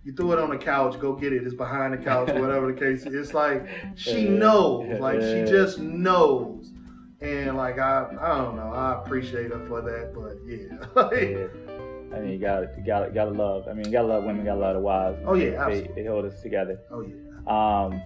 You 0.05 0.12
threw 0.12 0.32
it 0.32 0.39
on 0.39 0.51
the 0.51 0.57
couch, 0.57 0.99
go 0.99 1.12
get 1.12 1.32
it. 1.32 1.45
It's 1.45 1.55
behind 1.55 1.93
the 1.93 1.99
couch, 1.99 2.30
or 2.30 2.41
whatever 2.41 2.72
the 2.72 2.78
case. 2.78 3.05
It's 3.05 3.34
like 3.34 3.66
she 3.97 4.28
knows, 4.28 4.99
like 5.01 5.20
she 5.20 5.45
just 5.45 5.78
knows, 5.80 6.72
and 7.20 7.57
like 7.57 7.78
I, 7.78 8.07
I 8.20 8.39
don't 8.39 8.57
know. 8.57 8.72
I 8.72 9.03
appreciate 9.03 9.53
her 9.53 9.64
for 9.66 9.82
that, 9.82 10.14
but 10.14 10.39
yeah, 10.47 11.09
Yeah. 11.18 12.16
I 12.16 12.20
mean, 12.20 12.30
you 12.30 12.39
got 12.39 12.76
you 12.78 12.84
got 12.86 13.12
gotta 13.12 13.32
love. 13.32 13.68
I 13.68 13.74
mean, 13.74 13.84
you 13.86 13.93
gotta 13.93 14.07
love 14.09 14.24
women. 14.24 14.45
Gotta 14.45 14.61
love 14.61 14.74
the 14.76 14.80
wives. 14.80 15.18
Oh, 15.26 15.34
yeah, 15.34 15.51
they, 15.51 15.57
absolutely. 15.57 16.03
they 16.03 16.09
hold 16.09 16.24
us 16.24 16.41
together. 16.41 16.78
oh 16.91 17.03
yeah, 17.03 17.14
Um, 17.47 18.03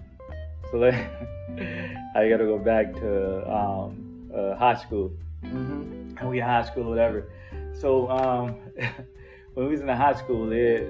so 0.73 0.79
let, 0.79 0.95
I 2.15 2.27
gotta 2.29 2.45
go 2.45 2.57
back 2.57 2.95
to 2.95 3.47
um, 3.47 4.31
uh, 4.35 4.55
high 4.55 4.73
school. 4.73 5.11
hmm 5.43 6.15
And 6.17 6.29
we 6.29 6.39
in 6.39 6.45
high 6.45 6.63
school, 6.63 6.89
whatever. 6.89 7.29
So 7.73 8.09
um, 8.09 8.55
when 9.53 9.67
we 9.67 9.71
was 9.71 9.81
in 9.81 9.85
the 9.85 9.95
high 9.95 10.15
school, 10.15 10.51
it 10.51 10.89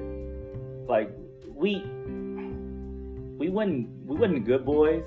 like 0.88 1.12
we 1.46 1.84
we 3.38 3.50
wasn't 3.50 3.90
we 4.06 4.16
wasn't 4.16 4.46
good 4.46 4.66
boys. 4.66 5.04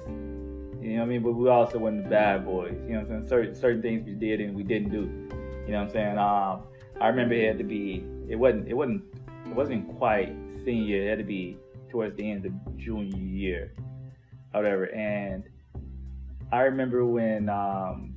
You 0.83 0.93
know 0.93 0.99
what 0.99 1.03
I 1.03 1.07
mean? 1.07 1.22
But 1.22 1.33
we 1.33 1.49
also 1.49 1.79
wasn't 1.79 2.05
the 2.05 2.11
bad 2.11 2.45
boys. 2.45 2.77
You 2.87 2.95
know 2.95 3.01
what 3.01 3.11
I'm 3.11 3.27
saying? 3.27 3.29
Certain 3.29 3.55
certain 3.55 3.81
things 3.81 4.05
we 4.05 4.12
did 4.12 4.43
and 4.43 4.55
we 4.55 4.62
didn't 4.62 4.91
do. 4.91 5.09
You 5.66 5.72
know 5.72 5.79
what 5.79 5.85
I'm 5.85 5.91
saying? 5.91 6.18
Um, 6.18 6.64
I 7.01 7.09
remember 7.09 7.35
it 7.35 7.47
had 7.49 7.59
to 7.59 7.64
be. 7.64 8.05
It 8.29 8.37
wasn't. 8.37 8.68
It 8.68 8.74
wasn't. 8.74 9.05
It 9.47 9.55
wasn't 9.55 9.97
quite 9.97 10.37
senior. 10.66 11.07
It 11.07 11.09
had 11.09 11.18
to 11.18 11.24
be 11.24 11.57
towards 11.89 12.14
the 12.18 12.31
end 12.31 12.45
of 12.45 12.53
junior 12.77 13.16
year, 13.16 13.72
whatever. 14.53 14.85
And 14.95 15.45
I 16.53 16.61
remember 16.63 17.05
when 17.05 17.49
um, 17.49 18.15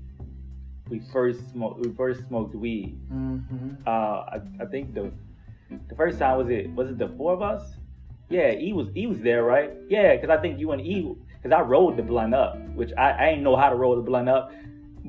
we 0.90 1.00
first 1.12 1.40
smoked. 1.52 1.80
We 1.86 1.94
first 1.94 2.28
smoked 2.28 2.56
weed. 2.56 2.98
hmm 3.10 3.72
Uh, 3.86 3.90
I, 4.36 4.42
I 4.62 4.66
think 4.66 4.94
the 4.94 5.12
the 5.88 5.96
first 5.96 6.20
time 6.20 6.38
was 6.38 6.50
it 6.50 6.70
was 6.76 6.90
it 6.90 6.98
the 6.98 7.10
four 7.18 7.34
of 7.34 7.42
us? 7.42 7.64
Yeah, 8.30 8.52
he 8.52 8.74
was 8.74 8.88
he 8.94 9.08
was 9.08 9.20
there, 9.22 9.44
right? 9.44 9.72
Yeah, 9.90 10.16
because 10.16 10.30
I 10.30 10.40
think 10.42 10.60
you 10.60 10.72
and 10.72 10.82
E 10.82 11.16
because 11.42 11.52
I 11.56 11.62
rolled 11.62 11.98
the 11.98 12.04
blunt 12.04 12.34
up, 12.34 12.58
which 12.76 12.92
I, 12.98 13.14
I 13.18 13.30
didn't 13.30 13.44
know 13.44 13.56
how 13.56 13.70
to 13.70 13.76
roll 13.76 13.96
the 13.96 14.02
blunt 14.02 14.30
up, 14.30 14.52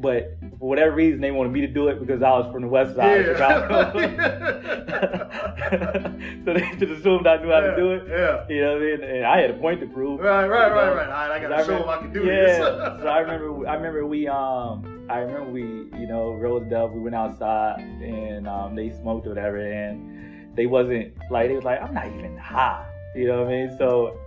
but 0.01 0.37
for 0.59 0.69
whatever 0.69 0.95
reason 0.95 1.21
they 1.21 1.31
wanted 1.31 1.53
me 1.53 1.61
to 1.61 1.67
do 1.67 1.89
it 1.89 2.01
because 2.01 2.23
I 2.23 2.31
was 2.31 2.51
from 2.53 2.63
the 2.63 2.69
west 2.69 2.97
side. 2.97 3.29
of 3.29 3.37
Chicago. 3.37 3.93
so 6.45 6.55
they 6.55 6.61
just 6.79 6.93
assumed 7.01 7.27
I 7.27 7.37
knew 7.43 7.51
how 7.51 7.61
to 7.61 7.77
do 7.77 7.93
it. 7.93 8.05
Yeah. 8.09 8.47
You 8.49 8.61
know 8.63 8.73
what 8.75 8.83
I 8.83 8.85
mean? 8.85 9.05
And 9.05 9.27
I 9.27 9.41
had 9.41 9.51
a 9.51 9.55
point 9.55 9.81
to 9.81 9.87
prove. 9.87 10.21
Right, 10.21 10.47
right, 10.47 10.69
You 10.69 10.75
right, 10.75 10.87
know? 10.87 10.95
right. 10.95 11.09
All 11.09 11.29
right, 11.29 11.31
I 11.31 11.41
gotta 11.41 11.57
I 11.57 11.63
show 11.65 11.79
them 11.79 11.89
I 11.89 11.99
can 11.99 12.13
do 12.13 12.25
yeah. 12.25 12.47
this. 12.47 12.59
so 13.03 13.07
I 13.09 13.19
remember, 13.21 13.67
I 13.69 13.75
remember 13.75 14.07
we, 14.07 14.29
um, 14.29 15.07
I 15.11 15.19
remember 15.19 15.51
we, 15.51 15.63
you 15.63 16.07
know, 16.07 16.33
rolled 16.33 16.67
it 16.67 16.73
up. 16.73 16.93
We 16.93 17.01
went 17.01 17.15
outside 17.17 17.81
and 17.81 18.49
um, 18.49 18.75
they 18.75 18.91
smoked 18.91 19.27
or 19.27 19.31
whatever, 19.31 19.59
and 19.59 20.57
they 20.57 20.67
wasn't 20.67 21.13
like 21.31 21.49
they 21.49 21.55
was 21.57 21.65
like, 21.65 21.83
I'm 21.83 21.95
not 21.95 22.07
even 22.07 22.37
high. 22.37 22.87
You 23.15 23.27
know 23.27 23.43
what 23.45 23.53
I 23.53 23.67
mean? 23.67 23.77
So 23.77 24.19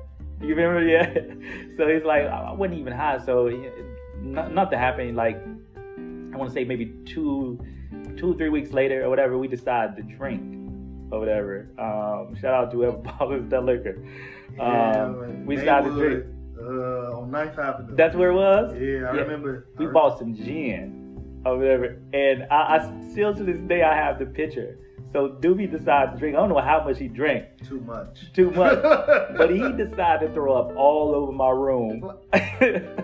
you 0.42 0.56
remember, 0.56 0.84
yeah. 0.88 1.14
So 1.78 1.88
he's 1.88 2.04
like, 2.04 2.24
I 2.24 2.52
wasn't 2.52 2.80
even 2.80 2.94
high. 2.94 3.20
So 3.26 3.48
he- 3.48 3.70
no- 4.24 4.48
nothing 4.50 4.80
happened. 4.80 5.16
Like 5.16 5.38
I 5.78 6.38
want 6.38 6.50
to 6.50 6.54
say 6.54 6.64
maybe 6.64 6.88
two, 7.06 7.60
two, 8.18 8.36
three 8.38 8.50
weeks 8.50 8.72
later 8.72 9.04
or 9.04 9.10
whatever, 9.10 9.38
we 9.38 9.48
decided 9.48 9.96
to 9.98 10.04
drink 10.18 10.42
or 11.12 11.20
whatever. 11.20 11.70
Um, 11.78 12.36
shout 12.40 12.54
out 12.54 12.72
to 12.72 12.78
whoever 12.78 12.98
bought 13.10 13.32
us 13.34 13.44
that 13.50 13.64
liquor. 13.64 13.98
Um, 14.60 15.20
man. 15.22 15.46
we 15.46 15.56
decided 15.56 15.90
to 15.90 15.96
drink. 15.96 16.26
Uh, 16.60 17.18
on 17.20 17.30
9th 17.32 17.58
Avenue. 17.58 17.96
That's 17.96 18.16
where 18.16 18.30
it 18.30 18.36
was. 18.36 18.74
Yeah, 18.76 19.10
I 19.10 19.16
Yeah. 19.16 19.22
remember. 19.24 19.68
We 19.78 19.88
I 19.88 19.92
bought 19.92 20.18
some 20.20 20.34
gin 20.36 21.42
or 21.46 21.58
whatever, 21.58 21.98
and 22.14 22.44
I, 22.50 22.78
I 22.78 23.10
still 23.12 23.34
to 23.36 23.44
this 23.44 23.58
day 23.60 23.82
I 23.84 23.94
have 23.96 24.18
the 24.20 24.26
picture. 24.28 24.78
So 25.12 25.30
Doobie 25.42 25.70
decided 25.70 26.14
to 26.14 26.18
drink. 26.20 26.36
I 26.36 26.40
don't 26.40 26.50
know 26.50 26.60
how 26.60 26.84
much 26.86 26.98
he 27.00 27.08
drank, 27.08 27.46
Too 27.68 27.82
much. 27.82 28.32
too 28.34 28.50
much, 28.52 28.82
but 29.38 29.50
he 29.50 29.60
decided 29.74 30.28
to 30.28 30.34
throw 30.34 30.54
up 30.56 30.76
all 30.78 31.14
over 31.14 31.32
my 31.32 31.50
room. 31.50 32.12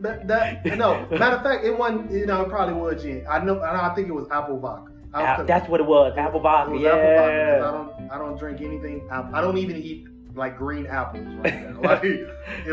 That, 0.00 0.26
that 0.28 0.64
no. 0.78 1.06
Matter 1.10 1.36
of 1.36 1.42
fact, 1.42 1.64
it 1.64 1.76
wasn't. 1.78 2.10
You 2.10 2.26
know, 2.26 2.42
it 2.42 2.48
probably 2.48 2.74
was 2.74 3.02
gin. 3.02 3.24
I 3.28 3.38
know. 3.40 3.60
I 3.62 3.94
think 3.94 4.08
it 4.08 4.12
was 4.12 4.26
apple 4.30 4.58
vodka. 4.58 4.92
I 5.12 5.22
Ah, 5.22 5.42
That's 5.42 5.68
what 5.68 5.80
it 5.80 5.86
was. 5.86 6.14
Apple 6.16 6.40
vodka. 6.40 6.70
Was 6.72 6.80
yeah. 6.82 6.90
apple 6.90 7.16
vodka 7.16 7.66
I 7.66 7.70
don't. 7.70 8.10
I 8.12 8.18
don't 8.18 8.38
drink 8.38 8.60
anything. 8.60 9.08
apple- 9.10 9.34
I 9.34 9.40
don't 9.40 9.58
even 9.58 9.76
eat 9.76 10.06
like 10.34 10.56
green 10.56 10.86
apples 10.86 11.26
right 11.44 11.54
now. 11.62 11.80
Like, 11.80 12.02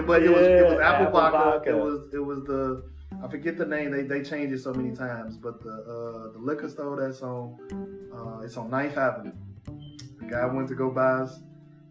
but 0.05 0.21
it 0.23 0.29
was 0.29 0.45
it 0.45 0.63
was 0.65 0.79
apple, 0.79 1.07
apple 1.07 1.11
vodka. 1.11 1.37
vodka. 1.37 1.69
It 1.69 1.75
was 1.83 2.13
it 2.13 2.19
was 2.19 2.43
the 2.43 2.83
I 3.23 3.27
forget 3.29 3.57
the 3.57 3.65
name. 3.65 3.91
They 3.91 4.03
they 4.03 4.21
changed 4.21 4.53
it 4.53 4.59
so 4.61 4.73
many 4.73 4.95
times. 4.95 5.37
But 5.37 5.63
the 5.63 5.71
uh, 5.71 6.31
the 6.33 6.39
liquor 6.39 6.69
store 6.69 6.95
that's 7.01 7.21
on 7.21 7.57
uh, 8.13 8.39
it's 8.45 8.57
on 8.57 8.69
9th 8.69 8.97
Avenue. 8.97 9.31
The 10.19 10.25
guy 10.29 10.45
went 10.45 10.67
to 10.69 10.75
go 10.75 10.91
buy 10.91 11.21
us. 11.23 11.39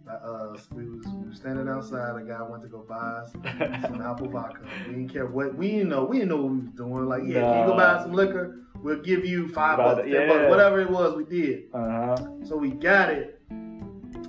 Uh, 0.09 0.57
we 0.73 0.89
was, 0.89 1.05
we 1.07 1.29
was 1.29 1.37
standing 1.37 1.69
outside. 1.69 2.21
A 2.21 2.25
guy 2.25 2.41
went 2.43 2.63
to 2.63 2.69
go 2.69 2.85
buy 2.89 2.95
us 2.95 3.33
some 3.33 4.01
apple 4.03 4.29
vodka. 4.29 4.61
We 4.87 4.95
didn't 4.95 5.09
care 5.09 5.27
what 5.27 5.57
we 5.57 5.71
didn't 5.71 5.89
know. 5.89 6.05
We 6.05 6.19
didn't 6.19 6.29
know 6.31 6.43
what 6.43 6.53
we 6.53 6.61
was 6.61 6.71
doing. 6.71 7.07
Like, 7.07 7.23
yeah, 7.25 7.41
can 7.41 7.61
you 7.61 7.67
go 7.67 7.77
buy 7.77 8.03
some 8.03 8.13
liquor? 8.13 8.63
We'll 8.83 9.03
give 9.03 9.25
you 9.25 9.49
five 9.49 9.79
bucks, 9.79 10.03
ten 10.03 10.29
bucks, 10.29 10.41
yeah. 10.43 10.49
whatever 10.49 10.81
it 10.81 10.91
was. 10.91 11.17
We 11.17 11.25
did. 11.25 11.65
uh-huh. 11.75 12.17
So 12.45 12.57
we 12.57 12.71
got 12.71 13.11
it. 13.11 13.41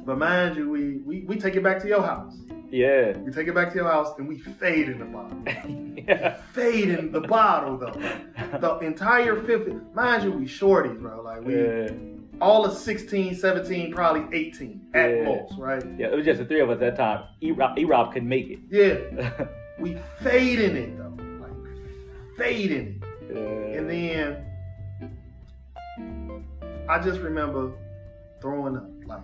But 0.05 0.17
mind 0.17 0.55
you, 0.55 0.69
we, 0.69 0.97
we 0.97 1.21
we 1.21 1.35
take 1.37 1.55
it 1.55 1.63
back 1.63 1.79
to 1.81 1.87
your 1.87 2.01
house. 2.01 2.35
Yeah. 2.71 3.17
We 3.19 3.31
take 3.31 3.47
it 3.47 3.55
back 3.55 3.69
to 3.69 3.75
your 3.75 3.89
house 3.89 4.17
and 4.17 4.27
we 4.27 4.39
fade 4.39 4.89
in 4.89 4.99
the 4.99 5.05
bottle. 5.05 5.37
yeah. 6.07 6.37
Fade 6.53 6.89
in 6.89 7.11
the 7.11 7.21
bottle 7.21 7.77
though. 7.77 8.59
The 8.59 8.79
entire 8.79 9.41
50, 9.41 9.77
mind 9.93 10.23
you, 10.23 10.31
we 10.31 10.45
shorties, 10.45 10.99
bro. 10.99 11.21
Like 11.21 11.41
we 11.43 11.55
yeah. 11.55 11.89
All 12.41 12.65
of 12.65 12.73
16, 12.77 13.35
17, 13.35 13.91
probably 13.91 14.37
18 14.37 14.81
at 14.93 15.09
Yeah. 15.09 15.23
most, 15.23 15.57
right? 15.57 15.83
Yeah, 15.97 16.07
it 16.07 16.15
was 16.15 16.25
just 16.25 16.39
the 16.39 16.45
three 16.45 16.59
of 16.61 16.69
us 16.69 16.79
that 16.79 16.95
time. 16.97 17.23
E-Rob, 17.41 17.77
E-Rob 17.79 18.13
couldn't 18.13 18.29
make 18.29 18.49
it. 18.49 18.59
Yeah. 18.69 19.47
We 19.79 19.95
fade 20.23 20.59
in 20.59 20.75
it 20.75 20.97
though. 20.97 21.13
Like 21.39 21.51
fade 22.35 22.71
in 22.71 22.99
it. 22.99 23.35
Yeah. 23.35 23.77
And 23.77 23.87
then 23.87 24.43
I 26.89 26.99
just 26.99 27.19
remember 27.21 27.73
throwing 28.41 28.75
up, 28.77 28.89
like, 29.05 29.21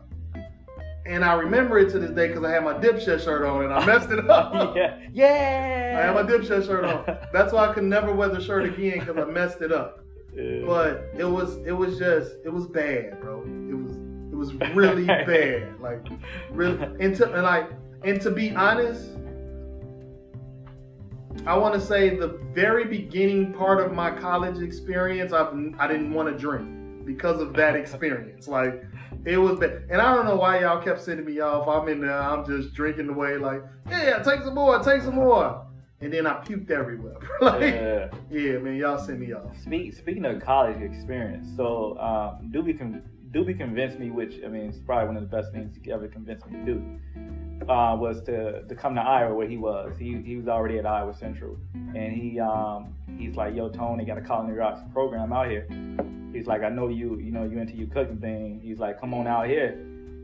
and 1.07 1.25
I 1.25 1.33
remember 1.33 1.79
it 1.79 1.89
to 1.93 1.97
this 1.99 2.11
day 2.11 2.27
because 2.27 2.43
I 2.43 2.51
had 2.51 2.63
my 2.63 2.73
dipshit 2.75 3.23
shirt 3.23 3.43
on 3.45 3.63
and 3.63 3.73
I 3.73 3.83
messed 3.83 4.11
it 4.11 4.29
up. 4.29 4.53
yeah. 4.75 4.99
Yeah. 5.11 5.97
I 5.99 6.05
had 6.05 6.13
my 6.13 6.21
dipshit 6.31 6.67
shirt 6.67 6.85
on. 6.85 7.03
That's 7.33 7.51
why 7.51 7.67
I 7.69 7.73
could 7.73 7.83
never 7.85 8.13
wear 8.13 8.29
the 8.29 8.39
shirt 8.39 8.65
again 8.65 8.99
because 8.99 9.17
I 9.17 9.25
messed 9.25 9.61
it 9.61 9.71
up. 9.71 10.03
Yeah. 10.35 10.65
But 10.65 11.09
it 11.17 11.25
was, 11.25 11.57
it 11.65 11.71
was 11.71 11.97
just, 11.97 12.35
it 12.43 12.49
was 12.49 12.67
bad, 12.67 13.19
bro. 13.21 13.43
It 13.43 13.75
was, 13.75 13.95
it 14.31 14.35
was 14.35 14.53
really 14.75 15.05
bad. 15.07 15.79
Like, 15.79 16.05
really, 16.51 16.81
and 16.99 17.15
to, 17.17 17.31
and 17.33 17.43
like, 17.43 17.69
and 18.03 18.19
to 18.21 18.31
be 18.31 18.51
honest, 18.55 19.09
I 21.45 21.57
want 21.57 21.73
to 21.73 21.81
say 21.81 22.15
the 22.15 22.39
very 22.53 22.85
beginning 22.85 23.53
part 23.53 23.81
of 23.81 23.91
my 23.91 24.11
college 24.11 24.59
experience, 24.59 25.33
I 25.33 25.49
I 25.77 25.87
didn't 25.87 26.13
want 26.13 26.29
to 26.29 26.37
drink 26.37 27.05
because 27.05 27.41
of 27.41 27.53
that 27.53 27.75
experience. 27.75 28.47
Like 28.47 28.83
it 29.25 29.37
was 29.37 29.59
bad, 29.59 29.83
and 29.89 30.01
I 30.01 30.15
don't 30.15 30.25
know 30.25 30.35
why 30.35 30.61
y'all 30.61 30.81
kept 30.81 31.01
sending 31.01 31.25
me 31.25 31.39
off. 31.39 31.67
I'm 31.67 31.87
in 31.89 32.01
there, 32.01 32.17
I'm 32.17 32.45
just 32.45 32.73
drinking 32.73 33.09
away, 33.09 33.37
like 33.37 33.61
yeah, 33.89 34.19
take 34.19 34.43
some 34.43 34.55
more, 34.55 34.79
take 34.79 35.01
some 35.01 35.15
more, 35.15 35.65
and 36.03 36.11
then 36.11 36.27
I 36.27 36.33
puked 36.43 36.69
everywhere. 36.69 37.15
like 37.41 37.61
yeah. 37.61 38.09
Yeah. 38.29 38.57
man, 38.57 38.75
y'all 38.75 39.03
send 39.03 39.21
me 39.21 39.31
off. 39.31 39.57
Speak, 39.61 39.93
speaking 39.93 40.25
of 40.25 40.41
college 40.41 40.81
experience, 40.81 41.47
so 41.55 41.97
um, 41.97 42.51
Doobie, 42.51 42.77
con- 42.77 43.01
Doobie 43.31 43.57
convinced 43.57 43.99
me, 43.99 44.11
which 44.11 44.41
I 44.45 44.49
mean, 44.49 44.63
it's 44.63 44.79
probably 44.79 45.07
one 45.07 45.17
of 45.17 45.23
the 45.23 45.35
best 45.35 45.53
things 45.53 45.77
he 45.81 45.91
ever 45.91 46.07
convinced 46.09 46.45
me 46.47 46.59
to 46.59 46.65
do, 46.65 46.99
uh, 47.69 47.95
was 47.95 48.21
to, 48.23 48.63
to 48.63 48.75
come 48.75 48.95
to 48.95 49.01
Iowa 49.01 49.33
where 49.33 49.47
he 49.47 49.55
was. 49.57 49.95
He, 49.97 50.21
he 50.21 50.35
was 50.35 50.49
already 50.49 50.77
at 50.77 50.85
Iowa 50.85 51.15
Central, 51.15 51.57
and 51.73 52.13
he 52.13 52.39
um, 52.39 52.93
he's 53.17 53.35
like, 53.35 53.55
"Yo, 53.55 53.69
Tony, 53.69 54.03
got 54.03 54.17
a 54.17 54.21
culinary 54.21 54.59
arts 54.59 54.81
program 54.91 55.31
out 55.31 55.49
here." 55.49 55.67
He's 56.33 56.47
like, 56.47 56.63
"I 56.63 56.69
know 56.69 56.89
you, 56.89 57.17
you 57.19 57.31
know, 57.31 57.45
you 57.45 57.59
into 57.59 57.75
your 57.75 57.87
cooking 57.87 58.19
thing." 58.19 58.59
He's 58.61 58.79
like, 58.79 58.99
"Come 58.99 59.13
on 59.13 59.25
out 59.25 59.47
here," 59.47 59.77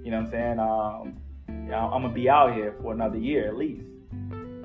you 0.04 0.12
know 0.12 0.18
what 0.18 0.26
I'm 0.26 0.32
saying? 0.32 0.60
Um, 0.60 1.22
I'm 1.74 2.02
gonna 2.02 2.10
be 2.10 2.30
out 2.30 2.54
here 2.54 2.76
for 2.82 2.92
another 2.92 3.18
year 3.18 3.48
at 3.48 3.56
least. 3.56 3.86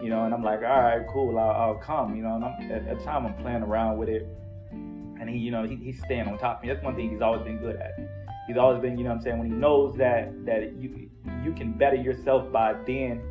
You 0.02 0.10
know, 0.10 0.24
and 0.24 0.34
I'm 0.34 0.42
like, 0.42 0.58
all 0.58 0.82
right, 0.82 1.06
cool, 1.08 1.38
I'll, 1.38 1.50
I'll 1.50 1.74
come. 1.78 2.14
You 2.16 2.22
know, 2.22 2.36
and 2.36 2.44
I'm, 2.44 2.70
at, 2.70 2.86
at 2.86 2.98
the 2.98 3.04
time 3.04 3.26
I'm 3.26 3.34
playing 3.34 3.62
around 3.62 3.98
with 3.98 4.08
it, 4.08 4.26
and 4.72 5.28
he, 5.28 5.38
you 5.38 5.50
know, 5.50 5.64
he, 5.64 5.76
he's 5.76 5.98
staying 6.04 6.26
on 6.26 6.36
top 6.38 6.58
of 6.58 6.62
me. 6.62 6.68
That's 6.68 6.84
one 6.84 6.94
thing 6.94 7.10
he's 7.10 7.22
always 7.22 7.42
been 7.42 7.58
good 7.58 7.76
at. 7.76 7.98
He's 8.46 8.58
always 8.58 8.82
been, 8.82 8.98
you 8.98 9.04
know, 9.04 9.12
I'm 9.12 9.22
saying, 9.22 9.38
when 9.38 9.48
he 9.48 9.54
knows 9.54 9.96
that 9.96 10.44
that 10.44 10.74
you 10.76 11.08
you 11.42 11.52
can 11.52 11.72
better 11.72 11.96
yourself 11.96 12.50
by 12.52 12.74
being 12.74 13.22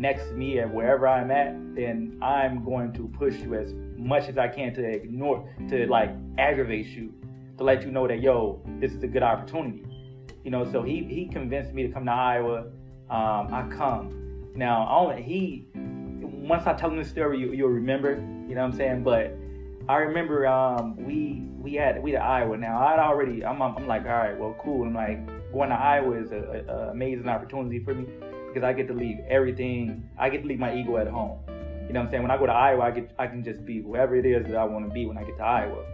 next 0.00 0.24
to 0.28 0.32
me 0.32 0.58
at 0.60 0.72
wherever 0.72 1.06
I'm 1.08 1.30
at, 1.30 1.52
then 1.74 2.18
I'm 2.22 2.64
going 2.64 2.92
to 2.94 3.08
push 3.18 3.34
you 3.34 3.54
as 3.54 3.72
much 3.96 4.28
as 4.28 4.38
I 4.38 4.48
can 4.48 4.72
to 4.74 4.84
ignore, 4.84 5.48
to 5.68 5.86
like 5.86 6.10
aggravate 6.38 6.86
you, 6.86 7.12
to 7.58 7.64
let 7.64 7.82
you 7.82 7.90
know 7.90 8.06
that 8.06 8.20
yo, 8.20 8.62
this 8.78 8.92
is 8.92 9.02
a 9.02 9.08
good 9.08 9.22
opportunity. 9.22 9.84
You 10.44 10.50
know, 10.50 10.70
so 10.70 10.82
he 10.82 11.04
he 11.04 11.26
convinced 11.26 11.72
me 11.74 11.82
to 11.86 11.92
come 11.92 12.06
to 12.06 12.12
Iowa. 12.12 12.66
Um, 13.10 13.52
I 13.52 13.66
come. 13.76 14.52
Now, 14.54 14.88
only 14.88 15.22
he 15.22 15.66
once 16.50 16.66
I 16.66 16.72
tell 16.74 16.90
them 16.90 16.98
the 16.98 17.04
story, 17.04 17.38
you, 17.38 17.52
you'll 17.52 17.68
remember. 17.68 18.16
You 18.48 18.56
know 18.56 18.62
what 18.62 18.72
I'm 18.72 18.76
saying? 18.76 19.04
But 19.04 19.36
I 19.88 19.98
remember 19.98 20.48
um, 20.48 20.96
we 20.96 21.46
we 21.62 21.74
had 21.74 22.02
we 22.02 22.10
had 22.10 22.22
Iowa. 22.22 22.56
Now 22.56 22.84
I'd 22.84 22.98
already 22.98 23.44
I'm 23.44 23.62
I'm 23.62 23.86
like 23.86 24.02
all 24.02 24.08
right, 24.08 24.36
well 24.36 24.56
cool. 24.60 24.84
I'm 24.84 24.92
like 24.92 25.24
going 25.52 25.68
to 25.68 25.76
Iowa 25.76 26.20
is 26.20 26.32
a, 26.32 26.64
a, 26.68 26.72
a 26.72 26.90
amazing 26.90 27.28
opportunity 27.28 27.78
for 27.78 27.94
me 27.94 28.04
because 28.48 28.64
I 28.64 28.72
get 28.72 28.88
to 28.88 28.94
leave 28.94 29.20
everything. 29.28 30.10
I 30.18 30.28
get 30.28 30.42
to 30.42 30.48
leave 30.48 30.58
my 30.58 30.74
ego 30.76 30.96
at 30.96 31.06
home. 31.06 31.38
You 31.86 31.94
know 31.94 32.00
what 32.00 32.06
I'm 32.06 32.10
saying? 32.10 32.22
When 32.22 32.32
I 32.32 32.36
go 32.36 32.46
to 32.46 32.52
Iowa, 32.52 32.82
I 32.82 32.90
get 32.90 33.14
I 33.16 33.28
can 33.28 33.44
just 33.44 33.64
be 33.64 33.80
whoever 33.80 34.16
it 34.16 34.26
is 34.26 34.44
that 34.46 34.56
I 34.56 34.64
want 34.64 34.88
to 34.88 34.92
be 34.92 35.06
when 35.06 35.18
I 35.18 35.22
get 35.22 35.36
to 35.36 35.44
Iowa. 35.44 35.84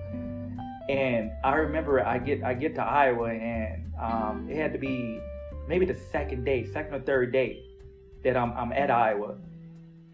And 0.88 1.32
I 1.44 1.54
remember 1.56 2.02
I 2.02 2.16
get 2.16 2.42
I 2.42 2.54
get 2.54 2.74
to 2.76 2.82
Iowa 2.82 3.28
and 3.28 3.92
um, 4.00 4.48
it 4.50 4.56
had 4.56 4.72
to 4.72 4.78
be 4.78 5.20
maybe 5.68 5.84
the 5.84 5.98
second 6.10 6.44
day, 6.44 6.64
second 6.72 6.94
or 6.94 7.00
third 7.00 7.30
day 7.30 7.62
that 8.24 8.38
I'm 8.38 8.52
I'm 8.52 8.72
at 8.72 8.90
Iowa, 8.90 9.36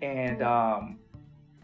and 0.02 0.42
um, 0.42 0.98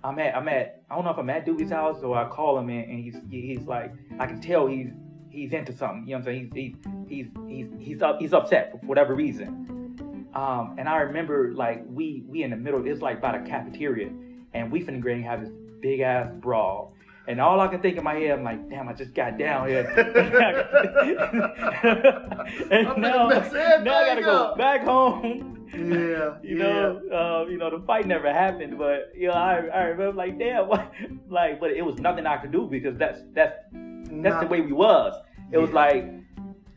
I'm 0.02 0.18
at 0.18 0.36
I'm 0.36 0.48
at 0.48 0.82
I 0.88 0.94
don't 0.94 1.04
know 1.04 1.10
if 1.10 1.18
I'm 1.18 1.28
at 1.28 1.44
Doobie's 1.44 1.70
house 1.70 2.02
or 2.02 2.16
I 2.16 2.26
call 2.28 2.58
him 2.58 2.70
in 2.70 2.88
and 2.88 3.04
he's 3.04 3.16
he's 3.28 3.66
like 3.66 3.92
I 4.18 4.26
can 4.26 4.40
tell 4.40 4.66
he's 4.66 4.88
he's 5.28 5.52
into 5.52 5.76
something. 5.76 6.06
You 6.06 6.16
know 6.16 6.20
what 6.20 6.28
I'm 6.28 6.50
saying? 6.52 6.54
He's 6.54 6.74
he's 7.08 7.26
he's 7.48 7.48
he's 7.48 7.66
he's, 7.86 8.02
up, 8.02 8.20
he's 8.20 8.32
upset 8.32 8.70
for 8.70 8.78
whatever 8.86 9.14
reason. 9.14 9.96
Um, 10.34 10.76
and 10.78 10.88
I 10.88 10.98
remember 10.98 11.52
like 11.52 11.82
we 11.88 12.22
we 12.28 12.44
in 12.44 12.50
the 12.50 12.56
middle. 12.56 12.86
It's 12.86 13.02
like 13.02 13.20
by 13.20 13.36
the 13.36 13.44
cafeteria, 13.48 14.10
and 14.54 14.70
we 14.70 14.84
finna 14.84 15.02
go 15.02 15.20
have 15.28 15.40
this 15.40 15.50
big 15.80 15.98
ass 16.00 16.30
brawl. 16.32 16.94
And 17.26 17.40
all 17.42 17.60
I 17.60 17.68
can 17.68 17.82
think 17.82 17.98
in 17.98 18.04
my 18.04 18.14
head, 18.14 18.38
I'm 18.38 18.44
like, 18.44 18.70
damn, 18.70 18.88
I 18.88 18.94
just 18.94 19.12
got 19.12 19.36
down 19.36 19.68
here. 19.68 19.84
and 22.70 23.02
now, 23.02 23.28
now 23.28 23.28
I 23.28 23.82
gotta 23.82 24.22
go 24.22 24.54
back 24.56 24.82
home 24.82 25.57
yeah, 25.72 26.36
you 26.42 26.56
know, 26.56 27.00
uh, 27.12 27.50
you 27.50 27.58
know, 27.58 27.70
the 27.70 27.84
fight 27.86 28.06
never 28.06 28.32
happened, 28.32 28.78
but 28.78 29.12
you 29.14 29.28
know, 29.28 29.34
I, 29.34 29.66
I 29.66 29.82
remember 29.84 30.12
like, 30.12 30.38
damn, 30.38 30.68
what? 30.68 30.92
like, 31.28 31.60
but 31.60 31.70
it 31.70 31.82
was 31.82 31.98
nothing 31.98 32.26
I 32.26 32.36
could 32.38 32.52
do 32.52 32.66
because 32.70 32.96
that's 32.98 33.20
that's 33.34 33.56
that's 33.72 34.10
Not, 34.10 34.40
the 34.40 34.46
way 34.46 34.60
we 34.60 34.72
was. 34.72 35.14
It 35.50 35.54
yeah. 35.54 35.58
was 35.58 35.70
like. 35.70 36.12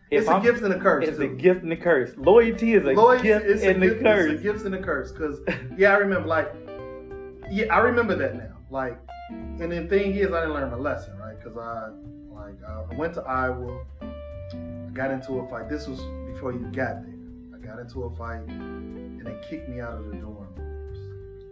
It's 0.09 0.27
a 0.27 0.31
I'm, 0.31 0.41
gift 0.41 0.61
and 0.61 0.73
a 0.73 0.79
curse. 0.79 1.07
It's 1.07 1.17
too. 1.17 1.23
a 1.23 1.27
gift 1.29 1.63
and 1.63 1.71
a 1.71 1.77
curse. 1.77 2.11
Loyalty 2.17 2.73
is 2.73 2.83
a 2.83 2.91
Loyalty, 2.91 3.29
gift 3.29 3.45
it's 3.45 3.63
and 3.63 3.81
a, 3.81 3.87
gift, 3.87 4.03
curse. 4.03 4.31
It's 4.31 4.41
a 4.41 4.43
gift 4.43 4.65
and 4.65 4.75
a 4.75 4.81
curse. 4.81 5.13
Cause 5.13 5.39
yeah, 5.77 5.93
I 5.93 5.97
remember 5.99 6.27
like, 6.27 6.53
yeah, 7.49 7.73
I 7.73 7.77
remember 7.79 8.15
that 8.17 8.35
now. 8.35 8.57
Like, 8.69 8.99
and 9.29 9.71
the 9.71 9.87
thing 9.87 10.13
is, 10.15 10.33
I 10.33 10.41
didn't 10.41 10.53
learn 10.53 10.69
my 10.69 10.75
lesson, 10.75 11.17
right? 11.17 11.41
Cause 11.41 11.55
I 11.55 11.91
like 12.33 12.61
I 12.67 12.93
went 12.95 13.13
to 13.13 13.21
Iowa. 13.21 13.85
I 14.01 14.89
got 14.91 15.11
into 15.11 15.39
a 15.39 15.47
fight. 15.47 15.69
This 15.69 15.87
was 15.87 16.01
before 16.33 16.51
you 16.51 16.59
got 16.73 17.03
there. 17.03 17.10
Got 17.71 17.79
into 17.79 18.03
a 18.03 18.09
fight 18.17 18.41
and 18.49 19.25
they 19.25 19.33
kicked 19.47 19.69
me 19.69 19.79
out 19.79 19.93
of 19.93 20.05
the 20.07 20.17
dorm. 20.17 20.49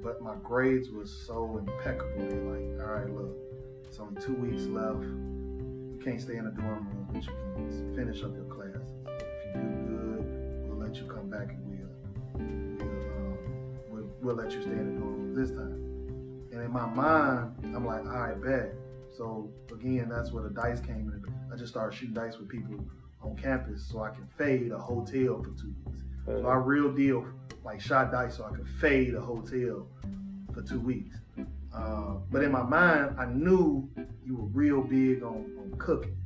But 0.03 0.21
my 0.21 0.35
grades 0.43 0.89
was 0.89 1.09
so 1.09 1.57
impeccable. 1.57 2.27
They're 2.27 2.41
like, 2.41 2.85
all 2.85 2.93
right, 2.93 3.09
look, 3.09 3.37
it's 3.85 4.01
only 4.01 4.21
two 4.21 4.33
weeks 4.33 4.63
left. 4.63 4.99
You 4.99 5.97
can't 6.03 6.19
stay 6.19 6.35
in 6.35 6.43
the 6.43 6.51
dorm 6.51 6.89
room, 6.89 7.07
but 7.09 7.23
you 7.23 7.31
can 7.55 7.95
finish 7.95 8.21
up 8.21 8.35
your 8.35 8.43
classes. 8.53 8.91
If 9.05 9.55
you 9.55 9.61
do 9.61 9.67
good, 9.87 10.67
we'll 10.67 10.85
let 10.85 10.97
you 10.97 11.05
come 11.05 11.29
back 11.29 11.51
and 11.51 11.65
we'll 11.69 11.87
we'll, 12.35 13.11
um, 13.15 13.37
we'll, 13.89 14.09
we'll 14.21 14.35
let 14.35 14.51
you 14.51 14.61
stay 14.61 14.71
in 14.71 14.95
the 14.95 14.99
dorm 14.99 15.13
room 15.13 15.33
this 15.33 15.51
time. 15.51 16.51
And 16.51 16.61
in 16.61 16.71
my 16.73 16.85
mind, 16.85 17.53
I'm 17.73 17.85
like, 17.85 18.05
all 18.05 18.11
right, 18.11 18.41
bet. 18.43 18.73
So 19.15 19.49
again, 19.71 20.09
that's 20.09 20.33
where 20.33 20.43
the 20.43 20.49
dice 20.49 20.81
came 20.81 21.13
in. 21.15 21.23
I 21.53 21.55
just 21.55 21.71
started 21.71 21.97
shooting 21.97 22.13
dice 22.13 22.37
with 22.37 22.49
people 22.49 22.83
on 23.21 23.37
campus 23.37 23.85
so 23.89 24.03
I 24.03 24.09
can 24.09 24.27
fade 24.37 24.73
a 24.73 24.77
hotel 24.77 25.41
for 25.41 25.51
two 25.57 25.73
weeks. 25.85 26.08
So 26.29 26.47
I 26.47 26.55
real 26.55 26.91
deal 26.91 27.25
like 27.65 27.81
shot 27.81 28.11
dice 28.11 28.37
so 28.37 28.45
I 28.45 28.55
could 28.55 28.67
fade 28.79 29.15
a 29.15 29.21
hotel 29.21 29.87
for 30.53 30.61
two 30.61 30.79
weeks. 30.79 31.17
Uh, 31.73 32.15
but 32.31 32.43
in 32.43 32.51
my 32.51 32.63
mind, 32.63 33.15
I 33.19 33.25
knew 33.25 33.89
you 34.23 34.35
were 34.35 34.45
real 34.45 34.81
big 34.81 35.23
on, 35.23 35.45
on 35.59 35.75
cooking, 35.77 36.17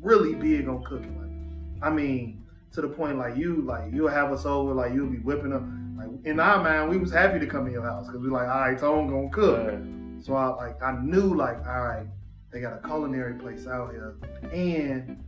really 0.00 0.34
big 0.34 0.68
on 0.68 0.82
cooking. 0.84 1.18
Like, 1.18 1.88
I 1.88 1.94
mean, 1.94 2.44
to 2.72 2.80
the 2.80 2.88
point 2.88 3.18
like 3.18 3.36
you, 3.36 3.62
like 3.62 3.92
you'll 3.92 4.08
have 4.08 4.32
us 4.32 4.46
over, 4.46 4.72
like 4.72 4.92
you'll 4.94 5.10
be 5.10 5.18
whipping 5.18 5.52
up. 5.52 5.62
Like 5.96 6.24
in 6.24 6.40
our 6.40 6.62
mind, 6.62 6.90
we 6.90 6.96
was 6.96 7.12
happy 7.12 7.38
to 7.38 7.46
come 7.46 7.66
to 7.66 7.72
your 7.72 7.82
house 7.82 8.06
because 8.06 8.20
we 8.20 8.28
like, 8.28 8.48
all 8.48 8.60
right, 8.60 8.78
Tone 8.78 9.06
gonna 9.06 9.28
cook. 9.30 9.66
Right. 9.66 10.24
So 10.24 10.34
I 10.34 10.46
like 10.48 10.82
I 10.82 10.98
knew 11.02 11.34
like, 11.34 11.58
all 11.66 11.82
right, 11.82 12.06
they 12.50 12.60
got 12.60 12.72
a 12.72 12.86
culinary 12.86 13.34
place 13.34 13.66
out 13.66 13.92
here, 13.92 14.16
and 14.52 15.22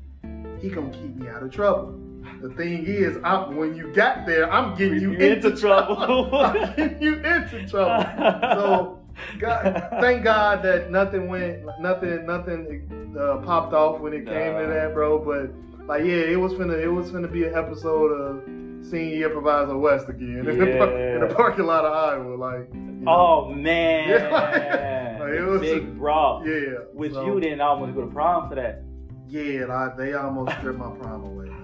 he 0.60 0.70
gonna 0.70 0.90
keep 0.90 1.14
me 1.14 1.28
out 1.28 1.42
of 1.42 1.50
trouble. 1.50 2.05
The 2.42 2.50
thing 2.50 2.84
is, 2.86 3.18
I'm, 3.24 3.56
when 3.56 3.74
you 3.76 3.92
got 3.92 4.26
there, 4.26 4.50
I'm 4.52 4.76
getting 4.76 5.00
you, 5.00 5.12
into, 5.12 5.48
into, 5.48 5.56
trouble. 5.56 6.34
I'm 6.34 6.74
getting 6.76 7.02
you 7.02 7.14
into 7.16 7.66
trouble. 7.68 8.04
So, 8.42 9.06
God, 9.38 9.88
thank 10.00 10.24
God 10.24 10.62
that 10.62 10.90
nothing 10.90 11.28
went, 11.28 11.64
nothing, 11.80 12.26
nothing 12.26 13.16
uh, 13.18 13.38
popped 13.38 13.72
off 13.72 14.00
when 14.00 14.12
it 14.12 14.26
came 14.26 14.58
to 14.58 14.66
that, 14.66 14.92
bro. 14.92 15.18
But 15.18 15.86
like, 15.86 16.04
yeah, 16.04 16.16
it 16.16 16.38
was 16.38 16.52
finna, 16.52 16.80
it 16.80 16.88
was 16.88 17.10
finna 17.10 17.32
be 17.32 17.44
an 17.44 17.54
episode 17.54 18.08
of 18.08 18.42
Senior 18.84 19.26
Improviser 19.28 19.76
West 19.76 20.08
again 20.08 20.44
yeah. 20.44 20.50
in, 20.52 20.58
the, 20.58 21.14
in, 21.14 21.28
the, 21.28 21.34
parking 21.34 21.66
lot 21.66 21.84
of 21.84 21.92
Iowa, 21.92 22.36
like. 22.36 22.74
know. 22.74 23.10
Oh 23.10 23.54
man. 23.54 24.08
Yeah. 24.08 25.16
like, 25.20 25.48
was 25.48 25.60
big 25.60 25.98
brawl. 25.98 26.46
Yeah. 26.46 26.84
With 26.92 27.14
so, 27.14 27.26
you 27.26 27.40
didn't 27.40 27.60
almost 27.60 27.94
go 27.94 28.02
to 28.02 28.12
prom 28.12 28.48
for 28.48 28.54
that. 28.56 28.82
Yeah, 29.28 29.64
like, 29.66 29.96
they 29.96 30.12
almost 30.14 30.56
stripped 30.58 30.78
my 30.78 30.90
prom 30.90 31.24
away. 31.24 31.55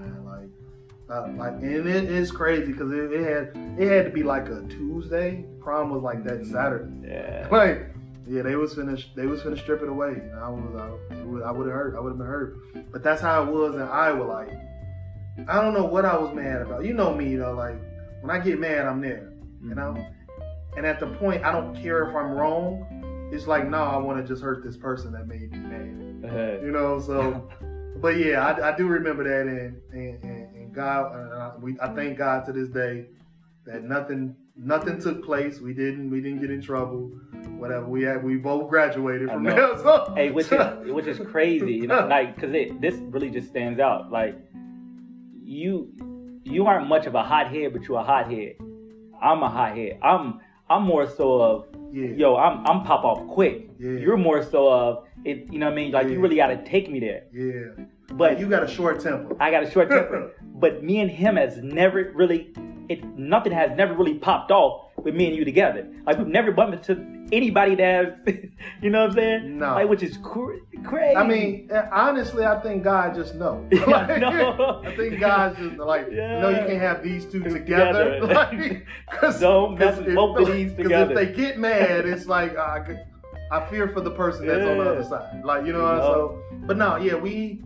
Uh, 1.12 1.28
like, 1.36 1.52
and 1.55 1.86
it 1.86 2.10
is 2.10 2.32
crazy 2.32 2.72
because 2.72 2.90
it, 2.90 3.12
it, 3.12 3.22
had 3.22 3.78
it 3.78 3.86
had 3.86 4.05
to 4.06 4.10
be 4.10 4.22
like 4.22 4.48
a 4.48 4.62
Tuesday. 4.62 5.44
Prom 5.60 5.90
was 5.90 6.02
like 6.02 6.24
that 6.24 6.47
Saturday. 6.47 6.90
Yeah. 7.06 7.48
Like, 7.52 7.89
yeah, 8.26 8.40
they 8.43 8.55
was 8.55 8.74
finished. 8.74 9.14
They 9.14 9.26
was 9.26 9.43
finna 9.43 9.59
strip 9.59 9.82
it 9.82 9.89
away. 9.89 10.12
And 10.12 10.39
I 10.39 10.48
was, 10.48 10.80
I, 10.80 11.48
I 11.48 11.51
would 11.51 11.66
have 11.66 11.74
hurt. 11.74 11.97
I 11.97 12.01
would 12.01 12.10
have 12.10 12.18
been 12.18 12.26
hurt. 12.26 12.56
But 12.90 13.02
that's 13.02 13.20
how 13.20 13.43
it 13.43 13.51
was 13.51 13.74
in 13.74 13.82
Iowa. 13.82 14.24
Like, 14.24 14.52
I 15.48 15.60
don't 15.60 15.74
know 15.74 15.84
what 15.84 16.06
I 16.06 16.16
was 16.16 16.34
mad 16.34 16.62
about. 16.62 16.84
You 16.84 16.94
know 16.94 17.12
me, 17.14 17.28
you 17.28 17.39
know. 17.39 17.52
Like, 17.52 17.76
when 18.22 18.30
I 18.30 18.39
get 18.39 18.59
mad, 18.59 18.86
I'm 18.86 19.02
there. 19.02 19.34
You 19.62 19.74
know. 19.74 19.94
Mm-hmm. 19.94 20.78
And 20.78 20.86
at 20.86 20.98
the 20.98 21.09
point, 21.09 21.44
I 21.44 21.52
don't 21.52 21.74
care 21.82 22.09
if 22.09 22.16
I'm 22.16 22.30
wrong. 22.30 23.28
It's 23.32 23.47
like, 23.47 23.68
no, 23.68 23.82
I 23.82 23.98
want 23.98 24.24
to 24.24 24.26
just 24.26 24.43
hurt 24.43 24.64
this 24.64 24.76
person 24.78 25.12
that 25.12 25.26
made 25.26 25.52
me 25.52 25.59
mad. 25.59 26.30
Uh-huh. 26.30 26.64
You 26.64 26.70
know. 26.70 27.01
So, 27.01 27.51
but 27.97 28.16
yeah, 28.16 28.47
I, 28.47 28.72
I 28.72 28.76
do 28.76 28.86
remember 28.86 29.24
that, 29.24 29.51
and 29.51 29.82
and, 29.93 30.24
and 30.24 30.41
God, 30.73 31.15
uh, 31.15 31.53
we 31.61 31.77
I 31.81 31.89
thank 31.94 32.19
God 32.19 32.44
to 32.47 32.53
this 32.53 32.69
day 32.69 33.07
that 33.66 33.85
nothing 33.85 34.36
nothing 34.57 35.01
took 35.01 35.24
place. 35.24 35.61
We 35.61 35.74
didn't 35.74 36.11
we 36.11 36.20
didn't 36.20 36.40
get 36.40 36.51
in 36.51 36.62
trouble. 36.62 37.12
Whatever 37.59 37.86
we 37.86 38.03
had, 38.03 38.23
we 38.23 38.36
both 38.36 38.69
graduated 38.69 39.28
from 39.28 39.44
there. 39.44 39.77
So. 39.78 40.12
Hey, 40.16 40.31
which 40.31 40.51
is 40.51 40.61
which 40.93 41.07
is 41.07 41.19
crazy, 41.19 41.74
you 41.74 41.86
know, 41.86 42.07
like 42.11 42.35
because 42.35 42.55
it 42.55 42.81
this 42.81 42.94
really 42.94 43.31
just 43.31 43.49
stands 43.49 43.81
out. 43.81 44.11
Like 44.11 44.39
you 45.44 45.93
you 46.44 46.66
aren't 46.66 46.89
much 46.89 47.07
of 47.07 47.15
a 47.15 47.23
hothead, 47.23 47.73
but 47.73 47.82
you're 47.82 47.99
a 47.99 48.05
hothead. 48.05 48.57
I'm 49.20 49.43
a 49.43 49.49
hothead. 49.49 49.99
I'm 50.03 50.40
I'm 50.69 50.82
more 50.82 51.09
so 51.09 51.40
of 51.40 51.66
yeah. 51.93 52.09
yo, 52.09 52.36
I'm 52.36 52.66
I'm 52.66 52.85
pop 52.85 53.05
off 53.05 53.28
quick. 53.28 53.70
Yeah. 53.78 53.90
You're 53.90 54.16
more 54.16 54.43
so 54.43 54.73
of 54.73 55.05
it. 55.24 55.53
You 55.53 55.59
know 55.59 55.66
what 55.66 55.73
I 55.73 55.77
mean? 55.77 55.93
Like 55.93 56.07
yeah. 56.07 56.12
you 56.12 56.20
really 56.20 56.36
got 56.36 56.49
to 56.49 56.65
take 56.65 56.90
me 56.90 57.01
there. 57.01 57.24
Yeah. 57.32 57.85
But 58.16 58.39
you 58.39 58.48
got 58.48 58.62
a 58.62 58.68
short 58.68 59.01
temper. 59.01 59.36
I 59.40 59.51
got 59.51 59.62
a 59.62 59.70
short 59.70 59.90
temper. 59.90 60.32
but 60.55 60.82
me 60.82 61.01
and 61.01 61.10
him 61.10 61.36
has 61.36 61.56
never 61.59 62.12
really 62.14 62.52
it 62.89 63.05
nothing 63.16 63.52
has 63.52 63.70
never 63.76 63.94
really 63.94 64.14
popped 64.14 64.51
off 64.51 64.90
with 64.98 65.14
me 65.14 65.26
and 65.28 65.36
you 65.36 65.44
together. 65.44 65.89
Like 66.06 66.18
we've 66.18 66.26
never 66.26 66.52
bumped 66.52 66.89
into 66.89 67.26
anybody 67.32 67.74
that 67.76 68.18
has, 68.26 68.34
you 68.82 68.90
know 68.90 69.02
what 69.02 69.10
I'm 69.10 69.16
saying? 69.16 69.59
No. 69.59 69.74
Like 69.74 69.89
which 69.89 70.02
is 70.02 70.18
cr- 70.18 70.59
crazy. 70.84 71.16
I 71.16 71.26
mean, 71.26 71.68
eh, 71.72 71.82
honestly, 71.93 72.44
I 72.44 72.60
think 72.60 72.84
God 72.84 73.14
just 73.14 73.34
knows. 73.34 73.70
Like, 73.86 74.20
no. 74.20 74.82
I 74.84 74.94
think 74.97 75.20
God 75.20 75.56
just 75.56 75.76
like, 75.76 76.09
yeah. 76.10 76.40
no, 76.40 76.51
you 76.51 76.56
can't 76.56 76.80
have 76.80 77.02
these 77.02 77.24
two 77.24 77.43
together. 77.43 78.20
together. 78.20 78.34
like, 78.34 78.86
cause, 79.10 79.40
Don't 79.40 79.78
mess 79.78 79.98
with 79.98 80.14
both 80.14 80.39
of 80.39 80.55
these 80.55 80.72
together. 80.74 81.06
Because 81.06 81.10
if 81.10 81.36
they 81.36 81.43
get 81.43 81.59
mad, 81.59 82.06
it's 82.06 82.26
like 82.26 82.56
uh, 82.56 82.84
I 83.51 83.66
fear 83.68 83.89
for 83.89 84.01
the 84.01 84.10
person 84.10 84.47
that's 84.47 84.64
yeah. 84.64 84.70
on 84.70 84.78
the 84.78 84.90
other 84.90 85.05
side. 85.05 85.44
Like 85.44 85.66
you 85.66 85.72
know, 85.72 85.80
you 85.80 85.98
know? 85.98 86.39
so. 86.51 86.59
But 86.66 86.76
no, 86.78 86.97
yeah, 86.97 87.14
we 87.14 87.62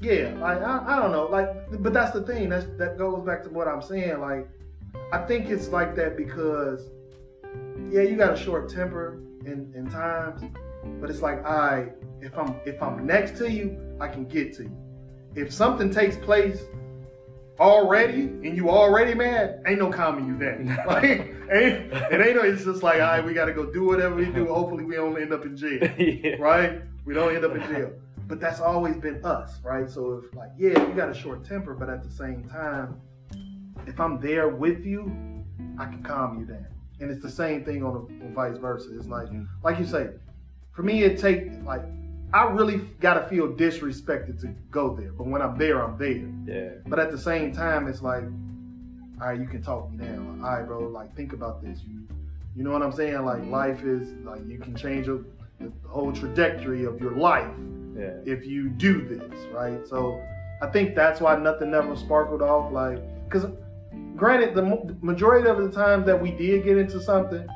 yeah, 0.00 0.32
like 0.38 0.62
I, 0.62 0.84
I 0.86 1.02
don't 1.02 1.10
know, 1.10 1.26
like, 1.26 1.48
but 1.82 1.92
that's 1.92 2.12
the 2.12 2.22
thing. 2.22 2.48
That's 2.48 2.66
that 2.78 2.98
goes 2.98 3.24
back 3.26 3.42
to 3.44 3.50
what 3.50 3.66
I'm 3.66 3.82
saying. 3.82 4.20
Like, 4.20 4.48
I 5.12 5.18
think 5.18 5.48
it's 5.48 5.68
like 5.68 5.96
that 5.96 6.16
because, 6.16 6.88
yeah, 7.90 8.02
you 8.02 8.16
got 8.16 8.32
a 8.32 8.36
short 8.36 8.68
temper 8.68 9.20
in 9.44 9.72
in 9.74 9.90
times, 9.90 10.42
but 11.00 11.10
it's 11.10 11.20
like 11.20 11.44
I, 11.44 11.88
if 12.20 12.38
I'm 12.38 12.54
if 12.64 12.80
I'm 12.80 13.06
next 13.06 13.38
to 13.38 13.50
you, 13.50 13.76
I 14.00 14.06
can 14.06 14.24
get 14.24 14.54
to 14.54 14.64
you. 14.64 14.76
If 15.34 15.52
something 15.52 15.90
takes 15.90 16.16
place 16.16 16.60
already 17.58 18.22
and 18.22 18.56
you 18.56 18.70
already 18.70 19.14
mad, 19.14 19.62
ain't 19.66 19.80
no 19.80 19.90
calming 19.90 20.28
you 20.28 20.38
down. 20.38 20.78
like, 20.86 21.02
ain't, 21.02 21.92
it 21.92 22.24
ain't 22.24 22.36
no. 22.36 22.42
It's 22.42 22.64
just 22.64 22.84
like, 22.84 23.00
all 23.00 23.08
right, 23.08 23.24
we 23.24 23.34
got 23.34 23.46
to 23.46 23.52
go 23.52 23.66
do 23.66 23.84
whatever 23.84 24.14
we 24.14 24.26
do. 24.26 24.46
Hopefully, 24.46 24.84
we 24.84 24.94
don't 24.94 25.20
end 25.20 25.32
up 25.32 25.44
in 25.44 25.56
jail. 25.56 25.80
yeah. 25.98 26.36
Right? 26.38 26.82
We 27.04 27.14
don't 27.14 27.34
end 27.34 27.44
up 27.44 27.56
in 27.56 27.62
jail 27.62 27.92
but 28.28 28.38
that's 28.40 28.60
always 28.60 28.96
been 28.96 29.24
us, 29.24 29.58
right? 29.64 29.88
So 29.90 30.22
if 30.24 30.34
like, 30.34 30.50
yeah, 30.56 30.86
you 30.86 30.94
got 30.94 31.08
a 31.08 31.14
short 31.14 31.44
temper, 31.44 31.74
but 31.74 31.88
at 31.88 32.02
the 32.04 32.10
same 32.10 32.44
time, 32.48 33.00
if 33.86 33.98
I'm 33.98 34.20
there 34.20 34.48
with 34.48 34.84
you, 34.84 35.10
I 35.78 35.86
can 35.86 36.02
calm 36.02 36.38
you 36.38 36.44
down. 36.46 36.66
and 37.00 37.12
it's 37.12 37.22
the 37.22 37.30
same 37.30 37.64
thing 37.64 37.84
on 37.84 37.92
the 37.94 38.00
on 38.26 38.34
vice 38.34 38.58
versa. 38.58 38.88
It's 38.96 39.06
like, 39.06 39.28
Mhm. 39.28 39.46
like 39.62 39.78
you 39.78 39.84
say, 39.86 40.10
for 40.72 40.82
me, 40.82 41.04
it 41.04 41.16
take 41.18 41.52
like 41.64 41.82
I 42.34 42.50
really 42.50 42.78
gotta 43.00 43.26
feel 43.28 43.46
disrespected 43.54 44.40
to 44.40 44.48
go 44.70 44.94
there, 44.96 45.12
but 45.12 45.26
when 45.28 45.40
I'm 45.40 45.56
there, 45.56 45.82
I'm 45.82 45.96
there. 45.96 46.28
Yeah. 46.44 46.70
But 46.88 46.98
at 46.98 47.10
the 47.12 47.16
same 47.18 47.52
time, 47.52 47.86
it's 47.86 48.02
like, 48.02 48.24
all 49.20 49.28
right, 49.28 49.40
you 49.40 49.46
can 49.46 49.62
talk 49.62 49.90
me 49.92 49.96
now. 49.98 50.44
All 50.44 50.56
right, 50.56 50.66
bro, 50.66 50.88
like 50.88 51.14
think 51.14 51.32
about 51.32 51.62
this. 51.62 51.82
You, 51.84 52.00
you 52.56 52.64
know 52.64 52.72
what 52.72 52.82
I'm 52.82 52.92
saying? 52.92 53.24
Like 53.24 53.46
life 53.46 53.84
is 53.84 54.12
like 54.24 54.44
you 54.46 54.58
can 54.58 54.74
change 54.74 55.06
a, 55.08 55.18
the 55.60 55.70
whole 55.86 56.12
trajectory 56.12 56.84
of 56.84 57.00
your 57.00 57.12
life 57.12 57.48
Yeah. 57.98 58.10
if 58.24 58.46
you 58.46 58.68
do 58.68 59.06
this, 59.08 59.38
right? 59.52 59.86
So 59.86 60.22
I 60.62 60.68
think 60.68 60.94
that's 60.94 61.20
why 61.20 61.36
nothing 61.36 61.74
ever 61.74 61.96
sparkled 61.96 62.42
off. 62.42 62.72
Like, 62.72 63.00
because 63.24 63.46
granted, 64.16 64.54
the 64.54 64.96
majority 65.00 65.48
of 65.48 65.58
the 65.58 65.70
times 65.70 66.06
that 66.06 66.20
we 66.20 66.30
did 66.32 66.64
get 66.64 66.78
into 66.78 67.00
something, 67.00 67.46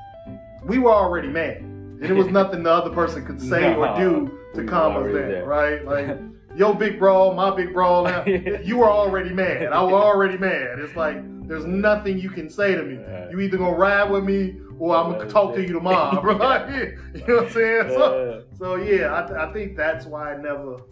we 0.64 0.78
were 0.78 0.92
already 0.92 1.28
mad, 1.28 1.58
and 1.58 2.04
it 2.04 2.12
was 2.12 2.26
nothing 2.40 2.62
the 2.62 2.72
other 2.72 2.90
person 2.90 3.24
could 3.24 3.40
say 3.40 3.74
or 3.74 3.96
do 3.96 4.38
to 4.54 4.64
calm 4.64 4.96
us 4.96 5.14
down, 5.14 5.44
right? 5.44 5.84
Like, 5.92 6.18
your 6.54 6.74
big 6.74 6.98
brawl, 6.98 7.34
my 7.34 7.54
big 7.54 7.72
brawl. 7.72 8.04
Now, 8.04 8.24
you 8.26 8.76
were 8.76 8.90
already 8.90 9.30
mad. 9.30 9.72
I 9.72 9.82
was 9.82 9.94
already 9.94 10.36
mad. 10.36 10.78
It's 10.80 10.94
like 10.94 11.16
there's 11.48 11.64
nothing 11.66 12.18
you 12.18 12.30
can 12.30 12.48
say 12.48 12.74
to 12.74 12.82
me. 12.82 12.94
Yeah. 13.00 13.30
You 13.30 13.40
either 13.40 13.56
gonna 13.58 13.76
ride 13.76 14.10
with 14.10 14.24
me 14.24 14.60
or 14.78 14.96
I'm 14.96 15.12
gonna 15.12 15.28
talk 15.28 15.54
to 15.54 15.60
you 15.62 15.72
tomorrow, 15.72 16.20
right? 16.36 16.68
you 17.14 17.20
know 17.26 17.34
what 17.36 17.44
I'm 17.46 17.50
saying? 17.52 17.88
So, 17.88 18.44
Yeah. 18.50 18.56
so 18.58 18.74
yeah, 18.76 19.16
I, 19.22 19.26
th- 19.26 19.38
I 19.38 19.52
think 19.52 19.76
that's 19.76 20.06
why 20.06 20.34
I 20.34 20.36
never. 20.36 20.82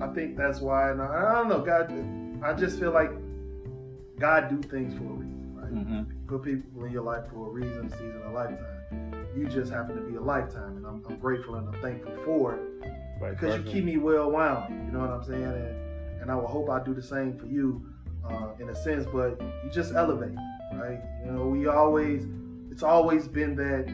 I 0.00 0.06
think 0.14 0.36
that's 0.36 0.60
why, 0.60 0.90
and 0.90 1.02
I, 1.02 1.06
I 1.06 1.34
don't 1.34 1.48
know. 1.48 1.60
God, 1.60 1.92
I 2.44 2.52
just 2.52 2.78
feel 2.78 2.92
like 2.92 3.10
God 4.18 4.48
do 4.48 4.60
things 4.68 4.94
for 4.96 5.04
a 5.04 5.14
reason, 5.14 5.56
right? 5.56 5.74
Mhm. 5.74 6.26
Put 6.28 6.42
people 6.44 6.84
in 6.84 6.92
your 6.92 7.02
life 7.02 7.24
for 7.32 7.48
a 7.48 7.50
reason, 7.50 7.86
a 7.86 7.90
season, 7.90 8.22
a 8.26 8.32
lifetime. 8.32 9.26
You 9.36 9.46
just 9.48 9.72
happen 9.72 9.96
to 9.96 10.02
be 10.02 10.16
a 10.16 10.20
lifetime, 10.20 10.76
and 10.76 10.86
I'm, 10.86 11.02
I'm 11.08 11.16
grateful 11.18 11.56
and 11.56 11.68
I'm 11.68 11.80
thankful 11.80 12.12
for 12.24 12.54
it 12.54 12.60
Vice 13.20 13.34
because 13.34 13.56
you 13.56 13.62
keep 13.64 13.84
me 13.84 13.96
well 13.96 14.30
wound. 14.30 14.86
You 14.86 14.92
know 14.92 15.00
what 15.00 15.10
I'm 15.10 15.22
saying? 15.24 15.42
And, 15.42 16.22
and 16.22 16.30
I 16.30 16.34
will 16.34 16.46
hope 16.48 16.70
I 16.70 16.82
do 16.82 16.94
the 16.94 17.02
same 17.02 17.36
for 17.38 17.46
you, 17.46 17.84
uh, 18.30 18.50
in 18.60 18.68
a 18.70 18.74
sense. 18.74 19.06
But 19.12 19.40
you 19.40 19.70
just 19.70 19.94
elevate, 19.94 20.36
right? 20.74 21.00
You 21.24 21.32
know, 21.32 21.46
we 21.46 21.66
always, 21.66 22.26
it's 22.70 22.82
always 22.82 23.28
been 23.28 23.54
that. 23.56 23.86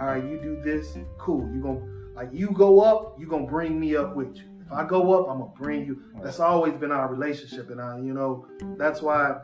All 0.00 0.06
right, 0.06 0.24
you 0.24 0.40
do 0.42 0.60
this, 0.62 0.96
cool. 1.18 1.48
You 1.54 1.60
gonna 1.60 1.80
like 2.14 2.30
you 2.32 2.50
go 2.50 2.80
up, 2.80 3.16
you're 3.18 3.28
gonna 3.28 3.46
bring 3.46 3.78
me 3.78 3.96
up 3.96 4.16
with 4.16 4.36
you. 4.36 4.44
If 4.64 4.72
I 4.72 4.86
go 4.86 5.20
up, 5.20 5.28
I'm 5.28 5.38
gonna 5.38 5.52
bring 5.58 5.84
you. 5.84 6.02
That's 6.22 6.40
always 6.40 6.74
been 6.74 6.92
our 6.92 7.08
relationship, 7.08 7.70
and 7.70 7.80
I, 7.80 7.98
you 7.98 8.14
know, 8.14 8.46
that's 8.78 9.02
why 9.02 9.36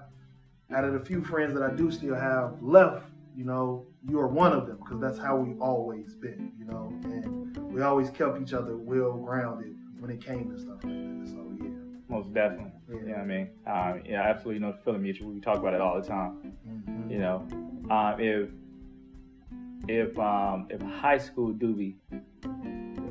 out 0.75 0.85
of 0.85 0.93
the 0.93 1.01
few 1.01 1.25
friends 1.25 1.55
that 1.55 1.63
I 1.63 1.75
do 1.75 1.91
still 1.91 2.15
have 2.15 2.63
left, 2.63 3.07
you 3.37 3.45
know, 3.45 3.87
you 4.07 4.19
are 4.21 4.27
one 4.27 4.53
of 4.53 4.67
them 4.67 4.79
because 4.79 5.01
that's 5.01 5.19
how 5.19 5.37
we 5.37 5.55
always 5.59 6.15
been, 6.15 6.53
you 6.59 6.65
know, 6.65 6.93
and 7.05 7.57
we 7.73 7.83
always 7.83 8.11
kept 8.11 8.41
each 8.41 8.53
other 8.53 8.77
well 8.77 9.13
grounded 9.13 9.75
when 9.99 10.11
it 10.11 10.25
came 10.25 10.51
to 10.51 10.59
stuff 10.59 10.85
like 10.85 10.93
that. 10.93 11.29
So 11.29 11.53
yeah, 11.63 11.71
Most 12.09 12.33
definitely. 12.35 12.78
Yeah. 12.89 12.95
You 12.95 13.07
know 13.07 13.13
what 13.13 13.21
I 13.21 13.25
mean? 13.25 13.49
Um, 13.67 14.03
yeah, 14.07 14.23
absolutely 14.23 14.61
no 14.61 14.75
feeling 14.85 15.03
mutual. 15.03 15.31
We 15.31 15.41
talk 15.41 15.59
about 15.59 15.75
it 15.75 15.81
all 15.81 16.01
the 16.01 16.07
time. 16.07 16.53
Mhm. 16.67 17.11
You 17.11 17.19
know, 17.19 17.47
um, 17.91 18.21
if 18.21 18.49
if 19.89 20.19
um, 20.19 20.67
if 20.71 20.81
high 20.81 21.19
school 21.19 21.53
doobie, 21.53 21.97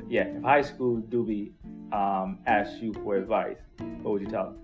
yeah, 0.09 0.23
if 0.23 0.43
high 0.43 0.61
school 0.61 1.01
doobie 1.01 1.51
um, 1.93 2.39
asked 2.47 2.81
you 2.81 2.93
for 2.93 3.15
advice, 3.15 3.59
what 4.01 4.13
would 4.13 4.21
you 4.21 4.27
tell 4.27 4.45
them? 4.51 4.57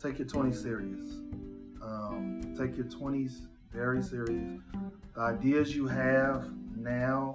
take 0.00 0.18
your 0.18 0.28
20s 0.28 0.62
serious. 0.62 1.04
Um, 1.82 2.54
take 2.56 2.76
your 2.76 2.86
20s 2.86 3.46
very 3.72 4.02
serious. 4.02 4.60
The 5.14 5.20
ideas 5.20 5.74
you 5.74 5.88
have 5.88 6.48
now, 6.76 7.34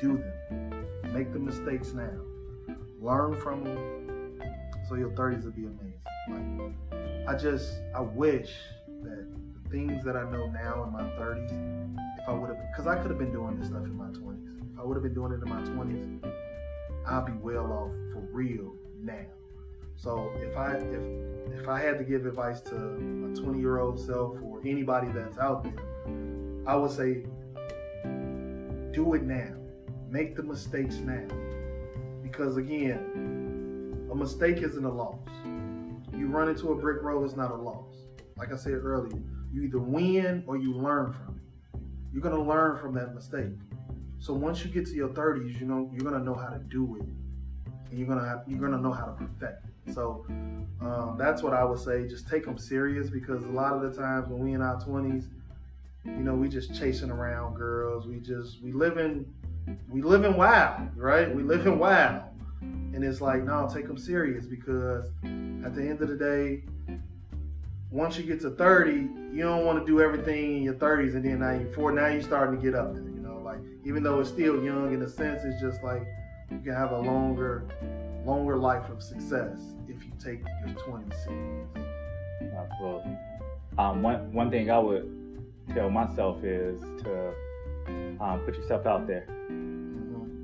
do 0.00 0.22
them. 0.50 0.86
Make 1.12 1.32
the 1.32 1.38
mistakes 1.38 1.92
now. 1.92 2.12
Learn 3.00 3.34
from 3.40 3.64
them, 3.64 4.01
so 4.88 4.94
your 4.94 5.10
30s 5.10 5.44
will 5.44 5.52
be 5.52 5.64
amazing. 5.64 6.00
Like, 6.28 7.28
I 7.28 7.38
just, 7.38 7.80
I 7.94 8.00
wish 8.00 8.52
that 9.02 9.26
the 9.62 9.70
things 9.70 10.04
that 10.04 10.16
I 10.16 10.22
know 10.30 10.46
now 10.48 10.84
in 10.84 10.92
my 10.92 11.02
30s, 11.18 11.50
if 12.20 12.28
I 12.28 12.32
would 12.32 12.48
have, 12.48 12.58
because 12.70 12.86
I 12.86 12.96
could 12.96 13.10
have 13.10 13.18
been 13.18 13.32
doing 13.32 13.58
this 13.58 13.68
stuff 13.68 13.84
in 13.84 13.96
my 13.96 14.06
20s. 14.06 14.72
If 14.72 14.78
I 14.80 14.84
would 14.84 14.94
have 14.94 15.02
been 15.02 15.14
doing 15.14 15.32
it 15.32 15.42
in 15.42 15.48
my 15.48 15.62
20s, 15.62 16.24
I'd 17.06 17.26
be 17.26 17.32
well 17.32 17.72
off 17.72 17.90
for 18.12 18.20
real 18.32 18.74
now. 19.00 19.26
So 19.96 20.32
if 20.36 20.56
I 20.56 20.74
if 20.74 21.60
if 21.60 21.68
I 21.68 21.80
had 21.80 21.98
to 21.98 22.04
give 22.04 22.26
advice 22.26 22.60
to 22.62 22.74
a 22.74 23.36
20 23.36 23.60
year 23.60 23.78
old 23.78 24.00
self 24.00 24.36
or 24.42 24.60
anybody 24.64 25.08
that's 25.14 25.38
out 25.38 25.62
there, 25.62 25.74
I 26.66 26.74
would 26.74 26.90
say 26.90 27.24
do 28.92 29.14
it 29.14 29.22
now. 29.22 29.54
Make 30.10 30.36
the 30.36 30.42
mistakes 30.42 30.96
now. 30.96 31.26
Because 32.22 32.56
again, 32.56 33.41
a 34.12 34.14
mistake 34.14 34.58
isn't 34.58 34.84
a 34.84 34.92
loss. 34.92 35.18
You 36.14 36.26
run 36.28 36.50
into 36.50 36.72
a 36.72 36.76
brick 36.76 37.02
road, 37.02 37.24
it's 37.24 37.34
not 37.34 37.50
a 37.50 37.56
loss. 37.56 37.94
Like 38.36 38.52
I 38.52 38.56
said 38.56 38.74
earlier, 38.74 39.22
you 39.50 39.62
either 39.62 39.78
win 39.78 40.44
or 40.46 40.58
you 40.58 40.74
learn 40.74 41.14
from 41.14 41.36
it. 41.36 41.80
You're 42.12 42.22
gonna 42.22 42.42
learn 42.42 42.78
from 42.78 42.94
that 42.94 43.14
mistake. 43.14 43.54
So 44.18 44.34
once 44.34 44.64
you 44.64 44.70
get 44.70 44.86
to 44.86 44.94
your 44.94 45.08
30s, 45.08 45.58
you 45.58 45.66
know 45.66 45.90
you're 45.92 46.04
gonna 46.04 46.22
know 46.22 46.34
how 46.34 46.48
to 46.48 46.58
do 46.58 46.96
it, 46.96 47.06
and 47.90 47.98
you're 47.98 48.06
gonna 48.06 48.26
have, 48.26 48.42
you're 48.46 48.60
gonna 48.60 48.82
know 48.82 48.92
how 48.92 49.06
to 49.06 49.12
perfect 49.12 49.42
it. 49.42 49.94
So 49.94 50.26
um, 50.82 51.16
that's 51.18 51.42
what 51.42 51.54
I 51.54 51.64
would 51.64 51.78
say. 51.78 52.06
Just 52.06 52.28
take 52.28 52.44
them 52.44 52.58
serious 52.58 53.08
because 53.08 53.42
a 53.44 53.48
lot 53.48 53.72
of 53.72 53.80
the 53.80 53.98
times 53.98 54.28
when 54.28 54.40
we 54.40 54.52
in 54.52 54.60
our 54.60 54.76
20s, 54.76 55.24
you 56.04 56.22
know, 56.22 56.34
we 56.34 56.48
just 56.48 56.74
chasing 56.74 57.10
around 57.10 57.54
girls. 57.54 58.06
We 58.06 58.20
just 58.20 58.62
we 58.62 58.72
living 58.72 59.24
we 59.88 60.02
living 60.02 60.36
wild, 60.36 60.96
right? 60.96 61.34
We 61.34 61.42
living 61.42 61.78
wild, 61.78 62.22
and 62.94 63.04
it's 63.04 63.20
like 63.20 63.44
no, 63.44 63.68
take 63.72 63.86
them 63.86 63.98
serious 63.98 64.46
because 64.46 65.06
at 65.64 65.74
the 65.74 65.82
end 65.82 66.00
of 66.00 66.08
the 66.08 66.16
day, 66.16 66.64
once 67.90 68.16
you 68.16 68.24
get 68.24 68.40
to 68.40 68.50
30, 68.50 68.92
you 69.32 69.42
don't 69.42 69.64
want 69.64 69.78
to 69.78 69.84
do 69.84 70.00
everything 70.00 70.56
in 70.56 70.62
your 70.62 70.74
30s, 70.74 71.14
and 71.14 71.24
then 71.24 71.40
now 71.40 71.52
you're 71.52 71.72
40. 71.72 71.96
Now 71.96 72.06
you're 72.08 72.22
starting 72.22 72.56
to 72.56 72.62
get 72.62 72.74
up 72.74 72.94
there. 72.94 73.02
You 73.02 73.20
know, 73.20 73.40
like 73.44 73.58
even 73.84 74.02
though 74.02 74.20
it's 74.20 74.30
still 74.30 74.62
young 74.62 74.92
in 74.92 75.02
a 75.02 75.08
sense, 75.08 75.42
it's 75.44 75.60
just 75.60 75.82
like 75.82 76.02
you 76.50 76.58
can 76.60 76.74
have 76.74 76.92
a 76.92 76.98
longer 76.98 77.64
longer 78.24 78.56
life 78.56 78.88
of 78.88 79.02
success 79.02 79.58
if 79.88 80.04
you 80.04 80.12
take 80.22 80.40
your 80.64 80.74
20s 80.76 81.24
serious. 81.24 81.68
Absolutely. 82.56 83.16
Um, 83.78 84.02
one 84.02 84.32
one 84.32 84.50
thing 84.50 84.70
I 84.70 84.78
would 84.78 85.10
tell 85.74 85.90
myself 85.90 86.42
is 86.44 86.80
to 87.02 87.32
um, 88.20 88.40
put 88.44 88.54
yourself 88.54 88.86
out 88.86 89.06
there. 89.06 89.26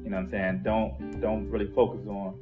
You 0.08 0.12
know 0.12 0.22
what 0.22 0.24
I'm 0.24 0.30
saying? 0.30 0.60
Don't 0.64 1.20
don't 1.20 1.50
really 1.50 1.70
focus 1.74 2.00
on 2.08 2.34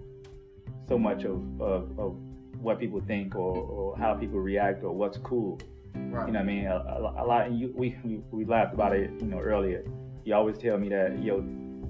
so 0.89 0.97
much 0.97 1.25
of, 1.25 1.43
of, 1.61 1.99
of 1.99 2.17
what 2.61 2.79
people 2.79 3.03
think 3.05 3.35
or, 3.35 3.57
or 3.57 3.99
how 3.99 4.15
people 4.15 4.39
react 4.39 4.85
or 4.85 4.93
what's 4.93 5.19
cool. 5.19 5.59
Right. 5.93 6.29
You 6.29 6.33
know 6.33 6.39
what 6.39 6.43
I 6.43 6.43
mean? 6.45 6.67
A, 6.67 6.77
a, 6.77 7.01
a 7.01 7.27
lot. 7.27 7.49
And 7.49 7.59
you, 7.59 7.75
we, 7.75 7.97
we 8.05 8.21
we 8.31 8.45
laughed 8.45 8.73
about 8.73 8.95
it, 8.95 9.11
you 9.19 9.27
know, 9.27 9.41
earlier. 9.41 9.85
You 10.25 10.37
always 10.37 10.59
tell 10.59 10.79
me 10.79 10.89
that 10.91 11.21
yo, 11.21 11.45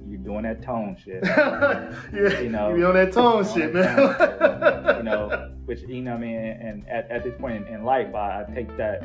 you're 0.09 0.19
doing 0.20 0.44
that 0.44 0.62
tone 0.62 0.97
shit. 1.05 1.23
yeah, 1.27 2.40
You 2.40 2.48
know, 2.48 2.70
you 2.70 2.77
be 2.77 2.85
on 2.85 2.94
that 2.94 3.12
tone 3.12 3.44
on 3.44 3.55
shit, 3.55 3.74
man. 3.74 4.97
you 4.97 5.03
know, 5.03 5.53
which 5.66 5.82
you 5.82 6.01
know 6.01 6.12
what 6.12 6.20
I 6.20 6.20
mean. 6.23 6.36
And 6.36 6.89
at, 6.89 7.11
at 7.11 7.23
this 7.23 7.35
point 7.39 7.69
in, 7.69 7.74
in 7.74 7.85
life, 7.85 8.15
I, 8.15 8.47
I 8.48 8.55
take 8.55 8.74
that 8.78 9.05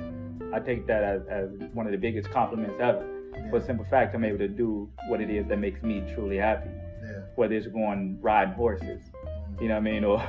I 0.53 0.59
take 0.59 0.87
that 0.87 1.03
as, 1.03 1.21
as 1.27 1.49
one 1.73 1.85
of 1.85 1.91
the 1.91 1.97
biggest 1.97 2.31
compliments 2.31 2.75
ever. 2.79 3.05
For 3.49 3.59
the 3.59 3.65
simple 3.65 3.85
fact, 3.85 4.13
I'm 4.15 4.23
able 4.23 4.37
to 4.39 4.47
do 4.47 4.89
what 5.07 5.21
it 5.21 5.29
is 5.29 5.47
that 5.47 5.57
makes 5.59 5.81
me 5.83 6.03
truly 6.13 6.37
happy. 6.37 6.69
yeah. 7.03 7.19
Whether 7.35 7.55
it's 7.55 7.67
going 7.67 8.17
riding 8.21 8.53
horses, 8.53 9.01
you 9.59 9.67
know 9.67 9.75
what 9.75 9.79
I 9.79 9.91
mean, 9.91 10.03
or 10.03 10.19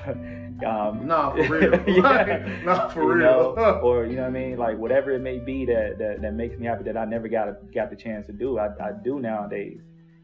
um, 0.66 1.06
Nah, 1.06 1.32
for 1.34 1.42
real. 1.58 1.82
yeah. 1.88 2.48
Nah, 2.64 2.88
for 2.88 3.02
you 3.02 3.14
real. 3.14 3.54
know, 3.56 3.80
or 3.82 4.06
you 4.06 4.16
know 4.16 4.22
what 4.22 4.28
I 4.28 4.30
mean, 4.30 4.56
like 4.58 4.76
whatever 4.78 5.10
it 5.12 5.20
may 5.20 5.38
be 5.38 5.64
that, 5.66 5.98
that, 5.98 6.22
that 6.22 6.34
makes 6.34 6.58
me 6.58 6.66
happy 6.66 6.84
that 6.84 6.96
I 6.96 7.04
never 7.04 7.28
got 7.28 7.48
a, 7.48 7.56
got 7.74 7.90
the 7.90 7.96
chance 7.96 8.26
to 8.26 8.32
do, 8.32 8.58
I, 8.58 8.66
I 8.82 8.92
do 8.92 9.18
nowadays. 9.20 9.80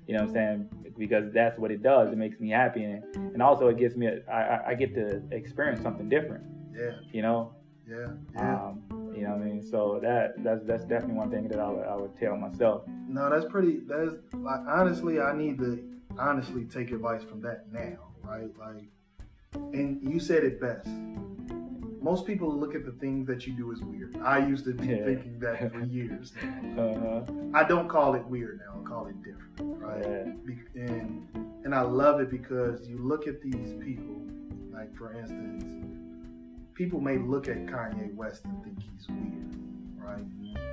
You 0.07 0.15
know 0.15 0.21
what 0.23 0.29
I'm 0.31 0.35
saying? 0.35 0.69
Because 0.99 1.33
that's 1.33 1.59
what 1.59 1.71
it 1.71 1.83
does. 1.83 2.13
It 2.13 2.17
makes 2.19 2.41
me 2.41 2.51
happy, 2.51 2.83
and, 2.85 3.05
and 3.15 3.43
also 3.43 3.69
it 3.69 3.79
gives 3.79 3.95
me 3.97 4.07
a, 4.07 4.21
I, 4.31 4.41
I- 4.57 4.69
I 4.71 4.75
get 4.75 4.95
to 4.95 5.21
experience 5.31 5.83
something 5.83 6.09
different. 6.09 6.45
yeah, 6.75 6.93
You 7.13 7.23
know, 7.23 7.53
yeah, 7.89 8.07
yeah. 8.35 8.55
um, 8.55 8.83
you 9.19 9.25
know 9.27 9.35
what 9.35 9.43
I 9.43 9.45
mean. 9.45 9.63
So 9.63 9.99
that 10.03 10.35
that's 10.45 10.63
that's 10.65 10.85
definitely 10.85 11.15
one 11.17 11.31
thing 11.31 11.49
that 11.49 11.59
I 11.59 11.69
would, 11.71 11.87
I 11.87 11.97
would 11.97 12.17
tell 12.19 12.37
myself. 12.37 12.83
No, 13.09 13.29
that's 13.31 13.51
pretty. 13.51 13.81
That's 13.87 14.13
like 14.35 14.61
honestly, 14.67 15.21
I 15.21 15.37
need 15.37 15.59
to 15.59 15.85
honestly 16.19 16.65
take 16.65 16.91
advice 16.93 17.23
from 17.23 17.41
that 17.43 17.73
now, 17.73 17.99
right? 18.23 18.51
Like, 18.59 18.85
and 19.73 20.03
you 20.03 20.21
said 20.21 20.45
it 20.45 20.61
best. 20.61 20.89
Most 22.01 22.27
people 22.27 22.51
look 22.57 22.75
at 22.75 22.85
the 22.85 22.93
things 22.93 23.27
that 23.27 23.47
you 23.47 23.53
do 23.55 23.73
as 23.73 23.81
weird. 23.83 24.17
I 24.23 24.39
used 24.47 24.65
to 24.67 24.73
be 24.73 24.87
Yeah. 24.87 25.05
thinking 25.05 25.39
that 25.41 25.73
for 25.73 25.81
years. 25.99 26.33
Uh, 26.79 27.23
I 27.53 27.65
don't 27.65 27.89
call 27.89 28.15
it 28.15 28.25
weird 28.27 28.61
now. 28.65 28.81
I 28.81 28.89
call 28.89 29.07
it 29.09 29.17
different, 29.23 29.83
right? 29.83 30.03
yeah, 30.03 30.33
Be- 30.47 30.81
and 30.81 31.27
and 31.65 31.75
I 31.75 31.81
love 31.83 32.21
it 32.21 32.31
because 32.31 32.89
you 32.89 32.99
look 32.99 33.27
at 33.27 33.43
these 33.43 33.73
people, 33.85 34.23
like 34.73 34.95
for 34.97 35.13
instance, 35.13 35.65
people 36.79 37.01
may 37.01 37.19
look 37.19 37.49
at 37.49 37.67
Kanye 37.67 38.15
West 38.15 38.45
and 38.45 38.63
think 38.63 38.79
he's 38.81 39.09
weird, 39.09 39.53
right? 39.97 40.25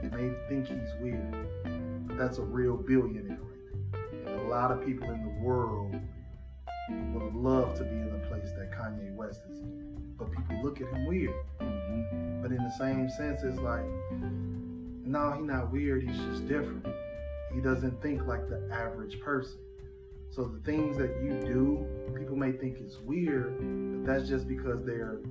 They 0.03 0.15
may 0.15 0.31
think 0.47 0.67
he's 0.67 0.93
weird, 1.01 1.35
but 2.07 2.15
that's 2.15 2.37
a 2.37 2.43
real 2.43 2.77
billionaire 2.77 3.39
right 3.41 3.91
there. 3.91 4.33
And 4.33 4.41
a 4.41 4.47
lot 4.47 4.71
of 4.71 4.85
people 4.85 5.09
in 5.09 5.23
the 5.23 5.43
world 5.43 5.99
would 7.11 7.33
love 7.33 7.75
to 7.79 7.83
be 7.83 7.95
in 7.95 8.11
the 8.11 8.27
place 8.27 8.51
that 8.51 8.71
Kanye 8.71 9.15
West 9.15 9.41
is 9.51 9.57
in. 9.57 10.13
But 10.15 10.31
people 10.31 10.61
look 10.63 10.79
at 10.79 10.93
him 10.93 11.07
weird. 11.07 11.33
Mhm. 11.59 12.43
But 12.43 12.51
in 12.51 12.63
the 12.63 12.71
same 12.77 13.09
sense, 13.09 13.41
it's 13.41 13.59
like, 13.59 13.85
no, 14.11 15.31
he's 15.31 15.43
not 15.43 15.71
weird. 15.71 16.03
He's 16.03 16.17
just 16.19 16.47
different. 16.47 16.85
He 17.51 17.61
doesn't 17.61 17.99
think 18.03 18.27
like 18.27 18.47
the 18.47 18.69
average 18.71 19.19
person. 19.21 19.57
So 20.29 20.43
the 20.43 20.59
things 20.59 20.97
that 20.97 21.19
you 21.23 21.31
do, 21.41 21.87
people 22.13 22.35
may 22.35 22.51
think 22.51 22.79
is 22.79 22.99
weird, 22.99 23.57
but 23.57 24.05
that's 24.05 24.29
just 24.29 24.47
because 24.47 24.85
they're 24.85 25.21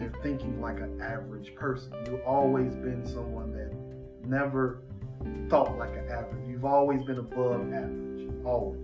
they're 0.00 0.12
thinking 0.22 0.60
like 0.60 0.80
an 0.80 1.00
average 1.00 1.54
person. 1.54 1.92
You've 2.06 2.22
always 2.26 2.74
been 2.74 3.06
someone 3.06 3.52
that 3.52 3.70
never 4.26 4.82
thought 5.50 5.76
like 5.78 5.90
an 5.90 6.08
average. 6.10 6.48
You've 6.48 6.64
always 6.64 7.02
been 7.02 7.18
above 7.18 7.72
average. 7.72 8.28
Always. 8.44 8.80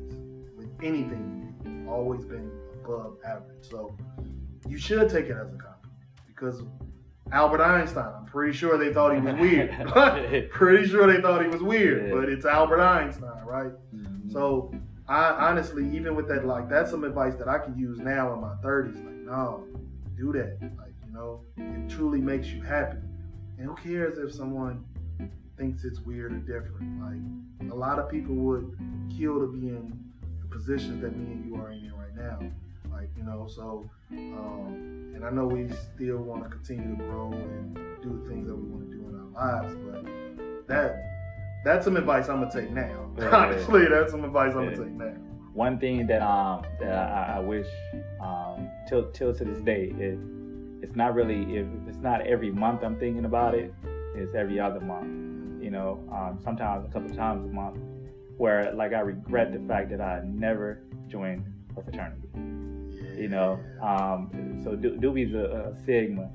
With 0.56 0.68
anything 0.82 1.54
you 1.64 1.64
do, 1.64 1.76
you've 1.78 1.88
always 1.88 2.24
been 2.24 2.50
above 2.84 3.16
average. 3.26 3.68
So 3.68 3.96
you 4.68 4.76
should 4.76 5.08
take 5.08 5.26
it 5.26 5.32
as 5.36 5.48
a 5.54 5.56
compliment 5.56 6.02
because 6.26 6.62
Albert 7.32 7.62
Einstein, 7.62 8.12
I'm 8.18 8.26
pretty 8.26 8.52
sure 8.52 8.76
they 8.76 8.92
thought 8.92 9.14
he 9.14 9.20
was 9.20 9.34
weird. 9.36 9.70
pretty 10.50 10.86
sure 10.86 11.10
they 11.12 11.20
thought 11.22 11.42
he 11.42 11.48
was 11.48 11.62
weird, 11.62 12.08
Yeah. 12.10 12.14
but 12.14 12.28
it's 12.28 12.44
Albert 12.44 12.80
Einstein, 12.82 13.42
right? 13.44 13.72
Mhm. 13.94 14.30
So 14.30 14.72
I 15.08 15.30
honestly, 15.48 15.88
even 15.96 16.14
with 16.14 16.28
that, 16.28 16.46
like 16.46 16.68
that's 16.68 16.90
some 16.90 17.04
advice 17.04 17.34
that 17.36 17.48
I 17.48 17.58
can 17.58 17.76
use 17.78 17.98
now 18.00 18.34
in 18.34 18.40
my 18.42 18.54
30s. 18.62 18.96
Like, 19.04 19.14
no, 19.14 19.64
do 20.16 20.32
that. 20.34 20.58
Like, 20.76 20.92
know, 21.16 21.40
it 21.56 21.88
truly 21.88 22.20
makes 22.20 22.48
you 22.48 22.62
happy. 22.62 22.98
And 23.58 23.66
who 23.66 23.74
cares 23.76 24.18
if 24.18 24.32
someone 24.32 24.84
thinks 25.56 25.84
it's 25.84 26.00
weird 26.00 26.32
or 26.32 26.36
different? 26.38 27.00
Like, 27.60 27.70
a 27.72 27.74
lot 27.74 27.98
of 27.98 28.10
people 28.10 28.34
would 28.34 28.76
kill 29.16 29.40
to 29.40 29.46
be 29.50 29.68
in 29.68 29.98
the 30.40 30.46
positions 30.46 31.00
that 31.02 31.16
me 31.16 31.32
and 31.32 31.44
you 31.46 31.54
are 31.56 31.70
in 31.70 31.90
right 31.94 32.14
now. 32.14 32.38
Like, 32.92 33.08
you 33.16 33.24
know, 33.24 33.46
so, 33.48 33.88
um, 34.12 35.12
and 35.14 35.24
I 35.24 35.30
know 35.30 35.46
we 35.46 35.68
still 35.94 36.18
want 36.18 36.44
to 36.44 36.50
continue 36.50 36.96
to 36.96 37.02
grow 37.04 37.32
and 37.32 37.74
do 38.02 38.20
the 38.22 38.28
things 38.28 38.46
that 38.48 38.54
we 38.54 38.68
want 38.68 38.90
to 38.90 38.96
do 38.96 39.02
in 39.08 39.14
our 39.34 39.62
lives, 39.62 39.74
but 39.84 40.66
that 40.68 41.02
that's 41.64 41.84
some 41.84 41.96
advice 41.96 42.28
I'm 42.28 42.40
gonna 42.40 42.52
take 42.52 42.70
now. 42.70 43.10
Yeah, 43.18 43.24
yeah, 43.30 43.36
Honestly, 43.36 43.86
that's 43.88 44.12
some 44.12 44.24
advice 44.24 44.52
I'm 44.54 44.64
Yeah. 44.64 44.76
gonna 44.76 44.84
take 44.84 44.94
now. 44.94 45.12
one 45.52 45.78
thing 45.78 46.06
that 46.06 46.22
um 46.22 46.62
that 46.80 46.92
I, 47.10 47.36
I 47.36 47.40
wish 47.40 47.66
um 48.20 48.68
till 48.88 49.10
till 49.12 49.34
to 49.34 49.44
this 49.44 49.60
day 49.62 49.92
it 49.98 50.18
it's 50.86 50.94
not 50.94 51.14
really 51.14 51.56
if 51.56 51.66
it's 51.88 51.98
not 51.98 52.24
every 52.26 52.52
month 52.52 52.84
I'm 52.84 52.96
thinking 52.96 53.24
about 53.24 53.54
it 53.54 53.74
it's 54.14 54.34
every 54.34 54.60
other 54.60 54.80
month 54.80 55.62
you 55.62 55.70
know? 55.70 56.00
Um, 56.12 56.38
sometimes 56.44 56.86
a 56.88 56.92
couple 56.92 57.12
times 57.16 57.44
a 57.44 57.52
month 57.52 57.78
where 58.36 58.72
like 58.72 58.92
I 58.92 59.00
regret 59.00 59.52
the 59.52 59.58
fact 59.66 59.90
that 59.90 60.00
I 60.00 60.22
never 60.24 60.84
joined 61.08 61.44
a 61.76 61.82
fraternity 61.82 62.28
you 63.20 63.28
know? 63.28 63.58
Um 63.82 64.60
so 64.62 64.76
Do- 64.76 64.96
Doobie's 64.96 65.34
a, 65.34 65.72
a 65.72 65.84
Sigma. 65.84 66.30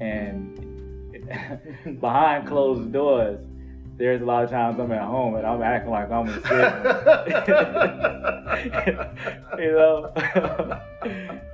And 0.00 0.56
behind 2.00 2.48
closed 2.48 2.90
doors 2.90 3.44
there's 3.96 4.22
a 4.22 4.24
lot 4.24 4.44
of 4.44 4.50
times 4.50 4.80
I'm 4.80 4.90
at 4.92 5.02
home 5.02 5.36
and 5.36 5.46
I'm 5.46 5.62
acting 5.62 5.90
like 5.90 6.10
I'm 6.10 6.28
a 6.28 6.40
Sigma. 6.42 6.70
You 9.58 9.72
know, 9.72 10.12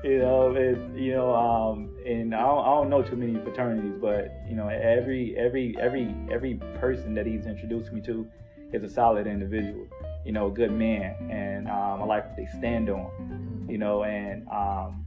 you 0.03 0.19
know, 0.19 0.55
it's 0.57 0.81
you 0.97 1.13
know, 1.13 1.35
um, 1.35 1.91
and 2.07 2.35
I 2.35 2.41
don't, 2.41 2.65
I 2.65 2.71
don't 2.71 2.91
know 2.91 3.03
too 3.03 3.17
many 3.17 3.35
fraternities, 3.43 3.95
but 4.01 4.33
you 4.49 4.57
know, 4.57 4.69
every 4.69 5.37
every 5.37 5.77
every 5.79 6.15
every 6.31 6.55
person 6.81 7.15
that 7.15 7.27
he's 7.27 7.47
introduced 7.47 7.93
me 7.93 8.01
to 8.03 8.27
is 8.73 8.83
a 8.83 8.89
solid 8.89 9.27
individual, 9.27 9.87
you 10.25 10.33
know, 10.33 10.47
a 10.47 10.51
good 10.51 10.73
man, 10.73 11.15
and 11.31 11.69
um, 11.69 12.03
I 12.03 12.05
like 12.05 12.27
what 12.29 12.37
they 12.37 12.47
stand 12.59 12.89
on, 12.89 13.67
you 13.69 13.79
know, 13.79 14.05
and 14.05 14.49
um, 14.49 15.05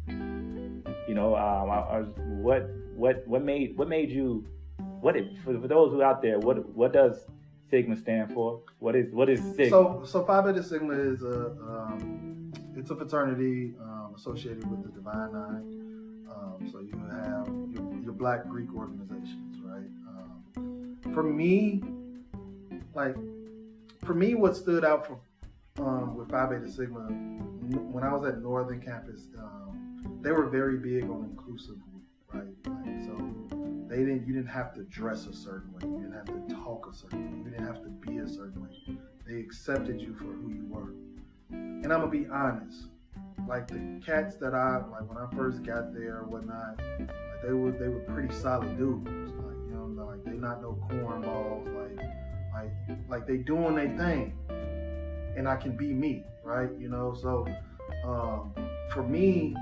you 1.07 1.15
know, 1.15 1.35
um, 1.35 1.69
I, 1.71 1.75
I 1.75 1.99
what 2.41 2.69
what 2.95 3.27
what 3.27 3.43
made 3.43 3.75
what 3.77 3.87
made 3.87 4.11
you 4.11 4.45
what 5.01 5.15
it, 5.15 5.37
for, 5.43 5.59
for 5.59 5.67
those 5.67 5.91
who 5.91 6.03
out 6.03 6.21
there, 6.21 6.39
what 6.39 6.69
what 6.75 6.93
does 6.93 7.25
Sigma 7.69 7.97
stand 7.97 8.31
for? 8.31 8.61
What 8.79 8.95
is 8.95 9.11
what 9.11 9.29
is 9.29 9.39
Sigma? 9.55 9.69
So, 9.69 10.03
so 10.05 10.23
Phi 10.23 10.41
Beta 10.41 10.61
Sigma 10.61 10.93
is 10.93 11.23
a 11.23 11.47
um, 11.67 12.32
it's 12.83 12.91
a 12.91 12.95
fraternity 12.97 13.73
um, 13.81 14.13
associated 14.13 14.69
with 14.69 14.83
the 14.83 14.89
Divine 14.89 15.31
Nine. 15.31 16.27
Um, 16.29 16.69
so 16.69 16.81
you 16.81 17.01
have 17.13 17.47
your, 17.71 18.03
your 18.03 18.11
Black 18.11 18.45
Greek 18.45 18.75
organizations, 18.75 19.61
right? 19.63 19.87
Um, 20.09 20.97
for 21.13 21.23
me, 21.23 21.81
like 22.93 23.15
for 24.03 24.13
me, 24.13 24.35
what 24.35 24.57
stood 24.57 24.83
out 24.83 25.07
for 25.07 25.17
um, 25.81 26.17
with 26.17 26.29
Phi 26.29 26.45
Beta 26.45 26.69
Sigma 26.69 27.07
when 27.89 28.03
I 28.03 28.13
was 28.13 28.27
at 28.27 28.41
Northern 28.41 28.81
Campus, 28.81 29.27
um, 29.39 30.19
they 30.21 30.33
were 30.33 30.49
very 30.49 30.75
big 30.77 31.05
on 31.05 31.23
inclusive, 31.23 31.77
right? 32.33 32.43
Like 32.65 33.01
so, 33.05 33.15
they 33.87 33.99
didn't 33.99 34.27
you 34.27 34.33
didn't 34.33 34.47
have 34.47 34.73
to 34.73 34.83
dress 34.83 35.25
a 35.27 35.33
certain 35.33 35.71
way, 35.71 35.83
you 35.83 36.01
didn't 36.01 36.15
have 36.15 36.25
to 36.25 36.53
talk 36.53 36.89
a 36.91 36.93
certain 36.93 37.31
way, 37.31 37.37
you 37.37 37.49
didn't 37.49 37.65
have 37.65 37.81
to 37.81 37.89
be 37.89 38.17
a 38.17 38.27
certain 38.27 38.61
way. 38.61 38.97
They 39.25 39.39
accepted 39.39 40.01
you 40.01 40.13
for 40.15 40.25
who 40.25 40.49
you 40.49 40.65
were. 40.67 40.91
And 41.53 41.91
I'm 41.91 41.99
gonna 41.99 42.07
be 42.07 42.27
honest, 42.27 42.87
like 43.47 43.67
the 43.67 44.01
cats 44.05 44.35
that 44.37 44.53
I 44.53 44.77
like 44.77 45.07
when 45.07 45.17
I 45.17 45.27
first 45.35 45.63
got 45.63 45.93
there 45.93 46.19
or 46.19 46.25
whatnot, 46.25 46.79
like 46.99 47.09
they 47.45 47.53
were 47.53 47.71
they 47.71 47.89
were 47.89 47.99
pretty 48.01 48.33
solid 48.33 48.77
dudes. 48.77 49.09
Like 49.09 49.57
you 49.67 49.75
know, 49.75 50.03
like 50.05 50.23
they 50.23 50.31
not 50.31 50.61
no 50.61 50.77
cornballs, 50.89 51.65
like 51.75 52.07
like 52.53 52.97
like 53.09 53.27
they 53.27 53.37
doing 53.37 53.75
their 53.75 53.97
thing. 53.97 54.37
And 55.35 55.47
I 55.47 55.55
can 55.55 55.75
be 55.75 55.93
me, 55.93 56.23
right? 56.43 56.69
You 56.79 56.89
know, 56.89 57.15
so 57.19 57.47
um, 58.05 58.53
for 58.91 59.03
me, 59.03 59.55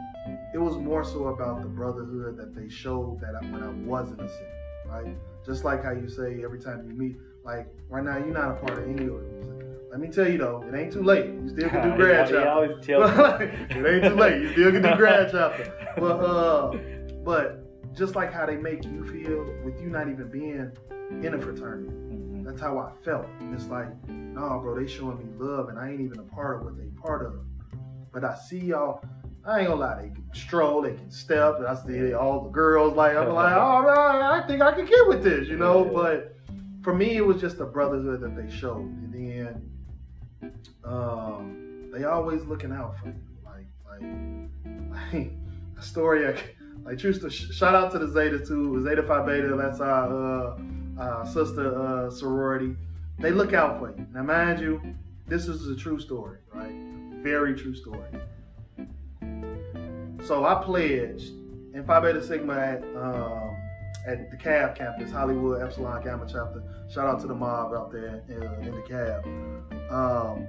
it 0.53 0.57
was 0.57 0.76
more 0.77 1.03
so 1.03 1.27
about 1.27 1.61
the 1.61 1.68
brotherhood 1.68 2.38
that 2.38 2.53
they 2.53 2.69
showed 2.69 3.19
that 3.22 3.35
I, 3.35 3.45
when 3.51 3.63
I 3.63 3.69
wasn't 3.88 4.22
a 4.22 4.30
Sigma, 4.30 4.47
right? 4.85 5.15
Just 5.45 5.63
like 5.63 5.84
how 5.84 5.91
you 5.91 6.09
say 6.09 6.43
every 6.43 6.59
time 6.59 6.85
you 6.88 6.93
meet, 6.93 7.15
like 7.43 7.68
right 7.89 8.03
now 8.03 8.18
you're 8.18 8.27
not 8.27 8.51
a 8.51 8.55
part 8.55 8.77
of 8.77 8.89
any 8.89 9.09
organization. 9.09 9.70
Let 9.91 9.99
me 9.99 10.07
tell 10.07 10.27
you 10.30 10.38
though, 10.38 10.63
it 10.68 10.73
ain't 10.73 10.93
too 10.93 11.03
late. 11.03 11.26
You 11.26 11.49
still 11.49 11.69
can 11.69 11.89
do 11.89 11.95
grad 11.97 12.30
chapter. 12.30 12.47
always 12.49 12.85
tells 12.85 13.11
me. 13.39 13.45
it 13.69 13.85
ain't 13.85 14.03
too 14.05 14.19
late. 14.19 14.41
You 14.41 14.51
still 14.53 14.72
can 14.72 14.81
do 14.81 14.95
grad 14.95 15.30
chapter. 15.31 15.93
But 15.97 16.15
uh, 16.19 16.77
but 17.26 17.93
just 17.93 18.15
like 18.15 18.31
how 18.31 18.45
they 18.45 18.55
make 18.55 18.85
you 18.85 19.03
feel 19.05 19.43
with 19.65 19.81
you 19.81 19.89
not 19.89 20.07
even 20.07 20.30
being 20.31 20.72
in 21.22 21.34
a 21.34 21.41
fraternity. 21.41 21.89
Mhm. 21.91 22.45
That's 22.45 22.61
how 22.61 22.77
I 22.80 22.91
felt. 23.03 23.27
And 23.41 23.53
it's 23.53 23.68
like, 23.68 23.89
nah, 24.07 24.59
bro, 24.59 24.80
they 24.80 24.88
showing 24.88 25.18
me 25.18 25.26
love, 25.38 25.68
and 25.68 25.77
I 25.77 25.89
ain't 25.89 25.99
even 26.01 26.19
a 26.19 26.23
part 26.23 26.59
of 26.59 26.63
what 26.65 26.77
they 26.77 26.85
part 27.01 27.26
of. 27.26 27.34
But 28.13 28.23
I 28.23 28.35
see 28.35 28.59
y'all. 28.59 29.03
I 29.43 29.59
ain't 29.61 29.69
gonna 29.69 29.81
lie, 29.81 30.01
they 30.03 30.09
can 30.09 30.23
stroll, 30.35 30.84
they 30.84 30.93
can 30.93 31.09
step, 31.09 31.55
and 31.57 31.65
I 31.65 31.73
see 31.73 32.13
all 32.13 32.43
the 32.43 32.51
girls 32.51 32.95
like, 32.95 33.15
I'm 33.18 33.30
like, 33.30 33.53
all 33.55 33.81
right, 33.81 34.39
I 34.39 34.45
think 34.45 34.61
I 34.61 34.72
can 34.72 34.85
get 34.85 35.07
with 35.07 35.23
this, 35.23 35.47
you 35.47 35.57
know. 35.57 35.84
But 35.84 36.35
for 36.84 36.93
me, 36.93 37.18
it 37.18 37.26
was 37.26 37.41
just 37.41 37.57
the 37.57 37.65
brotherhood 37.65 38.22
that 38.22 38.35
they 38.35 38.55
showed, 38.55 38.84
and 38.85 39.11
then 39.11 39.31
um, 40.84 41.90
they 41.94 42.03
always 42.06 42.44
looking 42.44 42.72
out 42.72 42.95
for 42.99 43.07
you, 43.07 43.15
like, 43.45 43.68
like, 43.86 45.14
like 45.14 45.32
a 45.78 45.82
story. 45.82 46.28
I, 46.28 46.36
like, 46.86 46.98
true 46.98 47.14
sto- 47.14 47.30
shout 47.30 47.76
out 47.76 47.91
to 47.91 47.99
the 47.99 48.07
Zeta 48.07 48.40
too, 48.40 48.84
Zeta 48.84 49.03
Phi 49.03 49.26
Beta. 49.26 49.56
That's 49.56 49.80
our 49.80 50.57
uh, 50.57 51.02
uh, 51.02 51.26
sister 51.26 51.78
uh, 51.80 52.10
sorority. 52.10 52.76
They 53.19 53.32
look 53.32 53.53
out 53.53 53.80
for 53.80 53.90
you. 53.90 54.06
Now, 54.14 54.23
mind 54.23 54.60
you, 54.60 54.82
this 55.28 55.48
is 55.48 55.68
a 55.68 55.76
true 55.76 55.99
story, 55.99 56.40
right? 56.53 56.73
Very 57.22 57.56
true 57.56 57.76
story. 57.76 58.10
So 60.26 60.45
I 60.45 60.64
pledged 60.64 61.30
in 61.73 61.84
Phi 61.86 61.99
Beta 61.99 62.23
Sigma 62.23 62.53
at 62.53 62.84
um, 62.95 63.51
at 64.05 64.31
the 64.31 64.38
Cab 64.38 64.76
campus, 64.76 65.11
Hollywood 65.11 65.61
Epsilon 65.61 66.03
Gamma 66.03 66.26
chapter. 66.26 66.63
Shout 66.89 67.07
out 67.07 67.19
to 67.22 67.27
the 67.27 67.35
mob 67.35 67.73
out 67.73 67.91
there 67.91 68.23
in, 68.27 68.68
in 68.68 68.76
the 68.76 68.81
Cab. 68.81 69.26
Um, 69.91 70.47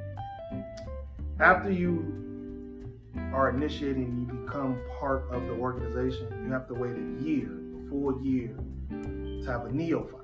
after 1.40 1.70
you 1.70 2.92
are 3.32 3.50
initiating, 3.50 4.26
you 4.28 4.36
become 4.44 4.80
part 4.98 5.30
of 5.30 5.46
the 5.46 5.52
organization. 5.52 6.28
You 6.44 6.52
have 6.52 6.66
to 6.68 6.74
wait 6.74 6.92
a 6.92 7.24
year, 7.24 7.50
a 7.50 7.88
full 7.88 8.20
year, 8.22 8.56
to 8.90 9.44
have 9.46 9.66
a 9.66 9.72
neophyte. 9.72 10.20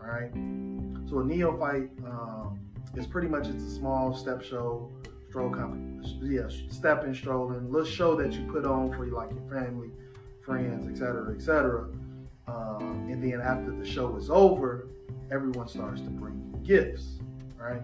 All 0.00 0.08
right. 0.08 0.32
So 1.08 1.20
a 1.20 1.24
neophyte 1.24 1.90
um, 2.06 2.60
is 2.94 3.06
pretty 3.06 3.28
much 3.28 3.46
it's 3.46 3.64
a 3.64 3.70
small 3.70 4.14
step 4.14 4.42
show, 4.42 4.90
stroll 5.28 5.52
yeah, 6.22 6.48
stepping, 6.70 7.14
strolling, 7.14 7.70
little 7.70 7.86
show 7.86 8.14
that 8.14 8.32
you 8.32 8.46
put 8.50 8.64
on 8.64 8.92
for 8.92 9.06
like 9.06 9.30
your 9.30 9.50
family, 9.50 9.90
friends, 10.42 10.86
etc., 10.88 11.34
etc. 11.34 11.88
Um, 12.46 13.08
and 13.10 13.22
then 13.22 13.40
after 13.40 13.70
the 13.70 13.86
show 13.86 14.16
is 14.16 14.30
over, 14.30 14.88
everyone 15.30 15.68
starts 15.68 16.00
to 16.02 16.10
bring 16.10 16.60
gifts, 16.62 17.18
right? 17.58 17.82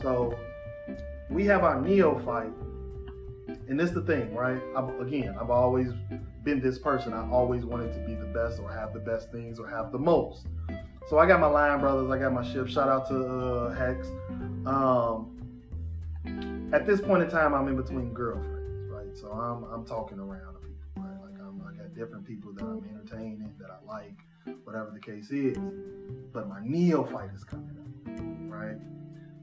So 0.00 0.38
we 1.28 1.44
have 1.46 1.64
our 1.64 1.80
neophyte, 1.80 2.52
and 3.68 3.78
this 3.78 3.90
the 3.90 4.02
thing, 4.02 4.34
right? 4.34 4.60
I've, 4.76 5.00
again, 5.00 5.36
I've 5.40 5.50
always 5.50 5.90
been 6.42 6.60
this 6.60 6.78
person. 6.78 7.12
I 7.12 7.28
always 7.30 7.64
wanted 7.64 7.92
to 7.92 8.00
be 8.00 8.14
the 8.14 8.26
best, 8.26 8.60
or 8.60 8.72
have 8.72 8.92
the 8.92 9.00
best 9.00 9.30
things, 9.30 9.58
or 9.58 9.68
have 9.68 9.92
the 9.92 9.98
most. 9.98 10.46
So 11.08 11.18
I 11.18 11.26
got 11.26 11.40
my 11.40 11.46
Lion 11.46 11.80
Brothers, 11.80 12.10
I 12.10 12.18
got 12.18 12.32
my 12.32 12.44
ship. 12.52 12.68
Shout 12.68 12.88
out 12.88 13.08
to 13.08 13.26
uh, 13.26 13.74
Hex. 13.74 14.06
Um, 14.66 15.28
at 16.72 16.86
this 16.86 17.00
point 17.00 17.22
in 17.22 17.28
time, 17.28 17.54
I'm 17.54 17.68
in 17.68 17.76
between 17.76 18.14
girlfriends, 18.14 18.90
right? 18.90 19.16
So 19.16 19.30
I'm 19.30 19.64
I'm 19.64 19.84
talking 19.84 20.18
around 20.18 20.56
got 21.92 21.98
different 21.98 22.26
people 22.26 22.52
that 22.52 22.64
I'm 22.64 22.84
entertaining, 22.90 23.52
that 23.58 23.70
I 23.70 23.86
like, 23.86 24.18
whatever 24.64 24.90
the 24.92 25.00
case 25.00 25.30
is. 25.30 25.56
But 26.32 26.48
my 26.48 26.60
neophyte 26.62 27.30
is 27.34 27.44
coming 27.44 27.76
up, 27.78 28.52
right? 28.52 28.76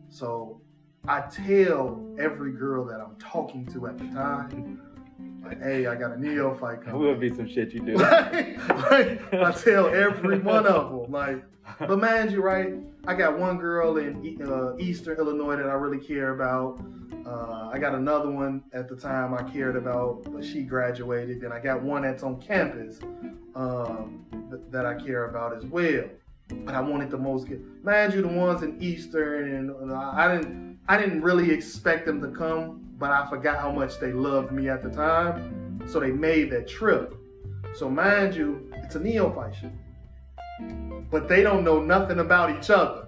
So 0.09 0.61
I 1.07 1.21
tell 1.21 2.03
every 2.19 2.53
girl 2.53 2.85
that 2.85 2.99
I'm 2.99 3.15
talking 3.17 3.65
to 3.67 3.87
at 3.87 3.97
the 3.97 4.05
time, 4.05 4.81
like, 5.43 5.61
hey, 5.61 5.87
I 5.87 5.95
got 5.95 6.11
a 6.11 6.19
neophyte 6.19 6.83
coming. 6.83 6.99
will 6.99 7.15
be 7.15 7.29
some 7.29 7.47
shit 7.47 7.73
you 7.73 7.81
do. 7.81 7.95
like, 7.95 8.57
I 9.33 9.51
tell 9.51 9.87
every 9.87 10.39
one 10.39 10.65
of 10.65 10.91
them, 10.91 11.11
like, 11.11 11.43
but 11.79 11.99
mind 11.99 12.31
you, 12.31 12.41
right? 12.41 12.73
I 13.05 13.13
got 13.13 13.37
one 13.37 13.57
girl 13.57 13.97
in 13.97 14.41
uh, 14.41 14.75
Eastern 14.77 15.17
Illinois 15.17 15.55
that 15.55 15.67
I 15.67 15.73
really 15.73 16.03
care 16.03 16.33
about. 16.33 16.81
Uh, 17.29 17.69
I 17.71 17.77
got 17.77 17.93
another 17.93 18.31
one 18.31 18.63
at 18.73 18.89
the 18.89 18.95
time 18.95 19.33
I 19.33 19.43
cared 19.43 19.75
about, 19.75 20.23
but 20.23 20.43
she 20.43 20.63
graduated. 20.63 21.41
Then 21.41 21.51
I 21.51 21.59
got 21.59 21.81
one 21.81 22.01
that's 22.01 22.23
on 22.23 22.41
campus 22.41 22.99
um, 23.55 24.25
th- 24.49 24.63
that 24.71 24.85
I 24.85 24.95
care 24.95 25.25
about 25.25 25.55
as 25.55 25.65
well. 25.65 26.05
But 26.47 26.73
I 26.73 26.81
wanted 26.81 27.11
the 27.11 27.17
most. 27.17 27.47
Mind 27.83 28.13
you, 28.13 28.23
the 28.23 28.27
ones 28.27 28.63
in 28.63 28.81
Eastern, 28.81 29.53
and 29.53 29.91
uh, 29.91 30.11
I 30.15 30.35
didn't, 30.35 30.79
I 30.87 30.97
didn't 30.97 31.21
really 31.21 31.51
expect 31.51 32.07
them 32.07 32.19
to 32.21 32.29
come, 32.29 32.83
but 32.97 33.11
I 33.11 33.29
forgot 33.29 33.59
how 33.59 33.71
much 33.71 33.99
they 33.99 34.11
loved 34.11 34.51
me 34.51 34.67
at 34.67 34.81
the 34.81 34.89
time, 34.89 35.79
so 35.87 35.99
they 35.99 36.11
made 36.11 36.49
that 36.51 36.67
trip. 36.67 37.15
So 37.75 37.89
mind 37.89 38.33
you, 38.33 38.71
it's 38.73 38.95
a 38.95 38.99
neophyte 38.99 39.71
but 41.11 41.27
they 41.27 41.41
don't 41.41 41.63
know 41.63 41.81
nothing 41.81 42.19
about 42.19 42.57
each 42.57 42.69
other. 42.69 43.07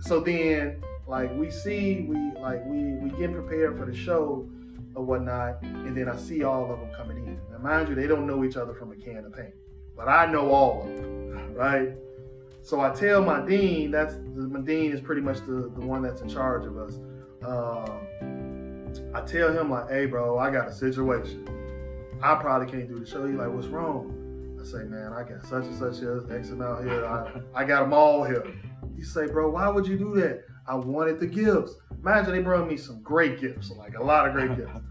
So 0.00 0.20
then, 0.20 0.82
like 1.06 1.34
we 1.34 1.50
see, 1.50 2.06
we 2.08 2.16
like 2.40 2.64
we 2.66 2.94
we 2.94 3.10
get 3.18 3.32
prepared 3.32 3.78
for 3.78 3.84
the 3.84 3.94
show 3.94 4.48
or 4.94 5.04
whatnot, 5.04 5.62
and 5.62 5.96
then 5.96 6.08
I 6.08 6.16
see 6.16 6.44
all 6.44 6.70
of 6.72 6.80
them 6.80 6.90
coming 6.96 7.18
in. 7.18 7.38
Now, 7.50 7.58
mind 7.58 7.88
you, 7.88 7.94
they 7.94 8.06
don't 8.06 8.26
know 8.26 8.44
each 8.44 8.56
other 8.56 8.74
from 8.74 8.92
a 8.92 8.96
can 8.96 9.24
of 9.24 9.34
paint, 9.34 9.54
but 9.96 10.08
I 10.08 10.30
know 10.30 10.50
all 10.50 10.82
of 10.82 10.96
them, 10.96 11.54
right? 11.54 11.94
So 12.62 12.80
I 12.80 12.90
tell 12.90 13.22
my 13.22 13.44
dean, 13.44 13.90
that's 13.90 14.14
my 14.34 14.60
dean 14.60 14.92
is 14.92 15.00
pretty 15.00 15.20
much 15.20 15.40
the, 15.40 15.70
the 15.76 15.84
one 15.86 16.02
that's 16.02 16.22
in 16.22 16.28
charge 16.28 16.64
of 16.64 16.78
us. 16.78 16.98
Um, 17.44 19.10
I 19.14 19.20
tell 19.20 19.52
him 19.52 19.70
like, 19.70 19.90
hey 19.90 20.06
bro, 20.06 20.38
I 20.38 20.50
got 20.50 20.68
a 20.68 20.72
situation. 20.72 21.46
I 22.22 22.36
probably 22.36 22.70
can't 22.70 22.88
do 22.88 22.98
the 22.98 23.04
show. 23.04 23.26
He's 23.26 23.36
like, 23.36 23.50
what's 23.50 23.66
wrong? 23.66 24.56
I 24.58 24.64
say, 24.64 24.84
man, 24.84 25.12
I 25.12 25.24
got 25.24 25.44
such 25.44 25.64
and 25.64 25.78
such 25.78 25.98
here, 25.98 26.24
X 26.30 26.48
amount 26.50 26.84
here. 26.84 27.04
I, 27.04 27.42
I 27.54 27.64
got 27.64 27.80
them 27.80 27.92
all 27.92 28.24
here. 28.24 28.46
He 28.96 29.02
say, 29.02 29.26
bro, 29.26 29.50
why 29.50 29.68
would 29.68 29.86
you 29.86 29.98
do 29.98 30.14
that? 30.14 30.44
I 30.66 30.74
wanted 30.74 31.20
the 31.20 31.26
gifts. 31.26 31.74
Imagine 32.00 32.32
they 32.32 32.40
brought 32.40 32.68
me 32.68 32.76
some 32.76 33.02
great 33.02 33.40
gifts, 33.40 33.70
like 33.70 33.96
a 33.98 34.02
lot 34.02 34.26
of 34.26 34.34
great 34.34 34.56
gifts. 34.56 34.80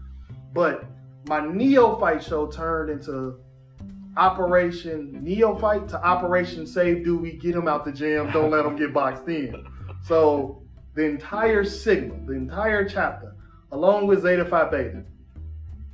But 0.52 0.84
my 1.26 1.44
neophyte 1.44 2.22
show 2.22 2.46
turned 2.46 2.88
into 2.88 3.40
Operation 4.16 5.18
Neophyte 5.24 5.88
to 5.88 6.00
Operation 6.04 6.66
Save 6.66 7.04
Doobie. 7.04 7.40
Get 7.40 7.56
him 7.56 7.66
out 7.66 7.84
the 7.84 7.90
jam. 7.90 8.30
Don't 8.30 8.50
let 8.50 8.64
him 8.64 8.76
get 8.76 8.92
boxed 8.94 9.26
in. 9.26 9.66
So 10.06 10.62
the 10.94 11.04
entire 11.04 11.64
Sigma, 11.64 12.14
the 12.24 12.34
entire 12.34 12.88
chapter, 12.88 13.34
along 13.72 14.06
with 14.06 14.22
Zeta 14.22 14.44
Phi 14.44 14.70
Beta, 14.70 15.02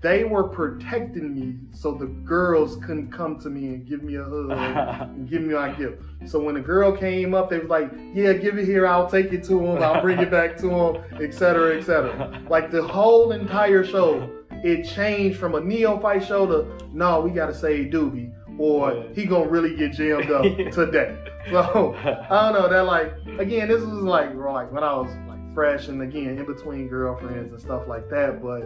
they 0.00 0.24
were 0.24 0.44
protecting 0.44 1.34
me 1.34 1.56
so 1.72 1.92
the 1.92 2.06
girls 2.06 2.76
couldn't 2.76 3.12
come 3.12 3.38
to 3.40 3.50
me 3.50 3.66
and 3.66 3.86
give 3.86 4.02
me 4.02 4.14
a 4.14 4.24
hug 4.24 4.50
and 4.50 5.28
give 5.28 5.42
me 5.42 5.54
my 5.54 5.72
gift. 5.72 6.02
So 6.26 6.40
when 6.40 6.54
the 6.54 6.60
girl 6.60 6.96
came 6.96 7.34
up, 7.34 7.50
they 7.50 7.58
was 7.58 7.68
like, 7.68 7.90
"Yeah, 8.14 8.32
give 8.32 8.58
it 8.58 8.64
here. 8.64 8.86
I'll 8.86 9.08
take 9.08 9.32
it 9.32 9.44
to 9.44 9.58
him. 9.58 9.82
I'll 9.82 10.00
bring 10.00 10.18
it 10.18 10.30
back 10.30 10.56
to 10.58 10.70
him, 10.70 11.22
etc., 11.22 11.78
etc." 11.78 12.42
Like 12.48 12.70
the 12.70 12.82
whole 12.82 13.32
entire 13.32 13.84
show, 13.84 14.30
it 14.64 14.88
changed 14.88 15.38
from 15.38 15.54
a 15.54 15.60
neophyte 15.60 16.24
show 16.24 16.46
to 16.46 16.86
no, 16.94 17.20
we 17.20 17.30
gotta 17.30 17.54
save 17.54 17.92
Doobie, 17.92 18.32
or 18.58 19.04
he 19.14 19.26
gonna 19.26 19.48
really 19.48 19.76
get 19.76 19.92
jammed 19.92 20.30
up 20.30 20.42
today. 20.72 21.16
So 21.50 21.94
I 21.94 22.50
don't 22.50 22.54
know. 22.54 22.68
That 22.68 22.86
like 22.86 23.12
again, 23.38 23.68
this 23.68 23.80
was 23.80 23.88
like 24.02 24.34
like 24.34 24.72
when 24.72 24.82
I 24.82 24.94
was 24.94 25.10
like 25.28 25.54
fresh 25.54 25.88
and 25.88 26.00
again 26.00 26.38
in 26.38 26.46
between 26.46 26.88
girlfriends 26.88 27.52
and 27.52 27.60
stuff 27.60 27.86
like 27.86 28.08
that, 28.10 28.42
but 28.42 28.62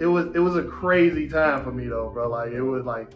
it 0.00 0.06
was 0.06 0.26
it 0.34 0.38
was 0.38 0.56
a 0.56 0.62
crazy 0.62 1.28
time 1.28 1.64
for 1.64 1.72
me 1.72 1.86
though, 1.86 2.10
bro. 2.10 2.28
Like 2.28 2.52
it 2.52 2.62
was 2.62 2.84
like 2.84 3.10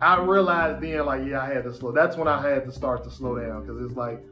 I 0.00 0.20
realized 0.20 0.80
then 0.82 1.04
like 1.06 1.26
yeah, 1.26 1.42
I 1.42 1.52
had 1.52 1.64
to 1.64 1.74
slow. 1.74 1.92
That's 1.92 2.16
when 2.16 2.28
I 2.28 2.40
had 2.40 2.64
to 2.64 2.72
start 2.72 3.04
to 3.04 3.10
slow 3.10 3.38
down 3.38 3.66
because 3.66 3.82
it's 3.84 3.96
like 3.96 4.22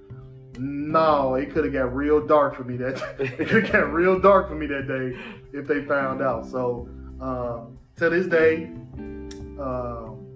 no, 0.59 1.35
it 1.35 1.53
could 1.53 1.65
have 1.65 1.73
got 1.73 1.95
real 1.95 2.25
dark 2.27 2.57
for 2.57 2.65
me 2.65 2.77
that 2.79 2.97
day. 2.97 3.35
it 3.39 3.49
could 3.49 3.65
have 3.65 3.73
got 3.73 3.93
real 3.93 4.19
dark 4.19 4.49
for 4.49 4.55
me 4.55 4.67
that 4.67 4.89
day 4.89 5.19
if 5.53 5.67
they 5.67 5.85
found 5.85 6.23
out. 6.23 6.47
So 6.47 6.89
um, 7.21 7.79
to 7.97 8.09
this 8.09 8.27
day, 8.27 8.65
um, 9.59 10.27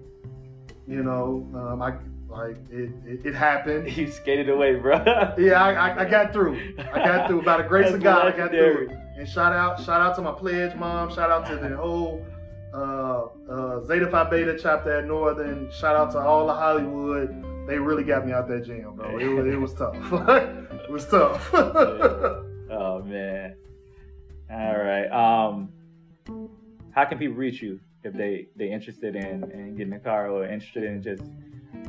you 0.87 1.03
know, 1.03 1.47
um, 1.55 1.81
I 1.81 1.93
like 2.27 2.57
it, 2.69 2.91
it, 3.05 3.25
it 3.25 3.35
happened. 3.35 3.91
you 3.97 4.09
skated 4.11 4.49
away, 4.49 4.75
bro. 4.75 4.97
Yeah, 5.37 5.63
I, 5.63 5.73
I, 5.73 6.01
I 6.01 6.05
got 6.05 6.33
through. 6.33 6.75
I 6.77 6.99
got 6.99 7.27
through. 7.27 7.43
By 7.43 7.57
the 7.57 7.67
grace 7.67 7.93
of 7.93 8.03
God, 8.03 8.33
I 8.33 8.37
got 8.37 8.49
through. 8.49 8.89
And 9.21 9.29
shout 9.29 9.53
out, 9.53 9.79
shout 9.79 10.01
out 10.01 10.15
to 10.15 10.23
my 10.23 10.31
pledge 10.31 10.75
mom. 10.75 11.13
Shout 11.13 11.29
out 11.29 11.45
to 11.45 11.55
the 11.55 11.77
whole 11.77 12.25
uh, 12.73 13.25
uh, 13.47 13.83
Zeta 13.85 14.09
Phi 14.09 14.23
Beta 14.31 14.57
chapter 14.59 14.97
at 14.97 15.05
Northern. 15.05 15.69
Shout 15.71 15.95
out 15.95 16.11
to 16.13 16.17
all 16.17 16.49
of 16.49 16.57
Hollywood. 16.57 17.29
They 17.67 17.77
really 17.77 18.03
got 18.03 18.25
me 18.25 18.33
out 18.33 18.47
that 18.47 18.65
jam, 18.65 18.95
bro. 18.95 19.19
It 19.19 19.27
was, 19.27 19.45
it 19.45 19.59
was 19.59 19.73
tough. 19.75 19.95
it 20.83 20.89
was 20.89 21.05
tough. 21.05 21.53
Oh 22.73 23.03
man. 23.03 23.57
All 24.49 24.77
right. 24.77 25.07
Um, 25.11 25.69
how 26.95 27.05
can 27.05 27.19
people 27.19 27.35
reach 27.35 27.61
you 27.61 27.79
if 28.03 28.13
they 28.13 28.47
they 28.55 28.71
interested 28.71 29.15
in, 29.15 29.43
in 29.51 29.75
getting 29.75 29.93
a 29.93 29.99
car 29.99 30.29
or 30.29 30.45
interested 30.45 30.85
in 30.85 31.03
just 31.03 31.21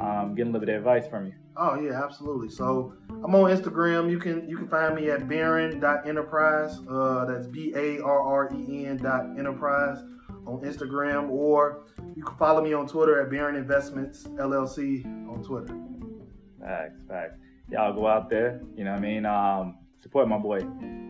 um, 0.02 0.34
getting 0.34 0.50
a 0.52 0.58
little 0.58 0.66
bit 0.66 0.74
of 0.74 0.78
advice 0.80 1.08
from 1.08 1.26
you? 1.26 1.32
Oh 1.56 1.78
yeah, 1.78 2.02
absolutely. 2.02 2.48
So 2.48 2.94
I'm 3.10 3.34
on 3.34 3.50
Instagram. 3.50 4.10
You 4.10 4.18
can 4.18 4.48
you 4.48 4.56
can 4.56 4.68
find 4.68 4.94
me 4.94 5.10
at 5.10 5.28
Barren.enterprise. 5.28 6.78
Uh, 6.88 7.24
that's 7.26 7.46
B 7.46 7.72
A 7.76 8.00
R 8.02 8.20
R 8.20 8.50
E 8.54 8.86
N 8.86 8.96
dot 8.96 9.38
enterprise 9.38 9.98
on 10.46 10.60
Instagram, 10.62 11.28
or 11.30 11.84
you 12.16 12.22
can 12.24 12.36
follow 12.36 12.62
me 12.62 12.72
on 12.72 12.86
Twitter 12.88 13.20
at 13.22 13.30
Barren 13.30 13.54
Investments 13.56 14.24
LLC 14.24 15.04
on 15.28 15.42
Twitter. 15.44 15.74
Facts, 16.60 17.02
facts. 17.08 17.38
Y'all 17.70 17.92
go 17.92 18.06
out 18.06 18.28
there. 18.30 18.60
You 18.76 18.84
know 18.84 18.92
what 18.92 18.98
I 18.98 19.02
mean? 19.02 19.26
Um, 19.26 19.78
support 20.00 20.28
my 20.28 20.38
boy. 20.38 20.60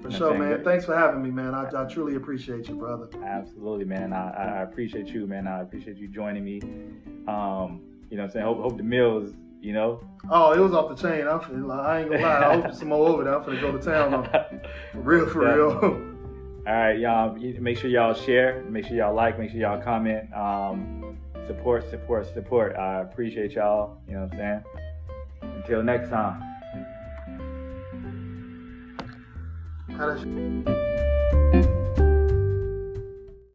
For 0.03 0.11
sure, 0.11 0.37
man. 0.37 0.59
you. 0.59 0.65
Thanks 0.65 0.85
for 0.85 0.97
having 0.97 1.23
me, 1.23 1.31
man. 1.31 1.55
I, 1.55 1.69
I 1.75 1.85
truly 1.87 2.17
appreciate 2.17 2.69
you, 2.69 2.75
brother. 2.75 3.09
Absolutely, 3.25 3.85
man. 3.85 4.13
I, 4.13 4.31
I- 4.31 4.59
I 4.59 4.63
appreciate 4.63 5.09
you, 5.09 5.27
man. 5.27 5.47
I 5.47 5.61
appreciate 5.63 5.97
you 5.99 6.09
joining 6.09 6.45
me. 6.45 6.61
Um, 7.29 7.83
you 8.13 8.19
know 8.19 8.25
what 8.25 8.27
I'm 8.27 8.33
saying? 8.33 8.45
Hope, 8.45 8.59
hope 8.59 8.77
the 8.77 8.83
meals, 8.83 9.33
you 9.63 9.73
know. 9.73 10.05
Oh, 10.29 10.53
it 10.53 10.59
was 10.59 10.75
off 10.75 10.95
the 10.95 11.09
chain. 11.09 11.27
I'm 11.27 11.41
finna, 11.41 11.81
I 11.81 12.01
ain't 12.01 12.11
gonna 12.11 12.23
lie. 12.23 12.45
I 12.47 12.61
hope 12.61 12.75
some 12.75 12.89
more 12.89 13.09
over 13.09 13.25
there. 13.25 13.39
I'm 13.39 13.43
finna 13.43 13.59
go 13.59 13.73
to 13.73 13.79
town 13.83 14.13
on 14.13 14.25
for 14.93 15.01
real, 15.01 15.27
for 15.27 15.39
real. 15.41 15.79
All 16.67 16.75
right, 16.75 16.99
y'all. 16.99 17.35
Make 17.35 17.79
sure 17.79 17.89
y'all 17.89 18.13
share. 18.13 18.65
Make 18.69 18.85
sure 18.85 18.97
y'all 18.99 19.15
like. 19.15 19.39
Make 19.39 19.51
sure 19.51 19.61
y'all 19.61 19.81
comment. 19.81 20.31
Um, 20.35 21.17
support, 21.47 21.89
support, 21.89 22.27
support. 22.35 22.77
I 22.77 23.01
appreciate 23.01 23.53
y'all. 23.53 23.97
You 24.07 24.17
know 24.17 24.25
what 24.25 24.35
I'm 24.35 24.63
saying? 25.41 25.55
Until 25.57 25.83
next 25.83 26.11
time. 26.11 26.43
How 29.97 30.15
that 30.15 30.19
shit- 30.21 31.12